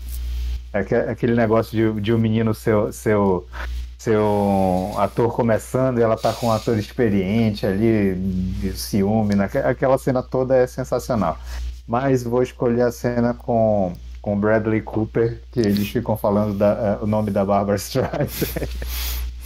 aquele 1.10 1.36
negócio 1.36 1.72
de, 1.72 2.02
de 2.02 2.14
um 2.14 2.18
menino 2.18 2.54
seu, 2.54 2.92
seu 2.92 3.48
ser 3.98 4.18
um 4.18 5.00
ator 5.00 5.34
começando 5.34 6.00
e 6.00 6.02
ela 6.02 6.18
tá 6.18 6.34
com 6.34 6.48
um 6.48 6.52
ator 6.52 6.78
experiente 6.78 7.66
ali, 7.66 8.14
de 8.16 8.78
ciúme, 8.78 9.36
aquela 9.42 9.98
cena 9.98 10.22
toda 10.22 10.56
é 10.56 10.68
sensacional. 10.68 11.38
Mas 11.88 12.24
vou 12.24 12.44
escolher 12.44 12.82
a 12.82 12.92
cena 12.92 13.34
com 13.34 13.94
com 14.26 14.40
Bradley 14.40 14.82
Cooper, 14.82 15.40
que 15.52 15.60
eles 15.60 15.88
ficam 15.88 16.18
falando 16.18 16.58
da, 16.58 16.98
uh, 17.00 17.04
o 17.04 17.08
nome 17.08 17.30
da 17.30 17.46
Barbara 17.46 17.78
Streisand. 17.78 18.28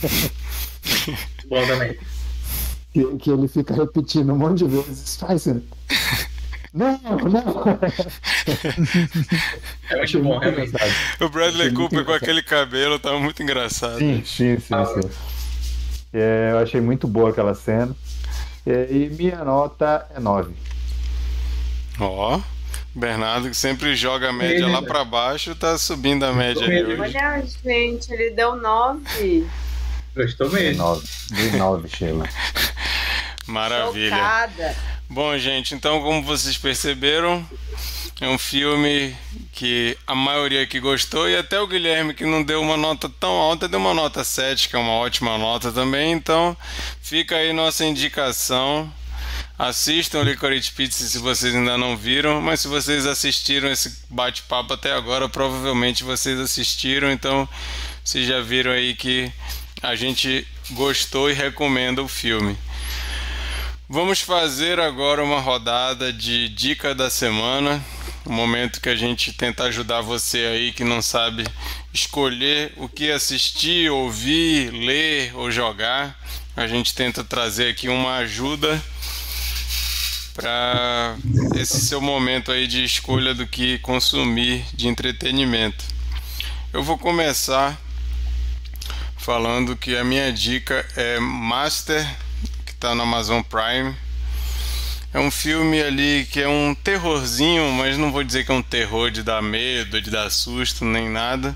Bom 1.48 1.66
também. 1.68 1.98
Que, 2.94 3.18
que, 3.18 3.30
ele 3.30 3.48
fica 3.48 3.74
repetindo 3.74 4.34
um 4.34 4.38
monte 4.38 4.60
de 4.60 4.66
vezes, 4.66 5.04
Streisand. 5.08 5.62
Não, 6.74 7.00
não. 7.02 7.80
É 9.90 9.98
muito 9.98 10.20
bom, 10.22 10.38
realmente. 10.38 10.72
O 11.20 11.30
Bradley 11.30 11.74
Cooper 11.74 12.06
com 12.06 12.12
aquele 12.12 12.44
cabelo 12.44 13.00
tava 13.00 13.20
muito 13.20 13.42
engraçado. 13.42 13.98
Sim, 13.98 14.24
sim, 14.24 14.60
sim. 14.60 15.02
sim. 15.02 15.10
É, 16.14 16.50
eu 16.52 16.60
achei 16.60 16.80
muito 16.80 17.08
boa 17.08 17.32
aquela 17.32 17.56
cena. 17.56 17.96
E 18.66 19.10
minha 19.18 19.44
nota 19.44 20.08
é 20.16 20.20
9. 20.20 20.54
Ó. 22.00 22.38
Oh. 22.38 22.60
Bernardo, 22.94 23.50
que 23.50 23.56
sempre 23.56 23.96
joga 23.96 24.30
a 24.30 24.34
média 24.34 24.68
lá 24.68 24.82
para 24.82 25.06
baixo, 25.06 25.56
tá 25.56 25.78
subindo 25.78 26.26
a 26.26 26.34
média 26.34 26.66
aí 26.66 26.84
hoje. 26.84 27.00
Olha, 27.00 27.44
gente, 27.64 28.12
ele 28.12 28.32
deu 28.32 28.56
9. 28.56 29.48
Gostou 30.20 30.50
mesmo. 30.52 30.84
9, 30.84 31.08
dei 31.30 31.52
9, 31.52 31.88
Sheila. 31.88 32.30
Maravilha. 33.48 34.10
Chocada. 34.10 34.76
Bom, 35.10 35.38
gente, 35.38 35.74
então, 35.74 36.02
como 36.02 36.22
vocês 36.22 36.58
perceberam, 36.58 37.48
é 38.20 38.28
um 38.28 38.38
filme 38.38 39.16
que 39.54 39.98
a 40.06 40.14
maioria 40.14 40.62
aqui 40.62 40.78
gostou 40.78 41.30
e 41.30 41.38
até 41.38 41.58
o 41.62 41.68
Guilherme, 41.68 42.14
que 42.14 42.26
não 42.26 42.44
deu 42.44 42.62
uma 42.62 42.76
nota 42.76 43.08
tão 43.08 43.32
alta, 43.32 43.70
deu 43.70 43.80
uma 43.80 43.94
nota 43.94 44.22
7, 44.26 44.68
que 44.68 44.76
é 44.76 44.80
uma 44.80 44.92
ótima 44.92 45.38
nota 45.38 45.72
também. 45.72 46.12
Então, 46.12 46.56
fica 47.02 47.38
aí 47.38 47.54
nossa 47.54 47.86
indicação 47.86 48.92
Assistam 49.60 50.24
Licorice 50.24 50.72
Pizza 50.72 51.06
se 51.06 51.18
vocês 51.18 51.54
ainda 51.54 51.78
não 51.78 51.98
viram, 51.98 52.40
mas 52.40 52.62
se 52.62 52.70
vocês 52.70 53.06
assistiram 53.06 53.70
esse 53.70 53.94
bate-papo 54.10 54.74
até 54.74 54.94
agora, 54.94 55.28
provavelmente 55.28 56.02
vocês 56.02 56.40
assistiram, 56.40 57.12
então 57.12 57.48
vocês 58.02 58.26
já 58.26 58.40
viram 58.40 58.72
aí 58.72 58.96
que 58.96 59.30
a 59.82 59.96
gente 59.96 60.46
gostou 60.72 61.30
e 61.30 61.34
recomenda 61.34 62.04
o 62.04 62.08
filme. 62.08 62.58
Vamos 63.88 64.20
fazer 64.22 64.80
agora 64.80 65.24
uma 65.24 65.40
rodada 65.40 66.14
de 66.14 66.50
dica 66.50 66.94
da 66.94 67.10
semana, 67.10 67.84
um 68.26 68.34
momento 68.34 68.82
que 68.82 68.90
a 68.90 68.96
gente 68.96 69.34
tenta 69.34 69.64
ajudar 69.64 70.02
você 70.02 70.38
aí 70.40 70.72
que 70.72 70.84
não 70.84 71.02
sabe 71.02 71.44
escolher 71.94 72.74
o 72.78 72.88
que 72.88 73.10
assistir, 73.10 73.90
ouvir, 73.90 74.72
ler 74.72 75.36
ou 75.36 75.50
jogar. 75.50 76.20
A 76.56 76.68
gente 76.68 76.94
tenta 76.94 77.24
trazer 77.24 77.72
aqui 77.72 77.88
uma 77.88 78.18
ajuda 78.18 78.82
para 80.36 81.18
esse 81.56 81.82
seu 81.82 82.00
momento 82.00 82.52
aí 82.52 82.68
de 82.68 82.84
escolha 82.84 83.34
do 83.34 83.48
que 83.48 83.80
consumir 83.80 84.64
de 84.74 84.88
entretenimento. 84.88 85.84
Eu 86.72 86.84
vou 86.84 86.98
começar 86.98 87.80
falando 89.30 89.76
que 89.76 89.96
a 89.96 90.04
minha 90.04 90.34
dica 90.34 90.84
é 90.96 91.20
Master, 91.20 92.04
que 92.66 92.72
está 92.72 92.96
no 92.96 93.04
Amazon 93.04 93.44
Prime. 93.44 93.96
É 95.14 95.20
um 95.20 95.30
filme 95.30 95.80
ali 95.80 96.28
que 96.32 96.42
é 96.42 96.48
um 96.48 96.74
terrorzinho, 96.74 97.72
mas 97.74 97.96
não 97.96 98.12
vou 98.12 98.24
dizer 98.24 98.44
que 98.44 98.52
é 98.52 98.56
um 98.56 98.64
terror 98.64 99.12
de 99.12 99.22
dar 99.22 99.40
medo, 99.40 100.02
de 100.02 100.10
dar 100.10 100.32
susto, 100.32 100.84
nem 100.84 101.08
nada. 101.08 101.56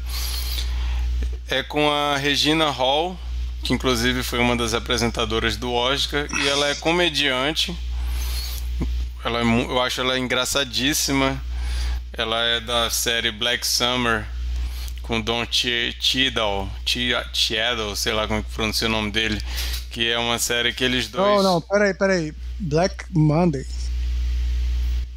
É 1.48 1.64
com 1.64 1.90
a 1.90 2.16
Regina 2.16 2.70
Hall, 2.70 3.20
que 3.64 3.74
inclusive 3.74 4.22
foi 4.22 4.38
uma 4.38 4.56
das 4.56 4.76
apresentadoras 4.76 5.58
do 5.58 5.74
Oscar, 5.74 6.28
e 6.32 6.48
ela 6.48 6.70
é 6.70 6.76
comediante 6.76 7.76
ela 9.26 9.40
é, 9.40 9.44
eu 9.44 9.82
acho 9.82 10.00
ela 10.00 10.20
engraçadíssima. 10.20 11.42
Ela 12.16 12.40
é 12.44 12.60
da 12.60 12.92
série 12.92 13.32
Black 13.32 13.66
Summer 13.66 14.28
com 15.04 15.22
Don 15.22 15.46
Cheadle, 15.50 16.70
Cheadle, 17.34 17.96
sei 17.96 18.14
lá 18.14 18.28
como 18.28 18.44
que 18.44 18.50
pronuncia 18.52 18.88
o 18.88 18.92
nome 18.92 19.12
dele, 19.12 19.40
que 19.92 20.10
é 20.10 20.18
uma 20.18 20.40
série 20.40 20.74
que 20.74 20.84
eles 20.84 21.08
dois. 21.08 21.44
Não, 21.44 21.54
não, 21.54 21.62
peraí, 21.62 21.94
peraí. 21.94 22.34
Black 22.60 23.06
Monday. 23.12 23.66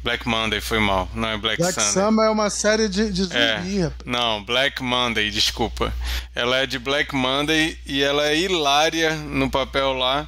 Black 0.03 0.27
Monday 0.27 0.61
foi 0.61 0.79
mal, 0.79 1.09
não 1.13 1.27
é 1.27 1.37
Black, 1.37 1.61
Black 1.61 1.73
Sunday. 1.73 1.91
Summer 1.91 2.25
é 2.27 2.29
uma 2.29 2.49
série 2.49 2.87
de, 2.87 3.11
de 3.11 3.23
zumbi, 3.23 3.81
é, 3.81 3.91
Não, 4.05 4.43
Black 4.43 4.81
Monday, 4.81 5.29
desculpa. 5.29 5.91
Ela 6.35 6.59
é 6.59 6.65
de 6.65 6.79
Black 6.79 7.13
Monday 7.15 7.77
e 7.85 8.01
ela 8.01 8.27
é 8.27 8.37
hilária 8.37 9.15
no 9.15 9.49
papel 9.49 9.93
lá. 9.93 10.27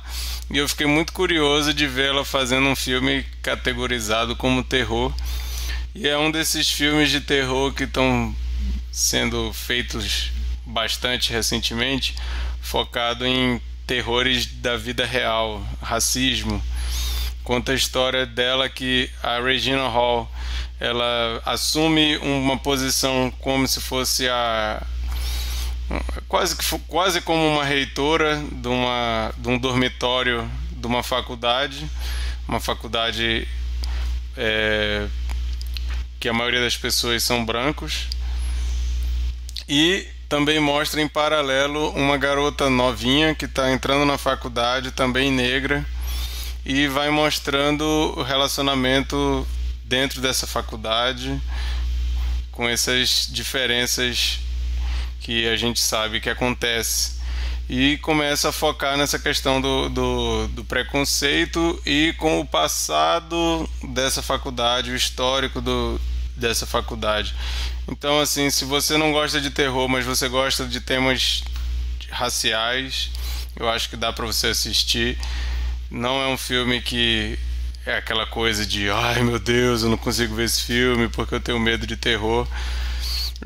E 0.51 0.57
eu 0.57 0.67
fiquei 0.67 0.87
muito 0.87 1.13
curioso 1.13 1.73
de 1.73 1.85
vê-la 1.85 2.25
fazendo 2.25 2.67
um 2.67 2.75
filme 2.75 3.23
categorizado 3.41 4.35
como 4.35 4.63
terror. 4.63 5.13
E 5.93 6.07
é 6.07 6.17
um 6.17 6.31
desses 6.31 6.69
filmes 6.69 7.09
de 7.09 7.21
terror 7.21 7.71
que 7.71 7.83
estão 7.83 8.35
sendo 8.91 9.51
feitos 9.53 10.31
bastante 10.65 11.31
recentemente, 11.31 12.15
focado 12.61 13.25
em 13.25 13.61
terrores 13.87 14.45
da 14.45 14.77
vida 14.77 15.05
real, 15.05 15.65
racismo. 15.81 16.61
Conta 17.43 17.71
a 17.71 17.75
história 17.75 18.25
dela 18.25 18.69
que 18.69 19.09
a 19.23 19.39
Regina 19.39 19.87
Hall 19.87 20.29
ela 20.79 21.41
assume 21.45 22.17
uma 22.17 22.57
posição 22.57 23.31
como 23.39 23.67
se 23.67 23.81
fosse 23.81 24.29
a 24.29 24.85
quase, 26.27 26.55
quase 26.87 27.21
como 27.21 27.45
uma 27.47 27.65
reitora 27.65 28.41
de, 28.51 28.67
uma, 28.67 29.33
de 29.37 29.49
um 29.49 29.57
dormitório 29.57 30.49
de 30.71 30.87
uma 30.87 31.03
faculdade, 31.03 31.89
uma 32.47 32.59
faculdade 32.59 33.47
é, 34.37 35.07
que 36.19 36.29
a 36.29 36.33
maioria 36.33 36.61
das 36.61 36.77
pessoas 36.77 37.23
são 37.23 37.43
brancos, 37.43 38.07
e 39.69 40.07
também 40.27 40.59
mostra 40.59 40.99
em 40.99 41.07
paralelo 41.07 41.91
uma 41.91 42.17
garota 42.17 42.71
novinha 42.71 43.35
que 43.35 43.45
está 43.45 43.71
entrando 43.71 44.03
na 44.03 44.17
faculdade, 44.17 44.91
também 44.91 45.31
negra, 45.31 45.85
e 46.65 46.87
vai 46.87 47.11
mostrando 47.11 47.83
o 48.17 48.23
relacionamento 48.23 49.47
dentro 49.85 50.21
dessa 50.21 50.47
faculdade 50.47 51.39
com 52.51 52.67
essas 52.67 53.27
diferenças 53.31 54.39
que 55.21 55.47
a 55.47 55.55
gente 55.55 55.79
sabe 55.79 56.19
que 56.19 56.29
acontece. 56.29 57.19
E 57.69 57.97
começa 57.99 58.49
a 58.49 58.51
focar 58.51 58.97
nessa 58.97 59.19
questão 59.19 59.61
do, 59.61 59.89
do, 59.89 60.47
do, 60.47 60.65
preconceito 60.65 61.79
e 61.85 62.13
com 62.17 62.39
o 62.39 62.45
passado 62.45 63.69
dessa 63.93 64.23
faculdade, 64.23 64.89
o 64.89 64.95
histórico 64.95 65.61
do, 65.61 66.01
dessa 66.39 66.65
faculdade. 66.65 67.35
Então, 67.87 68.19
assim, 68.19 68.49
se 68.49 68.65
você 68.65 68.97
não 68.97 69.11
gosta 69.11 69.39
de 69.41 69.49
terror, 69.49 69.87
mas 69.87 70.05
você 70.05 70.27
gosta 70.27 70.65
de 70.65 70.79
temas 70.79 71.43
raciais, 72.09 73.11
eu 73.55 73.69
acho 73.69 73.89
que 73.89 73.95
dá 73.95 74.11
para 74.11 74.25
você 74.25 74.47
assistir. 74.47 75.17
Não 75.91 76.21
é 76.21 76.27
um 76.27 76.37
filme 76.37 76.81
que 76.81 77.37
é 77.85 77.97
aquela 77.97 78.25
coisa 78.25 78.65
de, 78.65 78.89
ai 78.89 79.23
meu 79.23 79.39
Deus, 79.39 79.81
eu 79.81 79.89
não 79.89 79.97
consigo 79.97 80.35
ver 80.35 80.45
esse 80.45 80.61
filme 80.61 81.09
porque 81.09 81.35
eu 81.35 81.39
tenho 81.39 81.59
medo 81.59 81.87
de 81.87 81.95
terror. 81.95 82.47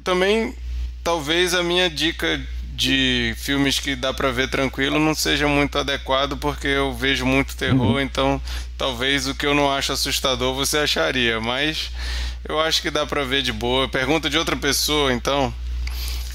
Também 0.04 0.56
talvez 1.04 1.54
a 1.54 1.64
minha 1.64 1.90
dica 1.90 2.42
de 2.76 3.36
filmes 3.38 3.80
que 3.80 3.96
dá 3.96 4.12
para 4.14 4.32
ver 4.32 4.50
tranquilo 4.50 4.98
não 4.98 5.14
seja 5.14 5.48
muito 5.48 5.78
adequado 5.78 6.38
porque 6.38 6.68
eu 6.68 6.92
vejo 6.94 7.26
muito 7.26 7.56
terror, 7.56 7.94
uhum. 7.94 8.00
então 8.00 8.42
talvez 8.78 9.28
o 9.28 9.36
que 9.36 9.46
eu 9.46 9.54
não 9.54 9.72
acho 9.72 9.94
assustador 9.94 10.56
você 10.56 10.80
acharia, 10.80 11.40
mas 11.40 11.92
eu 12.48 12.60
acho 12.60 12.82
que 12.82 12.92
dá 12.92 13.06
para 13.06 13.24
ver 13.24 13.42
de 13.42 13.52
boa. 13.52 13.88
Pergunta 13.88 14.30
de 14.30 14.38
outra 14.38 14.56
pessoa, 14.56 15.14
então, 15.14 15.54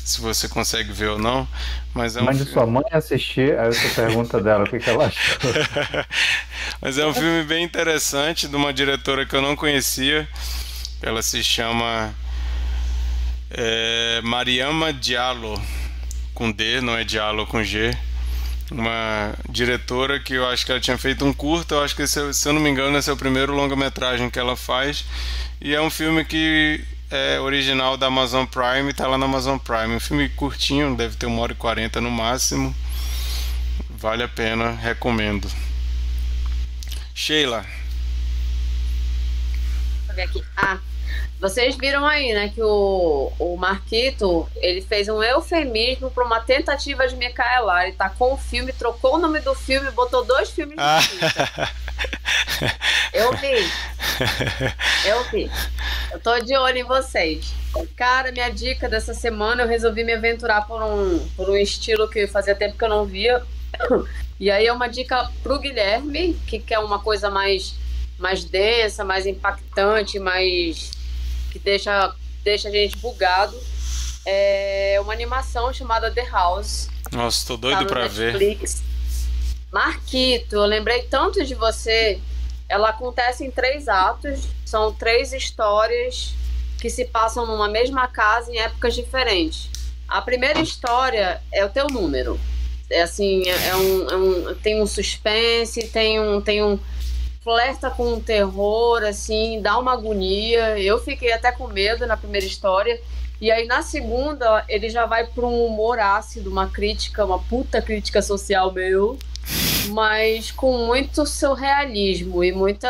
se 0.04 0.20
você 0.20 0.48
consegue 0.48 0.92
ver 0.92 1.10
ou 1.10 1.18
não. 1.18 1.46
Mas 1.94 2.16
é 2.16 2.20
um 2.20 2.24
Mande 2.24 2.38
filme... 2.38 2.52
sua 2.52 2.66
mãe 2.66 2.84
assistir, 2.92 3.58
aí 3.58 3.72
você 3.72 3.88
pergunta 3.88 4.40
dela 4.40 4.64
o 4.64 4.66
que, 4.66 4.78
que 4.78 4.90
ela 4.90 5.06
achou. 5.06 5.38
mas 6.80 6.98
é 6.98 7.06
um 7.06 7.14
filme 7.14 7.42
bem 7.44 7.64
interessante 7.64 8.48
de 8.48 8.56
uma 8.56 8.72
diretora 8.72 9.26
que 9.26 9.34
eu 9.34 9.42
não 9.42 9.56
conhecia. 9.56 10.28
Ela 11.02 11.22
se 11.22 11.44
chama 11.44 12.12
é 13.50 14.20
Mariama 14.22 14.92
Diallo, 14.92 15.60
com 16.34 16.52
D, 16.52 16.80
não 16.80 16.96
é 16.96 17.04
Diallo 17.04 17.46
com 17.46 17.62
G. 17.62 17.96
Uma 18.70 19.32
diretora 19.48 20.20
que 20.20 20.34
eu 20.34 20.46
acho 20.46 20.66
que 20.66 20.72
ela 20.72 20.80
tinha 20.80 20.98
feito 20.98 21.24
um 21.24 21.32
curto, 21.32 21.74
eu 21.74 21.82
acho 21.82 21.96
que 21.96 22.06
se 22.06 22.20
eu, 22.20 22.34
se 22.34 22.46
eu 22.46 22.52
não 22.52 22.60
me 22.60 22.68
engano 22.68 22.98
esse 22.98 23.08
é 23.08 23.12
o 23.12 23.16
primeiro 23.16 23.54
longa-metragem 23.54 24.28
que 24.28 24.38
ela 24.38 24.54
faz. 24.54 25.06
E 25.60 25.74
é 25.74 25.80
um 25.80 25.90
filme 25.90 26.24
que 26.24 26.84
é 27.10 27.40
original 27.40 27.96
da 27.96 28.06
Amazon 28.06 28.44
Prime, 28.46 28.90
está 28.90 29.08
lá 29.08 29.18
na 29.18 29.26
Amazon 29.26 29.58
Prime. 29.58 29.96
Um 29.96 30.00
filme 30.00 30.28
curtinho, 30.28 30.96
deve 30.96 31.16
ter 31.16 31.26
uma 31.26 31.42
hora 31.42 31.52
e 31.52 31.56
quarenta 31.56 32.00
no 32.00 32.10
máximo. 32.10 32.74
Vale 33.90 34.22
a 34.22 34.28
pena, 34.28 34.70
recomendo. 34.70 35.50
Sheila. 37.12 37.66
Eu 40.08 40.14
ver 40.14 40.22
aqui. 40.22 40.44
Ah, 40.56 40.78
vocês 41.40 41.76
viram 41.76 42.04
aí, 42.04 42.32
né, 42.32 42.48
que 42.52 42.60
o, 42.60 43.32
o 43.38 43.56
Marquito, 43.56 44.48
ele 44.56 44.82
fez 44.82 45.08
um 45.08 45.22
eufemismo 45.22 46.10
para 46.10 46.24
uma 46.24 46.40
tentativa 46.40 47.06
de 47.06 47.14
Micaela. 47.14 47.84
Ele 47.84 47.92
tá 47.92 48.08
com 48.10 48.34
o 48.34 48.36
filme, 48.36 48.72
trocou 48.72 49.14
o 49.14 49.18
nome 49.18 49.38
do 49.40 49.54
filme, 49.54 49.90
botou 49.92 50.24
dois 50.24 50.50
filmes 50.50 50.76
ah. 50.78 50.98
Eu 53.12 53.32
vi. 53.32 53.70
Eu 55.06 55.24
vi. 55.30 55.50
Eu 56.12 56.18
tô 56.18 56.38
de 56.40 56.56
olho 56.56 56.78
em 56.78 56.84
vocês. 56.84 57.54
Cara, 57.96 58.32
minha 58.32 58.50
dica 58.50 58.88
dessa 58.88 59.14
semana, 59.14 59.62
eu 59.62 59.68
resolvi 59.68 60.02
me 60.02 60.14
aventurar 60.14 60.66
por 60.66 60.82
um, 60.82 61.24
por 61.36 61.48
um 61.48 61.56
estilo 61.56 62.08
que 62.08 62.26
fazia 62.26 62.54
tempo 62.54 62.76
que 62.76 62.84
eu 62.84 62.88
não 62.88 63.04
via. 63.04 63.42
E 64.40 64.50
aí 64.50 64.66
é 64.66 64.72
uma 64.72 64.88
dica 64.88 65.28
pro 65.42 65.58
Guilherme, 65.58 66.34
que 66.46 66.58
quer 66.58 66.78
uma 66.78 67.00
coisa 67.00 67.28
mais, 67.28 67.74
mais 68.18 68.44
densa, 68.44 69.04
mais 69.04 69.26
impactante, 69.26 70.18
mais 70.18 70.97
que 71.50 71.58
deixa, 71.58 72.14
deixa 72.42 72.68
a 72.68 72.72
gente 72.72 72.96
bugado. 72.98 73.58
É 74.26 74.98
uma 75.00 75.12
animação 75.12 75.72
chamada 75.72 76.10
The 76.10 76.28
House. 76.28 76.88
Nossa, 77.12 77.46
tô 77.46 77.56
doido 77.56 77.80
tá 77.80 77.84
pra 77.86 78.02
Netflix. 78.02 78.80
ver. 78.80 78.88
Marquito, 79.72 80.56
eu 80.56 80.64
lembrei 80.64 81.02
tanto 81.02 81.44
de 81.44 81.54
você. 81.54 82.20
Ela 82.68 82.90
acontece 82.90 83.44
em 83.44 83.50
três 83.50 83.88
atos, 83.88 84.40
são 84.64 84.92
três 84.92 85.32
histórias 85.32 86.34
que 86.78 86.90
se 86.90 87.04
passam 87.04 87.46
numa 87.46 87.68
mesma 87.68 88.06
casa 88.06 88.52
em 88.52 88.58
épocas 88.58 88.94
diferentes. 88.94 89.70
A 90.06 90.22
primeira 90.22 90.60
história 90.60 91.42
é 91.52 91.64
o 91.64 91.68
teu 91.68 91.86
número. 91.86 92.38
É 92.90 93.02
assim, 93.02 93.42
é, 93.46 93.68
é 93.68 93.76
um, 93.76 94.08
é 94.08 94.16
um 94.16 94.54
tem 94.54 94.80
um 94.80 94.86
suspense, 94.86 95.88
tem 95.88 96.20
um, 96.20 96.40
tem 96.40 96.62
um 96.62 96.78
flerta 97.48 97.88
com 97.88 98.20
terror, 98.20 99.02
assim, 99.04 99.62
dá 99.62 99.78
uma 99.78 99.94
agonia. 99.94 100.78
Eu 100.78 100.98
fiquei 100.98 101.32
até 101.32 101.50
com 101.50 101.66
medo 101.66 102.06
na 102.06 102.14
primeira 102.14 102.46
história. 102.46 103.00
E 103.40 103.50
aí 103.50 103.66
na 103.66 103.80
segunda 103.80 104.62
ele 104.68 104.90
já 104.90 105.06
vai 105.06 105.26
para 105.26 105.46
um 105.46 105.64
humor 105.64 105.98
ácido, 105.98 106.50
uma 106.50 106.66
crítica, 106.68 107.24
uma 107.24 107.38
puta 107.38 107.80
crítica 107.80 108.20
social 108.20 108.70
meu, 108.70 109.18
mas 109.88 110.50
com 110.50 110.86
muito 110.86 111.24
surrealismo 111.24 112.44
e 112.44 112.52
muita. 112.52 112.88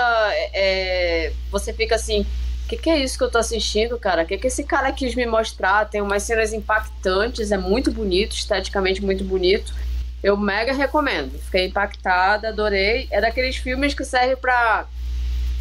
É, 0.52 1.32
você 1.52 1.72
fica 1.72 1.94
assim. 1.94 2.26
O 2.64 2.68
que, 2.68 2.76
que 2.76 2.90
é 2.90 2.98
isso 2.98 3.16
que 3.16 3.24
eu 3.24 3.30
tô 3.30 3.38
assistindo, 3.38 3.96
cara? 3.96 4.24
O 4.24 4.26
que, 4.26 4.36
que 4.36 4.48
esse 4.48 4.64
cara 4.64 4.92
quis 4.92 5.14
me 5.14 5.24
mostrar? 5.24 5.88
Tem 5.88 6.02
umas 6.02 6.24
cenas 6.24 6.52
impactantes, 6.52 7.50
é 7.52 7.56
muito 7.56 7.90
bonito, 7.92 8.34
esteticamente 8.34 9.02
muito 9.02 9.24
bonito. 9.24 9.72
Eu 10.22 10.36
mega 10.36 10.72
recomendo. 10.72 11.38
Fiquei 11.38 11.66
impactada, 11.66 12.48
adorei. 12.48 13.06
É 13.10 13.20
daqueles 13.20 13.56
filmes 13.56 13.94
que 13.94 14.04
serve 14.04 14.36
para 14.36 14.86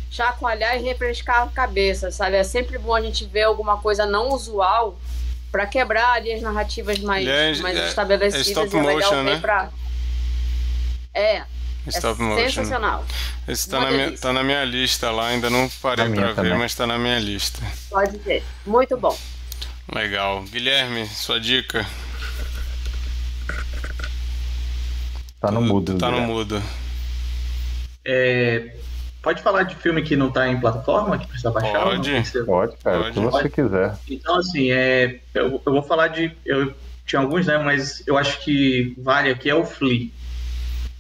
chacoalhar 0.10 0.78
e 0.78 0.84
refrescar 0.84 1.44
a 1.44 1.48
cabeça, 1.48 2.12
sabe? 2.12 2.38
É 2.38 2.44
sempre 2.44 2.78
bom 2.78 2.96
a 2.96 3.02
gente 3.02 3.26
ver 3.26 3.44
alguma 3.44 3.78
coisa 3.78 4.06
não 4.06 4.30
usual 4.30 4.98
para 5.52 5.66
quebrar 5.66 6.14
ali 6.14 6.34
as 6.34 6.42
narrativas 6.42 7.00
mais, 7.00 7.28
é, 7.28 7.56
mais 7.58 7.78
é, 7.78 7.88
estabelecidas. 7.88 8.48
É 8.48 8.50
stop 8.50 8.76
motion, 8.76 9.24
né? 9.24 9.40
Pra... 9.40 9.70
É. 11.14 11.44
Stop 11.88 12.22
é 12.22 12.26
motion. 12.26 12.50
sensacional. 12.50 13.06
Esse 13.48 13.70
tá 13.70 13.80
na, 13.80 13.92
minha, 13.92 14.18
tá 14.18 14.34
na 14.34 14.44
minha 14.44 14.64
lista 14.66 15.10
lá, 15.12 15.28
ainda 15.28 15.50
não 15.50 15.70
parei 15.82 16.10
para 16.10 16.34
ver, 16.34 16.56
mas 16.58 16.76
tá 16.76 16.86
na 16.86 16.98
minha 16.98 17.20
lista. 17.20 17.62
Pode 17.90 18.18
ver. 18.18 18.44
Muito 18.66 18.98
bom. 18.98 19.18
Legal. 19.94 20.44
Guilherme, 20.44 21.08
sua 21.08 21.40
dica. 21.40 21.86
Tá 25.40 25.52
no 25.52 25.62
mudo. 25.62 25.98
Tá 25.98 26.10
no 26.10 26.22
mudo. 26.22 26.62
É, 28.04 28.76
pode 29.22 29.42
falar 29.42 29.64
de 29.64 29.76
filme 29.76 30.02
que 30.02 30.16
não 30.16 30.32
tá 30.32 30.48
em 30.48 30.60
plataforma, 30.60 31.18
que 31.18 31.28
precisa 31.28 31.52
baixar? 31.52 31.84
Pode, 31.84 32.10
pode, 32.46 32.78
cara, 32.78 33.00
pode. 33.00 33.10
o 33.10 33.14
que 33.14 33.20
você 33.20 33.50
quiser. 33.50 33.98
Então, 34.10 34.36
assim, 34.38 34.72
é, 34.72 35.20
eu, 35.34 35.62
eu 35.66 35.74
vou 35.74 35.84
falar 35.84 36.08
de. 36.08 36.32
Eu 36.46 36.74
tinha 37.06 37.22
alguns, 37.22 37.46
né? 37.46 37.58
Mas 37.58 38.06
eu 38.08 38.18
acho 38.18 38.40
que 38.44 38.96
vale 38.98 39.30
aqui 39.30 39.50
é 39.50 39.56
o 39.56 39.66
Flea. 39.66 40.10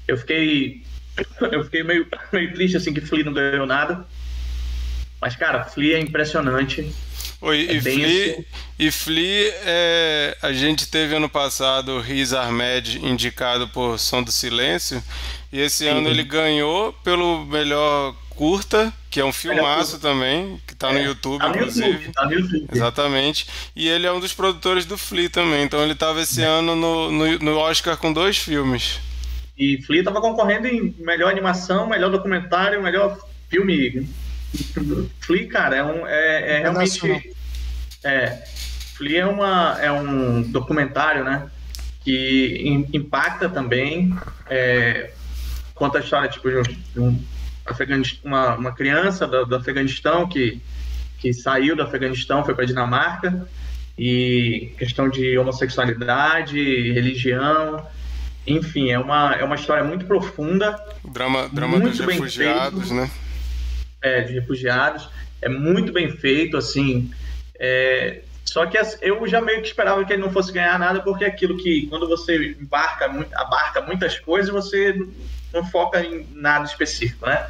Eu 0.07 0.17
fiquei. 0.17 0.85
Eu 1.51 1.63
fiquei 1.63 1.81
meio, 1.81 2.05
meio 2.31 2.53
triste 2.53 2.77
assim 2.77 2.93
que 2.93 3.01
Flea 3.01 3.23
não 3.23 3.33
ganhou 3.33 3.65
nada. 3.65 4.05
Mas, 5.19 5.35
cara, 5.35 5.63
Flea 5.63 5.97
é 5.97 5.99
impressionante. 5.99 6.93
Oi, 7.39 7.67
é 7.69 7.73
e, 7.73 7.81
Flea, 7.81 8.45
e 8.79 8.91
Flea, 8.91 9.53
é, 9.63 10.37
a 10.41 10.51
gente 10.51 10.87
teve 10.89 11.15
ano 11.15 11.29
passado 11.29 11.99
Riz 11.99 12.33
Ahmed 12.33 13.05
indicado 13.05 13.67
por 13.67 13.99
Som 13.99 14.23
do 14.23 14.31
Silêncio, 14.31 15.03
e 15.53 15.59
esse 15.59 15.83
Sim. 15.85 15.89
ano 15.89 16.09
ele 16.09 16.23
ganhou 16.23 16.91
pelo 17.03 17.45
melhor 17.45 18.15
curta, 18.29 18.91
que 19.09 19.19
é 19.19 19.25
um 19.25 19.31
filmaço 19.31 19.99
também, 19.99 20.59
que 20.65 20.73
está 20.73 20.89
é, 20.89 20.93
no 20.93 20.99
YouTube, 20.99 21.41
tá 21.41 21.49
no 21.49 21.55
inclusive. 21.57 21.89
YouTube, 21.89 22.13
tá 22.13 22.25
no 22.25 22.33
YouTube. 22.33 22.67
Exatamente. 22.71 23.47
E 23.75 23.87
ele 23.87 24.07
é 24.07 24.11
um 24.11 24.19
dos 24.19 24.33
produtores 24.33 24.85
do 24.85 24.97
Flea 24.97 25.29
também, 25.29 25.63
então 25.63 25.83
ele 25.83 25.93
estava 25.93 26.21
esse 26.21 26.41
ano 26.41 26.75
no, 26.75 27.11
no, 27.11 27.39
no, 27.39 27.57
Oscar 27.57 27.97
com 27.97 28.11
dois 28.11 28.37
filmes. 28.37 28.99
E 29.55 29.79
Flea 29.83 29.99
estava 29.99 30.21
concorrendo 30.21 30.67
em 30.67 30.95
melhor 30.97 31.31
animação, 31.31 31.87
melhor 31.87 32.09
documentário, 32.09 32.81
melhor 32.81 33.19
filme 33.47 34.07
Flea, 35.19 35.47
cara, 35.47 35.75
é, 35.75 35.83
um, 35.83 36.07
é, 36.07 36.57
é 36.57 36.59
realmente. 36.59 37.33
É, 38.03 38.43
Flea 38.95 39.21
é, 39.21 39.25
uma, 39.25 39.77
é 39.79 39.91
um 39.91 40.41
documentário, 40.41 41.23
né? 41.23 41.49
Que 42.03 42.85
impacta 42.93 43.49
também. 43.49 44.15
É, 44.49 45.11
conta 45.75 45.97
a 45.99 46.01
história 46.01 46.29
tipo, 46.29 46.49
de 46.49 46.99
um, 46.99 47.19
uma, 48.23 48.55
uma 48.55 48.71
criança 48.71 49.27
do, 49.27 49.45
do 49.45 49.55
Afeganistão 49.55 50.27
que, 50.27 50.61
que 51.19 51.33
saiu 51.33 51.75
do 51.75 51.83
Afeganistão, 51.83 52.43
foi 52.43 52.55
para 52.55 52.65
Dinamarca. 52.65 53.47
E 53.99 54.73
questão 54.77 55.09
de 55.09 55.37
homossexualidade, 55.37 56.57
religião. 56.91 57.85
Enfim, 58.45 58.91
é 58.91 58.99
uma, 58.99 59.33
é 59.33 59.43
uma 59.43 59.55
história 59.55 59.83
muito 59.83 60.05
profunda. 60.05 60.79
Drama, 61.03 61.49
drama 61.49 61.79
dos 61.79 61.99
refugiados, 61.99 62.91
né? 62.91 63.09
É, 64.07 64.21
de 64.21 64.33
refugiados. 64.33 65.09
É 65.41 65.49
muito 65.49 65.91
bem 65.91 66.09
feito, 66.09 66.57
assim. 66.57 67.11
É, 67.59 68.21
só 68.45 68.65
que 68.65 68.77
eu 69.01 69.27
já 69.27 69.41
meio 69.41 69.61
que 69.61 69.67
esperava 69.67 70.03
que 70.05 70.13
ele 70.13 70.21
não 70.21 70.31
fosse 70.31 70.51
ganhar 70.51 70.79
nada, 70.79 71.01
porque 71.01 71.25
é 71.25 71.27
aquilo 71.27 71.57
que 71.57 71.85
quando 71.87 72.07
você 72.07 72.55
embarca, 72.59 73.05
abarca 73.35 73.81
muitas 73.81 74.17
coisas, 74.19 74.49
você 74.49 74.95
não 75.53 75.65
foca 75.65 76.01
em 76.01 76.25
nada 76.33 76.65
específico, 76.65 77.25
né? 77.25 77.45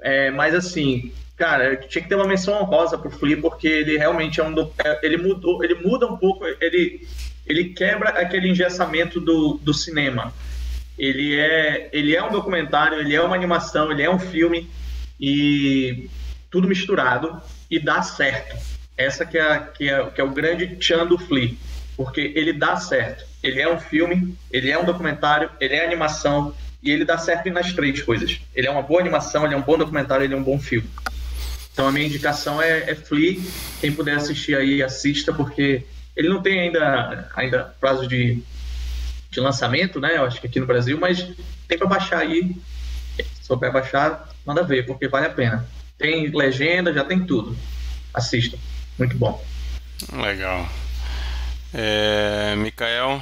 É, 0.00 0.30
mas 0.30 0.54
assim, 0.54 1.12
cara, 1.36 1.76
tinha 1.76 2.02
que 2.02 2.08
ter 2.08 2.14
uma 2.14 2.26
menção 2.26 2.60
honrosa 2.60 2.98
pro 2.98 3.10
Flea, 3.10 3.40
porque 3.40 3.66
ele 3.66 3.96
realmente 3.96 4.38
é 4.40 4.44
um 4.44 4.52
do, 4.52 4.72
é, 4.84 5.00
ele 5.02 5.16
mudou, 5.16 5.64
ele 5.64 5.76
muda 5.76 6.06
um 6.06 6.16
pouco, 6.16 6.44
ele 6.60 7.06
ele 7.44 7.70
quebra 7.70 8.10
aquele 8.10 8.48
engessamento 8.48 9.20
do, 9.20 9.58
do 9.62 9.74
cinema. 9.74 10.32
Ele 10.98 11.38
é 11.38 11.88
ele 11.92 12.14
é 12.14 12.22
um 12.22 12.30
documentário, 12.30 12.98
ele 12.98 13.14
é 13.14 13.20
uma 13.20 13.34
animação, 13.34 13.90
ele 13.90 14.02
é 14.02 14.10
um 14.10 14.18
filme 14.18 14.70
e 15.22 16.10
tudo 16.50 16.66
misturado 16.66 17.40
e 17.70 17.78
dá 17.78 18.02
certo. 18.02 18.56
Essa 18.98 19.24
que 19.24 19.38
é, 19.38 19.58
que 19.60 19.88
é, 19.88 20.04
que 20.10 20.20
é 20.20 20.24
o 20.24 20.30
grande 20.30 20.76
tchan 20.76 21.06
do 21.06 21.16
Flea, 21.16 21.54
porque 21.96 22.32
ele 22.34 22.52
dá 22.52 22.76
certo. 22.76 23.24
Ele 23.40 23.60
é 23.60 23.72
um 23.72 23.78
filme, 23.78 24.36
ele 24.50 24.70
é 24.70 24.76
um 24.76 24.84
documentário, 24.84 25.48
ele 25.60 25.74
é 25.74 25.84
animação 25.84 26.52
e 26.82 26.90
ele 26.90 27.04
dá 27.04 27.16
certo 27.16 27.48
nas 27.50 27.72
três 27.72 28.02
coisas. 28.02 28.40
Ele 28.54 28.66
é 28.66 28.70
uma 28.70 28.82
boa 28.82 29.00
animação, 29.00 29.44
ele 29.44 29.54
é 29.54 29.56
um 29.56 29.62
bom 29.62 29.78
documentário, 29.78 30.24
ele 30.24 30.34
é 30.34 30.36
um 30.36 30.42
bom 30.42 30.58
filme. 30.58 30.90
Então 31.72 31.86
a 31.86 31.92
minha 31.92 32.06
indicação 32.06 32.60
é, 32.60 32.90
é 32.90 32.94
Flea. 32.94 33.40
Quem 33.80 33.92
puder 33.92 34.16
assistir 34.16 34.56
aí, 34.56 34.82
assista, 34.82 35.32
porque 35.32 35.84
ele 36.16 36.28
não 36.28 36.42
tem 36.42 36.60
ainda, 36.60 37.30
ainda 37.34 37.74
prazo 37.80 38.06
de, 38.06 38.42
de 39.30 39.40
lançamento, 39.40 40.00
né? 40.00 40.16
Eu 40.16 40.24
acho 40.24 40.40
que 40.40 40.46
aqui 40.48 40.60
no 40.60 40.66
Brasil, 40.66 40.98
mas 40.98 41.26
tem 41.66 41.78
para 41.78 41.86
baixar 41.86 42.18
aí. 42.18 42.54
Se 43.42 43.48
souber 43.48 43.72
baixar, 43.72 44.28
manda 44.46 44.62
ver, 44.62 44.86
porque 44.86 45.08
vale 45.08 45.26
a 45.26 45.30
pena. 45.30 45.68
Tem 45.98 46.30
legenda, 46.30 46.94
já 46.94 47.04
tem 47.04 47.26
tudo. 47.26 47.56
Assista. 48.14 48.56
Muito 48.96 49.16
bom. 49.16 49.44
Legal. 50.12 50.68
É, 51.74 52.54
Mikael? 52.56 53.20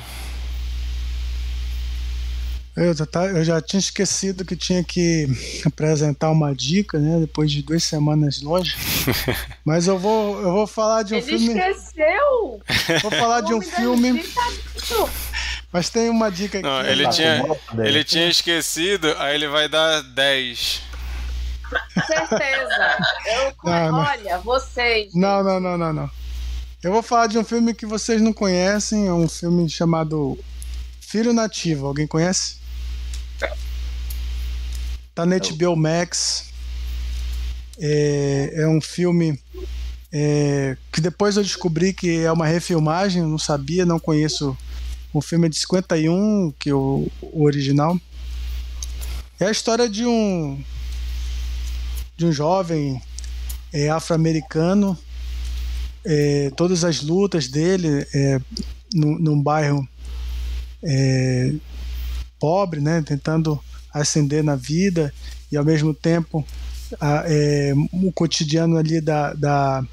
Eu 2.77 2.95
já, 2.95 3.05
tá, 3.05 3.27
eu 3.27 3.45
já 3.45 3.61
tinha 3.61 3.81
esquecido 3.81 4.45
que 4.45 4.57
tinha 4.57 4.83
que 4.85 5.27
apresentar 5.67 6.31
uma 6.31 6.55
dica, 6.55 6.99
né? 6.99 7.19
Depois 7.21 7.51
de 7.51 7.63
duas 7.63 7.83
semanas 7.83 8.41
longe. 8.41 8.77
Mas 9.65 9.87
eu 9.87 9.99
vou, 9.99 10.41
eu 10.41 10.53
vou 10.53 10.67
falar 10.67 11.03
de 11.03 11.15
um 11.15 11.19
Ele 11.19 11.27
filme. 11.27 11.51
Ele 11.51 11.71
esqueceu! 11.71 12.63
Vou 13.03 13.11
falar 13.11 13.41
de 13.41 13.53
um 13.53 13.61
filme. 13.61 14.25
Mas 15.73 15.89
tem 15.89 16.11
uma 16.11 16.31
dica 16.31 16.59
aqui. 16.59 16.67
Não, 16.67 16.83
ele, 16.85 17.09
tinha, 17.09 17.45
ele 17.79 18.03
tinha 18.03 18.29
esquecido, 18.29 19.15
aí 19.19 19.35
ele 19.37 19.47
vai 19.49 19.69
dar 19.69 20.03
10. 20.03 20.83
Certeza. 22.07 22.99
Eu, 23.27 23.55
não, 23.65 23.99
olha, 24.01 24.37
não. 24.37 24.43
vocês. 24.43 25.15
Não, 25.15 25.45
não, 25.45 25.61
não, 25.61 25.79
não, 25.79 25.93
não. 25.93 26.11
Eu 26.83 26.93
vou 26.93 27.03
falar 27.03 27.29
de 27.29 27.39
um 27.39 27.45
filme 27.45 27.75
que 27.75 27.87
vocês 27.87 28.21
não 28.21 28.33
conhecem, 28.33 29.07
é 29.07 29.13
um 29.13 29.29
filme 29.29 29.69
chamado 29.69 30.39
Filho 31.01 31.33
Nativo. 31.33 31.87
Alguém 31.87 32.07
conhece? 32.07 32.57
Tá 35.15 35.25
na 35.25 35.37
HBO 35.39 35.77
Max. 35.77 36.51
É, 37.79 38.53
é 38.57 38.67
um 38.67 38.81
filme 38.81 39.41
é, 40.13 40.77
que 40.93 41.01
depois 41.01 41.37
eu 41.37 41.43
descobri 41.43 41.93
que 41.93 42.25
é 42.25 42.33
uma 42.33 42.47
refilmagem, 42.47 43.23
não 43.23 43.39
sabia, 43.39 43.87
não 43.87 43.99
conheço 43.99 44.57
o 45.13 45.21
filme 45.21 45.49
de 45.49 45.57
51, 45.57 46.53
que 46.59 46.71
é 46.71 46.75
o, 46.75 47.09
o 47.21 47.45
original. 47.45 47.99
É 49.39 49.47
a 49.47 49.51
história 49.51 49.89
de 49.89 50.05
um 50.07 50.63
de 52.17 52.27
um 52.27 52.33
jovem 52.33 53.01
é, 53.73 53.89
afro-americano, 53.89 54.97
é, 56.05 56.51
todas 56.55 56.85
as 56.85 57.01
lutas 57.01 57.49
dele 57.49 58.07
é, 58.15 58.39
no, 58.95 59.19
num 59.19 59.43
bairro 59.43 59.89
é, 60.83 61.55
pobre, 62.39 62.81
né, 62.81 63.03
tentando 63.03 63.59
ascender 63.93 64.45
na 64.45 64.55
vida 64.55 65.13
e 65.51 65.57
ao 65.57 65.65
mesmo 65.65 65.95
tempo 65.95 66.47
a, 67.01 67.25
é, 67.27 67.73
o 67.93 68.13
cotidiano 68.13 68.77
ali 68.77 69.01
da, 69.01 69.33
da, 69.33 69.85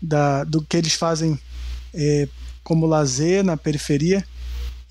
da, 0.00 0.44
do 0.44 0.62
que 0.62 0.76
eles 0.76 0.94
fazem 0.94 1.36
é, 1.92 2.28
como 2.62 2.86
lazer 2.86 3.42
na 3.42 3.56
periferia 3.56 4.24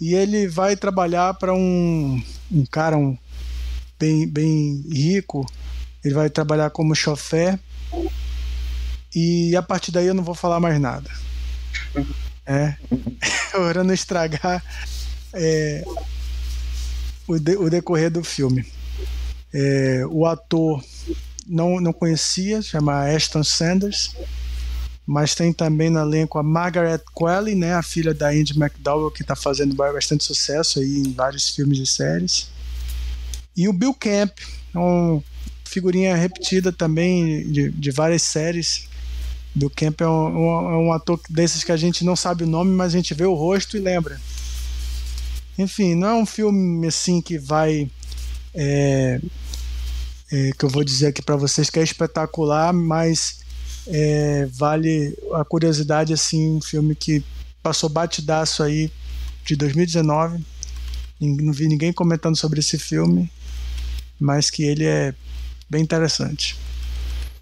e 0.03 0.15
ele 0.15 0.49
vai 0.49 0.75
trabalhar 0.75 1.33
para 1.35 1.53
um, 1.53 2.21
um 2.51 2.65
cara 2.65 2.97
um, 2.97 3.17
bem, 3.97 4.27
bem 4.27 4.83
rico. 4.91 5.49
Ele 6.03 6.13
vai 6.13 6.29
trabalhar 6.29 6.69
como 6.71 6.93
chofé 6.93 7.57
e 9.15 9.55
a 9.55 9.63
partir 9.63 9.93
daí 9.93 10.07
eu 10.07 10.13
não 10.13 10.21
vou 10.21 10.35
falar 10.35 10.59
mais 10.59 10.77
nada. 10.77 11.09
É. 12.45 12.75
Para 13.53 13.81
não 13.81 13.93
estragar 13.93 14.61
é, 15.31 15.85
o, 17.25 17.39
de, 17.39 17.55
o 17.55 17.69
decorrer 17.69 18.11
do 18.11 18.25
filme. 18.25 18.65
É, 19.53 20.03
o 20.09 20.25
ator 20.25 20.83
não, 21.47 21.79
não 21.79 21.93
conhecia, 21.93 22.61
chama 22.61 23.05
Ashton 23.05 23.41
Sanders, 23.41 24.13
mas 25.05 25.35
tem 25.35 25.51
também 25.51 25.89
no 25.89 25.99
elenco 25.99 26.37
a 26.37 26.43
Margaret 26.43 27.01
Qualley, 27.13 27.55
né, 27.55 27.73
a 27.73 27.83
filha 27.83 28.13
da 28.13 28.29
Andy 28.29 28.57
McDowell, 28.57 29.11
que 29.11 29.21
está 29.21 29.35
fazendo 29.35 29.75
bastante 29.75 30.23
sucesso 30.23 30.79
aí 30.79 30.99
em 30.99 31.11
vários 31.13 31.49
filmes 31.49 31.79
e 31.79 31.85
séries. 31.85 32.47
E 33.55 33.67
o 33.67 33.73
Bill 33.73 33.93
Camp, 33.93 34.31
uma 34.73 35.21
figurinha 35.65 36.15
repetida 36.15 36.71
também 36.71 37.51
de, 37.51 37.69
de 37.69 37.91
várias 37.91 38.21
séries. 38.21 38.87
Bill 39.53 39.69
Camp 39.69 40.01
é 40.01 40.07
um, 40.07 40.37
um, 40.37 40.71
é 40.71 40.77
um 40.77 40.93
ator 40.93 41.19
desses 41.29 41.63
que 41.63 41.71
a 41.71 41.77
gente 41.77 42.03
não 42.03 42.15
sabe 42.15 42.43
o 42.43 42.47
nome, 42.47 42.71
mas 42.71 42.93
a 42.93 42.97
gente 42.97 43.13
vê 43.13 43.25
o 43.25 43.33
rosto 43.33 43.77
e 43.77 43.79
lembra. 43.79 44.19
Enfim, 45.57 45.93
não 45.95 46.07
é 46.07 46.13
um 46.15 46.25
filme 46.25 46.87
assim 46.87 47.21
que 47.21 47.37
vai 47.37 47.89
é, 48.53 49.19
é, 50.31 50.51
que 50.57 50.65
eu 50.65 50.69
vou 50.69 50.83
dizer 50.83 51.07
aqui 51.07 51.21
para 51.21 51.35
vocês 51.35 51.69
que 51.69 51.79
é 51.79 51.83
espetacular, 51.83 52.73
mas 52.73 53.42
é, 53.87 54.47
vale 54.51 55.17
a 55.33 55.43
curiosidade 55.43 56.13
assim, 56.13 56.55
um 56.55 56.61
filme 56.61 56.95
que 56.95 57.23
passou 57.61 57.89
batidaço 57.89 58.63
aí 58.63 58.91
de 59.45 59.55
2019. 59.55 60.43
Não 61.19 61.53
vi 61.53 61.67
ninguém 61.67 61.93
comentando 61.93 62.35
sobre 62.35 62.59
esse 62.59 62.77
filme, 62.77 63.31
mas 64.19 64.49
que 64.49 64.63
ele 64.63 64.85
é 64.85 65.13
bem 65.69 65.81
interessante. 65.81 66.57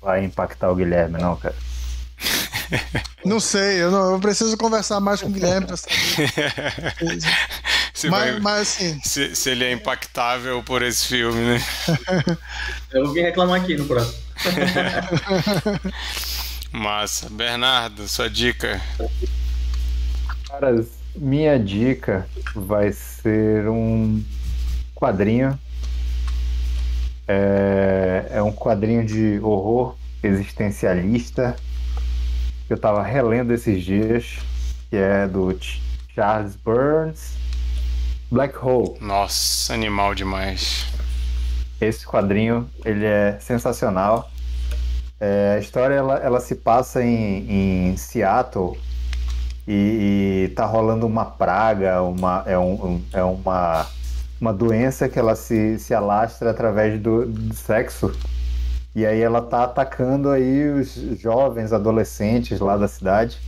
Vai 0.01 0.23
impactar 0.23 0.71
o 0.71 0.75
Guilherme, 0.75 1.19
não, 1.19 1.35
cara? 1.35 1.55
Não 3.23 3.39
sei, 3.39 3.83
eu, 3.83 3.91
não, 3.91 4.13
eu 4.13 4.19
preciso 4.19 4.57
conversar 4.57 4.99
mais 4.99 5.21
com 5.21 5.27
o 5.27 5.31
Guilherme 5.31 5.67
para 5.67 5.77
saber. 5.77 5.95
se, 7.93 8.09
mas, 8.09 8.31
vai, 8.31 8.39
mas, 8.39 8.61
assim, 8.61 8.99
se, 9.03 9.35
se, 9.35 9.49
ele 9.51 9.63
é 9.63 9.71
impactável 9.71 10.63
por 10.63 10.81
esse 10.81 11.05
filme, 11.05 11.39
né? 11.39 11.63
Eu 12.91 13.13
vim 13.13 13.21
reclamar 13.21 13.61
aqui 13.61 13.77
no 13.77 13.85
próximo. 13.85 14.30
Massa. 16.71 17.29
Bernardo, 17.29 18.07
sua 18.07 18.29
dica. 18.29 18.81
Minha 21.15 21.59
dica 21.59 22.27
vai 22.55 22.91
ser 22.91 23.67
um 23.67 24.23
quadrinho. 24.95 25.59
É, 27.27 28.27
é 28.31 28.41
um 28.41 28.51
quadrinho 28.51 29.05
de 29.05 29.39
horror 29.41 29.95
existencialista 30.23 31.55
que 32.67 32.73
eu 32.73 32.75
estava 32.75 33.03
relendo 33.03 33.53
esses 33.53 33.83
dias, 33.83 34.37
que 34.89 34.95
é 34.95 35.27
do 35.27 35.57
Charles 36.15 36.55
Burns, 36.55 37.33
Black 38.31 38.57
Hole. 38.57 38.97
Nossa, 39.01 39.73
animal 39.73 40.15
demais. 40.15 40.85
Esse 41.81 42.05
quadrinho, 42.05 42.69
ele 42.85 43.05
é 43.05 43.37
sensacional. 43.41 44.30
É, 45.23 45.53
a 45.55 45.59
história, 45.59 45.93
ela, 45.93 46.17
ela 46.17 46.39
se 46.39 46.55
passa 46.55 47.03
em, 47.03 47.91
em 47.91 47.95
Seattle 47.95 48.75
e, 49.67 50.47
e 50.47 50.53
tá 50.55 50.65
rolando 50.65 51.05
uma 51.05 51.25
praga, 51.25 52.01
uma, 52.01 52.43
é, 52.47 52.57
um, 52.57 52.99
é 53.13 53.23
uma, 53.23 53.85
uma 54.39 54.51
doença 54.51 55.07
que 55.07 55.19
ela 55.19 55.35
se, 55.35 55.77
se 55.77 55.93
alastra 55.93 56.49
através 56.49 56.99
do, 56.99 57.27
do 57.27 57.53
sexo 57.53 58.11
e 58.95 59.05
aí 59.05 59.21
ela 59.21 59.43
tá 59.43 59.63
atacando 59.63 60.29
aí 60.29 60.67
os 60.69 60.95
jovens, 61.19 61.71
adolescentes 61.71 62.59
lá 62.59 62.75
da 62.75 62.87
cidade. 62.87 63.39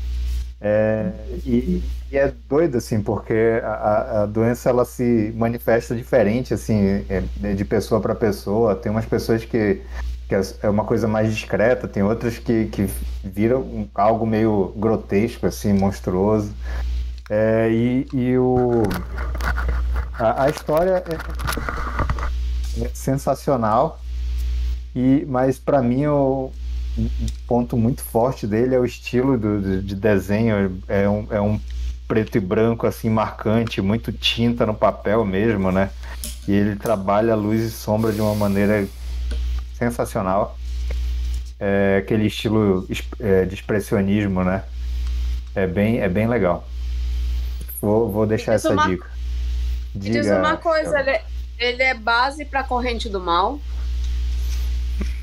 É, 0.61 1.11
e, 1.43 1.83
e, 2.11 2.17
é 2.17 2.31
doido, 2.47 2.77
assim, 2.77 3.01
porque 3.01 3.59
a, 3.63 4.21
a, 4.21 4.25
doença 4.27 4.69
ela 4.69 4.85
se 4.85 5.33
manifesta 5.35 5.93
diferente, 5.95 6.53
assim, 6.53 7.03
é, 7.09 7.53
de 7.53 7.65
pessoa 7.65 7.99
para 7.99 8.13
pessoa. 8.13 8.75
Tem 8.75 8.91
umas 8.91 9.05
pessoas 9.05 9.43
que, 9.43 9.81
que 10.33 10.65
é 10.65 10.69
uma 10.69 10.83
coisa 10.83 11.07
mais 11.07 11.33
discreta, 11.33 11.87
tem 11.87 12.01
outras 12.01 12.39
que, 12.39 12.65
que 12.65 12.89
viram 13.23 13.87
algo 13.93 14.25
meio 14.25 14.73
grotesco, 14.75 15.45
assim, 15.45 15.73
monstruoso. 15.73 16.51
É, 17.29 17.69
e, 17.71 18.07
e 18.11 18.37
o, 18.37 18.83
a, 20.13 20.45
a 20.45 20.49
história 20.49 21.03
é, 21.07 22.83
é 22.83 22.89
sensacional. 22.93 23.99
E, 24.95 25.25
mas 25.27 25.59
para 25.59 25.81
mim 25.81 26.05
o 26.07 26.51
um 26.95 27.09
ponto 27.47 27.75
muito 27.75 28.03
forte 28.03 28.45
dele 28.45 28.75
é 28.75 28.79
o 28.79 28.85
estilo 28.85 29.37
do, 29.37 29.81
de 29.81 29.95
desenho. 29.95 30.81
É 30.87 31.07
um, 31.09 31.27
é 31.29 31.41
um 31.41 31.59
preto 32.07 32.37
e 32.37 32.41
branco 32.41 32.85
assim 32.85 33.09
marcante, 33.09 33.81
muito 33.81 34.11
tinta 34.11 34.65
no 34.65 34.73
papel 34.73 35.25
mesmo, 35.25 35.71
né? 35.71 35.89
E 36.47 36.51
ele 36.51 36.75
trabalha 36.75 37.35
luz 37.35 37.61
e 37.61 37.71
sombra 37.71 38.11
de 38.11 38.21
uma 38.21 38.35
maneira 38.35 38.87
sensacional. 39.83 40.57
É 41.59 41.97
aquele 42.03 42.27
estilo 42.27 42.87
é, 43.19 43.45
de 43.45 43.53
expressionismo, 43.53 44.43
né? 44.43 44.63
É 45.55 45.67
bem, 45.67 45.99
é 45.99 46.09
bem 46.09 46.27
legal. 46.27 46.67
Vou, 47.81 48.11
vou 48.11 48.25
deixar 48.25 48.53
essa 48.53 48.71
uma, 48.71 48.87
dica. 48.87 49.09
Diga, 49.93 50.21
diz 50.21 50.31
uma 50.31 50.57
coisa, 50.57 50.99
ele, 50.99 51.11
é, 51.11 51.23
ele 51.59 51.83
é 51.83 51.93
base 51.93 52.45
para 52.45 52.63
corrente 52.63 53.09
do 53.09 53.19
mal. 53.19 53.59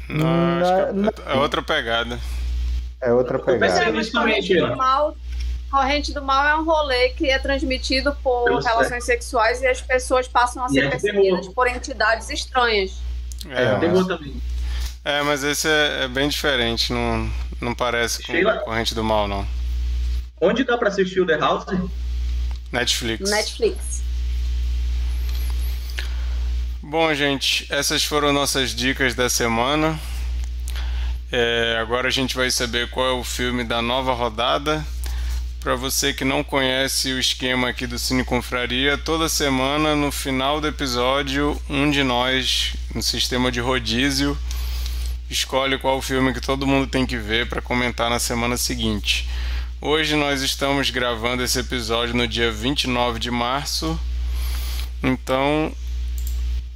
Não, 0.08 0.92
não, 0.92 1.08
é, 1.08 1.34
é 1.34 1.34
outra 1.34 1.62
pegada. 1.62 2.18
É 3.00 3.12
outra 3.12 3.38
pegada. 3.38 3.92
Corrente 4.12 4.54
do, 4.54 4.76
mal, 4.76 5.16
corrente 5.70 6.12
do 6.12 6.22
mal 6.22 6.46
é 6.46 6.56
um 6.56 6.64
rolê 6.64 7.10
que 7.10 7.28
é 7.30 7.38
transmitido 7.38 8.14
por 8.22 8.44
Pelo 8.44 8.60
relações 8.60 9.04
certo. 9.04 9.22
sexuais 9.22 9.62
e 9.62 9.66
as 9.66 9.80
pessoas 9.80 10.28
passam 10.28 10.64
a 10.64 10.68
ser 10.68 10.84
é 10.84 10.90
perseguidas 10.90 11.48
por 11.48 11.66
entidades 11.66 12.28
estranhas. 12.30 12.98
É, 13.48 13.64
é, 13.64 14.04
também. 14.04 14.40
É, 15.10 15.22
mas 15.24 15.42
esse 15.42 15.66
é, 15.66 16.04
é, 16.04 16.08
bem 16.08 16.28
diferente, 16.28 16.92
não, 16.92 17.28
não 17.60 17.74
parece 17.74 18.22
com 18.22 18.32
Sheila, 18.32 18.58
corrente 18.58 18.94
do 18.94 19.02
mal, 19.02 19.26
não. 19.26 19.44
Onde 20.40 20.62
dá 20.62 20.78
pra 20.78 20.88
assistir 20.88 21.20
o 21.20 21.26
The 21.26 21.36
House? 21.36 21.66
Netflix. 22.70 23.28
Netflix. 23.28 24.04
Bom, 26.80 27.12
gente, 27.12 27.66
essas 27.70 28.04
foram 28.04 28.32
nossas 28.32 28.70
dicas 28.70 29.12
da 29.12 29.28
semana. 29.28 29.98
É, 31.32 31.76
agora 31.80 32.06
a 32.06 32.12
gente 32.12 32.36
vai 32.36 32.48
saber 32.48 32.88
qual 32.88 33.08
é 33.08 33.12
o 33.12 33.24
filme 33.24 33.64
da 33.64 33.82
nova 33.82 34.12
rodada. 34.12 34.86
Para 35.58 35.74
você 35.74 36.12
que 36.12 36.24
não 36.24 36.44
conhece 36.44 37.12
o 37.12 37.18
esquema 37.18 37.68
aqui 37.68 37.84
do 37.84 37.98
Cine 37.98 38.24
Confraria, 38.24 38.96
toda 38.96 39.28
semana 39.28 39.96
no 39.96 40.12
final 40.12 40.60
do 40.60 40.68
episódio, 40.68 41.60
um 41.68 41.90
de 41.90 42.04
nós, 42.04 42.74
no 42.94 43.02
sistema 43.02 43.50
de 43.50 43.58
rodízio, 43.58 44.38
escolhe 45.30 45.78
qual 45.78 46.02
filme 46.02 46.34
que 46.34 46.40
todo 46.40 46.66
mundo 46.66 46.88
tem 46.88 47.06
que 47.06 47.16
ver 47.16 47.48
para 47.48 47.62
comentar 47.62 48.10
na 48.10 48.18
semana 48.18 48.56
seguinte. 48.56 49.28
Hoje 49.80 50.16
nós 50.16 50.42
estamos 50.42 50.90
gravando 50.90 51.44
esse 51.44 51.60
episódio 51.60 52.16
no 52.16 52.26
dia 52.26 52.50
29 52.50 53.20
de 53.20 53.30
março. 53.30 53.98
Então, 55.00 55.72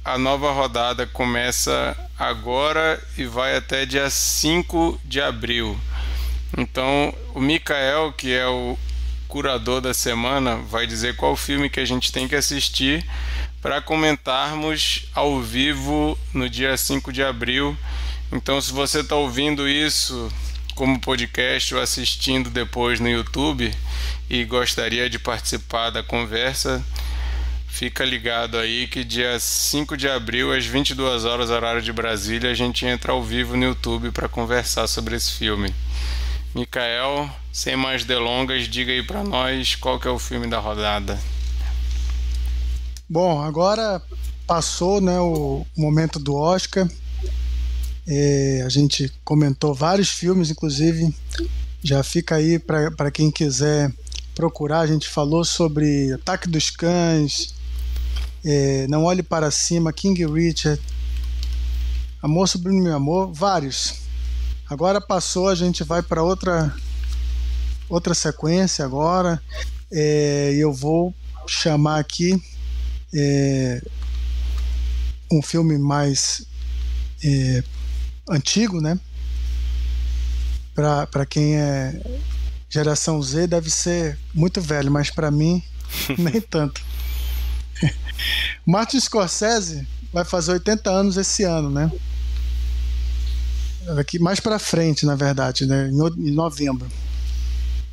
a 0.05 0.17
nova 0.17 0.53
rodada 0.53 1.05
começa 1.05 1.97
agora 2.17 3.03
e 3.17 3.25
vai 3.25 3.57
até 3.57 3.85
dia 3.85 4.09
5 4.09 5.01
de 5.03 5.19
abril. 5.19 5.77
Então, 6.57 7.13
o 7.33 7.41
Mikael, 7.41 8.13
que 8.13 8.33
é 8.33 8.47
o 8.47 8.77
curador 9.27 9.81
da 9.81 9.93
semana, 9.93 10.55
vai 10.55 10.87
dizer 10.87 11.17
qual 11.17 11.35
filme 11.35 11.69
que 11.69 11.81
a 11.81 11.85
gente 11.85 12.09
tem 12.09 12.25
que 12.25 12.35
assistir 12.35 13.05
para 13.61 13.81
comentarmos 13.81 15.09
ao 15.13 15.41
vivo 15.41 16.17
no 16.33 16.49
dia 16.49 16.77
5 16.77 17.11
de 17.11 17.21
abril. 17.21 17.77
Então, 18.35 18.59
se 18.59 18.73
você 18.73 18.99
está 18.99 19.15
ouvindo 19.15 19.65
isso 19.65 20.29
como 20.75 20.99
podcast 20.99 21.73
ou 21.73 21.81
assistindo 21.81 22.49
depois 22.49 22.99
no 22.99 23.07
YouTube 23.07 23.73
e 24.29 24.43
gostaria 24.43 25.09
de 25.09 25.17
participar 25.17 25.89
da 25.89 26.03
conversa, 26.03 26.83
fica 27.65 28.03
ligado 28.03 28.57
aí 28.57 28.87
que 28.87 29.05
dia 29.05 29.39
5 29.39 29.95
de 29.95 30.09
abril, 30.09 30.51
às 30.51 30.65
22 30.65 31.23
horas, 31.23 31.49
horário 31.49 31.81
de 31.81 31.93
Brasília, 31.93 32.51
a 32.51 32.53
gente 32.53 32.85
entra 32.85 33.13
ao 33.13 33.23
vivo 33.23 33.55
no 33.55 33.63
YouTube 33.63 34.11
para 34.11 34.27
conversar 34.27 34.85
sobre 34.87 35.15
esse 35.15 35.31
filme. 35.31 35.73
Mikael, 36.53 37.29
sem 37.53 37.77
mais 37.77 38.03
delongas, 38.03 38.67
diga 38.67 38.91
aí 38.91 39.01
para 39.01 39.23
nós 39.23 39.75
qual 39.75 39.97
que 39.97 40.09
é 40.09 40.11
o 40.11 40.19
filme 40.19 40.47
da 40.47 40.59
rodada. 40.59 41.17
Bom, 43.09 43.41
agora 43.41 44.01
passou 44.45 44.99
né, 44.99 45.17
o 45.21 45.65
momento 45.77 46.19
do 46.19 46.35
Oscar. 46.35 46.85
É, 48.07 48.63
a 48.65 48.69
gente 48.69 49.11
comentou 49.23 49.73
vários 49.73 50.09
filmes, 50.09 50.51
inclusive. 50.51 51.13
Já 51.83 52.03
fica 52.03 52.35
aí 52.35 52.59
para 52.59 53.11
quem 53.11 53.31
quiser 53.31 53.91
procurar. 54.33 54.81
A 54.81 54.87
gente 54.87 55.07
falou 55.07 55.43
sobre 55.43 56.11
Ataque 56.13 56.47
dos 56.47 56.69
Cães, 56.69 57.55
é, 58.43 58.87
Não 58.87 59.05
Olhe 59.05 59.23
Para 59.23 59.49
Cima, 59.49 59.93
King 59.93 60.25
Richard, 60.25 60.81
Amor 62.21 62.47
Sublime 62.47 62.81
Meu 62.81 62.95
Amor, 62.95 63.31
vários. 63.33 64.05
Agora 64.69 64.99
passou, 64.99 65.47
a 65.47 65.55
gente 65.55 65.83
vai 65.83 66.01
para 66.01 66.23
outra 66.23 66.73
outra 67.87 68.13
sequência 68.13 68.83
agora. 68.83 69.41
É, 69.91 70.53
eu 70.55 70.73
vou 70.73 71.13
chamar 71.47 71.99
aqui 71.99 72.41
é, 73.13 73.81
um 75.31 75.41
filme 75.41 75.77
mais 75.77 76.45
é, 77.23 77.63
antigo, 78.29 78.81
né? 78.81 78.99
Para 80.73 81.25
quem 81.25 81.55
é 81.55 82.01
geração 82.69 83.21
Z 83.21 83.47
deve 83.47 83.69
ser 83.69 84.17
muito 84.33 84.59
velho, 84.59 84.91
mas 84.91 85.09
para 85.09 85.31
mim 85.31 85.63
nem 86.17 86.41
tanto. 86.41 86.81
Martin 88.65 88.99
Scorsese 88.99 89.87
vai 90.11 90.25
fazer 90.25 90.53
80 90.53 90.89
anos 90.89 91.17
esse 91.17 91.43
ano, 91.43 91.69
né? 91.69 91.91
Aqui 93.99 94.17
mais 94.17 94.39
para 94.39 94.57
frente, 94.57 95.05
na 95.05 95.15
verdade, 95.15 95.65
né? 95.65 95.89
Em 95.89 96.31
novembro. 96.31 96.89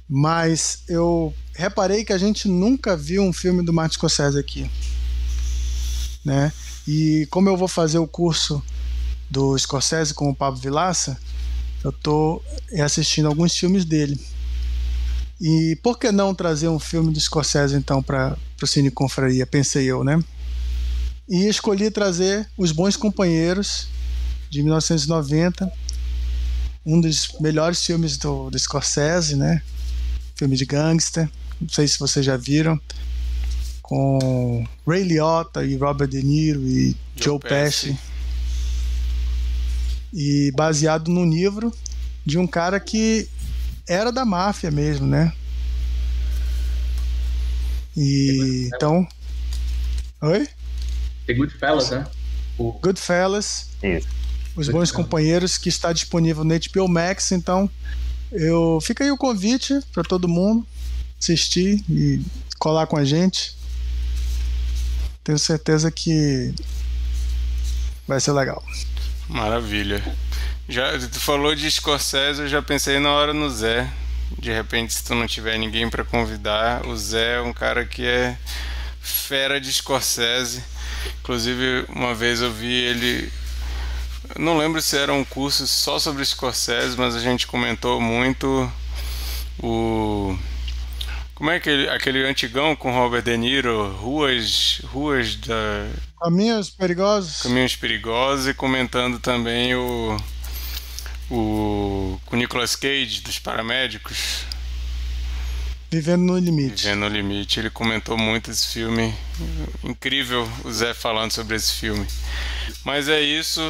Mas 0.09 0.83
eu 0.89 1.35
reparei 1.55 2.05
que 2.05 2.13
a 2.13 2.19
gente 2.19 2.49
nunca 2.49 2.97
viu 2.97 3.23
um 3.23 3.33
filme 3.33 3.63
do 3.65 3.73
Martin 3.73 3.95
Scorsese 3.95 4.39
aqui, 4.39 4.71
né? 6.25 6.53
E 6.87 7.27
como 7.31 7.49
eu 7.49 7.57
vou 7.57 7.69
fazer 7.69 7.99
o 7.99 8.07
curso 8.07 8.63
do 9.33 9.59
Scorsese 9.59 10.13
com 10.13 10.29
o 10.29 10.35
Pablo 10.35 10.61
Vilaça, 10.61 11.19
eu 11.83 11.89
estou 11.91 12.45
assistindo 12.85 13.27
alguns 13.27 13.57
filmes 13.57 13.87
dele. 13.87 14.21
E 15.41 15.77
por 15.83 15.99
que 15.99 16.13
não 16.13 16.35
trazer 16.35 16.69
um 16.69 16.79
filme 16.79 17.11
do 17.11 17.19
Scorsese 17.19 17.75
então 17.75 18.03
para 18.03 18.37
o 18.63 18.67
Cine 18.67 18.91
Confraria, 18.91 19.47
pensei 19.47 19.87
eu, 19.87 20.05
né? 20.05 20.23
E 21.29 21.49
escolhi 21.49 21.91
trazer 21.91 22.47
Os 22.59 22.73
Bons 22.73 22.95
Companheiros, 22.95 23.89
de 24.51 24.63
1990, 24.63 25.73
um 26.85 27.01
dos 27.01 27.29
melhores 27.41 27.85
filmes 27.85 28.19
do, 28.19 28.51
do 28.51 28.59
Scorsese, 28.59 29.35
né? 29.35 29.63
Filme 30.37 30.57
de 30.57 30.67
gangster, 30.67 31.29
não 31.59 31.69
sei 31.71 31.89
se 31.89 31.99
vocês 31.99 32.25
já 32.25 32.37
viram 32.37 32.79
com 33.81 34.65
Ray 34.87 35.05
Liotta 35.05 35.65
e 35.65 35.77
Robert 35.77 36.09
De 36.09 36.23
Niro 36.23 36.61
e 36.69 36.95
Joe, 37.17 37.25
Joe 37.25 37.39
Pesci. 37.39 37.87
Pesci. 37.87 38.12
E 40.13 40.53
baseado 40.55 41.09
num 41.11 41.29
livro 41.29 41.73
de 42.25 42.39
um 42.39 42.47
cara 42.47 42.79
que 42.79 43.29
era 43.89 44.13
da 44.13 44.25
máfia 44.25 44.71
mesmo, 44.71 45.07
né? 45.07 45.33
E 47.97 48.71
então. 48.75 49.07
Oi? 50.21 50.49
The 51.27 51.35
Goodfellas, 51.35 51.91
né? 51.91 52.07
O... 52.59 52.73
Goodfellas. 52.73 53.69
Isso. 53.83 54.09
Os 54.55 54.69
Bons 54.69 54.91
Companheiros, 54.91 55.57
que 55.57 55.69
está 55.69 55.93
disponível 55.93 56.45
no 56.45 56.55
HBO 56.55 56.87
Max, 56.87 57.33
então 57.33 57.71
eu 58.31 58.79
fica 58.83 59.03
aí 59.03 59.11
o 59.11 59.17
convite 59.17 59.81
para 59.93 60.03
todo 60.03 60.29
mundo 60.29 60.67
assistir 61.19 61.83
e 61.89 62.21
colar 62.59 62.87
com 62.87 62.97
a 62.97 63.05
gente. 63.05 63.57
Tenho 65.25 65.39
certeza 65.39 65.91
que 65.91 66.55
vai 68.07 68.21
ser 68.21 68.33
legal. 68.33 68.63
Maravilha. 69.29 70.03
Já 70.69 70.99
tu 70.99 71.21
falou 71.21 71.55
de 71.55 71.71
Scorsese, 71.71 72.43
eu 72.43 72.49
já 72.49 72.63
pensei 72.63 72.99
na 72.99 73.13
hora 73.13 73.33
no 73.33 73.51
Zé. 73.51 73.89
De 74.39 74.53
repente, 74.53 74.93
se 74.93 75.05
tu 75.05 75.15
não 75.15 75.27
tiver 75.27 75.59
ninguém 75.59 75.89
para 75.89 76.05
convidar, 76.05 76.87
o 76.87 76.97
Zé 76.97 77.37
é 77.37 77.41
um 77.41 77.53
cara 77.53 77.85
que 77.85 78.07
é 78.07 78.37
fera 79.01 79.61
de 79.61 79.73
Scorsese. 79.73 80.65
Inclusive, 81.21 81.85
uma 81.89 82.15
vez 82.15 82.41
eu 82.41 82.53
vi 82.53 82.73
ele 82.73 83.33
não 84.39 84.57
lembro 84.57 84.81
se 84.81 84.97
era 84.97 85.13
um 85.13 85.25
curso 85.25 85.67
só 85.67 85.99
sobre 85.99 86.25
Scorsese, 86.25 86.97
mas 86.97 87.15
a 87.15 87.21
gente 87.21 87.47
comentou 87.47 88.01
muito 88.01 88.71
o 89.63 90.39
como 91.35 91.51
é 91.51 91.57
aquele, 91.57 91.89
aquele 91.89 92.25
antigão 92.25 92.77
com 92.77 92.93
Robert 92.93 93.23
De 93.23 93.37
Niro, 93.37 93.89
Ruas, 93.97 94.81
Ruas 94.85 95.35
da. 95.35 95.89
Caminhos 96.23 96.71
Perigosos? 96.71 97.43
Caminhos 97.43 97.75
Perigosos, 97.75 98.47
e 98.47 98.55
comentando 98.55 99.19
também 99.19 99.75
o. 99.75 100.17
o 101.29 102.21
com 102.27 102.37
Nicolas 102.37 102.77
Cage, 102.77 103.23
dos 103.23 103.41
Paramédicos. 103.41 104.45
Vivendo 105.91 106.23
no 106.23 106.39
Limite. 106.39 106.85
Vivendo 106.85 107.01
no 107.01 107.09
Limite. 107.09 107.59
Ele 107.59 107.71
comentou 107.71 108.17
muito 108.17 108.51
esse 108.51 108.69
filme. 108.69 109.13
Incrível 109.83 110.49
o 110.65 110.73
Zé 110.73 110.95
falando 110.95 111.33
sobre 111.33 111.57
esse 111.57 111.73
filme. 111.73 112.07
Mas 112.85 113.09
é 113.09 113.21
isso. 113.21 113.61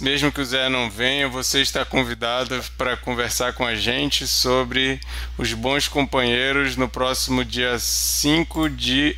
Mesmo 0.00 0.30
que 0.30 0.40
o 0.40 0.44
Zé 0.44 0.68
não 0.68 0.88
venha, 0.88 1.28
você 1.28 1.60
está 1.60 1.84
convidado 1.84 2.62
para 2.78 2.96
conversar 2.96 3.52
com 3.54 3.66
a 3.66 3.74
gente 3.74 4.24
sobre 4.26 5.00
os 5.36 5.52
bons 5.52 5.88
companheiros 5.88 6.76
no 6.76 6.88
próximo 6.88 7.44
dia 7.44 7.76
5 7.76 8.70
de 8.70 9.16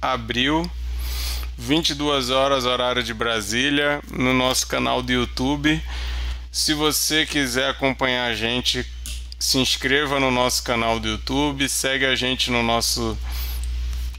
abril, 0.00 0.70
22 1.58 2.30
horas, 2.30 2.64
horário 2.64 3.02
de 3.02 3.12
Brasília, 3.12 4.00
no 4.12 4.32
nosso 4.32 4.64
canal 4.68 5.02
do 5.02 5.10
YouTube. 5.10 5.82
Se 6.52 6.72
você 6.72 7.26
quiser 7.26 7.68
acompanhar 7.68 8.30
a 8.30 8.34
gente, 8.34 8.86
se 9.40 9.58
inscreva 9.58 10.20
no 10.20 10.30
nosso 10.30 10.62
canal 10.62 11.00
do 11.00 11.08
YouTube, 11.08 11.68
segue 11.68 12.06
a 12.06 12.14
gente 12.14 12.48
no 12.52 12.62
nosso 12.62 13.18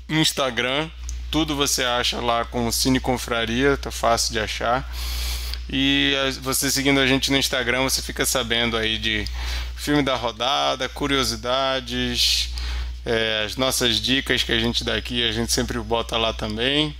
Instagram. 0.09 0.89
Tudo 1.31 1.55
você 1.55 1.81
acha 1.81 2.19
lá 2.19 2.43
com 2.43 2.69
Cine 2.73 2.99
Confraria, 2.99 3.77
tá 3.77 3.89
fácil 3.89 4.33
de 4.33 4.39
achar. 4.39 4.93
E 5.69 6.13
você 6.41 6.69
seguindo 6.69 6.99
a 6.99 7.07
gente 7.07 7.31
no 7.31 7.37
Instagram, 7.37 7.83
você 7.83 8.01
fica 8.01 8.25
sabendo 8.25 8.75
aí 8.75 8.97
de 8.97 9.25
filme 9.77 10.03
da 10.03 10.17
rodada, 10.17 10.89
curiosidades, 10.89 12.49
é, 13.05 13.43
as 13.45 13.55
nossas 13.55 13.95
dicas 14.01 14.43
que 14.43 14.51
a 14.51 14.59
gente 14.59 14.83
dá 14.83 14.95
aqui, 14.95 15.23
a 15.25 15.31
gente 15.31 15.53
sempre 15.53 15.79
bota 15.79 16.17
lá 16.17 16.33
também. 16.33 16.93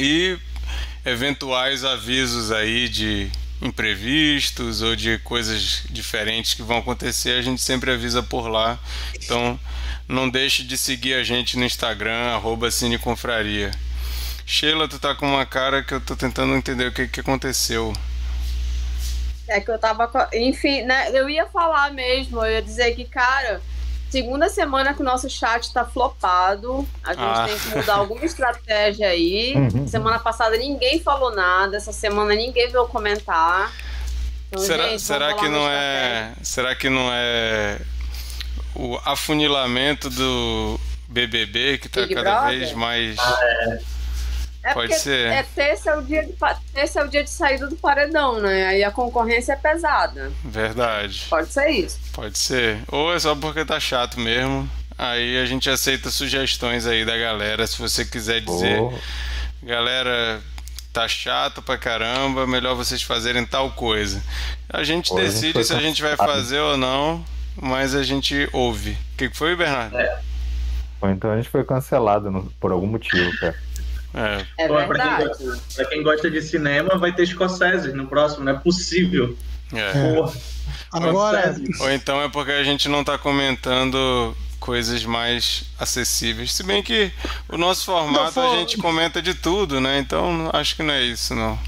E 0.00 0.38
eventuais 1.04 1.84
avisos 1.84 2.50
aí 2.50 2.88
de 2.88 3.30
imprevistos 3.62 4.80
ou 4.80 4.96
de 4.96 5.18
coisas 5.18 5.82
diferentes 5.90 6.54
que 6.54 6.62
vão 6.62 6.78
acontecer, 6.78 7.38
a 7.38 7.42
gente 7.42 7.60
sempre 7.60 7.90
avisa 7.90 8.22
por 8.22 8.48
lá. 8.48 8.78
Então 9.14 9.58
não 10.08 10.28
deixe 10.28 10.64
de 10.64 10.76
seguir 10.76 11.14
a 11.14 11.22
gente 11.22 11.58
no 11.58 11.64
Instagram, 11.64 12.40
Cineconfraria. 12.70 13.70
Sheila, 14.46 14.88
tu 14.88 14.98
tá 14.98 15.14
com 15.14 15.28
uma 15.28 15.46
cara 15.46 15.82
que 15.82 15.94
eu 15.94 16.00
tô 16.00 16.16
tentando 16.16 16.56
entender 16.56 16.86
o 16.86 16.92
que, 16.92 17.06
que 17.06 17.20
aconteceu. 17.20 17.92
É 19.46 19.60
que 19.60 19.70
eu 19.70 19.78
tava. 19.78 20.28
Enfim, 20.32 20.82
né? 20.82 21.10
Eu 21.12 21.28
ia 21.28 21.46
falar 21.46 21.92
mesmo, 21.92 22.44
eu 22.44 22.50
ia 22.50 22.62
dizer 22.62 22.94
que, 22.94 23.04
cara, 23.04 23.60
segunda 24.10 24.48
semana 24.48 24.92
que 24.92 25.00
o 25.00 25.04
nosso 25.04 25.30
chat 25.30 25.72
tá 25.72 25.84
flopado. 25.84 26.86
A 27.02 27.12
gente 27.12 27.22
ah. 27.22 27.46
tem 27.46 27.58
que 27.58 27.78
mudar 27.78 27.94
alguma 27.94 28.24
estratégia 28.24 29.08
aí. 29.08 29.54
Uhum. 29.54 29.86
Semana 29.86 30.18
passada 30.18 30.56
ninguém 30.56 31.00
falou 31.00 31.34
nada, 31.34 31.76
essa 31.76 31.92
semana 31.92 32.34
ninguém 32.34 32.70
veio 32.70 32.86
comentar. 32.88 33.72
Então, 34.48 34.62
será 34.64 34.88
gente, 34.88 35.02
será 35.02 35.34
que 35.34 35.48
não 35.48 35.68
é. 35.68 36.32
Será 36.42 36.74
que 36.74 36.90
não 36.90 37.08
é 37.12 37.80
o 38.74 38.98
afunilamento 39.04 40.10
do 40.10 40.78
BBB 41.08 41.78
que 41.78 41.88
tá 41.88 42.02
Big 42.02 42.14
cada 42.14 42.40
Brother? 42.40 42.58
vez 42.58 42.72
mais. 42.72 43.16
Ah, 43.18 43.38
é 43.42 43.99
é 44.62 44.74
Pode 44.74 44.94
ser. 44.94 45.26
É, 45.26 45.42
terça, 45.42 45.90
é 45.90 45.96
o 45.96 46.02
dia 46.02 46.26
de, 46.26 46.34
terça 46.72 47.00
é 47.00 47.04
o 47.04 47.08
dia 47.08 47.24
de 47.24 47.30
saída 47.30 47.66
do 47.66 47.76
paredão, 47.76 48.40
né? 48.40 48.66
Aí 48.66 48.84
a 48.84 48.90
concorrência 48.90 49.54
é 49.54 49.56
pesada. 49.56 50.30
Verdade. 50.44 51.26
Pode 51.30 51.50
ser 51.50 51.68
isso. 51.70 51.98
Pode 52.12 52.38
ser. 52.38 52.78
Ou 52.88 53.14
é 53.14 53.18
só 53.18 53.34
porque 53.34 53.64
tá 53.64 53.80
chato 53.80 54.20
mesmo. 54.20 54.68
Aí 54.98 55.38
a 55.38 55.46
gente 55.46 55.70
aceita 55.70 56.10
sugestões 56.10 56.86
aí 56.86 57.06
da 57.06 57.16
galera, 57.16 57.66
se 57.66 57.78
você 57.78 58.04
quiser 58.04 58.42
dizer. 58.42 58.78
Oh. 58.80 58.92
Galera, 59.62 60.42
tá 60.92 61.08
chato 61.08 61.62
pra 61.62 61.78
caramba, 61.78 62.46
melhor 62.46 62.74
vocês 62.74 63.02
fazerem 63.02 63.46
tal 63.46 63.70
coisa. 63.70 64.22
A 64.68 64.84
gente 64.84 65.14
decide 65.14 65.58
a 65.58 65.62
gente 65.62 65.66
se 65.66 65.74
a 65.74 65.80
gente 65.80 66.02
vai 66.02 66.16
fazer 66.16 66.60
ou 66.60 66.76
não, 66.76 67.24
mas 67.56 67.94
a 67.94 68.02
gente 68.02 68.46
ouve. 68.52 68.90
O 68.90 69.16
que 69.16 69.30
foi, 69.30 69.56
Bernardo? 69.56 69.96
É. 69.96 70.20
Ou 71.00 71.08
então 71.08 71.30
a 71.30 71.36
gente 71.36 71.48
foi 71.48 71.64
cancelado 71.64 72.30
no, 72.30 72.44
por 72.60 72.70
algum 72.70 72.86
motivo, 72.86 73.30
cara. 73.38 73.56
É, 74.12 74.44
é 74.58 74.68
Pô, 74.68 74.74
verdade. 74.74 74.88
Pra 74.88 75.36
quem, 75.36 75.46
gosta, 75.46 75.62
pra 75.74 75.84
quem, 75.86 76.02
gosta, 76.02 76.30
de 76.30 76.42
cinema, 76.42 76.98
vai 76.98 77.12
ter 77.12 77.26
Scorsese 77.26 77.92
no 77.92 78.06
próximo, 78.06 78.44
não 78.44 78.52
é 78.52 78.58
possível. 78.58 79.36
É. 79.72 79.92
Porra. 79.92 80.32
Agora. 80.92 81.56
Ou 81.80 81.90
então 81.90 82.20
é 82.20 82.28
porque 82.28 82.52
a 82.52 82.64
gente 82.64 82.88
não 82.88 83.04
tá 83.04 83.16
comentando 83.16 84.36
coisas 84.58 85.04
mais 85.04 85.64
acessíveis. 85.78 86.52
Se 86.52 86.62
bem 86.62 86.82
que 86.82 87.10
o 87.48 87.56
nosso 87.56 87.86
formato 87.86 88.32
for... 88.32 88.54
a 88.54 88.58
gente 88.58 88.76
comenta 88.76 89.22
de 89.22 89.34
tudo, 89.34 89.80
né? 89.80 89.98
Então 89.98 90.50
acho 90.52 90.76
que 90.76 90.82
não 90.82 90.92
é 90.92 91.02
isso, 91.02 91.34
não. 91.34 91.58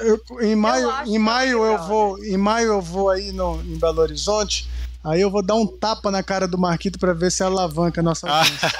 Eu, 0.00 0.20
em 0.40 0.56
maio, 0.56 0.88
eu 0.88 1.06
em 1.06 1.18
maio 1.18 1.64
eu 1.64 1.78
vou, 1.78 2.24
em 2.24 2.36
maio 2.36 2.68
eu 2.68 2.80
vou 2.80 3.10
aí 3.10 3.30
no, 3.30 3.60
em 3.62 3.78
Belo 3.78 4.00
Horizonte. 4.00 4.68
Aí 5.06 5.20
eu 5.20 5.30
vou 5.30 5.40
dar 5.40 5.54
um 5.54 5.66
tapa 5.66 6.10
na 6.10 6.20
cara 6.20 6.48
do 6.48 6.58
Marquito 6.58 6.98
para 6.98 7.14
ver 7.14 7.30
se 7.30 7.42
alavanca 7.42 8.00
a 8.00 8.04
nossa 8.04 8.28
audiência. 8.28 8.68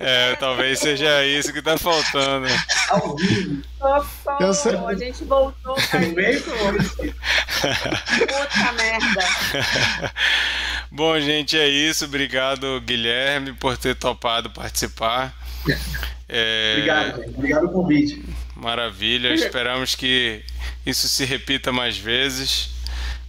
É, 0.00 0.36
talvez 0.36 0.78
seja 0.78 1.26
isso 1.26 1.52
que 1.52 1.60
tá 1.60 1.76
faltando. 1.76 2.46
Eu 4.38 4.54
sei. 4.54 4.76
A 4.76 4.94
gente 4.94 5.24
voltou 5.24 5.74
pra 5.90 5.98
Puta 8.20 8.72
merda. 8.74 9.24
Bom, 10.92 11.18
gente, 11.18 11.58
é 11.58 11.68
isso. 11.68 12.04
Obrigado, 12.04 12.80
Guilherme, 12.82 13.52
por 13.54 13.76
ter 13.76 13.96
topado 13.96 14.50
participar. 14.50 15.34
É... 16.28 16.74
Obrigado, 16.76 17.34
obrigado 17.34 17.60
pelo 17.62 17.72
convite. 17.72 18.24
Maravilha, 18.58 19.32
esperamos 19.32 19.94
que 19.94 20.42
isso 20.84 21.06
se 21.06 21.24
repita 21.24 21.70
mais 21.70 21.96
vezes. 21.96 22.70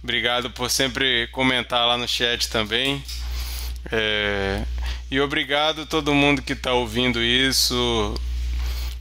Obrigado 0.02 0.50
por 0.50 0.68
sempre 0.68 1.28
comentar 1.28 1.86
lá 1.86 1.96
no 1.96 2.08
chat 2.08 2.48
também. 2.48 3.00
É... 3.92 4.64
E 5.08 5.20
obrigado 5.20 5.82
a 5.82 5.86
todo 5.86 6.12
mundo 6.12 6.42
que 6.42 6.52
está 6.52 6.72
ouvindo 6.72 7.22
isso. 7.22 8.20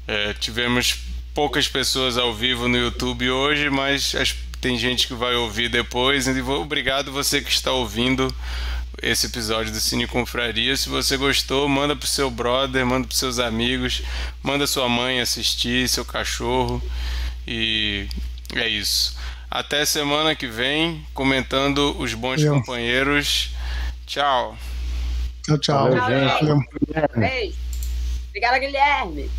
É, 0.08 0.34
tivemos 0.36 1.00
poucas 1.34 1.68
pessoas 1.68 2.16
ao 2.16 2.32
vivo 2.32 2.68
no 2.68 2.78
YouTube 2.78 3.32
hoje, 3.32 3.72
mas 3.72 4.14
as, 4.14 4.36
tem 4.62 4.78
gente 4.78 5.08
que 5.08 5.16
vai 5.16 5.34
ouvir 5.34 5.68
depois. 5.68 6.28
E 6.28 6.42
obrigado 6.42 7.12
você 7.12 7.42
que 7.42 7.50
está 7.50 7.72
ouvindo 7.72 8.32
esse 9.02 9.28
episódio 9.28 9.72
do 9.72 9.80
Cine 9.80 10.08
Confraria. 10.08 10.76
Se 10.76 10.90
você 10.90 11.18
gostou, 11.18 11.68
manda 11.68 11.96
pro 11.96 12.08
seu 12.08 12.30
brother, 12.30 12.86
manda 12.86 13.08
pros 13.08 13.20
seus 13.20 13.40
amigos, 13.40 14.02
manda 14.44 14.68
sua 14.68 14.88
mãe 14.90 15.20
assistir, 15.20 15.88
seu 15.88 16.06
cachorro. 16.06 16.82
E 17.48 18.08
é 18.56 18.68
isso. 18.68 19.18
Até 19.50 19.84
semana 19.86 20.36
que 20.36 20.48
vem, 20.48 21.06
comentando 21.14 21.96
os 22.00 22.14
bons 22.14 22.42
Eu. 22.42 22.54
companheiros. 22.54 23.50
Tchau. 24.06 24.58
Tchau, 25.44 25.58
tchau. 25.58 25.96
Valeu, 25.96 26.30
gente. 26.30 27.56
Obrigada, 28.30 28.60
Guilherme. 28.60 29.30